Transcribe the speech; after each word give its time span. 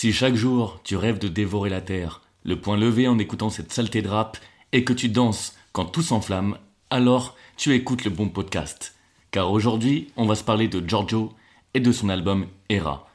Si 0.00 0.12
chaque 0.12 0.36
jour 0.36 0.78
tu 0.84 0.94
rêves 0.94 1.18
de 1.18 1.26
dévorer 1.26 1.70
la 1.70 1.80
terre, 1.80 2.20
le 2.44 2.54
poing 2.54 2.76
levé 2.76 3.08
en 3.08 3.18
écoutant 3.18 3.50
cette 3.50 3.72
saleté 3.72 4.00
de 4.00 4.06
rap, 4.06 4.38
et 4.70 4.84
que 4.84 4.92
tu 4.92 5.08
danses 5.08 5.56
quand 5.72 5.86
tout 5.86 6.02
s'enflamme, 6.02 6.56
alors 6.88 7.34
tu 7.56 7.74
écoutes 7.74 8.04
le 8.04 8.12
bon 8.12 8.28
podcast. 8.28 8.94
Car 9.32 9.50
aujourd'hui, 9.50 10.12
on 10.16 10.24
va 10.24 10.36
se 10.36 10.44
parler 10.44 10.68
de 10.68 10.88
Giorgio 10.88 11.32
et 11.74 11.80
de 11.80 11.90
son 11.90 12.10
album 12.10 12.46
Era. 12.68 13.08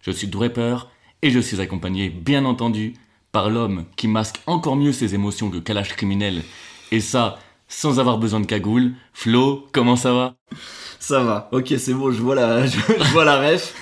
Je 0.00 0.10
suis 0.10 0.28
Draper 0.28 0.88
et 1.20 1.30
je 1.30 1.40
suis 1.40 1.60
accompagné, 1.60 2.08
bien 2.08 2.46
entendu, 2.46 2.94
par 3.32 3.50
l'homme 3.50 3.84
qui 3.96 4.08
masque 4.08 4.40
encore 4.46 4.76
mieux 4.76 4.92
ses 4.92 5.14
émotions 5.14 5.50
que 5.50 5.58
Kalash 5.58 5.92
criminel. 5.92 6.42
Et 6.90 7.00
ça, 7.00 7.38
sans 7.68 8.00
avoir 8.00 8.16
besoin 8.16 8.40
de 8.40 8.46
cagoule. 8.46 8.94
Flo, 9.12 9.66
comment 9.72 9.94
ça 9.94 10.14
va? 10.14 10.36
Ça 10.98 11.22
va. 11.22 11.50
Ok, 11.52 11.74
c'est 11.76 11.92
bon, 11.92 12.10
je 12.10 12.22
vois 12.22 12.34
la, 12.34 12.64
je, 12.66 12.78
vois 13.12 13.26
la 13.26 13.40
ref. 13.40 13.74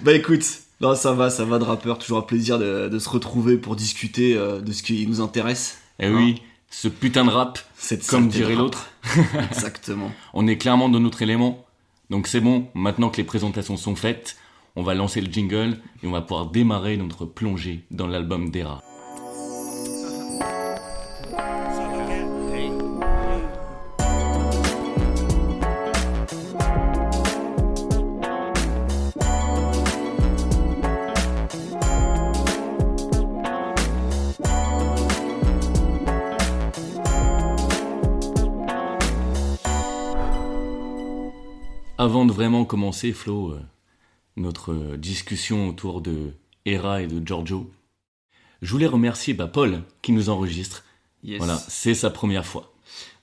bah 0.04 0.12
écoute, 0.12 0.44
non, 0.80 0.94
ça 0.94 1.12
va, 1.12 1.30
ça 1.30 1.44
va 1.44 1.58
de 1.58 1.64
rappeur. 1.64 1.98
Toujours 1.98 2.18
un 2.18 2.22
plaisir 2.22 2.58
de, 2.58 2.98
se 2.98 3.08
retrouver 3.08 3.56
pour 3.56 3.76
discuter 3.76 4.36
euh, 4.36 4.60
de 4.60 4.72
ce 4.72 4.82
qui 4.82 5.06
nous 5.06 5.20
intéresse. 5.20 5.78
Eh 6.00 6.08
oui, 6.08 6.36
hein 6.38 6.42
ce 6.74 6.88
putain 6.88 7.24
de 7.24 7.30
rap, 7.30 7.60
comme 8.08 8.28
dirait 8.28 8.56
l'autre. 8.56 8.88
Exactement. 9.50 10.10
On 10.34 10.46
est 10.48 10.58
clairement 10.58 10.88
dans 10.88 11.00
notre 11.00 11.22
élément. 11.22 11.64
Donc 12.10 12.26
c'est 12.26 12.40
bon, 12.40 12.66
maintenant 12.74 13.10
que 13.10 13.16
les 13.16 13.24
présentations 13.24 13.76
sont 13.76 13.94
faites, 13.94 14.36
on 14.76 14.82
va 14.82 14.94
lancer 14.94 15.20
le 15.20 15.32
jingle 15.32 15.78
et 16.02 16.06
on 16.06 16.10
va 16.10 16.20
pouvoir 16.20 16.46
démarrer 16.46 16.96
notre 16.96 17.24
plongée 17.24 17.84
dans 17.90 18.06
l'album 18.06 18.50
d'Era. 18.50 18.82
Avant 42.04 42.26
de 42.26 42.32
vraiment 42.32 42.66
commencer, 42.66 43.14
Flo, 43.14 43.52
euh, 43.52 43.60
notre 44.36 44.74
euh, 44.74 44.98
discussion 44.98 45.70
autour 45.70 46.02
de 46.02 46.34
Hera 46.66 47.00
et 47.00 47.06
de 47.06 47.26
Giorgio, 47.26 47.70
je 48.60 48.70
voulais 48.70 48.86
remercier 48.86 49.32
bah, 49.32 49.46
Paul 49.46 49.82
qui 50.02 50.12
nous 50.12 50.28
enregistre. 50.28 50.84
Voilà, 51.38 51.56
c'est 51.56 51.94
sa 51.94 52.10
première 52.10 52.44
fois. 52.44 52.74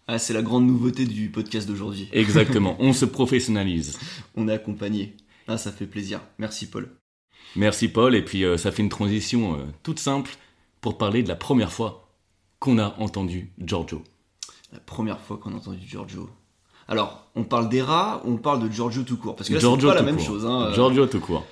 Ah, 0.08 0.18
c'est 0.18 0.34
la 0.34 0.42
grande 0.42 0.66
nouveauté 0.66 1.06
du 1.06 1.30
podcast 1.30 1.68
d'aujourd'hui. 1.68 2.10
Exactement, 2.12 2.76
on 2.80 2.92
se 2.92 3.06
professionnalise. 3.06 4.00
On 4.36 4.48
est 4.48 4.54
accompagné. 4.54 5.16
Ah, 5.48 5.60
ça 5.60 5.72
fait 5.72 5.86
plaisir. 5.86 6.20
Merci 6.40 6.68
Paul. 6.68 6.90
Merci 7.56 7.88
Paul, 7.88 8.16
et 8.16 8.26
puis 8.26 8.44
euh, 8.44 8.58
ça 8.58 8.72
fait 8.72 8.82
une 8.82 8.90
transition 8.90 9.60
toute 9.84 10.00
simple 10.00 10.32
pour 10.82 10.98
parler 10.98 11.22
de 11.22 11.28
la 11.28 11.36
première 11.36 11.72
fois 11.72 12.10
qu'on 12.58 12.80
a 12.80 12.96
entendu 12.98 13.52
Giorgio. 13.60 14.04
La 14.74 14.80
première 14.80 15.20
fois 15.20 15.38
qu'on 15.38 15.52
a 15.52 15.58
entendu 15.58 15.88
Giorgio. 15.88 16.32
Alors, 16.92 17.26
on 17.36 17.46
parle 17.46 17.70
d'Era, 17.70 18.22
on 18.26 18.36
parle 18.36 18.68
de 18.68 18.70
Giorgio 18.70 19.04
tout 19.04 19.16
court. 19.16 19.38
Parce 19.38 19.48
que 19.48 19.54
là, 19.54 19.62
c'est 19.62 19.88
pas 19.88 19.96
la 19.96 20.02
même 20.02 20.20
chose. 20.20 20.46
Hein, 20.46 20.68
euh. 20.68 20.74
Giorgio 20.74 21.06
tout 21.08 21.22
court. 21.22 21.46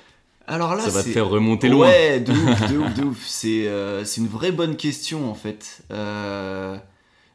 Alors 0.48 0.76
là, 0.76 0.82
ça 0.82 0.90
va 0.90 1.02
te 1.02 1.08
faire 1.08 1.30
remonter 1.30 1.70
loin. 1.70 1.88
Ouais, 1.88 2.20
de 2.26 2.34
ouf, 2.34 2.70
de 2.70 2.78
ouf, 2.78 2.94
de 2.94 3.04
ouf. 3.06 3.26
C'est, 3.26 3.66
euh, 3.68 4.04
une 4.04 4.28
vraie 4.28 4.52
bonne 4.52 4.76
question 4.76 5.32
en 5.32 5.36
fait. 5.36 5.84
Euh, 5.92 6.78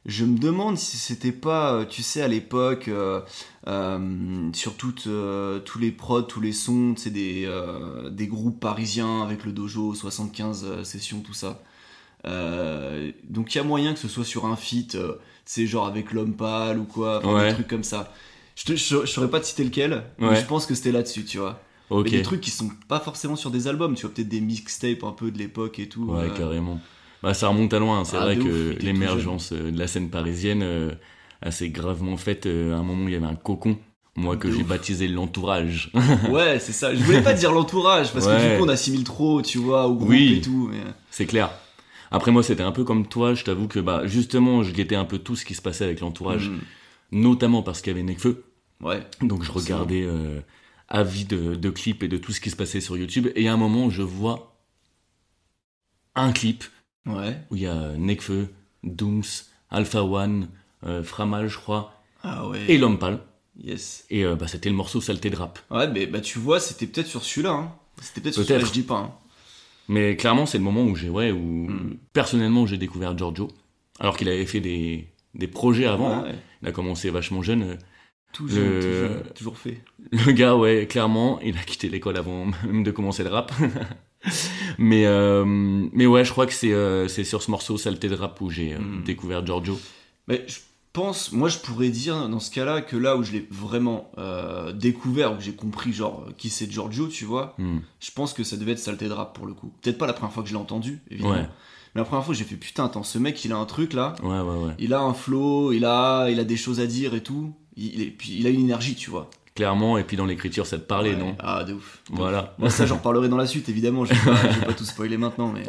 je 0.04 0.26
me 0.26 0.36
demande 0.36 0.76
si 0.76 0.98
c'était 0.98 1.32
pas, 1.32 1.86
tu 1.86 2.02
sais, 2.02 2.20
à 2.20 2.28
l'époque, 2.28 2.90
sur 4.52 4.76
toutes, 4.76 5.08
tous 5.64 5.78
les 5.78 5.90
prods, 5.90 6.22
tous 6.22 6.42
les 6.42 6.52
sons, 6.52 6.92
c'est 6.98 7.08
des, 7.08 7.50
des 8.10 8.26
groupes 8.26 8.60
parisiens 8.60 9.22
avec 9.22 9.46
le 9.46 9.52
dojo, 9.52 9.94
75 9.94 10.82
sessions, 10.82 11.20
tout 11.20 11.32
ça. 11.32 11.62
Donc 12.24 13.54
il 13.54 13.58
y 13.58 13.60
a 13.60 13.64
moyen 13.64 13.92
que 13.92 13.98
ce 13.98 14.08
soit 14.08 14.24
sur 14.24 14.46
un 14.46 14.56
feat 14.56 14.96
c'est 15.44 15.66
genre 15.66 15.86
avec 15.86 16.12
l'homme 16.12 16.34
pâle 16.34 16.78
ou 16.78 16.84
quoi, 16.84 17.20
des 17.44 17.52
trucs 17.54 17.68
comme 17.68 17.84
ça. 17.84 18.12
Je, 18.56 18.76
je, 18.76 19.06
saurais 19.06 19.30
pas 19.30 19.40
te 19.40 19.46
citer 19.46 19.64
lequel, 19.64 20.04
mais 20.18 20.36
je 20.36 20.46
pense 20.46 20.66
que 20.66 20.74
c'était 20.74 20.92
là-dessus, 20.92 21.24
tu 21.24 21.38
vois. 21.38 21.60
Mais 21.90 22.10
des 22.10 22.22
trucs 22.22 22.40
qui 22.40 22.50
sont 22.50 22.70
pas 22.88 23.00
forcément 23.00 23.36
sur 23.36 23.50
des 23.50 23.68
albums, 23.68 23.94
tu 23.94 24.02
vois, 24.02 24.14
peut-être 24.14 24.28
des 24.28 24.40
mixtapes 24.40 25.04
un 25.04 25.12
peu 25.12 25.30
de 25.30 25.38
l'époque 25.38 25.78
et 25.78 25.88
tout. 25.88 26.04
Ouais, 26.04 26.24
euh. 26.24 26.30
carrément. 26.30 26.80
Bah, 27.22 27.34
ça 27.34 27.48
remonte 27.48 27.72
à 27.72 27.78
loin, 27.78 28.04
c'est 28.04 28.16
ah, 28.16 28.24
vrai 28.24 28.36
que 28.36 28.76
l'émergence 28.80 29.52
euh, 29.52 29.70
de 29.70 29.78
la 29.78 29.86
scène 29.86 30.10
parisienne 30.10 30.62
euh, 30.62 30.90
a 31.40 31.48
assez 31.48 31.70
gravement 31.70 32.16
faite. 32.16 32.46
à 32.46 32.48
un 32.48 32.82
moment, 32.82 33.06
il 33.08 33.12
y 33.12 33.16
avait 33.16 33.26
un 33.26 33.36
cocon. 33.36 33.78
Moi, 34.16 34.36
que 34.36 34.50
j'ai 34.50 34.62
baptisé 34.62 35.08
l'entourage. 35.08 35.90
ouais, 36.30 36.60
c'est 36.60 36.72
ça. 36.72 36.94
Je 36.94 37.02
voulais 37.02 37.22
pas 37.22 37.32
dire 37.32 37.50
l'entourage, 37.50 38.12
parce 38.12 38.26
que 38.26 38.52
du 38.52 38.58
coup, 38.58 38.64
on 38.64 38.68
assimile 38.68 39.02
trop, 39.02 39.42
tu 39.42 39.58
vois, 39.58 39.88
au 39.88 39.94
groupe 39.94 40.12
et 40.12 40.40
tout. 40.40 40.68
Mais... 40.70 40.78
C'est 41.10 41.26
clair. 41.26 41.50
Après 42.14 42.30
moi 42.30 42.44
c'était 42.44 42.62
un 42.62 42.70
peu 42.70 42.84
comme 42.84 43.08
toi, 43.08 43.34
je 43.34 43.42
t'avoue 43.42 43.66
que 43.66 43.80
bah 43.80 44.06
justement 44.06 44.62
je 44.62 44.70
guettais 44.70 44.94
un 44.94 45.04
peu 45.04 45.18
tout 45.18 45.34
ce 45.34 45.44
qui 45.44 45.54
se 45.54 45.60
passait 45.60 45.82
avec 45.82 45.98
l'entourage, 45.98 46.48
mm. 46.48 46.60
notamment 47.10 47.64
parce 47.64 47.80
qu'il 47.80 47.90
y 47.90 47.96
avait 47.96 48.04
Nekfeu. 48.04 48.44
Ouais. 48.80 49.04
Donc 49.20 49.42
je 49.42 49.50
regardais 49.50 50.02
euh, 50.04 50.40
avis 50.88 51.24
de, 51.24 51.70
clips 51.70 52.04
et 52.04 52.08
de 52.08 52.16
tout 52.16 52.30
ce 52.30 52.40
qui 52.40 52.50
se 52.50 52.56
passait 52.56 52.80
sur 52.80 52.96
YouTube 52.96 53.26
et 53.34 53.48
à 53.48 53.52
un 53.52 53.56
moment 53.56 53.90
je 53.90 54.02
vois 54.02 54.56
un 56.14 56.30
clip 56.30 56.62
ouais. 57.06 57.36
où 57.50 57.56
il 57.56 57.62
y 57.62 57.66
a 57.66 57.96
Nekfeu, 57.96 58.48
Dooms, 58.84 59.24
Alpha 59.70 60.04
One, 60.04 60.46
euh, 60.86 61.02
Framal 61.02 61.48
je 61.48 61.58
crois, 61.58 62.00
ah 62.22 62.46
ouais. 62.46 62.60
et 62.68 62.78
L'Homme 62.78 62.98
Yes. 63.58 64.04
Et 64.10 64.24
euh, 64.24 64.36
bah, 64.36 64.46
c'était 64.46 64.68
le 64.68 64.76
morceau 64.76 65.00
Saleté 65.00 65.30
de 65.30 65.36
rap. 65.36 65.58
Ouais, 65.70 65.88
mais 65.88 66.06
bah, 66.06 66.20
tu 66.20 66.38
vois, 66.40 66.58
c'était 66.58 66.86
peut-être 66.86 67.06
sur 67.06 67.24
celui-là. 67.24 67.52
Hein. 67.52 67.72
C'était 68.00 68.20
peut-être 68.20 68.34
sur 68.34 68.44
celui-là, 68.44 68.66
je 68.66 68.72
dis 68.72 68.82
pas. 68.82 68.98
Hein. 68.98 69.14
Mais 69.88 70.16
clairement, 70.16 70.46
c'est 70.46 70.58
le 70.58 70.64
moment 70.64 70.84
où 70.84 70.96
j'ai, 70.96 71.08
ouais, 71.08 71.30
où 71.30 71.68
hmm. 71.68 71.96
personnellement 72.12 72.66
j'ai 72.66 72.78
découvert 72.78 73.16
Giorgio, 73.16 73.48
alors 74.00 74.16
qu'il 74.16 74.28
avait 74.28 74.46
fait 74.46 74.60
des, 74.60 75.08
des 75.34 75.48
projets 75.48 75.86
avant. 75.86 76.12
Hein. 76.12 76.24
Il 76.62 76.68
a 76.68 76.72
commencé 76.72 77.10
vachement 77.10 77.42
jeune. 77.42 77.62
Euh, 77.62 77.76
toujours, 78.32 79.32
toujours, 79.34 79.58
fait. 79.58 79.82
Le 80.10 80.32
gars, 80.32 80.56
ouais, 80.56 80.86
clairement, 80.88 81.38
il 81.40 81.56
a 81.56 81.62
quitté 81.62 81.88
l'école 81.88 82.16
avant 82.16 82.46
même 82.66 82.82
de 82.82 82.90
commencer 82.90 83.22
le 83.22 83.30
rap. 83.30 83.52
mais, 84.78 85.06
euh, 85.06 85.44
mais 85.44 86.06
ouais, 86.06 86.24
je 86.24 86.30
crois 86.30 86.46
que 86.46 86.52
c'est 86.52 86.72
euh, 86.72 87.06
c'est 87.08 87.24
sur 87.24 87.42
ce 87.42 87.50
morceau 87.50 87.76
Saleté 87.76 88.08
de 88.08 88.14
rap 88.14 88.40
où 88.40 88.50
j'ai 88.50 88.74
hmm. 88.74 89.02
découvert 89.04 89.44
Giorgio. 89.44 89.78
Mais 90.26 90.46
pense, 90.94 91.32
moi 91.32 91.48
je 91.48 91.58
pourrais 91.58 91.90
dire 91.90 92.28
dans 92.28 92.40
ce 92.40 92.50
cas-là 92.52 92.80
que 92.80 92.96
là 92.96 93.16
où 93.16 93.22
je 93.22 93.32
l'ai 93.32 93.46
vraiment 93.50 94.10
euh, 94.16 94.72
découvert, 94.72 95.32
où 95.32 95.40
j'ai 95.40 95.54
compris 95.54 95.92
genre 95.92 96.28
qui 96.38 96.48
c'est 96.48 96.70
Giorgio, 96.70 97.08
tu 97.08 97.26
vois, 97.26 97.54
hmm. 97.58 97.80
je 98.00 98.10
pense 98.12 98.32
que 98.32 98.44
ça 98.44 98.56
devait 98.56 98.72
être 98.72 98.78
Saleté 98.78 99.08
de 99.08 99.12
rap 99.12 99.34
pour 99.34 99.46
le 99.46 99.52
coup. 99.52 99.74
Peut-être 99.82 99.98
pas 99.98 100.06
la 100.06 100.14
première 100.14 100.32
fois 100.32 100.42
que 100.42 100.48
je 100.48 100.54
l'ai 100.54 100.60
entendu, 100.60 101.02
évidemment. 101.10 101.34
Mais 101.34 102.00
la 102.00 102.04
première 102.04 102.24
fois 102.24 102.32
j'ai 102.32 102.44
fait 102.44 102.54
putain, 102.54 102.86
attends, 102.86 103.02
ce 103.02 103.18
mec 103.18 103.44
il 103.44 103.52
a 103.52 103.56
un 103.56 103.66
truc 103.66 103.92
là, 103.92 104.14
ouais, 104.22 104.40
ouais, 104.40 104.66
ouais. 104.66 104.72
il 104.78 104.94
a 104.94 105.00
un 105.00 105.12
flow, 105.12 105.72
il 105.72 105.84
a, 105.84 106.28
il 106.30 106.38
a 106.40 106.44
des 106.44 106.56
choses 106.56 106.78
à 106.78 106.86
dire 106.86 107.14
et 107.14 107.22
tout, 107.22 107.52
il, 107.76 108.00
et 108.00 108.10
puis 108.10 108.36
il 108.38 108.46
a 108.46 108.50
une 108.50 108.60
énergie, 108.60 108.94
tu 108.94 109.10
vois. 109.10 109.28
Clairement, 109.56 109.98
et 109.98 110.04
puis 110.04 110.16
dans 110.16 110.26
l'écriture 110.26 110.64
ça 110.64 110.78
te 110.78 110.84
parlait, 110.84 111.16
non 111.16 111.34
Ah, 111.40 111.64
de 111.64 111.74
ouf. 111.74 112.02
voilà. 112.12 112.54
Moi 112.58 112.70
ça 112.70 112.86
j'en 112.86 112.98
parlerai 112.98 113.28
dans 113.28 113.36
la 113.36 113.46
suite, 113.48 113.68
évidemment, 113.68 114.04
je 114.04 114.14
vais 114.14 114.30
pas, 114.32 114.66
pas 114.66 114.72
tout 114.72 114.84
spoiler 114.84 115.16
maintenant, 115.16 115.52
mais. 115.52 115.64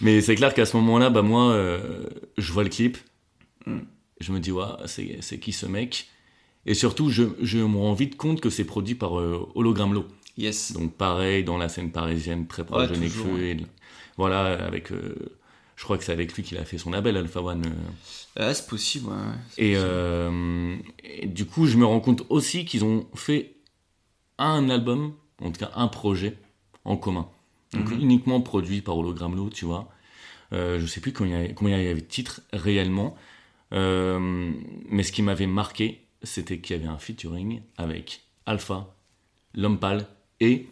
mais 0.00 0.20
c'est 0.20 0.34
clair 0.34 0.52
qu'à 0.52 0.66
ce 0.66 0.76
moment-là, 0.78 1.10
bah 1.10 1.22
moi, 1.22 1.52
euh, 1.52 2.06
je 2.38 2.52
vois 2.52 2.64
le 2.64 2.70
clip. 2.70 2.98
Hmm. 3.66 3.80
Je 4.20 4.32
me 4.32 4.40
dis, 4.40 4.52
ouais, 4.52 4.64
c'est 4.86 5.38
qui 5.38 5.52
ce 5.52 5.66
mec? 5.66 6.08
Et 6.66 6.74
surtout, 6.74 7.10
je, 7.10 7.24
je 7.42 7.58
me 7.58 7.76
rends 7.76 7.94
vite 7.94 8.16
compte 8.16 8.40
que 8.40 8.50
c'est 8.50 8.64
produit 8.64 8.94
par 8.94 9.18
euh, 9.18 9.48
Hologram 9.54 9.92
Low. 9.92 10.06
Yes. 10.38 10.72
Donc 10.72 10.94
pareil, 10.94 11.44
dans 11.44 11.58
la 11.58 11.68
scène 11.68 11.92
parisienne, 11.92 12.46
très 12.46 12.64
proche 12.64 12.90
de 12.90 12.96
Nekfeu. 12.96 13.56
Voilà, 14.16 14.64
avec... 14.64 14.92
Euh, 14.92 15.14
je 15.76 15.82
crois 15.82 15.98
que 15.98 16.04
c'est 16.04 16.12
avec 16.12 16.32
lui 16.34 16.44
qu'il 16.44 16.56
a 16.58 16.64
fait 16.64 16.78
son 16.78 16.90
label, 16.90 17.16
Alpha 17.16 17.42
One. 17.42 17.66
Euh. 17.66 17.70
Ah, 18.36 18.54
c'est 18.54 18.66
possible, 18.68 19.08
ouais. 19.08 19.14
Et, 19.58 19.72
et, 21.02 21.26
du 21.26 21.44
coup, 21.46 21.66
je 21.66 21.76
me 21.76 21.84
rends 21.84 22.00
compte 22.00 22.24
aussi 22.30 22.64
qu'ils 22.64 22.84
ont 22.84 23.06
fait 23.14 23.56
un 24.38 24.70
album, 24.70 25.14
en 25.42 25.50
tout 25.50 25.58
cas 25.58 25.72
un 25.74 25.88
projet, 25.88 26.38
en 26.84 26.96
commun. 26.96 27.28
Donc 27.72 27.90
mhm. 27.90 28.00
uniquement 28.00 28.40
produit 28.40 28.80
par 28.80 28.96
Hologram 28.96 29.34
Low, 29.34 29.50
tu 29.50 29.64
vois. 29.64 29.88
Euh, 30.52 30.78
je 30.78 30.86
sais 30.86 31.00
plus 31.00 31.12
combien 31.12 31.42
il 31.42 31.68
y 31.70 31.88
avait 31.88 31.94
de 31.94 32.00
titres 32.00 32.42
réellement, 32.52 33.16
euh, 33.74 34.52
mais 34.88 35.02
ce 35.02 35.12
qui 35.12 35.22
m'avait 35.22 35.46
marqué, 35.46 36.06
c'était 36.22 36.58
qu'il 36.58 36.76
y 36.76 36.78
avait 36.78 36.88
un 36.88 36.98
featuring 36.98 37.62
avec 37.76 38.22
Alpha, 38.46 38.94
Lompal 39.54 40.06
et 40.40 40.68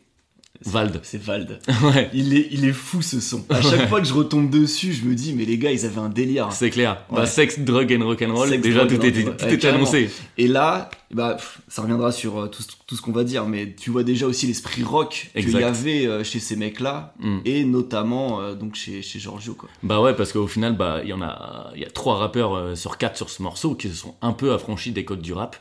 Vald. 0.66 1.00
C'est 1.02 1.20
Vald. 1.20 1.58
ouais. 1.82 2.10
Il 2.12 2.36
est, 2.36 2.48
il 2.50 2.64
est 2.64 2.72
fou 2.72 3.02
ce 3.02 3.20
son. 3.20 3.44
À 3.48 3.60
chaque 3.60 3.88
fois 3.88 4.00
que 4.00 4.06
je 4.06 4.14
retombe 4.14 4.50
dessus, 4.50 4.92
je 4.92 5.04
me 5.04 5.14
dis, 5.14 5.34
mais 5.34 5.44
les 5.44 5.58
gars, 5.58 5.70
ils 5.70 5.84
avaient 5.84 6.00
un 6.00 6.08
délire. 6.08 6.52
C'est 6.52 6.70
clair. 6.70 7.04
Bah, 7.10 7.26
sex, 7.26 7.60
drug 7.60 7.92
and 7.92 8.04
rock'n'roll, 8.04 8.60
déjà 8.60 8.86
tout, 8.86 9.00
est 9.04 9.64
annoncé. 9.64 10.10
Et 10.38 10.48
là, 10.48 10.90
bah, 11.12 11.36
ça 11.68 11.82
reviendra 11.82 12.10
sur 12.10 12.38
euh, 12.38 12.46
tout, 12.48 12.62
tout, 12.86 12.96
ce 12.96 13.02
qu'on 13.02 13.12
va 13.12 13.24
dire, 13.24 13.44
mais 13.44 13.74
tu 13.74 13.90
vois 13.90 14.02
déjà 14.02 14.26
aussi 14.26 14.46
l'esprit 14.46 14.82
rock 14.82 15.30
qu'il 15.34 15.50
y 15.50 15.62
avait 15.62 16.06
euh, 16.06 16.24
chez 16.24 16.40
ces 16.40 16.56
mecs-là, 16.56 17.12
mm. 17.20 17.38
et 17.44 17.64
notamment 17.64 18.40
euh, 18.40 18.54
donc 18.54 18.76
chez, 18.76 19.02
chez 19.02 19.18
Giorgio. 19.18 19.54
Quoi. 19.54 19.68
Bah 19.82 20.00
ouais, 20.00 20.14
parce 20.14 20.32
qu'au 20.32 20.46
final, 20.46 20.74
bah, 20.74 21.00
il 21.02 21.10
y 21.10 21.12
en 21.12 21.20
a, 21.20 21.70
il 21.74 21.82
y 21.82 21.84
a 21.84 21.90
trois 21.90 22.16
rappeurs 22.16 22.76
sur 22.76 22.96
quatre 22.96 23.16
sur 23.16 23.28
ce 23.28 23.42
morceau 23.42 23.74
qui 23.74 23.88
se 23.88 23.94
sont 23.94 24.14
un 24.22 24.32
peu 24.32 24.52
affranchis 24.52 24.92
des 24.92 25.04
codes 25.04 25.20
du 25.20 25.34
rap. 25.34 25.56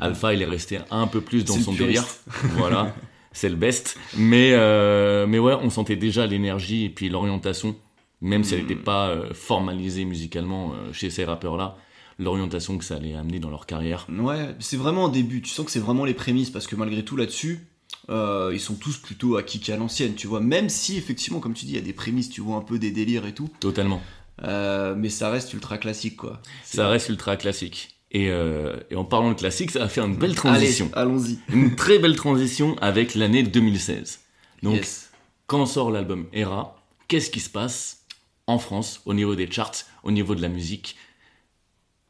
Alpha, 0.00 0.34
il 0.34 0.42
est 0.42 0.46
resté 0.46 0.80
un 0.90 1.06
peu 1.06 1.20
plus 1.20 1.44
dans 1.44 1.54
son 1.54 1.72
délire. 1.72 2.04
voilà. 2.56 2.92
c'est 3.32 3.48
le 3.48 3.56
best. 3.56 3.98
Mais, 4.16 4.52
euh, 4.54 5.26
mais 5.26 5.38
ouais, 5.38 5.54
on 5.60 5.70
sentait 5.70 5.96
déjà 5.96 6.26
l'énergie 6.26 6.84
et 6.84 6.90
puis 6.90 7.08
l'orientation, 7.08 7.76
même 8.20 8.44
si 8.44 8.54
elle 8.54 8.62
n'était 8.62 8.74
Mm. 8.74 8.84
pas 8.84 9.08
euh, 9.08 9.32
formalisée 9.34 10.04
musicalement 10.04 10.72
euh, 10.74 10.92
chez 10.92 11.10
ces 11.10 11.24
rappeurs-là, 11.24 11.76
l'orientation 12.18 12.76
que 12.76 12.84
ça 12.84 12.96
allait 12.96 13.14
amener 13.14 13.38
dans 13.38 13.50
leur 13.50 13.66
carrière. 13.66 14.06
Ouais, 14.10 14.54
c'est 14.58 14.76
vraiment 14.76 15.06
un 15.06 15.10
début. 15.10 15.40
Tu 15.42 15.50
sens 15.50 15.64
que 15.64 15.72
c'est 15.72 15.78
vraiment 15.80 16.04
les 16.04 16.14
prémices 16.14 16.50
parce 16.50 16.66
que 16.66 16.76
malgré 16.76 17.04
tout 17.04 17.16
là-dessus, 17.16 17.66
euh, 18.10 18.50
ils 18.52 18.60
sont 18.60 18.74
tous 18.74 18.98
plutôt 18.98 19.36
à 19.36 19.42
kick 19.42 19.70
à 19.70 19.76
l'ancienne, 19.76 20.14
tu 20.14 20.26
vois. 20.26 20.40
Même 20.40 20.68
si 20.68 20.96
effectivement, 20.98 21.40
comme 21.40 21.54
tu 21.54 21.64
dis, 21.64 21.72
il 21.72 21.76
y 21.76 21.78
a 21.78 21.82
des 21.82 21.92
prémices, 21.92 22.28
tu 22.28 22.40
vois 22.40 22.56
un 22.56 22.60
peu 22.62 22.78
des 22.78 22.90
délires 22.90 23.26
et 23.26 23.32
tout, 23.34 23.48
Totalement. 23.60 24.02
Euh, 24.42 24.94
mais 24.96 25.08
ça 25.10 25.28
reste 25.30 25.52
ultra 25.54 25.76
classique, 25.78 26.16
quoi. 26.16 26.40
Ça 26.64 26.88
reste 26.88 27.08
ultra 27.10 27.36
classique. 27.36 27.99
Et, 28.12 28.28
euh, 28.30 28.76
et 28.90 28.96
en 28.96 29.04
parlant 29.04 29.30
de 29.30 29.34
classique, 29.38 29.70
ça 29.70 29.78
va 29.80 29.88
faire 29.88 30.04
une 30.04 30.16
belle 30.16 30.34
transition. 30.34 30.90
Allons-y. 30.94 31.38
Une 31.52 31.76
très 31.76 31.98
belle 32.00 32.16
transition 32.16 32.76
avec 32.80 33.14
l'année 33.14 33.42
2016. 33.44 34.20
Donc, 34.64 34.76
Yes. 34.76 35.10
quand 35.46 35.64
sort 35.66 35.90
l'album 35.92 36.26
Era, 36.32 36.76
qu'est-ce 37.06 37.30
qui 37.30 37.38
se 37.40 37.48
passe 37.50 38.04
en 38.48 38.58
France 38.58 39.00
au 39.06 39.14
niveau 39.14 39.36
des 39.36 39.48
charts, 39.50 39.84
au 40.02 40.10
niveau 40.10 40.34
de 40.34 40.42
la 40.42 40.48
musique? 40.48 40.96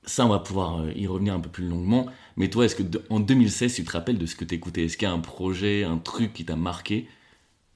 Ça, 0.07 0.25
on 0.25 0.31
va 0.31 0.39
pouvoir 0.39 0.81
euh, 0.81 0.93
y 0.97 1.07
revenir 1.07 1.35
un 1.35 1.41
peu 1.41 1.51
plus 1.51 1.69
longuement. 1.69 2.07
Mais 2.39 2.49
toi, 2.49 2.65
est-ce 2.65 2.75
que 2.77 2.83
de- 2.83 3.05
en 3.11 3.21
2016, 3.21 3.75
tu 3.75 3.85
te 3.85 3.93
rappelles 3.93 4.17
de 4.19 4.25
ce 4.25 4.35
que 4.35 4.47
t'écoutais? 4.47 4.85
Est-ce 4.87 4.97
qu'il 4.97 5.07
y 5.07 5.11
a 5.11 5.15
un 5.15 5.19
projet, 5.21 5.85
un 5.85 5.99
truc 5.99 6.33
qui 6.33 6.47
t'a 6.47 6.57
marqué? 6.57 7.07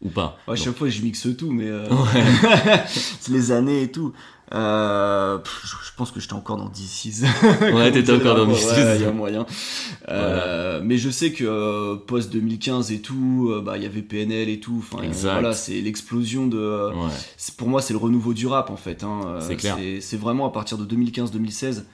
Ou 0.01 0.09
pas? 0.09 0.39
Ouais, 0.49 0.55
à 0.55 0.57
chaque 0.57 0.77
fois, 0.77 0.89
je 0.89 1.03
mixe 1.03 1.29
tout, 1.37 1.51
mais 1.51 1.67
euh, 1.69 1.87
Ouais. 1.91 2.85
c'est 2.89 3.29
les 3.33 3.53
années 3.53 3.83
et 3.83 3.91
tout. 3.93 4.13
Euh, 4.55 5.39
je 5.65 5.91
pense 5.97 6.11
que 6.13 6.21
j'étais 6.21 6.33
encore 6.35 6.57
dans 6.57 6.69
D6. 6.69 7.25
Ouais, 7.75 7.91
t'étais 7.91 8.13
encore 8.13 8.37
dans 8.37 8.47
D6. 8.47 8.75
D6. 8.75 8.97
Il 8.97 9.03
y 9.03 9.05
a 9.05 9.11
moyen. 9.13 9.47
Euh, 10.09 10.81
Mais 10.85 10.97
je 10.97 11.11
sais 11.11 11.33
que 11.33 11.45
euh, 11.45 11.97
post 11.97 12.33
2015 12.33 12.93
et 12.93 13.01
tout, 13.01 13.49
euh, 13.51 13.61
bah 13.61 13.77
il 13.77 13.83
y 13.83 13.87
avait 13.87 14.03
PNL 14.03 14.49
et 14.49 14.61
tout. 14.61 14.79
Enfin, 14.79 15.03
voilà, 15.33 15.53
c'est 15.55 15.81
l'explosion 15.81 16.47
de. 16.47 16.91
Ouais. 16.95 17.11
pour 17.57 17.69
moi, 17.69 17.83
c'est 17.83 17.93
le 17.95 17.99
renouveau 17.99 18.33
du 18.35 18.47
rap 18.47 18.71
en 18.71 18.77
fait. 18.77 19.03
hein. 19.03 19.21
Euh, 19.27 19.41
C'est 19.41 19.57
clair. 19.57 19.77
C'est 20.01 20.17
vraiment 20.17 20.47
à 20.47 20.51
partir 20.51 20.79
de 20.79 20.85
2015-2016 20.85 21.85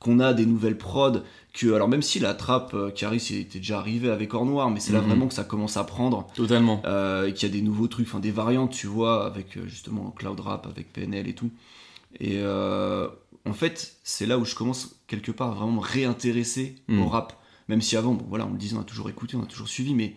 qu'on 0.00 0.20
a 0.20 0.32
des 0.32 0.46
nouvelles 0.46 0.78
prods. 0.78 1.20
Que, 1.58 1.72
alors 1.72 1.88
même 1.88 2.02
si 2.02 2.18
la 2.18 2.34
trappe 2.34 2.74
euh, 2.74 2.90
était 2.90 3.58
déjà 3.58 3.78
arrivé 3.78 4.10
avec 4.10 4.34
Or 4.34 4.44
Noir, 4.44 4.70
mais 4.70 4.78
c'est 4.78 4.92
là 4.92 5.00
Mhm. 5.00 5.06
vraiment 5.06 5.26
que 5.26 5.32
ça 5.32 5.44
commence 5.44 5.78
à 5.78 5.84
prendre. 5.84 6.26
Totalement. 6.34 6.82
Euh, 6.84 7.28
et 7.28 7.32
qu'il 7.32 7.48
y 7.48 7.50
a 7.50 7.54
des 7.54 7.62
nouveaux 7.62 7.86
trucs, 7.88 8.06
enfin 8.06 8.18
des 8.20 8.30
variantes, 8.30 8.72
tu 8.72 8.86
vois, 8.86 9.24
avec 9.24 9.58
justement 9.66 10.10
Cloud 10.16 10.38
Rap, 10.40 10.66
avec 10.66 10.92
PNL 10.92 11.26
et 11.28 11.32
tout. 11.34 11.50
Et 12.20 12.38
euh, 12.40 13.08
en 13.44 13.52
fait, 13.52 13.96
c'est 14.04 14.26
là 14.26 14.38
où 14.38 14.44
je 14.44 14.54
commence 14.54 15.00
quelque 15.06 15.30
part 15.32 15.52
à 15.52 15.54
vraiment 15.54 15.72
me 15.72 15.80
réintéresser 15.80 16.76
Mm. 16.88 17.02
au 17.02 17.08
rap. 17.08 17.40
Même 17.68 17.80
si 17.82 17.96
avant, 17.96 18.14
bon 18.14 18.24
voilà, 18.28 18.46
on 18.46 18.50
le 18.50 18.58
disait, 18.58 18.76
on 18.76 18.80
a 18.80 18.84
toujours 18.84 19.10
écouté, 19.10 19.36
on 19.36 19.42
a 19.42 19.46
toujours 19.46 19.68
suivi, 19.68 19.92
mais 19.94 20.14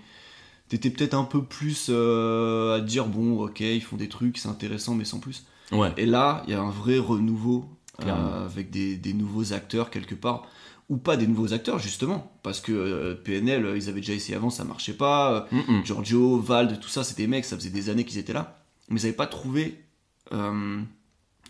t'étais 0.67 0.89
peut-être 0.91 1.15
un 1.15 1.23
peu 1.23 1.43
plus 1.43 1.87
euh, 1.89 2.77
à 2.77 2.79
te 2.79 2.85
dire, 2.85 3.07
bon, 3.07 3.39
ok, 3.41 3.59
ils 3.61 3.81
font 3.81 3.97
des 3.97 4.07
trucs, 4.09 4.37
c'est 4.37 4.49
intéressant, 4.49 4.93
mais 4.95 5.05
sans 5.05 5.19
plus. 5.19 5.45
Ouais. 5.71 5.91
Et 5.97 6.05
là, 6.05 6.43
il 6.47 6.51
y 6.51 6.55
a 6.55 6.61
un 6.61 6.69
vrai 6.69 6.99
renouveau 6.99 7.65
euh, 8.05 8.45
avec 8.45 8.69
des, 8.69 8.95
des 8.97 9.13
nouveaux 9.13 9.51
acteurs 9.53 9.89
quelque 9.89 10.15
part. 10.15 10.47
Ou 10.89 10.97
pas 10.97 11.17
des 11.17 11.27
nouveaux 11.27 11.53
acteurs, 11.53 11.77
justement. 11.77 12.31
Parce 12.41 12.61
que 12.61 12.71
euh, 12.71 13.13
PNL, 13.15 13.73
ils 13.75 13.89
avaient 13.89 13.99
déjà 13.99 14.13
essayé 14.13 14.35
avant, 14.35 14.49
ça 14.49 14.63
marchait 14.63 14.93
pas. 14.93 15.47
Giorgio, 15.83 16.39
Vald, 16.39 16.79
tout 16.79 16.89
ça, 16.89 17.03
c'était 17.03 17.23
des 17.23 17.27
mecs, 17.27 17.45
ça 17.45 17.55
faisait 17.55 17.69
des 17.69 17.89
années 17.89 18.05
qu'ils 18.05 18.17
étaient 18.17 18.33
là. 18.33 18.63
Mais 18.89 18.99
ils 18.99 19.03
n'avaient 19.03 19.15
pas 19.15 19.27
trouvé 19.27 19.83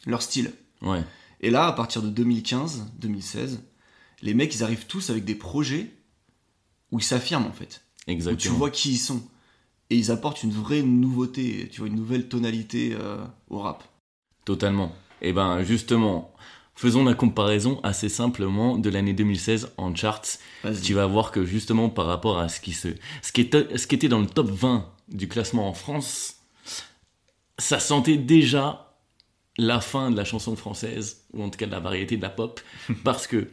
leur 0.05 0.21
style. 0.21 0.51
Ouais. 0.81 1.03
Et 1.41 1.49
là, 1.49 1.67
à 1.67 1.73
partir 1.73 2.01
de 2.01 2.09
2015, 2.09 2.87
2016, 2.99 3.61
les 4.21 4.33
mecs, 4.33 4.53
ils 4.55 4.63
arrivent 4.63 4.85
tous 4.87 5.09
avec 5.09 5.25
des 5.25 5.35
projets 5.35 5.91
où 6.91 6.99
ils 6.99 7.03
s'affirment, 7.03 7.47
en 7.47 7.53
fait. 7.53 7.83
Où 8.01 8.05
tu 8.05 8.11
Exactement. 8.11 8.57
vois 8.57 8.69
qui 8.69 8.93
ils 8.93 8.97
sont. 8.97 9.21
Et 9.89 9.97
ils 9.97 10.11
apportent 10.11 10.43
une 10.43 10.51
vraie 10.51 10.81
nouveauté, 10.81 11.69
tu 11.71 11.79
vois, 11.79 11.87
une 11.87 11.95
nouvelle 11.95 12.27
tonalité 12.27 12.95
euh, 12.99 13.23
au 13.49 13.59
rap. 13.59 13.83
Totalement. 14.45 14.93
Et 15.21 15.33
ben 15.33 15.63
justement, 15.63 16.33
faisons 16.75 17.03
la 17.03 17.13
comparaison 17.13 17.79
assez 17.83 18.07
simplement 18.07 18.77
de 18.77 18.89
l'année 18.89 19.13
2016 19.13 19.73
en 19.77 19.93
charts. 19.95 20.37
Tu 20.83 20.93
vas 20.93 21.07
voir 21.07 21.31
que 21.31 21.43
justement 21.43 21.89
par 21.89 22.05
rapport 22.05 22.39
à 22.39 22.49
ce 22.49 22.61
qui, 22.61 22.73
se, 22.73 22.89
ce 23.21 23.31
qui, 23.31 23.41
était, 23.41 23.77
ce 23.77 23.87
qui 23.87 23.95
était 23.95 24.07
dans 24.07 24.19
le 24.19 24.27
top 24.27 24.49
20 24.49 24.89
du 25.09 25.27
classement 25.27 25.67
en 25.67 25.73
France, 25.73 26.37
ça 27.57 27.79
sentait 27.79 28.17
déjà 28.17 28.88
la 29.59 29.81
fin 29.81 30.09
de 30.11 30.17
la 30.17 30.25
chanson 30.25 30.55
française, 30.55 31.25
ou 31.33 31.43
en 31.43 31.49
tout 31.49 31.57
cas 31.57 31.65
de 31.67 31.71
la 31.71 31.79
variété 31.79 32.17
de 32.17 32.21
la 32.21 32.29
pop, 32.29 32.59
parce 33.03 33.27
que, 33.27 33.47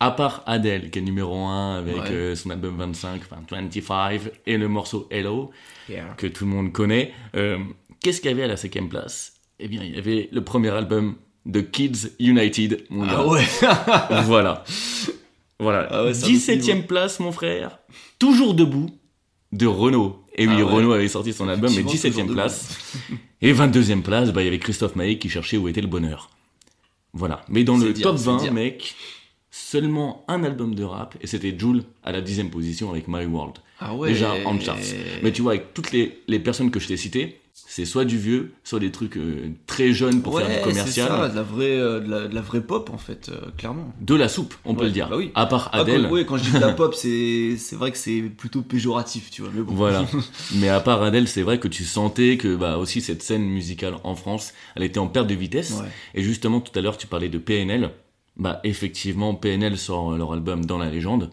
à 0.00 0.10
part 0.12 0.42
Adele, 0.46 0.90
qui 0.90 1.00
est 1.00 1.02
numéro 1.02 1.36
1 1.36 1.76
avec 1.78 1.96
Ouais. 1.96 2.10
euh, 2.12 2.34
son 2.36 2.50
album 2.50 2.76
25, 2.78 3.20
enfin 3.24 3.42
25, 3.50 4.30
et 4.46 4.56
le 4.56 4.68
morceau 4.68 5.06
Hello, 5.10 5.50
Yeah. 5.88 6.14
que 6.16 6.26
tout 6.26 6.44
le 6.44 6.50
monde 6.50 6.72
connaît. 6.72 7.12
Euh, 7.34 7.58
Qu'est-ce 8.00 8.20
qu'il 8.20 8.30
y 8.30 8.34
avait 8.34 8.44
à 8.44 8.46
la 8.46 8.56
cinquième 8.56 8.88
place? 8.88 9.32
Eh 9.58 9.66
bien, 9.68 9.82
il 9.82 9.94
y 9.96 9.98
avait 9.98 10.28
le 10.30 10.44
premier 10.44 10.68
album 10.70 11.16
de 11.46 11.60
Kids 11.60 12.10
United, 12.20 12.84
mon 12.90 13.04
gars. 13.06 13.16
Ah 13.18 13.26
ouais 13.26 13.44
Voilà. 14.24 14.62
Voilà. 15.58 15.88
Ah 15.90 16.04
ouais, 16.04 16.14
c'est 16.14 16.26
un 16.26 16.56
17ème 16.56 16.86
place, 16.86 17.18
mon 17.20 17.32
frère. 17.32 17.78
Toujours 18.20 18.54
debout, 18.54 18.90
de 19.50 19.66
Renault. 19.66 20.24
Et 20.36 20.46
oui, 20.46 20.54
Ah 20.56 20.64
ouais. 20.64 20.72
Renault 20.72 20.92
avait 20.92 21.08
sorti 21.08 21.32
son 21.32 21.48
album, 21.48 21.70
mais 21.74 21.80
Effectivement, 21.80 22.10
17ème 22.10 22.20
toujours 22.26 22.34
place. 22.34 22.78
Et 23.40 23.52
22ème 23.52 24.02
place, 24.02 24.32
bah, 24.32 24.42
il 24.42 24.46
y 24.46 24.48
avait 24.48 24.58
Christophe 24.58 24.96
Maé 24.96 25.18
qui 25.18 25.28
cherchait 25.28 25.56
où 25.56 25.68
était 25.68 25.80
le 25.80 25.86
bonheur. 25.86 26.30
Voilà. 27.12 27.42
Mais 27.48 27.64
dans 27.64 27.76
le 27.76 27.92
dire, 27.92 28.02
top 28.02 28.18
c'est 28.18 28.24
20, 28.24 28.36
dire. 28.42 28.52
mec, 28.52 28.94
seulement 29.50 30.24
un 30.28 30.44
album 30.44 30.74
de 30.74 30.84
rap, 30.84 31.16
et 31.20 31.26
c'était 31.26 31.56
Joule 31.56 31.84
à 32.02 32.12
la 32.12 32.20
dixième 32.20 32.50
position 32.50 32.90
avec 32.90 33.06
My 33.08 33.24
World. 33.24 33.56
Ah 33.80 33.94
ouais 33.94 34.08
Déjà 34.10 34.34
en 34.44 34.58
charts. 34.58 34.78
Mais 35.22 35.30
tu 35.32 35.42
vois, 35.42 35.52
avec 35.52 35.72
toutes 35.72 35.92
les, 35.92 36.20
les 36.26 36.40
personnes 36.40 36.70
que 36.70 36.80
je 36.80 36.88
t'ai 36.88 36.96
citées, 36.96 37.40
c'est 37.66 37.84
soit 37.84 38.04
du 38.04 38.18
vieux, 38.18 38.52
soit 38.64 38.80
des 38.80 38.90
trucs 38.92 39.16
euh, 39.16 39.50
très 39.66 39.92
jeunes 39.92 40.22
pour 40.22 40.34
ouais, 40.34 40.42
faire 40.44 40.50
du 40.50 40.56
c'est 40.58 40.68
commercial. 40.68 41.08
ça, 41.08 41.28
de 41.28 41.34
la 41.36 41.42
vraie, 41.42 41.78
euh, 41.78 42.00
de 42.00 42.10
la, 42.10 42.28
de 42.28 42.34
la 42.34 42.40
vraie 42.40 42.60
pop, 42.60 42.90
en 42.92 42.98
fait, 42.98 43.28
euh, 43.30 43.50
clairement. 43.56 43.92
De 44.00 44.14
la 44.14 44.28
soupe, 44.28 44.54
on 44.64 44.74
peut 44.74 44.84
le 44.84 44.90
dire. 44.90 45.08
bah 45.08 45.16
oui. 45.16 45.30
À 45.34 45.46
part 45.46 45.70
Ah, 45.72 45.80
Adèle. 45.80 46.02
quand, 46.04 46.10
ouais, 46.10 46.24
quand 46.24 46.36
je 46.36 46.44
dis 46.44 46.52
de 46.52 46.58
la 46.58 46.72
pop, 46.74 46.94
c'est 46.94 47.56
c'est 47.56 47.76
vrai 47.76 47.90
que 47.90 47.98
c'est 47.98 48.20
plutôt 48.22 48.62
péjoratif, 48.62 49.30
tu 49.30 49.42
vois. 49.42 49.50
Mais 49.54 49.62
bon. 49.62 49.74
Voilà. 49.74 50.04
Mais 50.56 50.68
à 50.68 50.80
part 50.80 51.02
Adèle, 51.02 51.28
c'est 51.28 51.42
vrai 51.42 51.58
que 51.58 51.68
tu 51.68 51.84
sentais 51.84 52.36
que 52.36 52.56
bah 52.56 52.78
aussi 52.78 53.00
cette 53.00 53.22
scène 53.22 53.42
musicale 53.44 53.94
en 54.04 54.14
France, 54.14 54.52
elle 54.76 54.82
était 54.82 54.98
en 54.98 55.08
perte 55.08 55.26
de 55.26 55.34
vitesse. 55.34 55.72
Ouais. 55.80 55.88
Et 56.14 56.22
justement, 56.22 56.60
tout 56.60 56.76
à 56.78 56.82
l'heure, 56.82 56.96
tu 56.98 57.06
parlais 57.06 57.28
de 57.28 57.38
PNL. 57.38 57.90
Bah 58.36 58.60
effectivement, 58.64 59.34
PNL 59.34 59.76
sort 59.76 60.16
leur 60.16 60.32
album 60.32 60.64
Dans 60.64 60.78
la 60.78 60.90
légende, 60.90 61.30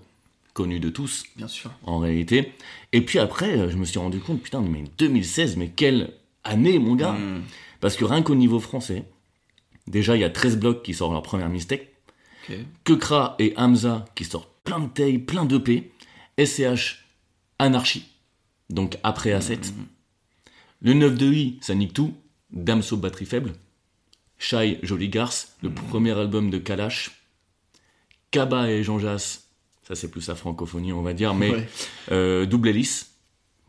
connu 0.56 0.80
de 0.80 0.90
tous 0.90 1.26
Bien 1.36 1.48
sûr. 1.50 1.70
en 1.84 2.00
réalité. 2.00 2.54
Et 2.94 3.02
puis 3.02 3.20
après, 3.20 3.58
euh, 3.60 3.70
je 3.70 3.76
me 3.78 3.84
suis 3.86 4.00
rendu 4.00 4.20
compte, 4.20 4.42
putain, 4.42 4.62
mais 4.62 4.86
2016, 4.98 5.58
mais 5.58 5.68
quelle 5.70 6.14
année, 6.44 6.80
mon 6.80 6.96
gars 6.96 7.12
Mm. 7.12 7.44
Parce 7.82 7.98
que 7.98 8.06
rien 8.06 8.24
qu'au 8.24 8.34
niveau 8.36 8.60
français, 8.60 9.04
déjà, 9.86 10.16
il 10.16 10.22
y 10.22 10.24
a 10.24 10.30
13 10.32 10.58
blocs 10.58 10.82
qui 10.82 10.94
sortent 10.96 11.12
leur 11.12 11.22
première 11.22 11.50
mistake. 11.50 11.90
Ok. 12.50 12.56
Kekra 12.86 13.36
et 13.38 13.54
Hamza 13.58 14.06
qui 14.16 14.24
sortent 14.24 14.50
plein 14.64 14.80
de 14.80 14.88
tailles, 14.88 15.20
plein 15.20 15.46
d'EP. 15.46 15.92
SCH, 16.44 17.06
Anarchy, 17.60 18.06
donc 18.70 18.98
après 19.04 19.32
A7. 19.38 19.72
Le 20.82 20.94
9 20.94 21.16
de 21.16 21.32
I, 21.32 21.58
ça 21.62 21.76
nique 21.76 21.94
tout. 21.94 22.14
Damso, 22.52 22.98
batterie 22.98 23.26
faible. 23.26 23.54
Shai, 24.38 24.80
Jolie 24.84 25.10
Garce, 25.10 25.56
le 25.62 25.70
premier 25.74 26.12
album 26.12 26.50
de 26.50 26.58
Kalash. 26.58 27.12
Kaba 28.32 28.70
et 28.70 28.84
Jean 28.84 29.00
Jass, 29.00 29.45
ça 29.88 29.96
c'est 29.96 30.10
plus 30.10 30.22
sa 30.22 30.36
francophonie, 30.36 30.94
on 30.94 31.02
va 31.02 31.14
dire, 31.14 31.34
mais 31.34 31.52
Ouais. 31.52 31.68
euh, 32.12 32.46
double 32.46 32.70
hélice, 32.70 33.12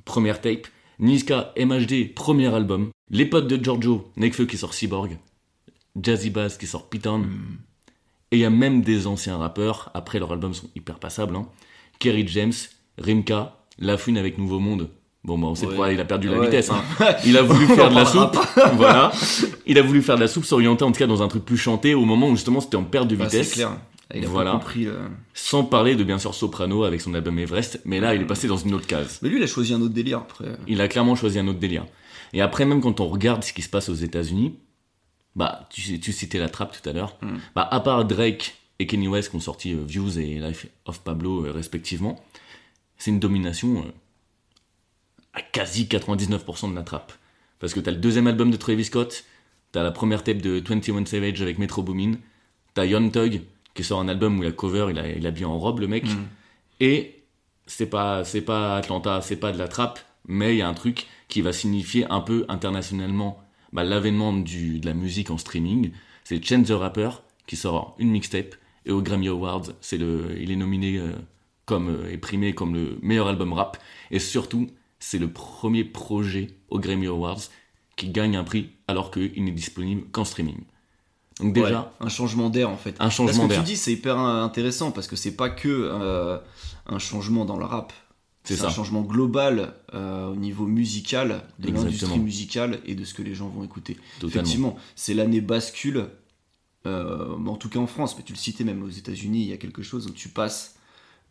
première 0.05 0.41
tape. 0.41 0.67
Niska, 0.99 1.53
MHD, 1.59 2.15
premier 2.15 2.53
album. 2.55 2.89
Les 3.11 3.27
potes 3.27 3.49
de 3.49 3.63
Giorgio, 3.63 4.11
Nekfeu 4.17 4.47
qui 4.47 4.57
sort 4.57 4.73
Cyborg. 4.73 5.19
Jazzy 6.01 6.31
Bass 6.31 6.57
qui 6.57 6.67
sort 6.67 6.89
Python. 6.89 7.25
Et 8.33 8.37
il 8.37 8.41
y 8.41 8.45
a 8.45 8.51
même 8.51 8.81
des 8.83 9.07
anciens 9.07 9.37
rappeurs, 9.37 9.91
après 9.95 10.19
leurs 10.19 10.33
albums 10.33 10.55
sont 10.55 10.69
hyper 10.75 10.99
passables. 10.99 11.37
Hein. 11.37 11.47
Kerry 11.99 12.27
James, 12.29 12.53
Rimka, 12.99 13.57
La 13.79 13.97
Fune 13.99 14.17
avec 14.19 14.39
Nouveau 14.39 14.59
Monde. 14.59 14.89
Bon, 15.23 15.39
bah, 15.39 15.49
on 15.49 15.55
sait 15.55 15.63
Ouais. 15.63 15.69
pourquoi 15.69 15.93
il 15.93 16.01
a 16.01 16.05
perdu 16.05 16.29
la 16.29 16.39
Ouais. 16.39 16.47
vitesse. 16.47 16.71
Hein. 16.71 16.83
Il 17.27 17.37
a 17.37 17.43
voulu 17.43 17.67
faire 17.75 17.91
de 17.91 17.95
la 17.95 18.05
soupe. 18.07 18.37
voilà. 18.75 19.13
Il 19.67 19.79
a 19.79 19.83
voulu 19.83 20.01
faire 20.03 20.17
de 20.17 20.21
la 20.21 20.29
soupe, 20.29 20.45
s'orienter 20.45 20.85
en 20.85 20.93
tout 20.93 20.99
cas 20.99 21.07
dans 21.07 21.23
un 21.23 21.29
truc 21.29 21.45
plus 21.45 21.57
chanté 21.59 21.95
au 21.95 22.05
moment 22.05 22.29
où 22.29 22.37
justement 22.37 22.61
c'était 22.61 22.77
en 22.77 22.85
perte 22.85 23.09
de 23.09 23.17
Bah, 23.17 23.25
vitesse. 23.27 23.61
Il 24.15 24.25
a 24.25 24.29
Voilà. 24.29 24.53
pas 24.53 24.59
compris. 24.59 24.87
euh. 24.87 25.09
Sans 25.35 25.65
parler 25.65 25.97
de 25.97 26.05
bien 26.05 26.19
sûr 26.19 26.35
Soprano 26.35 26.85
avec 26.85 27.01
son 27.01 27.13
album 27.15 27.39
Everest. 27.39 27.81
Mais 27.85 27.99
là, 28.01 28.15
il 28.15 28.23
est 28.23 28.27
passé 28.27 28.47
dans 28.47 28.57
une 28.57 28.75
autre 28.75 28.87
case. 28.87 29.19
Mais 29.23 29.29
lui, 29.29 29.39
il 29.39 29.43
a 29.43 29.47
choisi 29.49 29.75
un 29.75 29.81
autre 29.81 29.95
délire 29.95 30.19
après. 30.19 30.47
Il 30.69 30.81
a 30.81 30.89
clairement 30.89 31.17
choisi 31.17 31.39
un 31.39 31.49
autre 31.49 31.59
délire. 31.59 31.87
Et 32.33 32.41
après, 32.41 32.65
même 32.65 32.81
quand 32.81 33.01
on 33.01 33.09
regarde 33.09 33.43
ce 33.43 33.53
qui 33.53 33.63
se 33.63 33.69
passe 33.69 33.89
aux 33.89 33.95
États-Unis, 33.95 34.59
bah, 35.35 35.69
tu, 35.71 35.99
tu 36.01 36.13
citais 36.13 36.39
la 36.39 36.49
trappe 36.49 36.81
tout 36.81 36.89
à 36.89 36.93
l'heure. 36.93 37.17
Mm. 37.23 37.37
Bah, 37.55 37.69
à 37.71 37.81
part 37.81 38.05
Drake 38.05 38.57
et 38.79 38.87
Kanye 38.87 39.09
West 39.09 39.31
qui 39.31 39.37
ont 39.37 39.41
sorti 39.41 39.73
euh, 39.73 39.83
Views 39.87 40.19
et 40.19 40.39
Life 40.39 40.67
of 40.85 41.01
Pablo 41.01 41.45
euh, 41.47 41.51
respectivement, 41.51 42.23
c'est 42.99 43.11
une 43.11 43.21
domination 43.21 43.85
à 45.35 45.43
quasi 45.43 45.85
99% 45.85 46.71
de 46.71 46.75
la 46.77 46.83
trappe. 46.83 47.13
Parce 47.59 47.75
que 47.75 47.81
t'as 47.81 47.91
le 47.91 47.97
deuxième 47.99 48.27
album 48.27 48.51
de 48.51 48.57
Travis 48.57 48.85
Scott, 48.85 49.25
t'as 49.73 49.83
la 49.83 49.91
première 49.91 50.23
tape 50.25 50.39
de 50.43 50.63
21 50.67 51.05
Savage 51.07 51.43
avec 51.43 51.59
Metro 51.59 51.83
Boomin, 51.83 52.13
t'as 52.75 52.85
Young 52.85 53.11
Thug 53.13 53.43
qui 53.77 53.85
sort 53.85 54.01
un 54.01 54.09
album 54.09 54.39
où 54.39 54.43
la 54.43 54.53
cover, 54.53 54.89
il 54.91 54.99
a, 54.99 55.09
il 55.09 55.31
bien 55.31 55.49
en 55.49 55.59
robe 55.59 55.81
le 55.81 55.87
mec. 55.87 56.05
Mm. 56.05 56.25
Et 56.81 57.23
c'est 57.67 57.87
pas, 57.87 58.25
c'est 58.25 58.41
pas 58.43 58.77
Atlanta, 58.77 59.21
c'est 59.21 59.37
pas 59.37 59.53
de 59.53 59.59
la 59.59 59.69
trappe, 59.69 60.01
mais 60.27 60.55
il 60.55 60.59
y 60.59 60.63
a 60.63 60.69
un 60.69 60.75
truc 60.75 61.07
qui 61.29 61.43
va 61.43 61.53
signifier 61.53 62.07
un 62.11 62.21
peu 62.21 62.45
internationalement 62.49 63.41
bah, 63.73 63.85
l'avènement 63.85 64.33
du- 64.33 64.81
de 64.81 64.87
la 64.87 64.95
musique 64.95 65.31
en 65.31 65.39
streaming. 65.39 65.93
C'est 66.25 66.45
Chance 66.45 66.69
the 66.69 66.73
Rapper 66.73 67.11
qui 67.47 67.57
sort 67.57 67.95
une 67.99 68.11
mixtape 68.11 68.55
et 68.85 68.91
au 68.93 69.03
Grammy 69.03 69.29
Awards, 69.29 69.67
c'est 69.81 69.99
le, 69.99 70.37
il 70.41 70.51
est 70.51 70.57
nominé 70.57 70.99
euh, 70.99 71.13
comme 71.65 71.89
euh, 71.89 72.11
et 72.13 72.19
primé 72.19 72.55
comme 72.55 72.75
le 72.75 72.99
meilleur 73.03 73.29
album 73.29 73.53
rap 73.53 73.79
et 74.11 74.19
surtout 74.19 74.69
c'est 74.99 75.19
le 75.19 75.29
premier 75.29 75.85
projet 75.85 76.49
au 76.71 76.79
Grammy 76.79 77.07
Awards 77.07 77.41
qui 77.97 78.09
gagne 78.11 78.37
un 78.37 78.45
prix 78.45 78.71
alors 78.89 79.11
qu'il 79.11 79.45
n'est 79.45 79.51
disponible 79.51 80.03
qu'en 80.13 80.25
streaming. 80.25 80.59
Donc 81.41 81.53
déjà, 81.53 81.81
Ouais, 82.01 82.07
un 82.07 82.09
changement 82.09 82.49
d'air 82.51 82.71
en 82.71 82.77
fait. 82.77 82.95
un 82.99 83.11
changement 83.11 83.27
Là, 83.27 83.33
ce 83.35 83.43
que 83.43 83.55
d'air. 83.55 83.65
tu 83.65 83.71
dis, 83.73 83.77
c'est 83.77 83.93
hyper 83.93 84.19
euh, 84.19 84.43
intéressant 84.43 84.91
parce 84.91 85.07
que 85.07 85.17
c'est 85.17 85.37
pas 85.37 85.51
que 85.51 85.69
euh, 85.69 86.39
un 86.87 86.99
changement 86.99 87.45
dans 87.45 87.59
le 87.59 87.65
rap. 87.65 87.93
C'est 88.45 88.65
un 88.65 88.71
changement 88.71 89.03
global 89.03 89.75
euh, 89.93 90.29
au 90.29 90.37
niveau 90.37 90.67
musical, 90.67 91.43
de 91.59 91.71
l'industrie 91.73 92.21
musicale 92.21 92.79
et 92.87 92.95
de 92.95 93.05
ce 93.05 93.13
que 93.13 93.23
les 93.23 93.35
gens 93.35 93.49
vont 93.49 93.65
écouter. 93.65 93.97
Totalement. 94.21 94.29
Effectivement, 94.29 94.77
c'est 94.95 95.15
l'année 95.15 95.41
bascule, 95.41 96.07
euh, 96.87 97.37
en 97.45 97.57
tout 97.57 97.69
cas 97.69 97.81
en 97.81 97.89
France, 97.89 98.15
mais 98.17 98.23
tu 98.23 98.33
le 98.33 98.39
citais 98.39 98.63
même 98.63 98.85
aux 98.85 98.89
États-Unis, 98.89 99.41
il 99.43 99.49
y 99.49 99.53
a 99.53 99.57
quelque 99.57 99.83
chose 99.83 100.07
où 100.07 100.11
tu 100.13 100.29
passes 100.29 100.77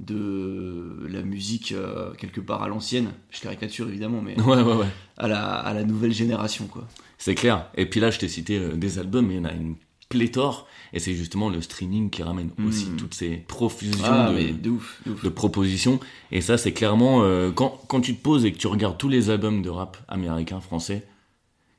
de 0.09 1.07
la 1.09 1.21
musique 1.21 1.71
euh, 1.71 2.13
quelque 2.15 2.41
part 2.41 2.62
à 2.63 2.67
l'ancienne, 2.67 3.12
je 3.31 3.39
caricature 3.39 3.88
évidemment, 3.88 4.21
mais 4.21 4.39
Ouais, 4.41 4.62
ouais, 4.62 4.74
ouais. 4.75 4.88
à 5.17 5.27
la, 5.29 5.41
à 5.53 5.74
la 5.74 5.83
nouvelle 5.85 6.12
génération 6.13 6.67
quoi. 6.67 6.85
C'est 7.17 7.33
clair. 7.35 7.69
Et 7.75 7.85
puis 7.89 8.01
là, 8.01 8.12
je 8.12 8.19
t'ai 8.19 8.27
cité 8.27 8.59
des 8.75 9.00
albums, 9.00 9.25
mais 9.25 9.35
il 9.35 9.38
y 9.38 9.39
en 9.39 9.45
a 9.45 9.53
une 9.53 9.75
pléthore. 10.15 10.67
Et 10.93 11.00
c'est 11.00 11.13
justement 11.13 11.50
le 11.50 11.62
streaming 11.62 12.10
qui 12.10 12.24
ramène 12.24 12.51
aussi 12.65 12.86
Mm. 12.86 12.95
toutes 12.98 13.13
ces 13.13 13.38
profusions 13.38 14.03
Ah, 14.05 14.29
de, 14.29 14.36
mais 14.36 14.51
de 14.53 14.69
ouf, 14.69 15.01
de 15.05 15.12
ouf. 15.12 15.24
de 15.24 15.29
propositions. 15.29 16.00
Et 16.31 16.41
ça, 16.41 16.57
c'est 16.57 16.72
clairement 16.72 17.22
euh, 17.24 17.51
quand, 17.51 17.81
quand 17.88 18.00
tu 18.01 18.15
te 18.15 18.22
poses 18.22 18.45
et 18.45 18.51
que 18.53 18.57
tu 18.57 18.67
regardes 18.67 18.98
tous 18.98 19.10
les 19.10 19.29
albums 19.29 19.62
de 19.62 19.69
rap 19.69 19.98
américain, 20.07 20.62
français, 20.62 21.05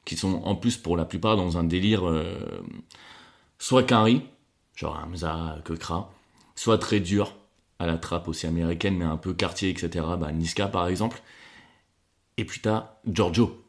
qui 0.05 0.17
sont 0.17 0.43
en 0.45 0.55
plus 0.55 0.77
pour 0.77 0.97
la 0.97 1.05
plupart 1.05 1.37
dans 1.37 1.57
un 1.59 1.65
délire 1.65 2.07
euh, 2.07 2.39
soit 3.59 3.83
carry, 3.85 4.21
genre 4.75 5.03
Hamza, 5.05 5.59
Kekra, 5.65 6.13
soit 6.55 6.79
très 6.79 7.01
dur, 7.01 7.35
à 7.79 7.87
la 7.87 7.99
trappe 7.99 8.29
aussi 8.29 8.47
américaine, 8.47 8.97
mais 8.97 9.05
un 9.05 9.17
peu 9.17 9.33
quartier, 9.35 9.69
etc. 9.71 10.05
Bah, 10.19 10.31
Niska 10.33 10.69
par 10.69 10.89
exemple. 10.89 11.21
Et 12.39 12.45
puis 12.45 12.61
t'as 12.61 12.97
Giorgio 13.07 13.63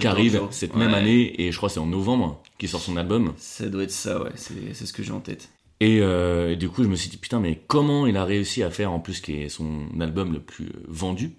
qui 0.00 0.06
arrive 0.06 0.40
cette 0.50 0.72
Ouais. 0.74 0.80
même 0.80 0.94
année, 0.94 1.40
et 1.42 1.52
je 1.52 1.56
crois 1.56 1.68
que 1.68 1.74
c'est 1.74 1.80
en 1.80 1.86
novembre 1.86 2.42
qui 2.58 2.68
sort 2.68 2.80
son 2.80 2.96
album. 2.96 3.32
Ça 3.36 3.68
doit 3.68 3.82
être 3.84 3.90
ça, 3.90 4.22
ouais, 4.22 4.30
c'est 4.36 4.74
c'est 4.74 4.86
ce 4.86 4.92
que 4.92 5.02
j'ai 5.02 5.12
en 5.12 5.20
tête. 5.20 5.50
Et, 5.80 5.98
euh, 6.00 6.52
et 6.52 6.56
du 6.56 6.68
coup, 6.68 6.82
je 6.84 6.88
me 6.88 6.94
suis 6.96 7.10
dit, 7.10 7.16
putain, 7.16 7.40
mais 7.40 7.60
comment 7.66 8.06
il 8.06 8.16
a 8.16 8.24
réussi 8.24 8.62
à 8.62 8.70
faire, 8.70 8.92
en 8.92 9.00
plus, 9.00 9.20
qui 9.20 9.34
est 9.34 9.48
son 9.48 9.86
album 10.00 10.32
le 10.32 10.40
plus 10.40 10.66
euh, 10.66 10.84
vendu 10.88 11.32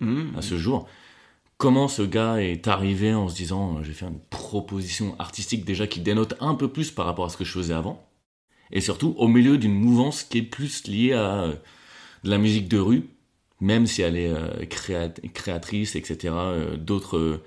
Mhm. 0.00 0.32
à 0.36 0.42
ce 0.42 0.56
jour? 0.56 0.88
Comment 1.58 1.86
ce 1.88 2.02
gars 2.02 2.36
est 2.40 2.66
arrivé 2.68 3.12
en 3.14 3.28
se 3.28 3.34
disant, 3.36 3.76
euh, 3.76 3.82
je 3.82 3.88
vais 3.88 3.94
faire 3.94 4.08
une 4.08 4.20
proposition 4.30 5.14
artistique 5.18 5.64
déjà 5.64 5.86
qui 5.86 6.00
dénote 6.00 6.34
un 6.40 6.54
peu 6.54 6.68
plus 6.68 6.90
par 6.90 7.06
rapport 7.06 7.24
à 7.24 7.28
ce 7.28 7.36
que 7.36 7.44
je 7.44 7.52
faisais 7.52 7.74
avant? 7.74 8.08
Et 8.70 8.80
surtout, 8.80 9.14
au 9.18 9.28
milieu 9.28 9.58
d'une 9.58 9.74
mouvance 9.74 10.22
qui 10.24 10.38
est 10.38 10.42
plus 10.42 10.86
liée 10.88 11.12
à 11.12 11.42
euh, 11.42 11.52
de 12.24 12.30
la 12.30 12.38
musique 12.38 12.68
de 12.68 12.78
rue, 12.78 13.04
même 13.60 13.86
si 13.86 14.02
elle 14.02 14.16
est 14.16 14.30
euh, 14.32 14.64
créat- 14.64 15.20
créatrice, 15.34 15.94
etc., 15.96 16.34
d'autres... 16.78 17.40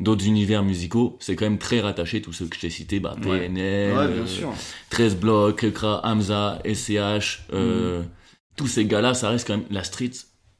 D'autres 0.00 0.26
univers 0.26 0.62
musicaux, 0.62 1.16
c'est 1.20 1.34
quand 1.34 1.44
même 1.46 1.58
très 1.58 1.80
rattaché, 1.80 2.22
tous 2.22 2.32
ceux 2.32 2.46
que 2.46 2.54
je 2.56 2.60
t'ai 2.60 2.70
cités, 2.70 3.00
bah. 3.00 3.16
PNL, 3.20 3.96
Ouais, 3.96 4.06
bien 4.08 4.22
euh, 4.22 4.26
sûr. 4.26 4.52
13 4.90 5.16
blocs, 5.16 5.58
Kekra, 5.58 6.00
Hamza, 6.04 6.60
SCH, 6.64 7.42
euh, 7.52 8.02
tous 8.56 8.68
ces 8.68 8.84
gars-là, 8.84 9.14
ça 9.14 9.28
reste 9.30 9.46
quand 9.48 9.56
même 9.56 9.66
la 9.70 9.82
street. 9.82 10.12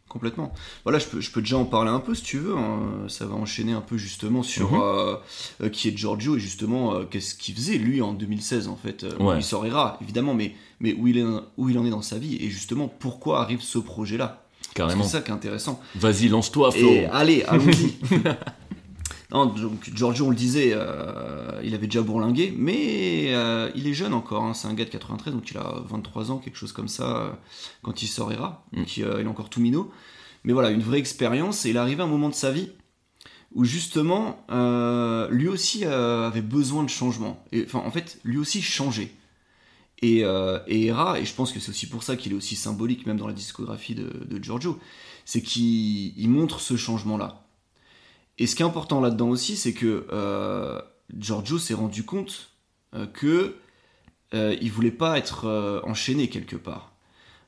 Complètement. 0.08 0.52
Voilà, 0.84 0.98
je 0.98 1.06
peux, 1.06 1.20
je 1.20 1.30
peux 1.30 1.40
déjà 1.42 1.58
en 1.58 1.66
parler 1.66 1.90
un 1.90 2.00
peu 2.00 2.14
si 2.14 2.22
tu 2.22 2.38
veux. 2.38 2.56
hein. 2.56 2.80
Ça 3.08 3.26
va 3.26 3.34
enchaîner 3.34 3.72
un 3.74 3.82
peu 3.82 3.96
justement 3.98 4.42
sur 4.42 4.72
Mhm. 4.72 4.80
euh, 4.82 5.16
euh, 5.62 5.68
qui 5.68 5.88
est 5.88 5.96
Giorgio 5.96 6.36
et 6.36 6.40
justement 6.40 6.94
euh, 6.94 7.04
qu'est-ce 7.04 7.34
qu'il 7.34 7.54
faisait 7.54 7.76
lui 7.76 8.00
en 8.00 8.14
2016 8.14 8.68
en 8.68 8.76
fait. 8.76 9.04
Ouais. 9.20 9.36
Il 9.36 9.44
sort 9.44 9.66
Era, 9.66 9.98
évidemment, 10.02 10.32
mais, 10.34 10.54
mais 10.80 10.94
où, 10.94 11.06
il 11.08 11.18
est, 11.18 11.24
où 11.58 11.68
il 11.68 11.78
en 11.78 11.84
est 11.84 11.90
dans 11.90 12.00
sa 12.02 12.18
vie 12.18 12.38
et 12.40 12.48
justement 12.48 12.88
pourquoi 12.88 13.42
arrive 13.42 13.60
ce 13.60 13.78
projet-là? 13.78 14.42
C'est 14.76 15.02
ça 15.04 15.20
qui 15.20 15.30
est 15.30 15.34
intéressant. 15.34 15.80
Vas-y, 15.96 16.28
lance-toi, 16.28 16.70
Flo. 16.72 16.88
Et 16.88 17.04
allez, 17.06 17.42
allons-y. 17.42 17.92
non, 19.30 19.44
donc 19.46 19.90
Giorgio, 19.94 20.26
on 20.26 20.30
le 20.30 20.36
disait, 20.36 20.70
euh, 20.72 21.60
il 21.62 21.74
avait 21.74 21.86
déjà 21.86 22.00
bourlingué, 22.00 22.54
mais 22.56 23.34
euh, 23.34 23.70
il 23.74 23.86
est 23.86 23.92
jeune 23.92 24.14
encore. 24.14 24.42
hein. 24.44 24.54
C'est 24.54 24.68
un 24.68 24.74
gars 24.74 24.86
de 24.86 24.90
93, 24.90 25.34
donc 25.34 25.50
il 25.50 25.58
a 25.58 25.82
23 25.86 26.30
ans, 26.30 26.38
quelque 26.38 26.56
chose 26.56 26.72
comme 26.72 26.88
ça, 26.88 27.16
euh, 27.18 27.30
quand 27.82 28.00
il 28.02 28.06
sort 28.06 28.32
Era. 28.32 28.64
Mm. 28.72 28.76
Donc 28.78 28.96
il 28.96 29.04
est 29.04 29.26
encore 29.26 29.50
tout 29.50 29.60
minot. 29.60 29.90
Mais 30.44 30.52
voilà, 30.54 30.70
une 30.70 30.80
vraie 30.82 30.98
expérience. 30.98 31.66
Et 31.66 31.70
il 31.70 31.76
est 31.76 31.78
arrivé 31.78 32.00
à 32.00 32.04
un 32.04 32.08
moment 32.08 32.30
de 32.30 32.34
sa 32.34 32.50
vie 32.52 32.70
où 33.54 33.64
justement, 33.64 34.44
lui 35.30 35.48
aussi 35.48 35.84
avait 35.84 36.42
besoin 36.42 36.82
de 36.84 36.90
changement. 36.90 37.42
Et, 37.52 37.64
Enfin, 37.64 37.80
en 37.84 37.90
fait, 37.90 38.18
lui 38.24 38.38
aussi 38.38 38.62
changeait. 38.62 39.10
Et, 40.02 40.24
euh, 40.24 40.58
et 40.68 40.86
Era, 40.86 41.18
et 41.18 41.24
je 41.24 41.34
pense 41.34 41.52
que 41.52 41.58
c'est 41.60 41.70
aussi 41.70 41.88
pour 41.88 42.02
ça 42.02 42.16
qu'il 42.16 42.32
est 42.32 42.36
aussi 42.36 42.56
symbolique, 42.56 43.06
même 43.06 43.16
dans 43.16 43.26
la 43.26 43.32
discographie 43.32 43.94
de, 43.94 44.24
de 44.26 44.42
Giorgio, 44.42 44.78
c'est 45.24 45.42
qu'il 45.42 46.16
il 46.18 46.28
montre 46.30 46.60
ce 46.60 46.76
changement-là. 46.76 47.47
Et 48.38 48.46
ce 48.46 48.54
qui 48.54 48.62
est 48.62 48.66
important 48.66 49.00
là-dedans 49.00 49.28
aussi, 49.28 49.56
c'est 49.56 49.72
que 49.72 50.06
euh, 50.12 50.80
Giorgio 51.16 51.58
s'est 51.58 51.74
rendu 51.74 52.04
compte 52.04 52.50
euh, 52.94 53.06
que 53.06 53.56
euh, 54.34 54.56
il 54.60 54.70
voulait 54.70 54.90
pas 54.90 55.18
être 55.18 55.46
euh, 55.46 55.80
enchaîné 55.84 56.28
quelque 56.28 56.56
part. 56.56 56.94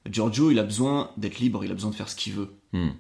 Giorgio, 0.09 0.51
il 0.51 0.59
a 0.59 0.63
besoin 0.65 1.11
d'être 1.17 1.39
libre, 1.39 1.65
il 1.65 1.71
a 1.71 1.75
besoin 1.75 1.91
de 1.91 1.95
faire 1.95 2.09
ce 2.09 2.17
qu'il 2.17 2.33
veut. 2.33 2.51
Hmm. 2.73 2.91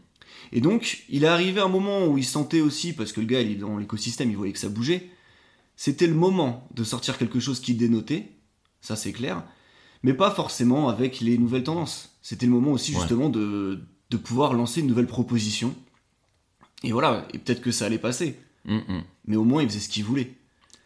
Et 0.52 0.61
donc, 0.61 1.04
il 1.09 1.25
est 1.25 1.28
arrivé 1.28 1.61
un 1.61 1.68
moment 1.68 2.06
où 2.06 2.18
il 2.18 2.25
sentait 2.25 2.61
aussi, 2.61 2.92
parce 2.92 3.12
que 3.12 3.20
le 3.20 3.26
gars, 3.26 3.40
il 3.40 3.52
est 3.52 3.54
dans 3.56 3.78
l'écosystème, 3.78 4.30
il 4.30 4.37
voyait 4.37 4.52
que 4.52 4.59
ça 4.59 4.68
bougeait, 4.68 5.11
c'était 5.76 6.06
le 6.06 6.14
moment 6.14 6.68
de 6.75 6.85
sortir 6.85 7.16
quelque 7.18 7.40
chose 7.40 7.61
qui 7.61 7.75
dénotait, 7.75 8.30
ça 8.80 8.97
c'est 8.97 9.12
clair, 9.12 9.42
mais 10.02 10.12
pas 10.14 10.30
forcément 10.30 10.88
avec 10.88 11.20
les 11.20 11.38
nouvelles 11.38 11.64
tendances. 11.64 12.18
C'était 12.23 12.47
le 12.47 12.52
moment 12.52 12.73
aussi 12.73 12.92
Ouais. 12.92 13.00
justement 13.00 13.28
de, 13.30 13.80
de 14.11 14.16
pouvoir 14.16 14.52
lancer 14.54 14.80
une 14.80 14.87
nouvelle 14.87 15.06
proposition. 15.06 15.75
Et 16.82 16.92
voilà, 16.92 17.26
et 17.34 17.38
peut-être 17.38 17.60
que 17.60 17.70
ça 17.70 17.87
allait 17.87 17.99
passer, 17.99 18.37
Hum, 18.68 18.82
hum. 18.88 19.02
mais 19.26 19.37
au 19.37 19.44
moins 19.44 19.62
il 19.62 19.68
faisait 19.68 19.80
ce 19.80 19.88
qu'il 19.88 20.04
voulait. 20.04 20.32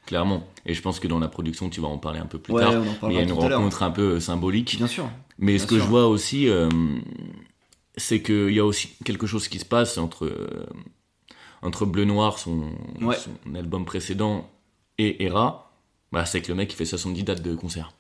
Clairement. 0.07 0.47
Et 0.67 0.75
je 0.75 0.83
pense 0.83 1.01
que 1.01 1.09
dans 1.09 1.19
la 1.19 1.29
production, 1.29 1.71
tu 1.71 1.81
vas 1.81 1.89
en 1.89 1.99
parler 1.99 2.19
un 2.21 2.27
peu 2.27 2.39
plus 2.39 2.53
Ouais, 2.53 2.61
tard. 2.63 2.75
on 2.75 3.07
en 3.07 3.09
Mais 3.09 3.15
il 3.15 3.17
y 3.17 3.21
a 3.21 3.23
une 3.23 3.33
rencontre 3.33 3.83
un 3.83 3.91
peu 3.91 4.17
euh, 4.17 4.21
symbolique. 4.21 4.77
Bien 4.77 4.87
sûr. 4.87 5.09
Mais 5.39 5.53
Bien 5.55 5.63
ce 5.63 5.67
que 5.67 5.79
je 5.79 5.85
vois 5.85 6.07
aussi, 6.09 6.49
euh, 6.49 6.69
c'est 7.97 8.23
qu'il 8.23 8.51
y 8.53 8.59
a 8.61 8.65
aussi 8.67 8.91
quelque 9.05 9.27
chose 9.27 9.49
qui 9.49 9.59
se 9.59 9.65
passe 9.65 9.97
entre, 9.99 10.27
euh, 10.27 10.67
entre 11.63 11.87
Bleu 11.87 12.05
Noir, 12.05 12.39
son, 12.39 12.71
Ouais. 13.01 13.17
son 13.17 13.55
album 13.55 13.85
précédent, 13.87 14.51
et 14.99 15.25
Era. 15.25 15.73
Bah, 16.13 16.27
c'est 16.27 16.43
que 16.43 16.49
le 16.49 16.55
mec, 16.55 16.73
il 16.73 16.77
fait 16.77 16.85
70 16.85 17.23
dates 17.25 17.43
de 17.43 17.55
concert. 17.55 17.93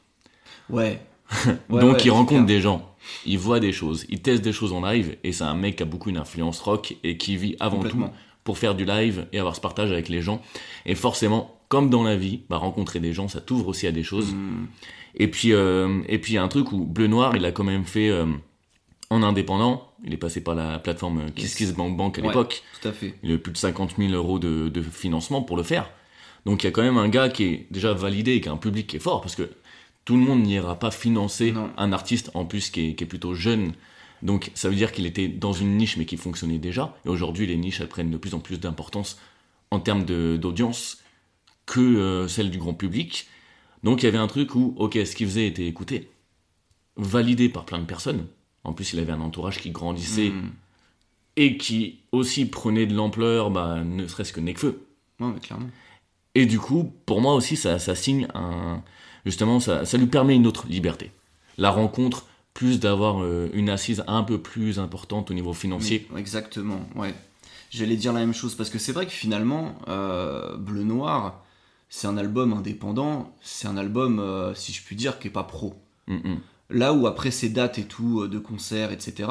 Ouais. 0.69 1.01
Ouais, 1.71 1.81
Donc 1.81 1.97
ouais, 1.97 2.03
il 2.05 2.11
rencontre 2.11 2.45
clair. 2.45 2.45
des 2.47 2.61
gens, 2.61 2.95
il 3.27 3.39
voit 3.39 3.61
des 3.61 3.73
choses, 3.73 4.07
il 4.09 4.21
teste 4.23 4.43
des 4.43 4.53
choses 4.53 4.73
en 4.73 4.85
live, 4.85 5.17
et 5.25 5.33
c'est 5.33 5.45
un 5.45 5.55
mec 5.55 5.77
qui 5.77 5.83
a 5.83 5.87
beaucoup 5.87 6.11
une 6.11 6.17
influence 6.19 6.61
rock 6.61 6.97
et 7.05 7.17
qui 7.17 7.37
vit 7.37 7.57
avant 7.61 7.83
tout 7.83 8.05
pour 8.45 8.59
faire 8.59 8.75
du 8.75 8.85
live 8.85 9.27
et 9.33 9.39
avoir 9.39 9.57
ce 9.57 9.61
partage 9.61 9.91
avec 9.91 10.09
les 10.09 10.21
gens. 10.21 10.41
Et 10.85 10.95
forcément, 10.95 11.59
comme 11.69 11.89
dans 11.91 12.03
la 12.03 12.15
vie, 12.17 12.41
bah, 12.51 12.59
rencontrer 12.59 13.01
des 13.01 13.13
gens, 13.15 13.27
ça 13.29 13.41
t'ouvre 13.41 13.69
aussi 13.69 13.87
à 13.87 13.93
des 13.93 14.03
choses. 14.03 14.35
Hmm. 14.35 14.67
Et 15.17 15.29
puis, 15.29 15.53
euh, 15.53 16.03
et 16.09 16.19
puis 16.19 16.33
il 16.33 16.37
y 16.37 16.39
a 16.39 16.43
un 16.43 16.49
truc 16.49 16.71
où 16.73 16.85
Bleu 16.85 17.07
Noir, 17.07 17.37
il 17.37 17.45
a 17.47 17.53
quand 17.53 17.65
même 17.65 17.85
fait 17.85 18.11
euh, 18.11 18.27
en 19.11 19.23
indépendant. 19.23 19.89
Il 20.05 20.13
est 20.13 20.19
passé 20.19 20.43
par 20.43 20.55
la 20.55 20.79
plateforme. 20.79 21.31
KissKissBankBank 21.31 22.19
à 22.19 22.21
Ouais. 22.23 22.29
l'époque. 22.29 22.63
Tout 22.83 22.89
à 22.89 22.93
fait. 22.93 23.15
Il 23.23 23.31
a 23.31 23.35
eu 23.35 23.39
plus 23.39 23.53
de 23.53 23.57
50 23.57 23.95
000 23.97 24.13
euros 24.13 24.39
de, 24.39 24.69
de 24.69 24.83
financement 24.83 25.41
pour 25.41 25.57
le 25.57 25.63
faire. 25.63 25.89
Donc 26.45 26.63
il 26.63 26.67
y 26.67 26.69
a 26.69 26.73
quand 26.73 26.83
même 26.83 26.99
un 26.99 27.09
gars 27.09 27.31
qui 27.31 27.45
est 27.45 27.67
déjà 27.71 27.95
validé 27.95 28.33
et 28.33 28.41
qui 28.43 28.49
a 28.51 28.53
un 28.53 28.59
public 28.59 28.87
qui 28.87 28.97
est 28.97 29.01
fort 29.01 29.23
parce 29.23 29.35
que 29.37 29.49
tout 30.05 30.17
le 30.17 30.23
monde 30.23 30.43
n'ira 30.43 30.79
pas 30.79 30.91
financer 30.91 31.53
Non. 31.53 31.71
un 31.77 31.93
artiste 31.93 32.31
en 32.35 32.45
plus 32.45 32.71
qui 32.71 32.91
est, 32.91 32.95
qui 32.95 33.05
est 33.05 33.07
plutôt 33.07 33.35
jeune. 33.35 33.73
Donc 34.23 34.51
ça 34.55 34.69
veut 34.69 34.75
dire 34.75 34.93
qu'il 34.93 35.07
était 35.07 35.29
dans 35.29 35.53
une 35.53 35.77
niche 35.77 35.97
mais 35.97 36.07
qui 36.07 36.17
fonctionnait 36.17 36.59
déjà. 36.59 36.97
Et 37.05 37.09
aujourd'hui 37.09 37.47
les 37.47 37.57
niches 37.57 37.81
elles 37.81 37.89
prennent 37.89 38.11
de 38.11 38.17
plus 38.17 38.35
en 38.35 38.41
plus 38.41 38.59
d'importance 38.61 39.19
en 39.71 39.81
termes 39.81 40.05
d'audience 40.05 40.99
que 41.67 41.81
euh, 41.81 42.29
celle 42.29 42.51
du 42.51 42.59
grand 42.59 42.75
public. 42.75 43.27
Donc 43.83 44.03
il 44.03 44.07
y 44.07 44.09
avait 44.09 44.19
un 44.19 44.27
truc 44.27 44.55
où, 44.55 44.75
ok, 44.79 44.95
ce 45.05 45.15
qu'il 45.17 45.27
faisait 45.27 45.47
était 45.47 45.67
écouté, 45.67 46.09
validé 46.97 47.49
par 47.49 47.65
plein 47.65 47.79
de 47.79 47.85
personnes. 47.85 48.27
En 48.63 48.73
plus 48.73 48.93
il 48.93 48.99
avait 48.99 49.13
un 49.13 49.21
entourage 49.21 49.59
qui 49.61 49.71
grandissait 49.71 50.31
Hmm. 50.31 50.51
et 51.37 51.57
qui 51.59 51.99
aussi 52.13 52.47
prenait 52.47 52.87
de 52.87 52.95
l'ampleur, 52.95 53.51
bah, 53.51 53.83
ne 53.85 54.07
serait-ce 54.07 54.33
que 54.33 54.41
Necfeu. 54.41 54.87
Ouais, 55.21 55.29
mais 55.35 55.41
clairement. 55.41 55.69
Et 56.35 56.47
du 56.47 56.59
coup, 56.59 56.93
pour 57.07 57.21
moi 57.21 57.35
aussi, 57.35 57.57
ça, 57.57 57.79
ça 57.79 57.95
signe 57.95 58.27
un. 58.35 58.83
Justement, 59.25 59.61
ça, 59.61 59.85
ça 59.85 59.99
lui 59.99 60.07
permet 60.07 60.35
une 60.35 60.47
autre 60.47 60.67
liberté. 60.69 61.11
La 61.57 61.71
rencontre, 61.71 62.27
plus 62.55 62.79
d'avoir 62.79 63.23
euh, 63.23 63.51
une 63.53 63.69
assise 63.69 64.05
un 64.07 64.23
peu 64.23 64.39
plus 64.39 64.79
importante 64.79 65.31
au 65.31 65.35
niveau 65.35 65.53
financier. 65.53 66.09
Exactement, 66.17 66.81
ouais. 66.95 67.15
J'allais 67.71 67.97
dire 67.97 68.13
la 68.13 68.21
même 68.21 68.35
chose 68.35 68.55
parce 68.55 68.71
que 68.71 68.79
c'est 68.79 68.93
vrai 68.93 69.07
que 69.07 69.13
finalement, 69.13 69.75
euh, 69.89 70.57
Bleu 70.57 70.85
Noir, 70.85 71.43
c'est 71.89 72.07
un 72.07 72.17
album 72.17 72.53
indépendant, 72.53 73.35
c'est 73.43 73.67
un 73.67 73.77
album, 73.77 74.21
euh, 74.21 74.55
si 74.55 74.73
je 74.73 74.83
puis 74.83 74.95
dire, 74.95 75.19
qui 75.19 75.27
est 75.27 75.33
pas 75.33 75.43
pro. 75.43 75.75
Mm. 76.07 76.37
Là 76.71 76.93
où 76.93 77.09
après 77.09 77.33
ces 77.33 77.49
dates 77.49 77.79
et 77.79 77.85
tout, 77.85 78.29
de 78.29 78.39
concerts, 78.39 78.93
etc., 78.93 79.29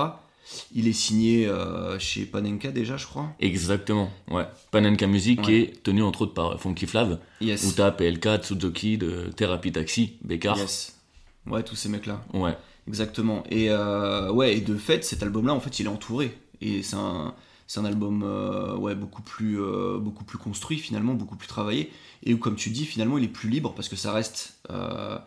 il 0.74 0.88
est 0.88 0.94
signé 0.94 1.48
euh, 1.48 1.98
chez 2.00 2.26
Panenka 2.26 2.72
déjà, 2.72 2.98
je 2.98 3.06
crois. 3.06 3.30
Exactement, 3.40 4.12
ouais. 4.30 4.46
Panenka 4.72 5.08
Music 5.08 5.42
Ouais. 5.48 5.54
est 5.62 5.84
tenu 5.84 6.04
entre 6.04 6.24
autres 6.24 6.34
par 6.34 6.60
Funky 6.60 6.86
Flav, 6.86 7.20
Yes. 7.42 7.76
t'as 7.76 7.92
PLK, 7.92 8.38
Tsuzuki, 8.42 8.98
de 8.98 9.30
Therapy 9.36 9.72
Taxi, 9.72 10.14
Bekar. 10.24 10.58
Yes. 10.58 10.96
Ouais, 11.48 11.64
tous 11.64 11.76
ces 11.76 11.90
mecs-là. 11.90 12.24
Ouais, 12.34 12.56
Exactement. 12.88 13.44
Et 13.50 13.70
euh, 13.70 14.32
ouais, 14.32 14.58
et 14.58 14.62
de 14.62 14.76
fait, 14.76 15.04
cet 15.06 15.24
album-là, 15.24 15.54
en 15.54 15.60
fait, 15.60 15.80
il 15.80 15.86
est 15.86 15.90
entouré. 15.90 16.38
Et 16.62 16.84
c'est 16.84 16.96
un, 16.98 17.34
c'est 17.68 17.80
un 17.80 17.86
album 17.86 18.24
euh, 18.24 18.76
ouais, 18.76 18.94
beaucoup, 18.96 19.22
plus, 19.22 19.58
beaucoup 20.00 20.24
plus 20.26 20.38
construit, 20.38 20.78
finalement, 20.78 21.14
beaucoup 21.14 21.36
plus 21.38 21.48
travaillé. 21.48 21.92
Et 22.26 22.34
où, 22.34 22.38
comme 22.38 22.56
tu 22.56 22.70
dis, 22.70 22.86
finalement, 22.86 23.18
il 23.18 23.24
est 23.24 23.30
plus 23.30 23.50
libre 23.50 23.74
parce 23.74 23.88
que 23.90 23.96
ça 23.96 24.12
reste 24.14 24.56
euh, 24.72 25.18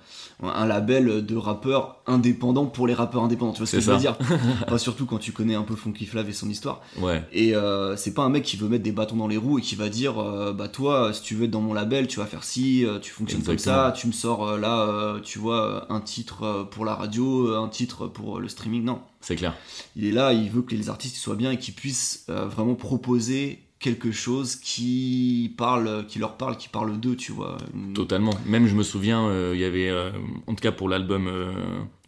un 0.42 0.66
label 0.66 1.24
de 1.26 1.36
rappeurs 1.36 2.02
indépendants 2.06 2.66
pour 2.66 2.86
les 2.86 2.94
rappeurs 2.94 3.22
indépendants. 3.22 3.52
Tu 3.52 3.58
vois 3.58 3.66
ce 3.66 3.76
que 3.76 3.80
C'est 3.82 3.86
je 3.86 3.90
veux 3.90 3.96
ça. 3.96 4.00
dire? 4.00 4.18
Enfin, 4.66 4.78
Surtout 4.78 5.06
quand 5.06 5.18
tu 5.18 5.32
connais 5.32 5.54
un 5.54 5.62
peu 5.62 5.76
Funky 5.76 6.06
Flav 6.06 6.28
et 6.28 6.32
son 6.32 6.48
histoire. 6.48 6.80
ouais, 7.00 7.22
Et 7.32 7.54
euh, 7.54 7.96
c'est 7.96 8.14
pas 8.14 8.22
un 8.22 8.28
mec 8.30 8.44
qui 8.44 8.56
veut 8.56 8.68
mettre 8.68 8.84
des 8.84 8.92
bâtons 8.92 9.16
dans 9.16 9.28
les 9.28 9.36
roues 9.36 9.58
et 9.58 9.62
qui 9.62 9.74
va 9.74 9.88
dire 9.88 10.18
euh, 10.18 10.52
bah 10.52 10.68
toi 10.68 11.12
si 11.12 11.22
tu 11.22 11.34
veux 11.34 11.44
être 11.44 11.50
dans 11.50 11.60
mon 11.60 11.74
label 11.74 12.06
tu 12.06 12.18
vas 12.18 12.26
faire 12.26 12.44
ci, 12.44 12.84
tu 13.02 13.10
fonctionnes 13.12 13.42
comme 13.42 13.58
ça, 13.58 13.92
tu 13.96 14.06
me 14.06 14.12
sors 14.12 14.56
là 14.56 15.16
tu 15.22 15.38
vois 15.38 15.86
un 15.92 16.00
titre 16.00 16.66
pour 16.70 16.84
la 16.84 16.94
radio, 16.94 17.54
un 17.56 17.68
titre 17.68 18.06
pour 18.06 18.40
le 18.40 18.48
streaming. 18.48 18.84
Non, 18.84 19.00
c'est 19.20 19.36
clair. 19.36 19.54
il 19.96 20.04
est 20.06 20.12
là, 20.12 20.32
il 20.32 20.50
veut 20.50 20.62
que 20.62 20.74
les 20.74 20.88
artistes 20.88 21.16
soient 21.16 21.34
bien 21.36 21.50
et 21.52 21.58
qu'ils 21.58 21.74
puissent 21.74 22.26
vraiment 22.28 22.74
proposer 22.74 23.65
quelque 23.78 24.10
chose 24.10 24.56
qui 24.56 25.52
parle, 25.56 26.06
qui 26.06 26.18
leur 26.18 26.36
parle, 26.36 26.56
qui 26.56 26.68
parle 26.68 26.98
d'eux, 26.98 27.16
tu 27.16 27.32
vois. 27.32 27.56
Totalement. 27.94 28.34
Même 28.46 28.66
je 28.66 28.74
me 28.74 28.82
souviens, 28.82 29.26
euh, 29.28 29.52
il 29.54 29.60
y 29.60 29.64
avait, 29.64 29.88
euh, 29.90 30.10
en 30.46 30.54
tout 30.54 30.62
cas 30.62 30.72
pour 30.72 30.88
l'album 30.88 31.28
euh, 31.28 31.52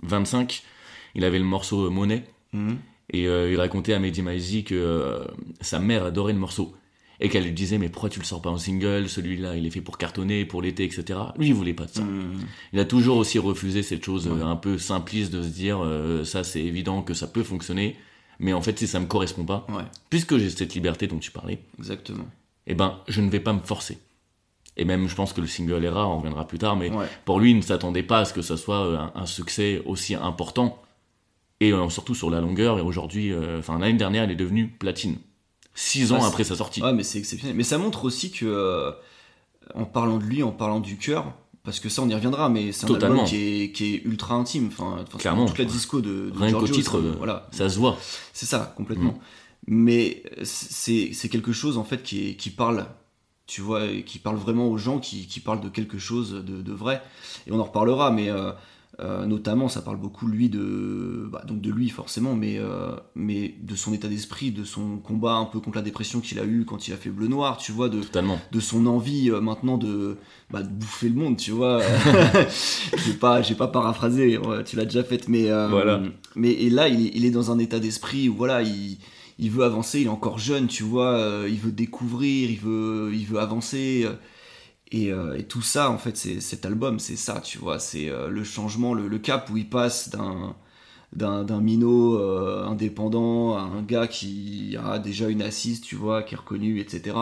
25, 0.02 0.62
il 1.14 1.24
avait 1.24 1.38
le 1.38 1.44
morceau 1.44 1.86
euh, 1.86 1.90
Monnaie. 1.90 2.24
Mhm. 2.52 2.78
Et 3.12 3.26
euh, 3.26 3.50
il 3.50 3.58
racontait 3.58 3.94
à 3.94 3.98
Mehdi 3.98 4.22
Maizi 4.22 4.64
que 4.64 4.74
euh, 4.74 5.24
sa 5.60 5.78
mère 5.78 6.04
adorait 6.04 6.32
le 6.34 6.38
morceau. 6.38 6.74
Et 7.20 7.28
qu'elle 7.28 7.42
lui 7.44 7.52
disait, 7.52 7.78
mais 7.78 7.88
pourquoi 7.88 8.10
tu 8.10 8.20
le 8.20 8.24
sors 8.24 8.40
pas 8.40 8.50
en 8.50 8.58
single? 8.58 9.08
Celui-là, 9.08 9.56
il 9.56 9.66
est 9.66 9.70
fait 9.70 9.80
pour 9.80 9.98
cartonner, 9.98 10.44
pour 10.44 10.62
l'été, 10.62 10.84
etc. 10.84 11.18
Lui, 11.36 11.48
il 11.48 11.54
voulait 11.54 11.74
pas 11.74 11.86
de 11.86 11.90
ça. 11.90 12.02
Mhm. 12.02 12.34
Il 12.72 12.78
a 12.78 12.84
toujours 12.84 13.16
aussi 13.16 13.38
refusé 13.40 13.82
cette 13.82 14.04
chose 14.04 14.28
euh, 14.28 14.34
Ouais. 14.36 14.42
un 14.42 14.56
peu 14.56 14.78
simpliste 14.78 15.32
de 15.32 15.42
se 15.42 15.48
dire, 15.48 15.80
euh, 15.82 16.22
ça 16.24 16.44
c'est 16.44 16.62
évident 16.62 17.02
que 17.02 17.14
ça 17.14 17.26
peut 17.26 17.42
fonctionner, 17.42 17.96
mais 18.38 18.52
en 18.52 18.60
fait, 18.62 18.78
si 18.78 18.86
ça 18.86 19.00
me 19.00 19.06
correspond 19.06 19.44
pas, 19.44 19.66
Ouais, 19.68 19.84
puisque 20.10 20.36
j'ai 20.36 20.50
cette 20.50 20.74
liberté 20.74 21.06
dont 21.06 21.18
tu 21.18 21.30
parlais, 21.30 21.58
exactement. 21.78 22.24
eh 22.66 22.74
ben, 22.74 22.98
je 23.08 23.20
ne 23.20 23.30
vais 23.30 23.40
pas 23.40 23.52
me 23.52 23.60
forcer. 23.60 23.98
Et 24.76 24.84
même, 24.84 25.08
je 25.08 25.14
pense 25.16 25.32
que 25.32 25.40
le 25.40 25.46
single 25.48 25.84
Era, 25.84 26.06
on 26.06 26.18
reviendra 26.18 26.46
plus 26.46 26.58
tard, 26.58 26.76
mais 26.76 26.90
Ouais. 26.90 27.06
pour 27.24 27.40
lui, 27.40 27.50
il 27.50 27.56
ne 27.56 27.62
s'attendait 27.62 28.04
pas 28.04 28.20
à 28.20 28.24
ce 28.24 28.32
que 28.32 28.42
ça 28.42 28.56
soit 28.56 28.86
euh, 28.86 28.96
un, 28.98 29.12
un 29.16 29.26
succès 29.26 29.82
aussi 29.86 30.14
important. 30.14 30.80
Et 31.60 31.72
euh, 31.72 31.88
surtout 31.88 32.14
sur 32.14 32.30
la 32.30 32.40
longueur. 32.40 32.78
Et 32.78 32.82
aujourd'hui, 32.82 33.32
euh, 33.32 33.58
enfin, 33.58 33.80
l'année 33.80 33.98
dernière, 33.98 34.22
il 34.22 34.30
est 34.30 34.36
devenu 34.36 34.68
platine. 34.68 35.16
Six 35.74 36.12
ans 36.12 36.20
Ouais, 36.20 36.26
après 36.26 36.44
sa 36.44 36.54
sortie. 36.54 36.80
Ouais, 36.80 36.92
mais 36.92 37.02
c'est 37.02 37.18
exceptionnel. 37.18 37.56
Mais 37.56 37.64
ça 37.64 37.78
montre 37.78 38.04
aussi 38.04 38.30
que, 38.30 38.44
euh, 38.46 38.92
en 39.74 39.84
parlant 39.84 40.18
de 40.18 40.24
lui, 40.24 40.44
en 40.44 40.52
parlant 40.52 40.78
du 40.78 40.96
cœur, 40.96 41.32
parce 41.64 41.80
que 41.80 41.88
ça 41.88 42.02
on 42.02 42.08
y 42.08 42.14
reviendra, 42.14 42.48
mais 42.48 42.72
c'est 42.72 42.84
un 42.84 42.88
Totalement. 42.88 43.16
album 43.24 43.28
qui 43.28 43.62
est, 43.64 43.72
qui 43.72 43.94
est 43.94 44.02
ultra 44.04 44.34
intime. 44.34 44.68
Enfin, 44.68 45.04
Clairement. 45.18 45.46
Toute 45.46 45.58
la 45.58 45.64
disco 45.64 46.00
de, 46.00 46.30
de 46.30 46.38
Rien 46.38 46.52
qu'au 46.52 46.66
titre, 46.68 46.98
euh, 46.98 47.14
voilà, 47.18 47.46
Ça 47.52 47.68
se 47.68 47.78
voit. 47.78 47.98
c'est 48.32 48.46
ça, 48.46 48.72
complètement. 48.76 49.12
Mm. 49.12 49.18
Mais 49.70 50.22
c'est 50.44 51.10
c'est 51.12 51.28
quelque 51.28 51.52
chose 51.52 51.76
en 51.76 51.84
fait 51.84 52.02
qui, 52.02 52.28
est- 52.30 52.34
qui 52.36 52.48
parle, 52.50 52.86
tu 53.46 53.60
vois, 53.60 53.86
qui 54.06 54.18
parle 54.18 54.36
vraiment 54.36 54.68
aux 54.68 54.78
gens, 54.78 54.98
qui, 54.98 55.26
qui 55.26 55.40
parle 55.40 55.60
de 55.60 55.68
quelque 55.68 55.98
chose 55.98 56.32
de, 56.32 56.62
de 56.62 56.72
vrai. 56.72 57.02
Et 57.46 57.52
on 57.52 57.60
en 57.60 57.64
reparlera, 57.64 58.10
mais 58.10 58.30
euh, 58.30 58.52
euh, 59.00 59.26
notamment 59.26 59.68
ça 59.68 59.80
parle 59.80 59.96
beaucoup 59.96 60.26
lui 60.26 60.48
de, 60.48 61.28
bah, 61.30 61.44
donc 61.46 61.60
de 61.60 61.70
lui 61.70 61.88
forcément, 61.88 62.34
mais 62.34 62.58
euh, 62.58 62.90
mais 63.14 63.54
de 63.62 63.76
son 63.76 63.92
état 63.94 64.08
d'esprit, 64.08 64.50
de 64.50 64.64
son 64.64 64.96
combat 64.98 65.34
un 65.34 65.44
peu 65.44 65.60
contre 65.60 65.76
la 65.76 65.82
dépression 65.82 66.20
qu'il 66.20 66.40
a 66.40 66.44
eu 66.44 66.64
quand 66.64 66.88
il 66.88 66.92
a 66.94 66.96
fait 66.96 67.10
Bleu 67.10 67.28
Noir, 67.28 67.58
tu 67.58 67.70
vois, 67.70 67.88
de 67.88 68.00
Totalement. 68.00 68.40
de 68.50 68.58
son 68.60 68.86
envie 68.86 69.30
euh, 69.30 69.40
maintenant 69.40 69.78
de, 69.78 70.16
bah, 70.50 70.62
de 70.62 70.68
bouffer 70.68 71.08
le 71.08 71.14
monde, 71.14 71.36
tu 71.36 71.52
vois. 71.52 71.80
j'ai 73.06 73.12
pas, 73.14 73.40
j'ai 73.42 73.54
pas 73.54 73.68
paraphrasé, 73.68 74.38
tu 74.66 74.76
l'as 74.76 74.84
déjà 74.84 75.04
fait, 75.04 75.28
mais 75.28 75.44
Voilà. 75.70 76.00
mais 76.34 76.50
et 76.52 76.70
là 76.70 76.88
il 76.88 77.06
est, 77.06 77.10
il 77.14 77.24
est 77.24 77.30
dans 77.30 77.50
un 77.52 77.58
état 77.58 77.78
d'esprit 77.78 78.28
où 78.28 78.34
voilà, 78.34 78.62
il, 78.62 78.98
il 79.38 79.50
veut 79.50 79.64
avancer, 79.64 80.00
il 80.00 80.06
est 80.06 80.10
encore 80.10 80.38
jeune, 80.38 80.66
tu 80.66 80.82
vois, 80.82 81.44
il 81.48 81.58
veut 81.58 81.70
découvrir, 81.72 82.50
il 82.50 82.58
veut, 82.58 83.10
il 83.14 83.26
veut 83.26 83.38
avancer. 83.38 84.06
Euh, 84.94 84.96
et, 84.96 85.12
euh, 85.12 85.38
et 85.38 85.44
tout 85.44 85.62
ça, 85.62 85.90
en 85.90 85.98
fait, 85.98 86.16
c'est 86.16 86.40
cet 86.40 86.66
album, 86.66 86.98
c'est 86.98 87.16
ça, 87.16 87.40
tu 87.40 87.58
vois, 87.58 87.78
c'est 87.78 88.08
euh, 88.08 88.28
le 88.28 88.44
changement, 88.44 88.94
le, 88.94 89.08
le 89.08 89.18
cap 89.18 89.50
où 89.50 89.56
il 89.56 89.68
passe 89.68 90.10
d'un 90.10 90.54
d'un 91.14 91.60
minot 91.62 92.18
euh, 92.18 92.66
indépendant 92.66 93.56
à 93.56 93.62
un 93.62 93.82
gars 93.82 94.06
qui 94.06 94.76
a 94.76 94.98
déjà 94.98 95.28
une 95.30 95.40
assise, 95.40 95.80
tu 95.80 95.96
vois, 95.96 96.22
qui 96.22 96.34
est 96.34 96.36
reconnu, 96.36 96.80
etc. 96.80 97.16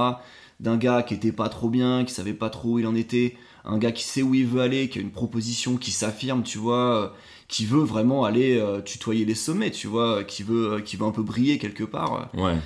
D'un 0.59 0.77
gars 0.77 1.05
qui 1.05 1.15
était 1.15 1.31
pas 1.31 1.49
trop 1.49 1.69
bien, 1.71 2.05
qui 2.05 2.13
savait 2.13 2.35
pas 2.35 2.51
trop 2.51 2.73
où 2.73 2.79
il 2.81 2.87
en 2.89 2.97
était, 2.97 3.37
un 3.65 3.79
gars 3.79 3.93
qui 3.93 4.03
sait 4.03 4.23
où 4.23 4.35
il 4.35 4.45
veut 4.47 4.61
aller, 4.61 4.89
qui 4.89 4.99
a 4.99 5.03
une 5.03 5.13
proposition, 5.13 5.77
qui 5.77 5.93
s'affirme, 5.93 6.43
tu 6.43 6.59
vois, 6.59 7.15
qui 7.47 7.65
veut 7.65 7.85
vraiment 7.85 8.25
aller 8.25 8.61
tutoyer 8.85 9.25
les 9.25 9.37
sommets, 9.37 9.71
tu 9.71 9.87
vois, 9.87 10.25
qui 10.25 10.43
veut, 10.43 10.81
qui 10.85 10.97
veut 10.97 11.07
un 11.07 11.13
peu 11.13 11.23
briller 11.23 11.59
quelque 11.59 11.85
part. 11.85 12.29
Ouais. 12.35 12.57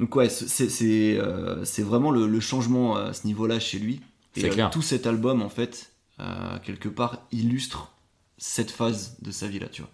Donc 0.00 0.16
ouais, 0.16 0.28
c'est 0.28 1.82
vraiment 1.82 2.10
le, 2.10 2.26
le 2.26 2.40
changement 2.40 2.96
à 2.96 3.12
ce 3.12 3.26
niveau-là 3.28 3.60
chez 3.60 3.78
lui. 3.78 4.00
Et 4.36 4.44
euh, 4.44 4.48
clair. 4.50 4.70
tout 4.70 4.82
cet 4.82 5.06
album, 5.06 5.42
en 5.42 5.48
fait, 5.48 5.92
euh, 6.20 6.58
quelque 6.64 6.88
part, 6.88 7.26
illustre 7.32 7.92
cette 8.38 8.70
phase 8.70 9.16
de 9.22 9.30
sa 9.30 9.48
vie 9.48 9.58
là, 9.58 9.68
tu 9.68 9.82
vois. 9.82 9.90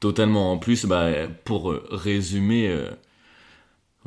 Totalement. 0.00 0.52
En 0.52 0.58
plus, 0.58 0.84
bah, 0.84 1.10
pour 1.44 1.70
euh, 1.70 1.86
résumer, 1.90 2.66
euh, 2.68 2.90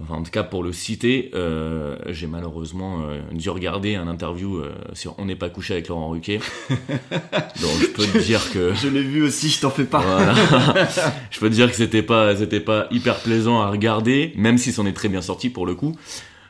enfin, 0.02 0.16
en 0.16 0.24
tout 0.24 0.32
cas 0.32 0.44
pour 0.44 0.62
le 0.62 0.74
citer, 0.74 1.32
euh, 1.34 1.96
j'ai 2.08 2.28
malheureusement 2.28 3.04
euh, 3.04 3.22
dû 3.32 3.50
regarder 3.50 3.96
un 3.96 4.10
interview 4.10 4.62
sur 4.92 5.18
On 5.20 5.26
n'est 5.26 5.38
pas 5.38 5.50
couché 5.50 5.74
avec 5.74 5.88
Laurent 5.88 6.10
Ruquier. 6.10 6.40
Donc 6.70 7.72
je 7.80 7.88
peux 7.94 8.04
te 8.04 8.18
dire 8.18 8.52
que. 8.52 8.74
Je 8.74 8.90
l'ai 8.90 9.04
vu 9.04 9.24
aussi, 9.24 9.50
je 9.50 9.62
t'en 9.62 9.70
fais 9.70 9.86
pas. 9.86 10.02
Voilà. 10.02 10.36
je 11.32 11.40
peux 11.40 11.50
te 11.50 11.56
dire 11.56 11.70
que 11.70 11.78
c'était 11.78 12.04
pas, 12.04 12.36
c'était 12.36 12.60
pas 12.60 12.88
hyper 12.92 13.22
plaisant 13.22 13.62
à 13.62 13.70
regarder, 13.70 14.34
même 14.36 14.58
si 14.58 14.74
c'en 14.74 14.86
est 14.86 14.94
très 14.94 15.08
bien 15.08 15.22
sorti 15.22 15.50
pour 15.50 15.66
le 15.66 15.76
coup. 15.76 15.96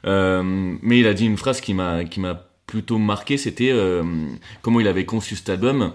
Mais 0.03 0.99
il 0.99 1.05
a 1.05 1.13
dit 1.13 1.25
une 1.25 1.37
phrase 1.37 1.61
qui 1.61 1.75
m'a, 1.75 2.03
qui 2.03 2.19
m'a 2.19 2.47
plutôt 2.75 2.97
marqué, 2.97 3.37
c'était 3.37 3.71
euh, 3.71 4.03
comment 4.61 4.81
il 4.81 4.87
avait 4.87 5.05
conçu 5.05 5.37
cet 5.37 5.47
album. 5.49 5.93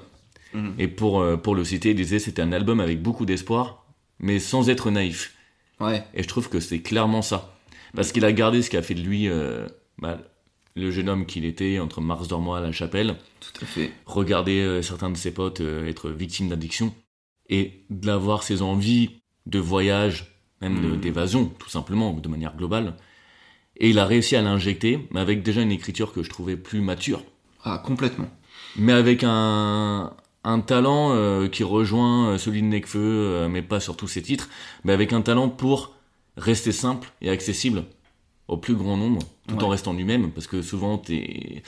Mhm. 0.55 0.75
Et 0.79 0.89
pour, 0.89 1.21
euh, 1.21 1.37
pour 1.37 1.55
le 1.55 1.63
citer, 1.63 1.91
il 1.91 1.95
disait 1.97 2.19
c'était 2.19 2.41
un 2.41 2.53
album 2.53 2.81
avec 2.81 3.03
beaucoup 3.03 3.27
d'espoir, 3.27 3.85
mais 4.19 4.39
sans 4.39 4.71
être 4.71 4.91
naïf. 4.91 5.35
Ouais, 5.79 6.03
Et 6.15 6.23
je 6.23 6.29
trouve 6.29 6.49
que 6.49 6.59
c'est 6.59 6.81
clairement 6.81 7.21
ça. 7.21 7.55
Parce 7.95 8.13
qu'il 8.13 8.25
a 8.25 8.33
gardé 8.33 8.63
ce 8.63 8.71
qui 8.71 8.79
a 8.79 8.83
fait 8.83 8.95
de 8.95 9.03
lui 9.03 9.29
euh, 9.29 9.67
bah, 9.99 10.19
le 10.75 10.91
jeune 10.91 11.09
homme 11.11 11.27
qu'il 11.27 11.45
était 11.45 11.79
entre 11.81 12.01
Mars 12.01 12.29
Dormois 12.29 12.59
à 12.59 12.61
la 12.63 12.73
chapelle 12.73 13.17
tout 13.41 13.63
à 13.63 13.67
fait. 13.67 13.91
regarder 14.07 14.61
euh, 14.61 14.81
certains 14.81 15.11
de 15.11 15.17
ses 15.19 15.33
potes 15.35 15.61
euh, 15.61 15.87
être 15.87 16.09
victimes 16.09 16.49
d'addiction 16.49 16.95
et 17.51 17.83
d'avoir 17.91 18.43
ses 18.43 18.63
envies 18.63 19.21
de 19.47 19.59
voyage, 19.59 20.33
même 20.63 20.81
Mhm. 20.81 21.01
d'évasion, 21.01 21.47
tout 21.59 21.69
simplement, 21.69 22.13
de 22.15 22.29
manière 22.29 22.57
globale. 22.57 22.95
Et 23.81 23.91
il 23.91 23.99
a 23.99 24.05
réussi 24.07 24.37
à 24.37 24.43
l'injecter, 24.43 25.09
mais 25.11 25.21
avec 25.21 25.43
déjà 25.43 25.63
une 25.63 25.73
écriture 25.73 26.13
que 26.13 26.23
je 26.23 26.29
trouvais 26.31 26.57
plus 26.57 26.81
mature, 26.81 27.23
Ah, 27.65 27.83
complètement. 27.85 28.29
mais 28.77 28.93
avec 28.93 29.25
un, 29.25 30.13
un 30.45 30.61
talent 30.61 31.13
euh, 31.15 31.49
qui 31.49 31.63
rejoint 31.65 32.31
euh, 32.31 32.39
celui 32.39 32.61
de 32.61 32.67
Nekfeu, 32.67 32.99
euh, 33.01 33.49
mais 33.49 33.63
pas 33.63 33.81
sur 33.81 33.97
tous 33.97 34.09
ses 34.09 34.21
titres, 34.23 34.49
mais 34.85 34.93
avec 34.93 35.13
un 35.15 35.23
talent 35.23 35.49
pour 35.49 35.95
rester 36.37 36.73
simple 36.73 37.11
et 37.23 37.31
accessible 37.31 37.85
au 38.49 38.57
plus 38.57 38.75
grand 38.75 38.97
nombre, 38.97 39.21
tout 39.47 39.63
en 39.63 39.69
restant 39.69 39.93
lui-même, 39.93 40.33
parce 40.33 40.47
que 40.49 40.61
souvent 40.61 40.99
t'es, 40.99 41.63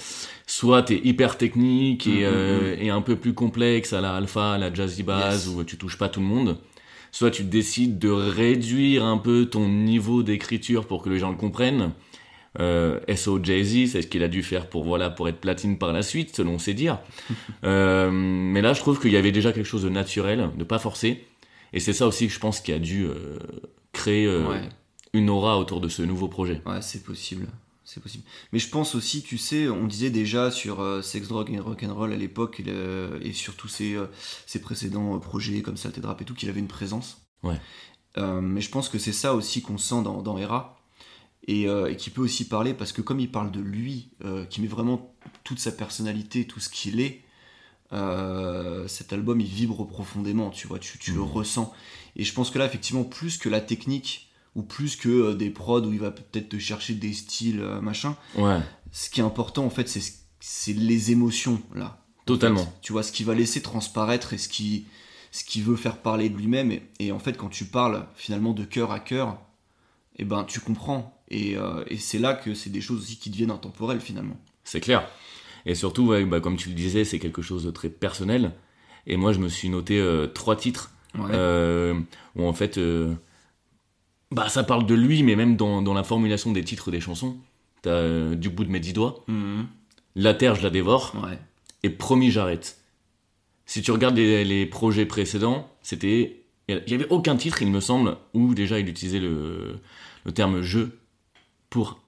soit 0.46 0.82
t'es 0.82 1.00
hyper 1.04 1.38
technique 1.38 2.06
et, 2.08 2.10
Mhm, 2.10 2.24
euh, 2.24 2.76
et 2.78 2.90
un 2.90 3.00
peu 3.02 3.14
plus 3.16 3.34
complexe 3.34 3.92
à 3.92 4.00
la 4.00 4.16
alpha, 4.16 4.54
à 4.54 4.58
la 4.58 4.74
jazzy 4.74 5.02
bass, 5.04 5.46
Yes. 5.46 5.54
où 5.54 5.62
tu 5.64 5.76
touches 5.78 5.96
pas 5.96 6.08
tout 6.08 6.18
le 6.20 6.26
monde, 6.26 6.58
soit 7.12 7.30
tu 7.30 7.44
décides 7.44 7.98
de 8.00 8.08
réduire 8.10 9.04
un 9.04 9.18
peu 9.18 9.46
ton 9.46 9.68
niveau 9.68 10.22
d'écriture 10.24 10.86
pour 10.86 11.02
que 11.02 11.08
les 11.10 11.18
gens 11.20 11.30
le 11.30 11.36
comprennent. 11.36 11.92
Euh, 12.60 13.00
SO 13.14 13.42
Jay-Z, 13.42 13.92
c'est 13.92 14.02
ce 14.02 14.06
qu'il 14.08 14.22
a 14.22 14.28
dû 14.28 14.42
faire 14.42 14.68
pour 14.68 14.84
voilà 14.84 15.08
pour 15.08 15.26
être 15.28 15.40
platine 15.40 15.78
par 15.78 15.92
la 15.92 16.02
suite, 16.02 16.34
selon 16.36 16.58
ses 16.58 16.74
dires. 16.74 16.98
Euh, 17.64 18.10
mais 18.12 18.60
là, 18.60 18.72
je 18.72 18.80
trouve 18.80 19.00
qu'il 19.00 19.12
y 19.12 19.16
avait 19.16 19.30
déjà 19.32 19.52
quelque 19.52 19.64
chose 19.66 19.84
de 19.84 19.88
naturel, 19.88 20.50
de 20.58 20.64
pas 20.64 20.78
forcé, 20.80 21.24
et 21.72 21.78
c'est 21.80 21.92
ça 21.92 22.06
aussi 22.08 22.26
que 22.26 22.32
je 22.32 22.40
pense 22.40 22.60
qui 22.60 22.72
a 22.72 22.78
dû 22.80 23.04
euh, 23.04 23.38
créer 23.92 24.26
Ouais. 24.28 24.68
une 25.14 25.30
aura 25.30 25.58
autour 25.58 25.80
de 25.80 25.88
ce 25.88 26.02
nouveau 26.02 26.26
projet. 26.28 26.60
Ouais, 26.66 26.82
c'est 26.82 27.04
possible. 27.04 27.46
C'est 27.92 28.00
possible. 28.00 28.24
Mais 28.54 28.58
je 28.58 28.68
pense 28.70 28.94
aussi, 28.94 29.22
tu 29.22 29.36
sais, 29.36 29.68
on 29.68 29.86
disait 29.86 30.08
déjà 30.08 30.50
sur 30.50 30.80
euh, 30.80 31.02
Sex, 31.02 31.28
Drug 31.28 31.50
et 31.52 31.58
Rock'n'Roll 31.58 32.10
à 32.12 32.16
l'époque 32.16 32.58
et, 32.60 32.62
le- 32.62 33.20
et 33.22 33.34
sur 33.34 33.54
tous 33.54 33.68
ses, 33.68 33.94
euh, 33.94 34.06
ses 34.46 34.62
précédents 34.62 35.14
euh, 35.14 35.18
projets 35.18 35.60
comme 35.60 35.76
Salté 35.76 36.00
Drap 36.00 36.16
et 36.22 36.24
tout, 36.24 36.34
qu'il 36.34 36.48
avait 36.48 36.60
une 36.60 36.68
présence. 36.68 37.20
Ouais. 37.42 37.60
Euh, 38.16 38.40
mais 38.40 38.62
je 38.62 38.70
pense 38.70 38.88
que 38.88 38.98
c'est 38.98 39.12
ça 39.12 39.34
aussi 39.34 39.60
qu'on 39.60 39.76
sent 39.76 40.02
dans, 40.04 40.22
dans 40.22 40.38
Era 40.38 40.80
et, 41.46 41.68
euh, 41.68 41.90
et 41.90 41.96
qui 41.96 42.08
peut 42.08 42.22
aussi 42.22 42.48
parler 42.48 42.72
parce 42.72 42.92
que 42.92 43.02
comme 43.02 43.20
il 43.20 43.30
parle 43.30 43.50
de 43.50 43.60
lui, 43.60 44.08
euh, 44.24 44.46
qui 44.46 44.62
met 44.62 44.68
vraiment 44.68 45.14
toute 45.44 45.58
sa 45.58 45.70
personnalité, 45.72 46.46
tout 46.46 46.60
ce 46.60 46.70
qu'il 46.70 46.98
est, 46.98 47.20
euh, 47.92 48.88
cet 48.88 49.12
album 49.12 49.38
il 49.40 49.46
vibre 49.46 49.86
profondément, 49.86 50.48
tu 50.50 50.66
vois, 50.66 50.78
tu, 50.78 50.98
tu 50.98 51.12
le 51.12 51.20
Mhm. 51.20 51.26
ressens. 51.30 51.74
Et 52.16 52.24
je 52.24 52.32
pense 52.32 52.50
que 52.50 52.58
là, 52.58 52.64
effectivement, 52.64 53.04
plus 53.04 53.36
que 53.36 53.50
la 53.50 53.60
technique, 53.60 54.30
ou 54.54 54.62
plus 54.62 54.96
que 54.96 55.08
euh, 55.08 55.34
des 55.34 55.50
prods 55.50 55.82
où 55.86 55.92
il 55.92 55.98
va 56.00 56.10
peut-être 56.10 56.48
te 56.50 56.58
chercher 56.58 56.94
des 56.94 57.12
styles, 57.12 57.60
euh, 57.60 57.80
machin, 57.80 58.16
Ouais, 58.36 58.60
ce 58.90 59.08
qui 59.10 59.20
est 59.20 59.24
important, 59.24 59.64
en 59.64 59.70
fait, 59.70 59.88
c'est 59.88 60.00
ce- 60.00 60.12
c'est 60.40 60.72
les 60.74 61.10
émotions, 61.12 61.62
là. 61.74 61.98
totalement. 62.26 62.60
En 62.60 62.64
fait, 62.64 62.70
tu 62.82 62.92
vois, 62.92 63.02
ce 63.02 63.12
qui 63.12 63.24
va 63.24 63.34
laisser 63.34 63.62
transparaître 63.62 64.32
et 64.32 64.38
ce 64.38 64.48
qui, 64.48 64.86
ce 65.30 65.44
qui 65.44 65.60
veut 65.62 65.76
faire 65.76 65.96
parler 65.98 66.28
de 66.28 66.36
lui-même. 66.36 66.70
Et, 66.72 66.82
et 67.00 67.12
en 67.12 67.18
fait, 67.18 67.36
quand 67.36 67.48
tu 67.48 67.64
parles 67.64 68.06
finalement 68.16 68.52
de 68.52 68.64
cœur 68.64 68.90
à 68.92 69.00
cœur, 69.00 69.38
eh 70.18 70.24
ben, 70.24 70.44
tu 70.44 70.60
comprends. 70.60 71.22
Et, 71.30 71.56
euh, 71.56 71.82
et 71.88 71.96
c'est 71.96 72.18
là 72.18 72.34
que 72.34 72.52
c'est 72.54 72.68
des 72.70 72.80
choses 72.82 73.02
aussi 73.02 73.16
qui 73.16 73.30
deviennent 73.30 73.50
intemporelles 73.50 74.00
finalement. 74.00 74.36
C'est 74.64 74.80
clair. 74.80 75.08
Et 75.64 75.74
surtout, 75.74 76.06
ouais, 76.08 76.24
bah, 76.24 76.40
comme 76.40 76.56
tu 76.56 76.68
le 76.68 76.74
disais, 76.74 77.04
c'est 77.04 77.18
quelque 77.18 77.40
chose 77.40 77.64
de 77.64 77.70
très 77.70 77.88
personnel. 77.88 78.52
Et 79.06 79.16
moi, 79.16 79.32
je 79.32 79.38
me 79.38 79.48
suis 79.48 79.68
noté 79.70 79.98
euh, 79.98 80.26
trois 80.26 80.56
titres 80.56 80.90
Ouais. 81.16 81.30
euh, 81.32 81.98
où 82.36 82.46
en 82.46 82.52
fait, 82.52 82.78
bah, 84.32 84.48
ça 84.48 84.64
parle 84.64 84.86
de 84.86 84.94
lui, 84.94 85.22
mais 85.22 85.36
même 85.36 85.56
dans, 85.56 85.82
dans 85.82 85.94
la 85.94 86.02
formulation 86.04 86.52
des 86.52 86.64
titres 86.64 86.90
des 86.90 87.00
chansons. 87.00 87.36
T'as 87.82 87.90
euh, 87.90 88.34
Du 88.34 88.48
bout 88.48 88.64
de 88.64 88.70
mes 88.70 88.80
dix 88.80 88.92
doigts, 88.92 89.24
Mhm. 89.28 89.66
La 90.14 90.34
terre, 90.34 90.54
je 90.56 90.62
la 90.62 90.70
dévore, 90.70 91.14
Ouais. 91.24 91.38
et 91.82 91.90
Promis, 91.90 92.30
j'arrête. 92.30 92.78
Si 93.66 93.80
tu 93.82 93.90
regardes 93.92 94.16
les, 94.16 94.44
les 94.44 94.66
projets 94.66 95.06
précédents, 95.06 95.70
c'était. 95.82 96.38
Il 96.68 96.82
n'y 96.86 96.94
avait 96.94 97.08
aucun 97.08 97.36
titre, 97.36 97.60
il 97.62 97.70
me 97.70 97.80
semble, 97.80 98.16
où 98.34 98.54
déjà 98.54 98.78
il 98.78 98.88
utilisait 98.88 99.18
le, 99.20 99.78
le 100.24 100.32
terme 100.32 100.60
je 100.62 100.80
pour 101.70 102.00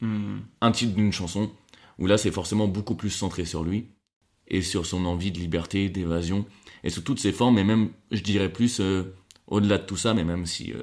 Mhm. 0.00 0.42
un 0.60 0.72
titre 0.72 0.94
d'une 0.94 1.12
chanson, 1.12 1.50
où 1.98 2.06
là 2.06 2.18
c'est 2.18 2.32
forcément 2.32 2.66
beaucoup 2.66 2.94
plus 2.96 3.10
centré 3.10 3.44
sur 3.44 3.62
lui 3.62 3.86
et 4.48 4.60
sur 4.60 4.84
son 4.84 5.04
envie 5.06 5.30
de 5.30 5.38
liberté, 5.38 5.88
d'évasion, 5.88 6.44
et 6.82 6.90
sous 6.90 7.02
toutes 7.02 7.20
ses 7.20 7.30
formes, 7.32 7.56
et 7.58 7.64
même, 7.64 7.90
je 8.10 8.20
dirais 8.22 8.52
plus, 8.52 8.80
euh, 8.80 9.14
au-delà 9.46 9.78
de 9.78 9.86
tout 9.86 9.96
ça, 9.96 10.12
mais 10.12 10.24
même 10.24 10.44
si 10.44 10.72
euh, 10.72 10.82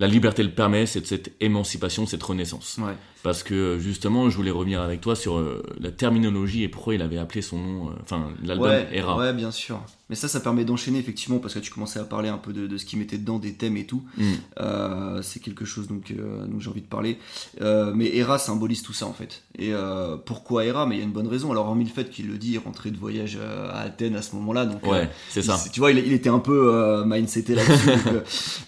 la 0.00 0.08
liberté 0.08 0.42
le 0.42 0.50
permet, 0.50 0.86
c'est 0.86 1.00
de 1.02 1.06
cette 1.06 1.32
émancipation, 1.40 2.06
cette 2.06 2.22
renaissance. 2.22 2.78
Ouais. 2.82 2.94
Parce 3.22 3.42
que 3.42 3.54
euh, 3.54 3.78
justement, 3.78 4.30
je 4.30 4.36
voulais 4.36 4.50
revenir 4.50 4.80
avec 4.80 5.02
toi 5.02 5.14
sur 5.14 5.36
euh, 5.36 5.62
la 5.78 5.90
terminologie 5.92 6.62
et 6.62 6.68
pourquoi 6.68 6.94
il 6.94 7.02
avait 7.02 7.18
appelé 7.18 7.42
son 7.42 7.58
nom, 7.58 7.88
euh, 7.90 7.92
enfin 8.02 8.30
l'album 8.42 8.68
Ouais, 8.70 8.88
Era. 8.92 9.14
ouais, 9.18 9.34
bien 9.34 9.50
sûr. 9.50 9.78
Mais 10.08 10.16
ça, 10.16 10.26
ça 10.26 10.40
permet 10.40 10.64
d'enchaîner 10.64 10.98
effectivement 10.98 11.38
parce 11.38 11.52
que 11.52 11.58
tu 11.58 11.70
commençais 11.70 11.98
à 12.00 12.04
parler 12.04 12.30
un 12.30 12.38
peu 12.38 12.54
de, 12.54 12.66
de 12.66 12.78
ce 12.78 12.86
qui 12.86 12.96
mettait 12.96 13.18
dedans, 13.18 13.38
des 13.38 13.52
thèmes 13.52 13.76
et 13.76 13.84
tout. 13.84 14.02
Mm. 14.16 14.24
Euh, 14.60 15.20
c'est 15.22 15.40
quelque 15.40 15.66
chose 15.66 15.86
donc, 15.86 16.12
euh, 16.12 16.46
dont 16.46 16.58
j'ai 16.60 16.70
envie 16.70 16.80
de 16.80 16.86
parler. 16.86 17.18
Euh, 17.60 17.92
mais 17.94 18.16
Hera 18.16 18.38
symbolise 18.38 18.82
tout 18.82 18.94
ça 18.94 19.04
en 19.06 19.12
fait. 19.12 19.42
Et 19.58 19.74
euh, 19.74 20.16
pourquoi 20.16 20.64
Hera 20.64 20.86
Mais 20.86 20.96
il 20.96 20.98
y 20.98 21.02
a 21.02 21.04
une 21.04 21.12
bonne 21.12 21.28
raison. 21.28 21.52
Alors, 21.52 21.66
hormis 21.66 21.84
le 21.84 21.90
fait 21.90 22.08
qu'il 22.08 22.26
le 22.28 22.38
dit, 22.38 22.56
rentré 22.56 22.90
de 22.90 22.96
voyage 22.96 23.36
euh, 23.38 23.70
à 23.70 23.80
Athènes 23.80 24.16
à 24.16 24.22
ce 24.22 24.34
moment-là. 24.36 24.64
Donc, 24.64 24.82
euh, 24.84 24.90
Ouais, 24.90 25.10
c'est 25.28 25.42
ça. 25.42 25.60
il- 25.66 25.70
Tu 25.72 25.80
vois, 25.80 25.92
il, 25.92 25.98
il 25.98 26.12
était 26.14 26.30
un 26.30 26.38
peu 26.38 26.72
euh, 26.74 27.04
mindseté 27.04 27.54
là-dessus. 27.54 27.86
donc, 28.04 28.06
euh, 28.06 28.20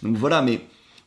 donc 0.02 0.16
voilà, 0.18 0.42
mais 0.42 0.60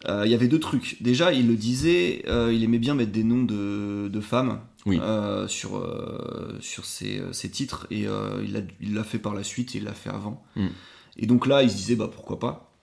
euh, 0.08 0.26
il 0.26 0.32
y 0.32 0.36
avait 0.36 0.48
deux 0.48 0.60
trucs. 0.60 1.02
Déjà, 1.02 1.34
il 1.34 1.48
le 1.48 1.56
disait, 1.56 2.24
euh, 2.28 2.54
il 2.54 2.64
aimait 2.64 2.80
bien 2.80 2.96
mettre 2.96 3.12
des 3.12 3.24
noms 3.24 3.44
de, 3.44 4.08
de 4.08 4.20
femmes 4.22 4.62
Oui. 4.86 5.00
euh, 5.02 5.48
sur, 5.48 5.82
sur 6.60 6.86
ses, 6.86 7.22
ses 7.32 7.50
titres, 7.50 7.88
et 7.92 8.06
il 8.42 8.94
l'a 8.94 9.04
fait 9.04 9.20
par 9.20 9.34
la 9.34 9.44
suite, 9.44 9.76
et 9.76 9.80
il 9.80 9.84
l'a 9.84 9.94
fait 9.94 10.10
avant. 10.10 10.44
Mm. 10.56 10.68
Et 11.18 11.26
donc 11.26 11.48
là, 11.48 11.64
il 11.64 11.72
se 11.72 11.76
disait, 11.76 11.96
bah 11.96 12.10
pourquoi 12.14 12.40
pas. 12.40 12.74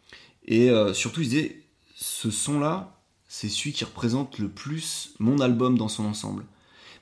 Et 0.47 0.71
surtout, 0.95 1.21
il 1.21 1.29
disait, 1.29 1.63
ce 1.95 2.31
son-là, 2.31 2.99
c'est 3.29 3.49
celui 3.49 3.73
qui 3.73 3.85
représente 3.85 4.39
le 4.39 4.49
plus 4.49 5.15
mon 5.19 5.39
album 5.41 5.79
dans 5.79 5.89
son 5.89 6.05
ensemble. 6.05 6.45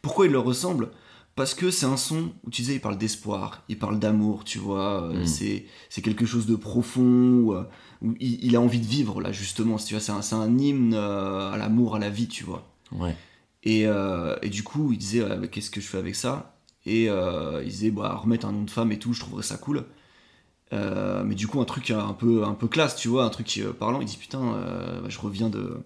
Pourquoi 0.02 0.26
il 0.26 0.32
le 0.32 0.38
ressemble? 0.38 0.90
Parce 1.36 1.54
que 1.54 1.70
c'est 1.70 1.86
un 1.86 1.96
son 1.96 2.32
où 2.44 2.50
tu 2.50 2.62
disais, 2.62 2.74
il 2.74 2.80
parle 2.80 2.98
d'espoir, 2.98 3.62
il 3.68 3.78
parle 3.78 3.98
d'amour, 3.98 4.44
tu 4.44 4.58
vois, 4.58 5.04
euh, 5.04 5.22
Mm. 5.22 5.26
c'est, 5.26 5.64
c'est 5.88 6.02
quelque 6.02 6.26
chose 6.26 6.44
de 6.46 6.56
profond, 6.56 7.02
où, 7.40 7.54
euh, 7.54 7.64
où 8.02 8.14
il, 8.20 8.44
il 8.44 8.56
a 8.56 8.60
envie 8.60 8.80
de 8.80 8.86
vivre, 8.86 9.20
là, 9.22 9.32
justement, 9.32 9.76
tu 9.76 9.94
vois, 9.94 10.00
c'est 10.02 10.12
un, 10.12 10.22
c'est 10.22 10.34
un 10.34 10.58
hymne 10.58 10.92
euh, 10.94 11.52
à 11.52 11.56
l'amour, 11.56 11.94
à 11.96 11.98
la 11.98 12.10
vie, 12.10 12.28
tu 12.28 12.44
vois. 12.44 12.68
Ouais. 12.92 13.16
Et, 13.62 13.86
euh, 13.86 14.36
et 14.42 14.48
du 14.50 14.62
coup, 14.62 14.92
il 14.92 14.98
disait, 14.98 15.20
euh, 15.20 15.46
qu'est-ce 15.46 15.70
que 15.70 15.80
je 15.80 15.86
fais 15.86 15.98
avec 15.98 16.14
ça? 16.14 16.56
Et 16.84 17.08
euh, 17.08 17.62
il 17.62 17.70
disait, 17.70 17.90
bah, 17.90 18.14
remettre 18.16 18.46
un 18.46 18.52
nom 18.52 18.64
de 18.64 18.70
femme 18.70 18.90
et 18.92 18.98
tout, 18.98 19.12
je 19.14 19.20
trouverais 19.20 19.42
ça 19.44 19.56
cool. 19.56 19.84
Mais 20.72 21.34
du 21.34 21.46
coup, 21.46 21.60
un 21.60 21.64
truc 21.64 21.90
un 21.90 22.12
peu, 22.12 22.44
un 22.44 22.54
peu 22.54 22.68
classe, 22.68 22.96
tu 22.96 23.08
vois, 23.08 23.24
un 23.24 23.28
truc 23.30 23.60
parlant. 23.78 24.00
Il 24.00 24.06
dit, 24.06 24.16
putain, 24.16 24.40
bah, 25.02 25.08
je 25.08 25.18
reviens 25.18 25.48
de... 25.48 25.78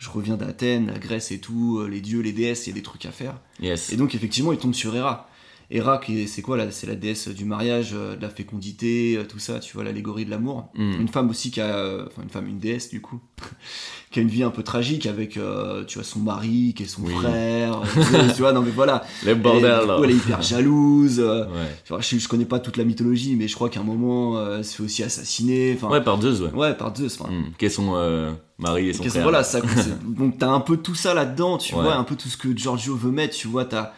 Je 0.00 0.08
reviens 0.08 0.38
d'Athènes, 0.38 0.86
la 0.86 0.98
Grèce 0.98 1.30
et 1.30 1.40
tout, 1.40 1.78
euh, 1.78 1.86
les 1.86 2.00
dieux, 2.00 2.20
les 2.20 2.32
déesses, 2.32 2.66
il 2.66 2.70
y 2.70 2.72
a 2.72 2.74
des 2.74 2.82
trucs 2.82 3.04
à 3.04 3.12
faire. 3.12 3.38
Yes. 3.60 3.92
Et 3.92 3.96
donc 3.96 4.14
effectivement, 4.14 4.50
il 4.52 4.58
tombe 4.58 4.72
sur 4.72 4.96
Hera. 4.96 5.29
Hera, 5.72 6.00
c'est 6.26 6.42
quoi 6.42 6.56
là 6.56 6.70
C'est 6.72 6.86
la 6.88 6.96
déesse 6.96 7.28
du 7.28 7.44
mariage, 7.44 7.90
euh, 7.94 8.16
de 8.16 8.22
la 8.22 8.28
fécondité, 8.28 9.16
euh, 9.16 9.24
tout 9.24 9.38
ça, 9.38 9.60
tu 9.60 9.74
vois, 9.74 9.84
l'allégorie 9.84 10.24
de 10.24 10.30
l'amour. 10.30 10.68
Mm. 10.74 11.00
Une 11.02 11.08
femme 11.08 11.30
aussi 11.30 11.50
qui 11.52 11.60
a, 11.60 11.66
euh, 11.76 12.06
enfin 12.08 12.22
une 12.22 12.28
femme, 12.28 12.48
une 12.48 12.58
déesse 12.58 12.90
du 12.90 13.00
coup, 13.00 13.20
qui 14.10 14.18
a 14.18 14.22
une 14.22 14.28
vie 14.28 14.42
un 14.42 14.50
peu 14.50 14.64
tragique 14.64 15.06
avec, 15.06 15.36
euh, 15.36 15.84
tu 15.84 15.98
vois, 15.98 16.04
son 16.04 16.18
mari, 16.18 16.74
qui 16.76 16.82
est 16.82 16.86
son 16.86 17.02
Oui. 17.04 17.12
frère, 17.14 17.82
tu 18.34 18.42
vois, 18.42 18.52
non 18.52 18.62
mais 18.62 18.72
voilà. 18.72 19.04
Les 19.24 19.30
est- 19.30 19.34
bordels. 19.36 19.80
du 19.82 19.86
coup, 19.86 20.04
elle 20.04 20.10
est 20.10 20.14
hyper 20.14 20.42
jalouse. 20.42 21.20
euh, 21.20 21.44
Ouais. 21.50 21.76
tu 21.84 21.92
vois, 21.92 22.00
je, 22.00 22.18
je 22.18 22.28
connais 22.28 22.44
pas 22.46 22.58
toute 22.58 22.76
la 22.76 22.84
mythologie, 22.84 23.36
mais 23.36 23.46
je 23.46 23.54
crois 23.54 23.68
qu'à 23.70 23.78
un 23.80 23.84
moment, 23.84 24.38
euh, 24.38 24.58
elle 24.58 24.64
se 24.64 24.74
fait 24.76 24.82
aussi 24.82 25.02
assassiner. 25.04 25.78
Ouais, 25.82 26.00
par 26.02 26.20
Zeus, 26.20 26.40
ouais. 26.40 26.50
ouais, 26.52 26.74
par 26.74 26.96
Zeus. 26.96 27.16
Enfin, 27.20 27.30
Mm. 27.32 27.52
Qui 27.58 27.66
est 27.66 27.70
son 27.70 27.94
euh, 27.94 28.32
mari 28.58 28.88
et 28.88 28.92
son 28.92 29.04
frère. 29.04 29.22
Voilà, 29.22 29.44
ça, 29.44 29.60
donc 30.04 30.36
t'as 30.38 30.48
un 30.50 30.60
peu 30.60 30.76
tout 30.78 30.96
ça 30.96 31.14
là-dedans, 31.14 31.58
tu 31.58 31.76
Ouais. 31.76 31.82
vois, 31.82 31.94
un 31.94 32.02
peu 32.04 32.16
tout 32.16 32.28
ce 32.28 32.36
que 32.36 32.56
Giorgio 32.56 32.96
veut 32.96 33.12
mettre, 33.12 33.36
tu 33.36 33.46
vois, 33.46 33.64
t'as 33.64 33.92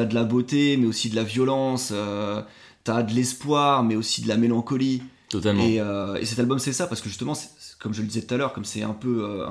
as 0.00 0.04
de 0.04 0.14
la 0.14 0.24
beauté, 0.24 0.76
mais 0.76 0.86
aussi 0.86 1.10
de 1.10 1.16
la 1.16 1.24
violence, 1.24 1.90
euh, 1.92 2.42
t'as 2.84 3.02
de 3.02 3.12
l'espoir, 3.12 3.82
mais 3.84 3.96
aussi 3.96 4.22
de 4.22 4.28
la 4.28 4.36
mélancolie. 4.36 5.02
Totalement. 5.28 5.64
Et, 5.64 5.80
euh, 5.80 6.16
et 6.16 6.24
cet 6.24 6.38
album, 6.38 6.58
c'est 6.58 6.72
ça, 6.72 6.86
parce 6.86 7.00
que 7.00 7.08
justement, 7.08 7.34
comme 7.80 7.92
je 7.94 8.02
le 8.02 8.06
disais 8.08 8.22
tout 8.22 8.34
à 8.34 8.36
l'heure, 8.36 8.52
comme 8.52 8.64
c'est 8.64 8.82
un 8.82 8.92
peu 8.92 9.24
euh, 9.24 9.46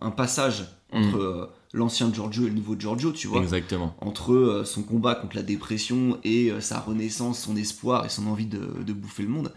un, 0.00 0.10
passage 0.10 0.66
entre 0.92 1.18
Mm. 1.18 1.48
l'ancien 1.78 2.12
Giorgio 2.12 2.44
et 2.44 2.48
le 2.48 2.54
nouveau 2.54 2.76
Giorgio, 2.78 3.12
tu 3.12 3.26
vois, 3.26 3.40
Exactement. 3.40 3.94
entre 4.00 4.62
son 4.64 4.82
combat 4.82 5.14
contre 5.14 5.36
la 5.36 5.42
dépression 5.42 6.18
et 6.24 6.52
sa 6.60 6.78
renaissance, 6.80 7.40
son 7.40 7.56
espoir 7.56 8.06
et 8.06 8.08
son 8.08 8.26
envie 8.28 8.46
de, 8.46 8.60
de 8.84 8.92
bouffer 8.92 9.24
le 9.24 9.28
monde. 9.28 9.52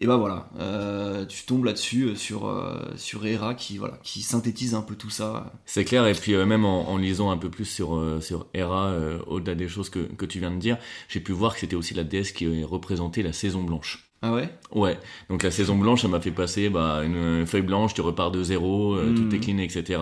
Et 0.00 0.06
bah 0.06 0.16
voilà, 0.16 0.48
euh, 0.60 1.26
tu 1.26 1.44
tombes 1.44 1.64
là-dessus 1.64 2.04
euh, 2.04 2.14
sur, 2.14 2.46
euh, 2.46 2.78
sur 2.96 3.26
Hera 3.26 3.54
qui, 3.54 3.78
voilà, 3.78 3.98
qui 4.04 4.22
synthétise 4.22 4.76
un 4.76 4.80
peu 4.82 4.94
tout 4.94 5.10
ça. 5.10 5.52
C'est 5.66 5.84
clair, 5.84 6.06
et 6.06 6.12
puis 6.12 6.34
euh, 6.34 6.46
même 6.46 6.64
en, 6.64 6.88
en 6.88 6.96
lisant 6.98 7.32
un 7.32 7.36
peu 7.36 7.50
plus 7.50 7.64
sur, 7.64 8.00
sur 8.20 8.46
Hera, 8.54 8.92
au-delà 9.26 9.56
des 9.56 9.66
choses 9.66 9.90
que, 9.90 9.98
que 10.00 10.24
tu 10.24 10.38
viens 10.38 10.52
de 10.52 10.58
dire, 10.58 10.78
j'ai 11.08 11.18
pu 11.18 11.32
voir 11.32 11.54
que 11.54 11.60
c'était 11.60 11.74
aussi 11.74 11.94
la 11.94 12.04
déesse 12.04 12.30
qui 12.30 12.62
représentait 12.62 13.22
la 13.22 13.32
saison 13.32 13.64
blanche. 13.64 14.04
Ah 14.22 14.32
ouais? 14.32 14.48
Ouais, 14.72 14.98
donc 15.30 15.42
la 15.44 15.50
saison 15.50 15.76
blanche, 15.76 16.02
ça 16.02 16.08
m'a 16.08 16.20
fait 16.20 16.30
passer 16.32 16.68
bah, 16.68 17.02
une 17.04 17.44
feuille 17.46 17.62
blanche, 17.62 17.94
tu 17.94 18.00
repars 18.00 18.30
de 18.30 18.42
zéro, 18.44 18.94
euh, 18.94 19.10
Mm. 19.10 19.14
tout 19.16 19.34
est 19.34 19.38
clean, 19.40 19.58
etc. 19.58 20.00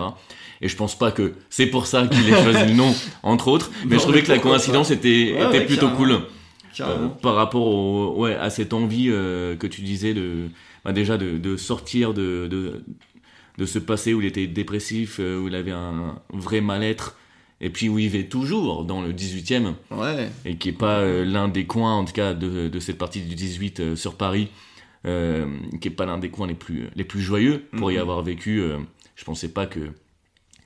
Et 0.61 0.67
je 0.69 0.75
pense 0.75 0.97
pas 0.97 1.11
que 1.11 1.33
c'est 1.49 1.67
pour 1.67 1.85
ça 1.87 2.07
qu'il 2.07 2.27
ait 2.31 2.43
choisi 2.43 2.65
le 2.67 2.73
nom, 2.73 2.93
entre 3.23 3.47
autres, 3.47 3.71
mais 3.85 3.91
Non, 3.95 3.97
je 3.97 4.03
trouvais 4.03 4.19
mais 4.19 4.23
que 4.25 4.31
la 4.31 4.39
coïncidence 4.39 4.91
était, 4.91 5.33
Ouais, 5.35 5.47
était 5.47 5.57
ouais, 5.59 5.65
plutôt 5.65 5.87
carrément. 5.89 5.97
cool. 6.17 6.21
Euh, 6.81 6.85
Carrément. 6.85 7.09
par 7.09 7.35
rapport 7.35 7.65
au, 7.67 8.15
ouais, 8.17 8.35
à 8.35 8.49
cette 8.49 8.73
envie 8.73 9.07
euh, 9.09 9.55
que 9.55 9.67
tu 9.67 9.81
disais 9.81 10.13
de 10.13 10.47
bah, 10.85 10.91
déjà 10.93 11.17
de, 11.17 11.37
de 11.37 11.57
sortir 11.57 12.13
de, 12.13 12.47
de, 12.49 12.83
de 13.57 13.65
ce 13.65 13.79
passé 13.79 14.13
où 14.13 14.21
il 14.21 14.27
était 14.27 14.47
dépressif, 14.47 15.17
euh, 15.19 15.39
où 15.39 15.47
il 15.47 15.55
avait 15.55 15.71
un 15.71 16.15
vrai 16.31 16.61
mal-être, 16.61 17.17
et 17.61 17.69
puis 17.69 17.89
où 17.89 17.97
il 17.99 18.07
vit 18.09 18.29
toujours 18.29 18.85
dans 18.85 19.01
le 19.01 19.11
18e, 19.13 19.73
Ouais, 19.91 20.29
et 20.45 20.55
qui 20.57 20.69
est 20.69 20.73
pas 20.73 20.99
euh, 20.99 21.25
l'un 21.25 21.47
des 21.47 21.65
coins, 21.65 21.95
en 21.95 22.05
tout 22.05 22.13
cas, 22.13 22.33
de, 22.33 22.67
de 22.69 22.79
cette 22.79 22.97
partie 22.99 23.21
du 23.21 23.33
18 23.35 23.79
euh, 23.79 23.95
sur 23.95 24.15
Paris, 24.15 24.49
qui 25.05 25.87
est 25.87 25.91
pas 25.95 26.05
l'un 26.05 26.17
des 26.17 26.29
coins 26.29 26.47
les 26.47 26.53
plus, 26.53 26.89
les 26.95 27.05
plus 27.05 27.21
joyeux 27.21 27.63
pour 27.77 27.91
y 27.91 27.95
Mhm. 27.95 28.01
avoir 28.01 28.21
vécu. 28.23 28.61
je 29.15 29.23
pensais 29.23 29.47
pas 29.47 29.65
que 29.65 29.79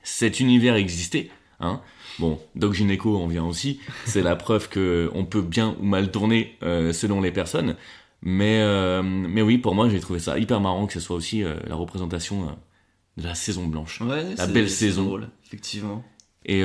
cet 0.02 0.40
univers 0.40 0.74
existait. 0.74 1.30
Hein. 1.60 1.80
Bon, 2.18 2.38
Doc 2.54 2.74
Gynéco 2.74 3.16
en 3.16 3.26
vient 3.26 3.44
aussi. 3.44 3.80
C'est 4.04 4.22
la 4.22 4.36
preuve 4.36 4.68
que 4.68 5.10
on 5.14 5.24
peut 5.24 5.42
bien 5.42 5.76
ou 5.80 5.84
mal 5.84 6.10
tourner 6.10 6.56
euh, 6.62 6.92
selon 6.92 7.20
les 7.20 7.32
personnes. 7.32 7.76
Mais, 8.22 8.60
euh, 8.60 9.02
mais 9.02 9.42
oui, 9.42 9.58
pour 9.58 9.74
moi, 9.74 9.88
j'ai 9.88 10.00
trouvé 10.00 10.18
ça 10.18 10.38
hyper 10.38 10.60
marrant 10.60 10.86
que 10.86 10.92
ce 10.92 11.00
soit 11.00 11.16
aussi 11.16 11.42
euh, 11.42 11.56
la 11.66 11.74
représentation 11.74 12.56
de 13.16 13.22
la 13.24 13.34
saison 13.34 13.66
blanche. 13.66 14.00
ouais 14.00 14.34
La 14.36 14.46
belle 14.46 14.70
saison. 14.70 15.04
drôle, 15.04 15.28
effectivement. 15.44 16.04
Et 16.44 16.62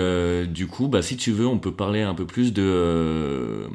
du 0.47 0.67
coup, 0.67 0.87
bah, 0.87 1.01
si 1.01 1.17
tu 1.17 1.31
veux, 1.31 1.45
on 1.45 1.59
peut 1.59 1.73
parler 1.73 2.01
un 2.01 2.15
peu 2.15 2.25
plus 2.25 2.51
de 2.51 3.67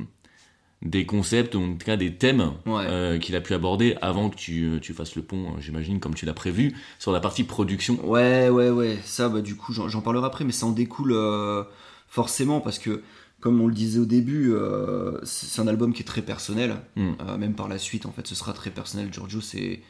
des 0.83 1.07
concepts, 1.07 1.55
ou 1.55 1.61
en 1.63 1.73
tout 1.75 1.85
cas 1.87 1.97
des 1.97 2.15
thèmes 2.17 2.53
Ouais. 2.67 2.85
euh, 2.89 3.19
qu'il 3.19 3.37
a 3.37 3.41
pu 3.41 3.55
aborder 3.55 3.97
avant 4.03 4.29
que 4.31 4.35
tu, 4.37 4.65
euh, 4.65 4.81
tu 4.81 4.93
fasses 4.95 5.15
le 5.15 5.23
pont, 5.23 5.45
euh, 5.51 5.61
j'imagine, 5.61 6.01
comme 6.01 6.15
tu 6.15 6.27
l'as 6.27 6.35
prévu, 6.35 6.75
sur 6.99 7.13
la 7.13 7.21
partie 7.21 7.45
production. 7.45 7.99
Ouais, 8.05 8.49
ouais, 8.49 8.71
ouais. 8.71 8.99
Ça, 9.05 9.29
bah, 9.29 9.41
du 9.43 9.55
coup, 9.55 9.73
j'en 9.73 10.01
parlerai 10.01 10.27
après, 10.27 10.45
mais 10.45 10.53
ça 10.53 10.67
en 10.67 10.73
découle 10.73 11.13
euh, 11.13 11.63
forcément 12.09 12.61
parce 12.61 12.79
que, 12.81 13.03
comme 13.41 13.61
on 13.61 13.67
le 13.69 13.75
disait 13.75 14.01
au 14.01 14.07
début, 14.07 14.53
euh, 14.53 15.19
c'est 15.25 15.61
un 15.61 15.67
album 15.69 15.93
qui 15.93 16.03
est 16.03 16.07
très 16.07 16.23
personnel. 16.23 16.77
Mm. 16.97 17.11
Euh, 17.29 17.37
même 17.39 17.55
par 17.55 17.69
la 17.69 17.79
suite, 17.79 18.05
en 18.07 18.11
fait, 18.13 18.27
ce 18.27 18.35
sera 18.35 18.53
très 18.53 18.71
personnel. 18.71 19.09
Giorgio, 19.13 19.41
c'est 19.41 19.81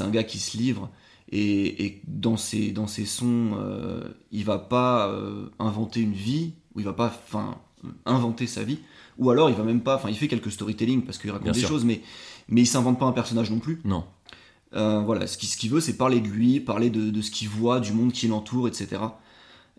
un 0.00 0.10
gars 0.10 0.24
qui 0.24 0.38
se 0.38 0.56
livre. 0.56 0.90
Et, 1.32 1.84
et 1.84 2.02
dans, 2.08 2.36
ses, 2.36 2.72
dans 2.72 2.88
ses 2.88 3.04
sons, 3.06 3.56
il 4.32 4.44
va 4.44 4.58
pas 4.58 5.14
inventer 5.60 6.00
une 6.00 6.12
vie, 6.12 6.54
ou 6.74 6.80
il 6.80 6.84
va 6.84 6.92
pas 6.92 7.06
enfin, 7.24 7.56
inventer 8.04 8.48
sa 8.48 8.64
vie, 8.64 8.80
ou 9.20 9.30
alors 9.30 9.50
il 9.50 9.54
va 9.54 9.62
même 9.62 9.82
pas, 9.82 9.96
enfin 9.96 10.08
il 10.08 10.16
fait 10.16 10.28
quelques 10.28 10.50
storytelling 10.50 11.02
parce 11.02 11.18
qu'il 11.18 11.30
raconte 11.30 11.44
Bien 11.44 11.52
des 11.52 11.60
sûr. 11.60 11.68
choses, 11.68 11.84
mais, 11.84 12.00
mais 12.48 12.62
il 12.62 12.66
s'invente 12.66 12.98
pas 12.98 13.04
un 13.04 13.12
personnage 13.12 13.50
non 13.50 13.58
plus. 13.60 13.80
Non. 13.84 14.04
Euh, 14.74 15.00
voilà, 15.00 15.26
ce 15.26 15.36
qu'il 15.36 15.48
ce 15.48 15.68
veut, 15.68 15.80
c'est 15.80 15.96
parler 15.96 16.20
de 16.20 16.28
lui, 16.28 16.58
parler 16.58 16.88
de, 16.88 17.10
de 17.10 17.20
ce 17.22 17.30
qu'il 17.30 17.48
voit, 17.48 17.80
du 17.80 17.92
monde 17.92 18.12
qui 18.12 18.28
l'entoure, 18.28 18.66
etc. 18.66 19.02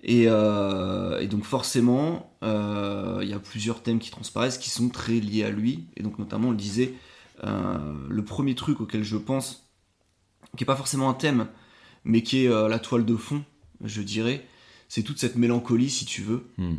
Et, 0.03 0.25
euh, 0.27 1.19
et 1.19 1.27
donc 1.27 1.43
forcément, 1.43 2.31
euh, 2.43 3.19
il 3.23 3.29
y 3.29 3.33
a 3.33 3.39
plusieurs 3.39 3.81
thèmes 3.81 3.97
qui 3.99 4.11
transparaissent 4.11 4.59
qui 4.59 4.69
sont 4.69 4.89
très 4.89 5.13
liés 5.19 5.43
à 5.43 5.49
lui. 5.49 5.85
Et 5.97 6.03
donc 6.03 6.19
notamment, 6.19 6.49
on 6.49 6.51
le 6.51 6.57
disait, 6.57 6.93
le 7.43 8.21
premier 8.23 8.53
truc 8.53 8.79
auquel 8.79 9.03
je 9.03 9.17
pense, 9.17 9.71
qui 10.55 10.63
est 10.63 10.67
pas 10.67 10.75
forcément 10.75 11.09
un 11.09 11.15
thème, 11.15 11.47
mais 12.03 12.21
qui 12.21 12.45
est 12.45 12.49
la 12.49 12.77
toile 12.77 13.05
de 13.05 13.15
fond, 13.15 13.43
je 13.83 14.03
dirais, 14.03 14.45
c'est 14.87 15.01
toute 15.01 15.17
cette 15.17 15.35
mélancolie, 15.35 15.89
si 15.89 16.05
tu 16.05 16.21
veux. 16.21 16.43
Hmm. 16.59 16.75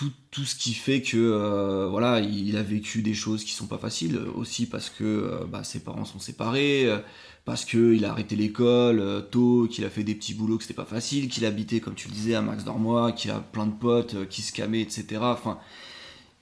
Euh, 0.00 0.10
tout, 0.30 0.44
ce 0.44 0.54
qui 0.54 0.72
fait 0.74 1.02
que 1.02 1.16
euh, 1.16 1.86
voilà 1.88 2.20
il 2.20 2.56
a 2.56 2.62
vécu 2.62 3.02
des 3.02 3.14
choses 3.14 3.44
qui 3.44 3.52
sont 3.52 3.66
pas 3.66 3.78
faciles 3.78 4.18
aussi 4.34 4.66
parce 4.66 4.88
que 4.90 5.04
euh, 5.04 5.44
bah, 5.46 5.64
ses 5.64 5.80
parents 5.80 6.04
sont 6.04 6.18
séparés 6.18 6.86
euh, 6.86 6.98
parce 7.44 7.64
que 7.64 7.94
il 7.94 8.04
a 8.04 8.10
arrêté 8.12 8.36
l'école 8.36 9.00
euh, 9.00 9.20
tôt 9.20 9.68
qu'il 9.70 9.84
a 9.84 9.90
fait 9.90 10.04
des 10.04 10.14
petits 10.14 10.34
boulots 10.34 10.56
que 10.56 10.62
c'était 10.64 10.74
pas 10.74 10.84
facile 10.84 11.28
qu'il 11.28 11.44
habitait 11.44 11.80
comme 11.80 11.94
tu 11.94 12.08
le 12.08 12.14
disais 12.14 12.34
à 12.34 12.42
Max 12.42 12.64
Dormois 12.64 13.12
qu'il 13.12 13.30
a 13.30 13.40
plein 13.40 13.66
de 13.66 13.72
potes 13.72 14.14
euh, 14.14 14.24
qui 14.24 14.42
se 14.42 14.52
camaient 14.52 14.80
etc 14.80 15.20
enfin 15.22 15.58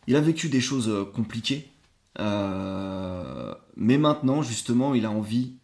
il 0.07 0.17
a 0.17 0.21
vécu 0.21 0.49
des 0.49 0.61
choses 0.61 0.89
euh, 0.89 1.05
compliquées 1.05 1.67
Euh, 2.19 3.55
mais 3.77 3.97
maintenant 3.99 4.43
justement 4.43 4.95
il 4.95 5.07
a 5.07 5.11
envie 5.11 5.60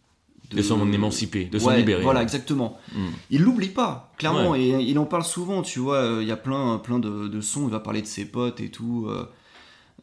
De 0.51 0.61
s'en 0.61 0.91
émanciper, 0.91 1.45
de 1.45 1.59
s'en 1.59 1.67
Ouais, 1.67 1.77
libérer. 1.77 2.01
voilà 2.03 2.21
exactement 2.21 2.77
Hmm. 2.95 3.07
il 3.29 3.41
l'oublie 3.41 3.67
pas, 3.69 4.13
clairement, 4.17 4.55
et 4.55 4.69
il 4.81 4.97
en 4.97 5.05
parle 5.05 5.23
souvent, 5.25 5.61
tu 5.61 5.79
vois, 5.79 5.97
euh, 5.97 6.19
il 6.21 6.27
y 6.27 6.31
a 6.31 6.37
plein, 6.37 6.77
plein 6.77 6.99
de, 6.99 7.27
de 7.27 7.41
sons, 7.41 7.67
il 7.67 7.71
va 7.71 7.79
parler 7.81 8.01
de 8.01 8.07
ses 8.07 8.25
potes 8.25 8.61
et 8.61 8.69
tout. 8.69 9.07
euh, 9.09 9.25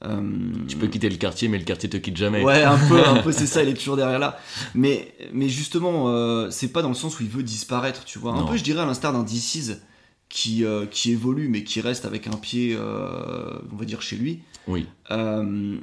euh, 0.04 0.20
Tu 0.68 0.76
peux 0.76 0.87
quitter 0.88 1.09
le 1.09 1.16
quartier, 1.16 1.48
mais 1.48 1.57
le 1.57 1.64
quartier 1.64 1.88
te 1.88 1.96
quitte 1.96 2.16
jamais. 2.18 2.42
Ouais, 2.44 2.62
un 2.62 2.76
peu, 2.76 3.02
un 3.07 3.22
peu, 3.22 3.33
c'est 3.33 3.46
ça, 3.46 3.62
il 3.62 3.70
est 3.70 3.74
toujours 3.80 3.96
derrière 3.96 4.18
là. 4.18 4.38
Mais, 4.74 5.14
mais 5.33 5.48
justement, 5.48 6.09
euh, 6.09 6.50
c'est 6.50 6.72
pas 6.72 6.83
dans 6.83 6.88
le 6.90 6.94
sens 6.94 7.18
où 7.18 7.22
il 7.22 7.28
veut 7.30 7.42
disparaître, 7.42 8.04
tu 8.04 8.18
vois. 8.18 8.33
Un 8.33 8.40
Non. 8.40 8.46
peu, 8.46 8.57
je 8.59 8.64
dirais, 8.64 8.83
à 8.83 8.87
l'instar 8.87 9.12
d'un 9.14 9.22
DC's 9.22 9.80
qui, 10.28 10.64
qui 10.90 11.12
évolue, 11.12 11.48
mais 11.48 11.64
qui 11.64 11.80
reste 11.80 12.04
avec 12.04 12.26
un 12.26 12.37
pied, 12.37 12.76
on 12.76 13.76
va 13.76 13.85
dire, 13.87 14.02
chez 14.02 14.16
lui. 14.16 14.40
Oui, 14.66 14.87
Euh, 15.11 15.76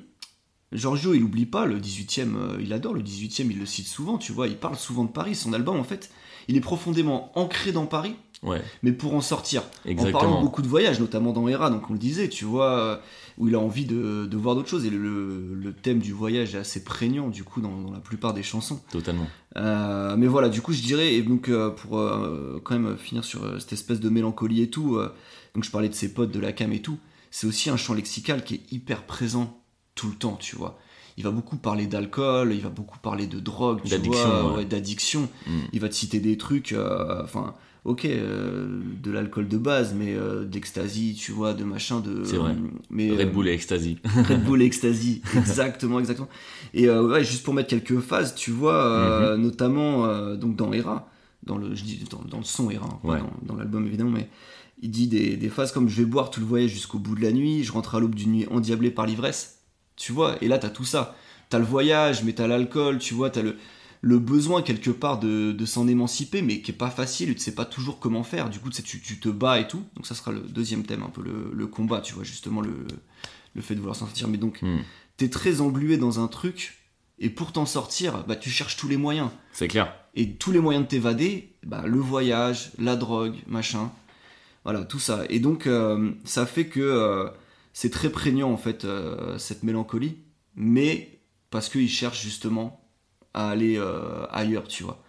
Giorgio, 0.73 1.13
il 1.13 1.23
oublie 1.23 1.45
pas 1.45 1.65
le 1.65 1.79
18e, 1.79 2.35
euh, 2.35 2.57
il 2.61 2.71
adore 2.71 2.93
le 2.93 3.01
18e, 3.01 3.47
il 3.49 3.59
le 3.59 3.65
cite 3.65 3.87
souvent, 3.87 4.17
tu 4.17 4.31
vois, 4.31 4.47
il 4.47 4.55
parle 4.55 4.77
souvent 4.77 5.03
de 5.03 5.09
Paris. 5.11 5.35
Son 5.35 5.51
album, 5.53 5.77
en 5.77 5.83
fait, 5.83 6.11
il 6.47 6.55
est 6.55 6.61
profondément 6.61 7.31
ancré 7.37 7.73
dans 7.73 7.85
Paris, 7.85 8.15
ouais, 8.43 8.61
mais 8.81 8.93
pour 8.93 9.13
en 9.13 9.21
sortir. 9.21 9.61
En 9.61 9.93
parlant 9.93 10.07
exactement. 10.07 10.41
beaucoup 10.41 10.61
de 10.61 10.69
voyages, 10.69 10.99
notamment 10.99 11.33
dans 11.33 11.47
Hera, 11.47 11.69
donc 11.69 11.89
on 11.89 11.93
le 11.93 11.99
disait, 11.99 12.29
tu 12.29 12.45
vois, 12.45 13.01
où 13.37 13.49
il 13.49 13.55
a 13.55 13.59
envie 13.59 13.85
de, 13.85 14.25
de 14.25 14.37
voir 14.37 14.55
d'autres 14.55 14.69
choses. 14.69 14.85
Et 14.85 14.89
le, 14.89 15.53
le 15.53 15.73
thème 15.73 15.99
du 15.99 16.13
voyage 16.13 16.55
est 16.55 16.59
assez 16.59 16.85
prégnant, 16.85 17.27
du 17.27 17.43
coup, 17.43 17.59
dans, 17.59 17.77
dans 17.77 17.91
la 17.91 17.99
plupart 17.99 18.33
des 18.33 18.43
chansons. 18.43 18.79
Totalement. 18.91 19.27
Euh, 19.57 20.15
mais 20.15 20.27
voilà, 20.27 20.47
du 20.47 20.61
coup, 20.61 20.71
je 20.71 20.81
dirais, 20.81 21.15
et 21.15 21.21
donc 21.21 21.49
euh, 21.49 21.69
pour 21.69 21.99
quand 22.63 22.79
même 22.79 22.97
finir 22.97 23.25
sur 23.25 23.59
cette 23.59 23.73
espèce 23.73 23.99
de 23.99 24.09
mélancolie 24.09 24.61
et 24.61 24.69
tout, 24.69 24.97
donc 25.53 25.65
je 25.65 25.69
parlais 25.69 25.89
de 25.89 25.95
ses 25.95 26.13
potes, 26.13 26.31
de 26.31 26.39
la 26.39 26.53
cam 26.53 26.71
et 26.71 26.81
tout, 26.81 26.97
c'est 27.29 27.45
aussi 27.45 27.69
un 27.69 27.77
champ 27.77 27.93
lexical 27.93 28.43
qui 28.45 28.55
est 28.55 28.71
hyper 28.71 29.03
présent 29.05 29.60
tout 29.95 30.07
le 30.09 30.15
temps, 30.15 30.35
tu 30.39 30.55
vois. 30.55 30.77
Il 31.17 31.23
va 31.23 31.31
beaucoup 31.31 31.57
parler 31.57 31.87
d'alcool, 31.87 32.53
il 32.53 32.61
va 32.61 32.69
beaucoup 32.69 32.97
parler 32.99 33.27
de 33.27 33.39
drogue, 33.39 33.81
D'addiction, 33.87 34.47
ouais. 34.51 34.55
ouais, 34.57 34.65
d'addiction. 34.65 35.29
Mm. 35.45 35.51
Il 35.73 35.79
va 35.81 35.89
te 35.89 35.93
citer 35.95 36.19
des 36.19 36.37
trucs, 36.37 36.71
euh, 36.71 37.21
enfin, 37.23 37.53
ok, 37.83 38.05
euh, 38.05 38.79
de 39.03 39.11
l'alcool 39.11 39.47
de 39.49 39.57
base, 39.57 39.93
mais 39.93 40.15
euh, 40.15 40.45
d'ecstasy, 40.45 41.15
tu 41.19 41.31
vois, 41.33 41.53
de 41.53 41.63
machin, 41.65 41.99
de. 41.99 42.23
C'est 42.23 42.37
vrai. 42.37 42.55
Mais, 42.89 43.11
Red 43.11 43.27
euh, 43.27 43.31
Bull 43.31 43.49
et 43.49 43.53
Ecstasy. 43.53 43.97
Red 44.29 44.43
Bull 44.45 44.61
Ecstasy, 44.61 45.21
exactement, 45.35 45.99
exactement. 45.99 46.29
Et 46.73 46.87
euh, 46.87 47.05
ouais, 47.05 47.23
juste 47.25 47.43
pour 47.43 47.53
mettre 47.53 47.69
quelques 47.69 47.99
phases, 47.99 48.33
tu 48.33 48.51
vois, 48.51 48.75
euh, 48.85 49.35
Mhm. 49.35 49.43
notamment 49.43 50.05
euh, 50.05 50.37
donc 50.37 50.55
dans 50.55 50.71
Hera, 50.71 51.09
dans 51.43 51.57
le, 51.57 51.75
je 51.75 51.83
dis 51.83 52.03
dans, 52.09 52.21
dans 52.23 52.37
le 52.37 52.43
son 52.45 52.69
Hera, 52.71 52.85
hein, 52.87 52.99
pas 53.03 53.09
Ouais. 53.09 53.19
dans, 53.19 53.33
dans 53.53 53.55
l'album 53.55 53.85
évidemment, 53.85 54.11
mais 54.11 54.29
il 54.81 54.89
dit 54.91 55.07
des, 55.07 55.35
des 55.35 55.49
phases 55.49 55.71
comme 55.73 55.89
je 55.89 55.97
vais 55.97 56.05
boire 56.05 56.29
tout 56.31 56.39
le 56.39 56.45
voyage 56.45 56.71
jusqu'au 56.71 56.97
bout 56.99 57.15
de 57.15 57.21
la 57.21 57.31
nuit, 57.33 57.63
je 57.63 57.71
rentre 57.73 57.95
à 57.95 57.99
l'aube 57.99 58.15
d'une 58.15 58.31
nuit 58.31 58.47
endiablée 58.49 58.89
par 58.91 59.05
l'ivresse, 59.05 59.57
tu 60.01 60.11
vois. 60.11 60.37
Et 60.43 60.47
là 60.47 60.57
t'as 60.57 60.69
tout 60.69 60.83
ça, 60.85 61.15
t'as 61.49 61.59
le 61.59 61.65
voyage, 61.65 62.23
mais 62.23 62.33
t'as 62.33 62.47
l'alcool, 62.47 62.97
tu 62.97 63.13
vois, 63.13 63.29
t'as 63.29 63.41
le 63.43 63.57
le 64.03 64.17
besoin 64.17 64.63
quelque 64.63 64.89
part 64.89 65.19
de, 65.19 65.51
de 65.51 65.65
s'en 65.67 65.87
émanciper, 65.87 66.41
mais 66.41 66.61
qui 66.61 66.71
est 66.71 66.73
pas 66.73 66.89
facile, 66.89 67.35
tu 67.35 67.39
sais 67.39 67.53
pas 67.53 67.65
toujours 67.65 67.99
comment 67.99 68.23
faire. 68.23 68.49
Du 68.49 68.57
coup, 68.57 68.71
tu, 68.71 68.77
sais, 68.77 68.81
tu, 68.81 68.99
tu 68.99 69.19
te 69.19 69.29
bats 69.29 69.59
et 69.59 69.67
tout. 69.67 69.83
Donc 69.95 70.07
ça 70.07 70.15
sera 70.15 70.31
le 70.31 70.39
deuxième 70.39 70.81
thème, 70.81 71.03
un 71.03 71.09
peu 71.09 71.21
le, 71.21 71.51
le 71.53 71.67
combat, 71.67 72.01
tu 72.01 72.15
vois, 72.15 72.23
justement 72.23 72.61
le, 72.61 72.73
le 73.53 73.61
fait 73.61 73.75
de 73.75 73.79
vouloir 73.79 73.95
s'en 73.95 74.07
sortir. 74.07 74.27
Mais 74.27 74.39
donc 74.39 74.63
Mm. 74.63 74.79
t'es 75.17 75.29
très 75.29 75.61
englué 75.61 75.97
dans 75.97 76.19
un 76.19 76.27
truc 76.27 76.79
et 77.19 77.29
pour 77.29 77.51
t'en 77.51 77.67
sortir, 77.67 78.23
bah, 78.27 78.35
tu 78.35 78.49
cherches 78.49 78.75
tous 78.75 78.87
les 78.87 78.97
moyens. 78.97 79.29
C'est 79.53 79.67
clair. 79.67 79.93
Et 80.15 80.31
tous 80.33 80.51
les 80.51 80.59
moyens 80.59 80.83
de 80.85 80.89
t'évader, 80.89 81.53
bah, 81.63 81.83
le 81.85 81.99
voyage, 81.99 82.71
la 82.79 82.95
drogue, 82.95 83.35
machin. 83.45 83.91
Voilà, 84.63 84.83
tout 84.83 84.97
ça. 84.97 85.25
Et 85.29 85.39
donc, 85.39 85.67
euh, 85.67 86.09
ça 86.23 86.47
fait 86.47 86.65
que 86.65 86.79
euh, 86.79 87.29
c'est 87.73 87.89
très 87.91 88.09
prégnant, 88.09 88.51
en 88.51 88.57
fait, 88.57 88.85
euh, 88.85 89.37
cette 89.37 89.63
mélancolie. 89.63 90.17
Mais 90.55 91.19
parce 91.49 91.69
qu'il 91.69 91.89
cherche 91.89 92.21
justement 92.21 92.81
à 93.33 93.49
aller 93.49 93.77
euh, 93.77 94.25
ailleurs, 94.31 94.67
tu 94.67 94.83
vois. 94.83 95.03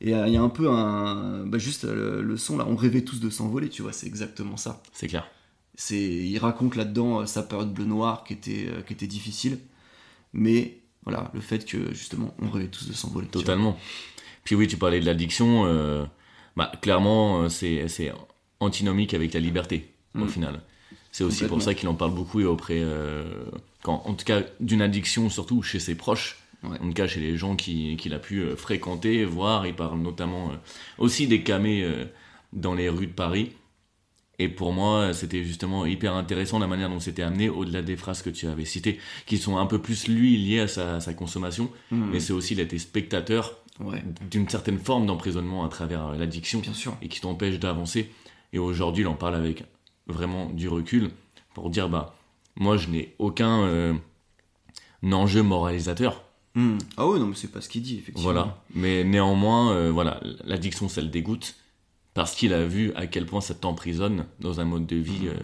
Et 0.00 0.14
euh, 0.14 0.26
il 0.28 0.32
y 0.32 0.36
a 0.36 0.42
un 0.42 0.48
peu 0.48 0.68
un. 0.70 1.44
Bah, 1.46 1.58
juste 1.58 1.84
le, 1.84 2.22
le 2.22 2.36
son, 2.36 2.56
là, 2.56 2.64
on 2.68 2.76
rêvait 2.76 3.02
tous 3.02 3.20
de 3.20 3.30
s'envoler, 3.30 3.68
tu 3.68 3.82
vois, 3.82 3.92
c'est 3.92 4.06
exactement 4.06 4.56
ça. 4.56 4.82
C'est 4.92 5.06
clair. 5.08 5.26
C'est, 5.74 6.00
il 6.00 6.38
raconte 6.38 6.74
là-dedans 6.76 7.24
sa 7.26 7.42
période 7.42 7.72
bleu-noir 7.72 8.24
qui 8.24 8.32
était, 8.32 8.68
qui 8.86 8.92
était 8.92 9.06
difficile, 9.06 9.60
mais 10.32 10.80
voilà, 11.04 11.30
le 11.34 11.40
fait 11.40 11.64
que 11.64 11.94
justement 11.94 12.34
on 12.40 12.50
rêvait 12.50 12.66
tous 12.68 12.88
de 12.88 12.92
s'envoler. 12.92 13.28
Totalement. 13.28 13.78
Puis 14.42 14.56
oui, 14.56 14.66
tu 14.66 14.76
parlais 14.76 14.98
de 14.98 15.06
l'addiction. 15.06 16.08
bah, 16.56 16.72
clairement, 16.82 17.48
c'est 17.48 17.86
c'est 17.86 18.12
antinomique 18.58 19.14
avec 19.14 19.32
la 19.34 19.40
liberté, 19.40 19.94
au 20.16 20.24
Mm. 20.24 20.28
final. 20.28 20.62
C'est 21.18 21.24
aussi 21.24 21.44
pour 21.46 21.60
ça 21.60 21.74
qu'il 21.74 21.88
en 21.88 21.94
parle 21.94 22.14
beaucoup 22.14 22.40
et 22.40 22.44
auprès, 22.44 22.78
euh, 22.80 23.24
quand, 23.82 24.02
en 24.06 24.14
tout 24.14 24.24
cas, 24.24 24.42
d'une 24.60 24.82
addiction, 24.82 25.28
surtout 25.30 25.62
chez 25.62 25.80
ses 25.80 25.94
proches. 25.96 26.38
Ouais. 26.62 26.76
En 26.80 26.86
tout 26.88 26.92
cas, 26.94 27.06
chez 27.06 27.20
les 27.20 27.36
gens 27.36 27.56
qui- 27.56 27.96
qu'il 27.96 28.14
a 28.14 28.18
pu 28.18 28.40
euh, 28.40 28.56
fréquenter, 28.56 29.24
voir. 29.24 29.66
Il 29.66 29.74
parle 29.74 29.98
notamment 30.00 30.50
euh, 30.50 30.54
aussi 30.98 31.26
des 31.26 31.42
camés 31.42 31.82
euh, 31.82 32.04
dans 32.52 32.74
les 32.74 32.88
rues 32.88 33.06
de 33.08 33.12
Paris. 33.12 33.52
Et 34.40 34.48
pour 34.48 34.72
moi, 34.72 35.12
c'était 35.14 35.42
justement 35.42 35.84
hyper 35.86 36.14
intéressant 36.14 36.60
la 36.60 36.68
manière 36.68 36.88
dont 36.88 37.00
c'était 37.00 37.22
amené, 37.22 37.48
au-delà 37.48 37.82
des 37.82 37.96
phrases 37.96 38.22
que 38.22 38.30
tu 38.30 38.46
avais 38.46 38.64
citées, 38.64 38.98
qui 39.26 39.36
sont 39.38 39.56
un 39.58 39.66
peu 39.66 39.80
plus, 39.80 40.06
lui, 40.06 40.36
liées 40.36 40.60
à 40.60 40.68
sa, 40.68 40.96
à 40.96 41.00
sa 41.00 41.12
consommation. 41.14 41.70
Mm. 41.90 42.10
Mais 42.12 42.20
c'est 42.20 42.32
aussi 42.32 42.54
d'être 42.54 42.76
spectateur 42.78 43.56
Ouais, 43.80 44.02
d'une 44.30 44.48
certaine 44.48 44.78
forme 44.78 45.06
d'emprisonnement 45.06 45.64
à 45.64 45.68
travers 45.68 46.10
l'addiction 46.12 46.60
et 47.00 47.06
qui 47.08 47.20
t'empêche 47.20 47.60
d'avancer. 47.60 48.10
Et 48.52 48.58
aujourd'hui, 48.58 49.04
il 49.04 49.06
en 49.06 49.14
parle 49.14 49.36
avec 49.36 49.62
vraiment 50.08 50.46
du 50.50 50.68
recul 50.68 51.10
pour 51.54 51.70
dire 51.70 51.88
bah 51.88 52.14
moi 52.56 52.76
je 52.76 52.88
n'ai 52.88 53.14
aucun 53.18 53.62
euh, 53.62 53.94
enjeu 55.04 55.42
moralisateur. 55.42 56.24
Mm. 56.54 56.78
Ah 56.96 57.06
ouais, 57.06 57.18
non, 57.18 57.26
mais 57.26 57.36
c'est 57.36 57.52
pas 57.52 57.60
ce 57.60 57.68
qu'il 57.68 57.82
dit, 57.82 57.98
effectivement. 57.98 58.32
Voilà. 58.32 58.62
Mais 58.74 59.04
néanmoins, 59.04 59.72
euh, 59.72 59.90
voilà, 59.92 60.20
l'addiction, 60.44 60.88
ça 60.88 61.00
le 61.00 61.08
dégoûte 61.08 61.54
parce 62.14 62.34
qu'il 62.34 62.52
a 62.52 62.64
vu 62.64 62.92
à 62.94 63.06
quel 63.06 63.26
point 63.26 63.40
ça 63.40 63.54
t'emprisonne 63.54 64.26
dans 64.40 64.60
un 64.60 64.64
mode 64.64 64.86
de 64.86 64.96
vie 64.96 65.28
euh, 65.28 65.36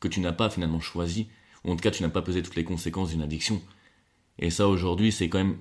que 0.00 0.08
tu 0.08 0.20
n'as 0.20 0.32
pas 0.32 0.50
finalement 0.50 0.80
choisi, 0.80 1.28
ou 1.64 1.72
en 1.72 1.76
tout 1.76 1.82
cas 1.82 1.90
tu 1.90 2.02
n'as 2.02 2.10
pas 2.10 2.20
pesé 2.20 2.42
toutes 2.42 2.56
les 2.56 2.64
conséquences 2.64 3.10
d'une 3.10 3.22
addiction. 3.22 3.62
Et 4.38 4.50
ça 4.50 4.68
aujourd'hui, 4.68 5.12
c'est 5.12 5.30
quand 5.30 5.38
même 5.38 5.56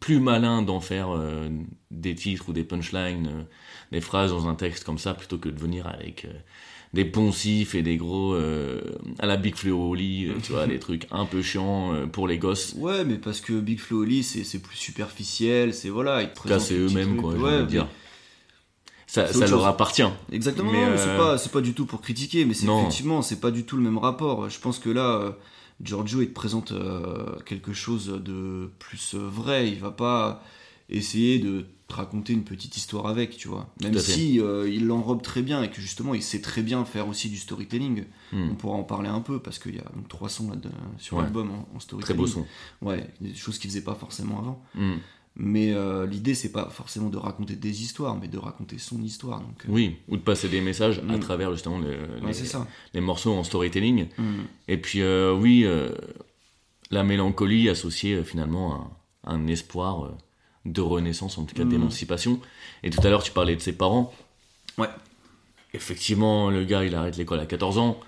plus 0.00 0.20
malin 0.20 0.60
d'en 0.60 0.80
faire 0.80 1.08
euh, 1.10 1.48
des 1.90 2.14
titres 2.14 2.50
ou 2.50 2.52
des 2.52 2.64
punchlines, 2.64 3.46
des 3.92 4.00
phrases 4.02 4.30
dans 4.30 4.46
un 4.46 4.54
texte 4.54 4.84
comme 4.84 4.98
ça, 4.98 5.14
plutôt 5.14 5.38
que 5.38 5.48
de 5.48 5.58
venir 5.58 5.86
avec 5.86 6.26
des 6.94 7.04
poncifs 7.04 7.74
et 7.74 7.82
des 7.82 7.96
gros 7.96 8.34
euh, 8.34 8.80
à 9.18 9.26
la 9.26 9.36
Big 9.36 9.56
Flo 9.56 9.94
euh, 9.96 10.34
tu 10.42 10.52
vois, 10.52 10.66
des 10.68 10.78
trucs 10.78 11.08
un 11.10 11.26
peu 11.26 11.42
chiants 11.42 11.92
euh, 11.92 12.06
pour 12.06 12.28
les 12.28 12.38
gosses. 12.38 12.74
Ouais, 12.78 13.04
mais 13.04 13.16
parce 13.16 13.40
que 13.40 13.52
Big 13.52 13.80
Flo 13.80 14.02
Oli, 14.02 14.22
c'est 14.22 14.60
plus 14.60 14.76
superficiel, 14.76 15.74
c'est 15.74 15.88
voilà. 15.88 16.22
ils 16.22 16.28
te 16.30 16.58
c'est 16.60 16.74
eux-mêmes, 16.74 17.16
quoi, 17.16 17.34
Ouais, 17.34 17.58
de 17.58 17.62
mais- 17.62 17.66
dire. 17.66 17.88
Ça, 19.06 19.26
leur 19.46 19.66
appartient. 19.66 20.02
Exactement, 20.32 20.72
Mais, 20.72 20.90
mais 20.90 20.96
c'est 20.98 21.16
pas, 21.16 21.38
c'est 21.38 21.52
pas 21.52 21.60
du 21.60 21.72
tout 21.72 21.86
pour 21.86 22.00
critiquer, 22.00 22.44
mais 22.44 22.54
c'est 22.54 22.66
effectivement, 22.66 23.22
c'est 23.22 23.38
pas 23.40 23.52
du 23.52 23.64
tout 23.64 23.76
le 23.76 23.82
même 23.82 23.98
rapport. 23.98 24.48
Je 24.50 24.58
pense 24.58 24.80
que 24.80 24.90
là, 24.90 25.36
Giorgio, 25.80 26.20
il 26.22 26.28
te 26.28 26.32
présente 26.34 26.72
euh, 26.72 27.38
quelque 27.46 27.72
chose 27.72 28.06
de 28.24 28.70
plus 28.80 29.14
vrai. 29.14 29.68
Il 29.68 29.78
va 29.78 29.92
pas 29.92 30.42
essayer 30.88 31.38
de 31.38 31.64
te 31.86 31.94
raconter 31.94 32.32
une 32.32 32.44
petite 32.44 32.76
histoire 32.78 33.06
avec, 33.06 33.36
tu 33.36 33.46
vois. 33.48 33.68
Même 33.82 33.98
si 33.98 34.40
euh, 34.40 34.68
il 34.68 34.86
l'enrobe 34.86 35.20
très 35.22 35.42
bien 35.42 35.62
et 35.62 35.70
que 35.70 35.80
justement, 35.82 36.14
il 36.14 36.22
sait 36.22 36.40
très 36.40 36.62
bien 36.62 36.84
faire 36.86 37.08
aussi 37.08 37.28
du 37.28 37.36
storytelling. 37.36 38.04
Hmm. 38.32 38.48
On 38.52 38.54
pourra 38.54 38.76
en 38.76 38.84
parler 38.84 39.08
un 39.10 39.20
peu 39.20 39.38
parce 39.38 39.58
qu'il 39.58 39.74
y 39.76 39.78
a 39.78 39.84
donc, 39.94 40.08
trois 40.08 40.28
sons 40.30 40.50
là 40.50 40.56
sur 40.98 41.18
Ouais. 41.18 41.22
l'album 41.24 41.50
en, 41.50 41.54
en 41.54 41.64
Très 41.74 41.80
storytelling. 41.80 42.16
beau 42.20 42.26
son. 42.26 42.46
Ouais, 42.80 43.06
des 43.20 43.34
choses 43.34 43.58
qu'il 43.58 43.68
faisait 43.70 43.82
pas 43.84 43.94
forcément 43.94 44.38
avant. 44.38 44.62
Hmm. 44.74 44.94
Mais 45.36 45.72
euh, 45.74 46.06
l'idée, 46.06 46.34
c'est 46.34 46.52
pas 46.52 46.70
forcément 46.70 47.10
de 47.10 47.16
raconter 47.18 47.56
des 47.56 47.82
histoires, 47.82 48.16
mais 48.18 48.28
de 48.28 48.38
raconter 48.38 48.78
son 48.78 49.02
histoire. 49.02 49.40
Donc, 49.40 49.64
euh, 49.66 49.68
Oui, 49.72 49.96
ou 50.08 50.16
de 50.16 50.22
passer 50.22 50.48
des 50.48 50.60
messages 50.60 51.00
à 51.00 51.16
Mm. 51.16 51.20
travers 51.20 51.52
justement 51.52 51.78
le- 51.78 52.20
ouais, 52.22 52.28
les, 52.28 52.32
ça. 52.34 52.66
les 52.94 53.00
morceaux 53.00 53.34
en 53.34 53.42
storytelling. 53.44 54.06
Hmm. 54.16 54.42
Et 54.68 54.78
puis 54.78 55.02
euh, 55.02 55.34
oui, 55.34 55.66
la 56.90 57.02
mélancolie 57.02 57.68
associée 57.68 58.22
finalement 58.24 58.90
à, 59.24 59.32
un 59.34 59.46
espoir 59.48 60.12
de 60.64 60.80
renaissance, 60.80 61.36
en 61.38 61.44
tout 61.44 61.54
cas 61.54 61.64
Mhm. 61.64 61.70
d'émancipation. 61.70 62.40
Et 62.82 62.90
tout 62.90 63.00
à 63.06 63.10
l'heure, 63.10 63.22
tu 63.22 63.32
parlais 63.32 63.56
de 63.56 63.60
ses 63.60 63.72
parents. 63.72 64.12
Ouais. 64.78 64.88
Effectivement, 65.72 66.50
le 66.50 66.64
gars, 66.64 66.84
il 66.84 66.94
arrête 66.94 67.16
l'école 67.16 67.40
à 67.40 67.46
14 67.46 67.78
ans. 67.78 67.98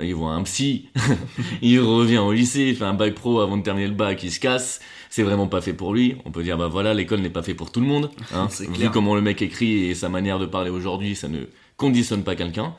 Il 0.00 0.12
voit 0.16 0.32
un 0.32 0.42
psy, 0.42 0.88
il 1.62 1.78
revient 1.80 2.18
au 2.18 2.32
lycée, 2.32 2.62
il 2.70 2.76
fait 2.76 2.84
un 2.84 2.94
bac 2.94 3.14
pro 3.14 3.38
avant 3.40 3.56
de 3.56 3.62
terminer 3.62 3.86
le 3.86 3.94
bac, 3.94 4.20
il 4.24 4.32
se 4.32 4.40
casse. 4.40 4.80
C'est 5.08 5.22
vraiment 5.22 5.46
pas 5.46 5.60
fait 5.60 5.72
pour 5.72 5.94
lui. 5.94 6.16
On 6.24 6.32
peut 6.32 6.42
dire, 6.42 6.58
bah 6.58 6.66
voilà, 6.66 6.94
l'école 6.94 7.20
n'est 7.20 7.30
pas 7.30 7.42
fait 7.44 7.54
pour 7.54 7.70
tout 7.70 7.80
le 7.80 7.86
monde. 7.86 8.10
Hein. 8.34 8.48
Vu 8.58 8.66
clair. 8.72 8.90
comment 8.90 9.14
le 9.14 9.20
mec 9.20 9.40
écrit 9.40 9.84
et 9.84 9.94
sa 9.94 10.08
manière 10.08 10.40
de 10.40 10.46
parler 10.46 10.70
aujourd'hui, 10.70 11.14
ça 11.14 11.28
ne 11.28 11.44
conditionne 11.76 12.24
pas 12.24 12.34
quelqu'un. 12.34 12.74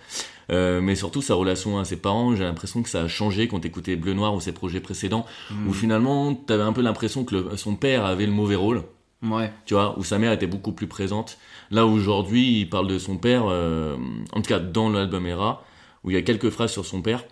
Euh, 0.52 0.82
mais 0.82 0.96
surtout 0.96 1.22
sa 1.22 1.36
relation 1.36 1.80
à 1.80 1.86
ses 1.86 1.96
parents, 1.96 2.36
j'ai 2.36 2.44
l'impression 2.44 2.84
que 2.84 2.90
ça 2.90 3.02
a 3.04 3.08
changé 3.08 3.48
quand 3.48 3.62
t'écoutais 3.62 3.96
Bleu 3.96 4.14
Noir 4.14 4.36
ou 4.36 4.42
ses 4.42 4.52
projets 4.52 4.82
précédents, 4.82 5.26
Mm. 5.50 5.68
où 5.70 5.74
finalement 5.74 6.36
t'avais 6.36 6.64
un 6.64 6.74
peu 6.74 6.82
l'impression 6.82 7.24
que 7.24 7.36
le- 7.36 7.58
son 7.58 7.76
père 7.78 8.06
avait 8.06 8.26
le 8.28 8.32
mauvais 8.34 8.56
rôle, 8.56 8.84
Ouais. 9.26 9.52
tu 9.66 9.74
vois, 9.74 9.98
où 10.00 10.04
sa 10.04 10.18
mère 10.20 10.32
était 10.32 10.48
beaucoup 10.48 10.72
plus 10.74 10.88
présente. 10.88 11.38
Là 11.72 11.86
aujourd'hui, 11.86 12.60
il 12.62 12.70
parle 12.70 12.88
de 12.88 13.00
son 13.00 13.18
père, 13.18 13.44
euh, 13.48 13.98
en 14.34 14.42
tout 14.42 14.50
cas 14.50 14.60
dans 14.60 14.90
l'album 14.90 15.26
Era, 15.26 15.66
où 16.04 16.12
il 16.12 16.14
y 16.14 16.18
a 16.18 16.22
quelques 16.22 16.50
phrases 16.52 16.72
sur 16.72 16.86
son 16.86 17.02
père, 17.02 17.24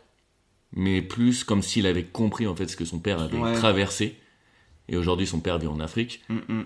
mais 0.75 1.01
plus 1.01 1.43
comme 1.43 1.61
s'il 1.61 1.85
avait 1.85 2.03
compris 2.05 2.47
en 2.47 2.55
fait 2.55 2.67
ce 2.67 2.75
que 2.75 2.85
son 2.85 2.99
père 2.99 3.19
avait 3.21 3.37
Ouais. 3.37 3.53
traversé. 3.53 4.17
Et 4.89 4.97
aujourd'hui, 4.97 5.27
son 5.27 5.39
père 5.39 5.59
vit 5.59 5.67
en 5.67 5.79
Afrique. 5.79 6.21
Mm, 6.29 6.35
mm. 6.53 6.65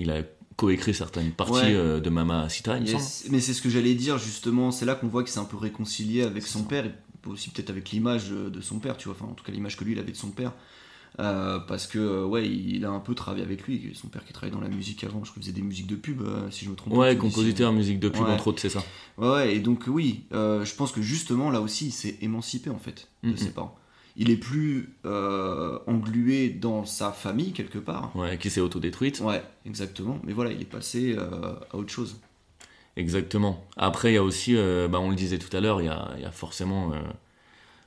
Il 0.00 0.10
a 0.10 0.22
coécrit 0.56 0.92
certaines 0.92 1.30
parties 1.30 1.52
Ouais. 1.54 1.74
euh, 1.74 2.00
de 2.00 2.10
Mama 2.10 2.48
Sita, 2.48 2.76
il. 2.78 2.88
Yes. 2.88 3.26
Mais 3.30 3.40
c'est 3.40 3.54
ce 3.54 3.62
que 3.62 3.70
j'allais 3.70 3.94
dire 3.94 4.18
justement, 4.18 4.70
c'est 4.72 4.84
là 4.84 4.94
qu'on 4.96 5.06
voit 5.08 5.22
qu'il 5.22 5.32
s'est 5.32 5.38
un 5.40 5.44
peu 5.44 5.56
réconcilié 5.56 6.22
avec 6.24 6.46
son 6.46 6.64
père 6.64 6.84
et 6.86 6.92
aussi 7.26 7.50
peut-être 7.50 7.70
avec 7.70 7.90
l'image 7.90 8.32
euh, 8.32 8.50
de 8.50 8.60
son 8.60 8.78
père, 8.80 8.96
tu 8.96 9.08
vois, 9.08 9.16
enfin 9.18 9.30
en 9.30 9.34
tout 9.34 9.44
cas 9.44 9.52
l'image 9.52 9.76
que 9.76 9.84
lui 9.84 9.92
il 9.92 9.98
avait 9.98 10.12
de 10.12 10.16
son 10.16 10.30
père. 10.30 10.52
Euh, 11.20 11.58
parce 11.58 11.88
que 11.88 11.98
euh, 11.98 12.24
ouais, 12.24 12.48
il 12.48 12.84
a 12.84 12.90
un 12.90 13.00
peu 13.00 13.12
travaillé 13.14 13.44
avec 13.44 13.64
lui, 13.66 13.90
son 13.94 14.06
père 14.06 14.24
qui 14.24 14.32
travaillait 14.32 14.54
dans 14.56 14.62
la 14.62 14.68
musique 14.68 15.02
avant, 15.02 15.24
je 15.24 15.30
crois 15.30 15.42
qu'il 15.42 15.50
faisait 15.50 15.52
des 15.60 15.66
musiques 15.66 15.88
de 15.88 15.96
pub, 15.96 16.22
euh, 16.22 16.48
si 16.52 16.64
je 16.64 16.70
me 16.70 16.76
trompe 16.76 16.92
Ouais, 16.94 17.16
compositeur, 17.16 17.72
musique 17.72 17.98
de 17.98 18.08
pub, 18.08 18.22
Ouais. 18.22 18.30
entre 18.30 18.46
autres, 18.48 18.60
c'est 18.60 18.68
ça. 18.68 18.84
Ouais, 19.16 19.56
et 19.56 19.58
donc 19.58 19.84
oui, 19.88 20.22
euh, 20.32 20.64
je 20.64 20.74
pense 20.76 20.92
que 20.92 21.02
justement 21.02 21.50
là 21.50 21.60
aussi 21.60 21.86
il 21.86 21.90
s'est 21.92 22.16
émancipé 22.22 22.70
en 22.70 22.78
fait 22.78 23.08
de 23.24 23.30
Mhm. 23.30 23.36
ses 23.36 23.50
parents. 23.50 23.76
Il 24.16 24.30
est 24.30 24.36
plus 24.36 24.90
englué 25.86 26.50
dans 26.50 26.84
sa 26.84 27.12
famille 27.12 27.52
quelque 27.52 27.78
part. 27.78 28.14
Ouais, 28.16 28.36
qui 28.38 28.50
s'est 28.50 28.60
autodétruite. 28.60 29.20
Ouais, 29.20 29.42
exactement. 29.66 30.18
Mais 30.24 30.32
voilà, 30.32 30.52
il 30.52 30.60
est 30.60 30.64
passé 30.64 31.16
à 31.16 31.76
autre 31.76 31.90
chose. 31.90 32.16
Exactement. 32.96 33.64
Après, 33.76 34.10
il 34.10 34.14
y 34.14 34.18
a 34.18 34.22
aussi, 34.24 34.54
bah, 34.54 34.98
on 35.00 35.10
le 35.10 35.16
disait 35.16 35.38
tout 35.38 35.54
à 35.56 35.60
l'heure, 35.60 35.80
il 35.80 35.84
y 35.84 36.20
y 36.22 36.24
a 36.24 36.30
forcément 36.32 36.92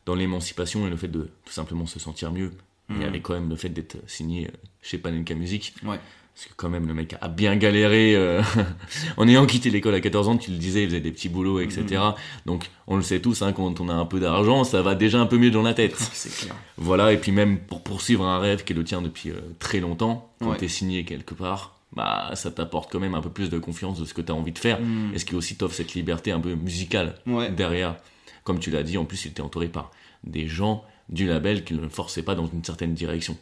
dans 0.05 0.15
l'émancipation 0.15 0.87
et 0.87 0.89
le 0.89 0.97
fait 0.97 1.07
de 1.09 1.29
tout 1.45 1.53
simplement 1.53 1.85
se 1.85 1.99
sentir 1.99 2.31
mieux. 2.31 2.51
Il 2.89 3.01
y 3.01 3.05
avait 3.05 3.21
quand 3.21 3.33
même 3.33 3.49
le 3.49 3.55
fait 3.55 3.69
d'être 3.69 3.97
signé 4.07 4.47
euh, 4.47 4.51
chez 4.81 4.97
Panenka 4.97 5.33
Music. 5.35 5.73
Ouais. 5.85 5.99
Parce 6.33 6.45
que 6.47 6.53
quand 6.55 6.69
même, 6.69 6.87
le 6.87 6.93
mec 6.93 7.15
a 7.21 7.27
bien 7.27 7.55
galéré. 7.55 8.15
euh, 8.15 8.41
en 9.17 9.27
ayant 9.27 9.45
quitté 9.45 9.69
l'école 9.69 9.95
à 9.95 9.99
14 10.01 10.27
ans, 10.29 10.37
tu 10.37 10.51
le 10.51 10.57
disais, 10.57 10.83
il 10.83 10.87
faisait 10.89 10.99
des 11.01 11.11
petits 11.11 11.29
boulots, 11.29 11.59
etc. 11.59 11.83
Mhm. 11.89 12.13
Donc, 12.45 12.69
on 12.87 12.95
le 12.97 13.01
sait 13.01 13.19
tous, 13.21 13.41
hein, 13.43 13.53
quand 13.53 13.79
on 13.79 13.87
a 13.89 13.93
un 13.93 14.05
peu 14.05 14.19
d'argent, 14.19 14.63
ça 14.63 14.81
va 14.81 14.95
déjà 14.95 15.19
un 15.19 15.25
peu 15.25 15.37
mieux 15.37 15.51
dans 15.51 15.61
la 15.61 15.73
tête. 15.73 15.95
C'est 16.13 16.33
clair. 16.33 16.55
Voilà, 16.77 17.13
et 17.13 17.17
puis 17.17 17.31
même 17.31 17.59
pour 17.59 17.81
poursuivre 17.83 18.25
un 18.25 18.39
rêve 18.39 18.63
qui 18.63 18.73
est 18.73 18.75
le 18.75 18.83
tien 18.83 19.01
depuis 19.01 19.29
euh, 19.29 19.39
très 19.59 19.79
longtemps, 19.79 20.33
quand 20.39 20.51
Ouais. 20.51 20.57
t'es 20.57 20.67
signé 20.67 21.05
quelque 21.05 21.33
part, 21.33 21.77
bah 21.93 22.31
ça 22.35 22.49
t'apporte 22.51 22.91
quand 22.91 22.99
même 23.01 23.15
un 23.15 23.21
peu 23.21 23.29
plus 23.29 23.49
de 23.49 23.59
confiance 23.59 23.99
de 23.99 24.05
ce 24.05 24.13
que 24.13 24.21
t'as 24.21 24.33
envie 24.33 24.53
de 24.53 24.59
faire, 24.59 24.79
Mhm. 24.81 25.11
et 25.13 25.19
ce 25.19 25.25
qui 25.25 25.35
aussi 25.35 25.55
t'offre 25.57 25.75
cette 25.75 25.93
liberté 25.93 26.31
un 26.31 26.39
peu 26.39 26.55
musicale 26.55 27.15
Ouais. 27.27 27.49
derrière? 27.51 27.95
Comme 28.43 28.59
tu 28.59 28.71
l'as 28.71 28.83
dit, 28.83 28.97
en 28.97 29.05
plus 29.05 29.25
il 29.25 29.31
était 29.31 29.41
entouré 29.41 29.67
par 29.67 29.91
des 30.23 30.47
gens 30.47 30.83
du 31.11 31.27
label 31.27 31.63
qui 31.63 31.73
ne 31.73 31.81
le 31.81 31.89
forçaient 31.89 32.23
pas 32.23 32.35
dans 32.35 32.47
une 32.47 32.63
certaine 32.63 32.93
direction. 32.93 33.37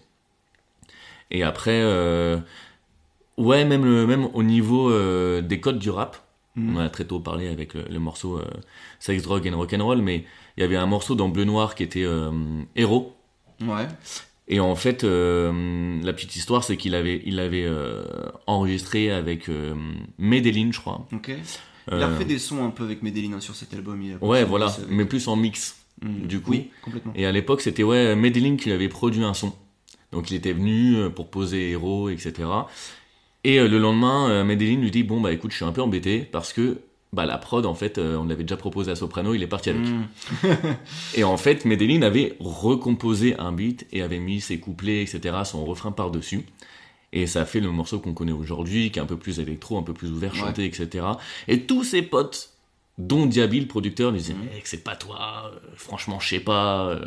Et 1.32 1.43
après, 1.43 1.79
euh, 1.84 2.38
ouais, 3.38 3.65
même, 3.65 3.86
le, 3.86 4.08
même 4.08 4.27
au 4.34 4.43
niveau 4.43 4.89
euh, 4.91 5.41
des 5.41 5.60
codes 5.60 5.79
du 5.79 5.89
rap, 5.89 6.17
Mhm. 6.55 6.75
on 6.75 6.79
a 6.79 6.89
très 6.89 7.05
tôt 7.05 7.19
parlé 7.19 7.47
avec 7.47 7.75
le, 7.75 7.84
le 7.84 7.99
morceau 7.99 8.38
euh, 8.39 8.43
Sex, 8.99 9.21
Drug 9.21 9.47
and 9.47 9.55
Rock'n'Roll, 9.55 10.01
mais 10.01 10.25
il 10.58 10.62
y 10.62 10.63
avait 10.63 10.77
un 10.77 10.88
morceau 10.88 11.13
dans 11.13 11.29
Bleu 11.29 11.45
Noir 11.45 11.75
qui 11.75 11.84
était 11.84 12.05
Héros. 12.75 13.15
Ouais. 13.62 13.88
Et 14.47 14.60
en 14.60 14.75
fait, 14.75 15.03
la 15.03 16.12
petite 16.13 16.36
histoire, 16.36 16.63
c'est 16.63 16.75
qu'il 16.75 16.95
avait, 16.95 17.21
il 17.23 17.39
avait 17.39 17.69
enregistré 18.47 19.12
avec 19.12 19.47
Medellin, 20.17 20.71
je 20.73 20.79
crois. 20.79 21.05
Ok. 21.13 21.32
Il 21.91 22.01
a 22.03 22.08
refait 22.08 22.25
des 22.25 22.39
sons 22.39 22.65
un 22.65 22.71
peu 22.71 22.84
avec 22.84 23.03
Medellin 23.03 23.34
hein, 23.34 23.39
sur 23.41 23.55
cet 23.55 23.73
album. 23.73 24.01
il 24.01 24.13
a 24.13 24.17
ouais, 24.25 24.43
voilà, 24.43 24.65
avec- 24.67 24.89
mais 24.89 25.05
plus 25.05 25.27
en 25.27 25.36
mix. 25.36 25.77
Mhm. 26.02 26.28
du 26.28 26.40
coup. 26.42 26.52
Oui, 26.52 26.70
complètement. 26.82 27.14
Et 27.16 27.26
à 27.26 27.32
l'époque, 27.32 27.62
c'était 27.62 27.84
ouais, 27.84 28.16
Medellin 28.16 28.56
qui 28.58 28.66
lui 28.66 28.74
avait 28.74 28.90
produit 28.90 29.24
un 29.24 29.34
son. 29.34 29.54
Donc 30.12 30.32
il 30.32 30.36
était 30.36 30.54
venu 30.54 30.96
euh, 30.96 31.10
pour 31.10 31.30
poser 31.30 31.70
héros, 31.72 32.10
etc. 32.10 32.34
Et 33.44 33.60
euh, 33.60 33.68
le 33.68 33.78
lendemain, 33.78 34.30
euh, 34.30 34.44
Medellin 34.44 34.80
lui 34.80 34.92
dit 34.92 35.04
bon 35.04 35.22
bah 35.22 35.32
écoute, 35.32 35.52
je 35.52 35.58
suis 35.58 35.66
un 35.66 35.72
peu 35.72 35.82
embêté 35.82 36.20
parce 36.20 36.52
que 36.54 36.80
bah 37.14 37.26
la 37.26 37.38
prod 37.38 37.66
en 37.66 37.74
fait, 37.74 37.98
on 37.98 38.26
l'avait 38.26 38.44
déjà 38.44 38.58
proposé 38.58 38.92
à 38.92 38.96
Soprano, 38.96 39.34
il 39.34 39.42
est 39.44 39.48
parti 39.48 39.70
avec. 39.72 39.82
Mhm. 39.82 40.06
Et 41.16 41.24
en 41.24 41.38
fait, 41.38 41.66
Medellin 41.66 42.02
avait 42.04 42.36
recomposé 42.40 43.36
un 43.40 43.52
beat 43.52 43.88
et 43.92 44.02
avait 44.02 44.20
mis 44.20 44.42
ses 44.42 44.60
couplets, 44.60 45.02
etc., 45.02 45.36
son 45.44 45.66
refrain 45.66 45.92
par-dessus. 45.92 46.46
Et 47.12 47.26
ça 47.26 47.42
a 47.42 47.46
fait 47.46 47.60
le 47.60 47.72
morceau 47.72 47.98
qu'on 48.00 48.14
connaît 48.14 48.32
aujourd'hui, 48.32 48.92
qui 48.92 49.00
est 49.00 49.02
un 49.02 49.08
peu 49.08 49.18
plus 49.18 49.40
électro, 49.40 49.78
un 49.80 49.82
peu 49.84 49.94
plus 49.94 50.12
ouvert, 50.12 50.32
Ouais. 50.34 50.40
chanté, 50.40 50.66
etc. 50.66 51.06
Et 51.48 51.62
tous 51.62 51.84
ses 51.84 52.04
potes, 52.04 52.52
dont 53.00 53.26
Diaby, 53.26 53.62
le 53.62 53.66
producteur, 53.66 54.12
lui 54.12 54.20
disaient 54.20 54.34
Mhm. 54.34 54.46
Mec, 54.54 54.68
c'est 54.68 54.84
pas 54.84 54.96
toi, 54.96 55.52
euh, 55.56 55.58
franchement, 55.76 56.20
je 56.20 56.28
sais 56.30 56.40
pas. 56.40 56.86
euh. 56.90 57.00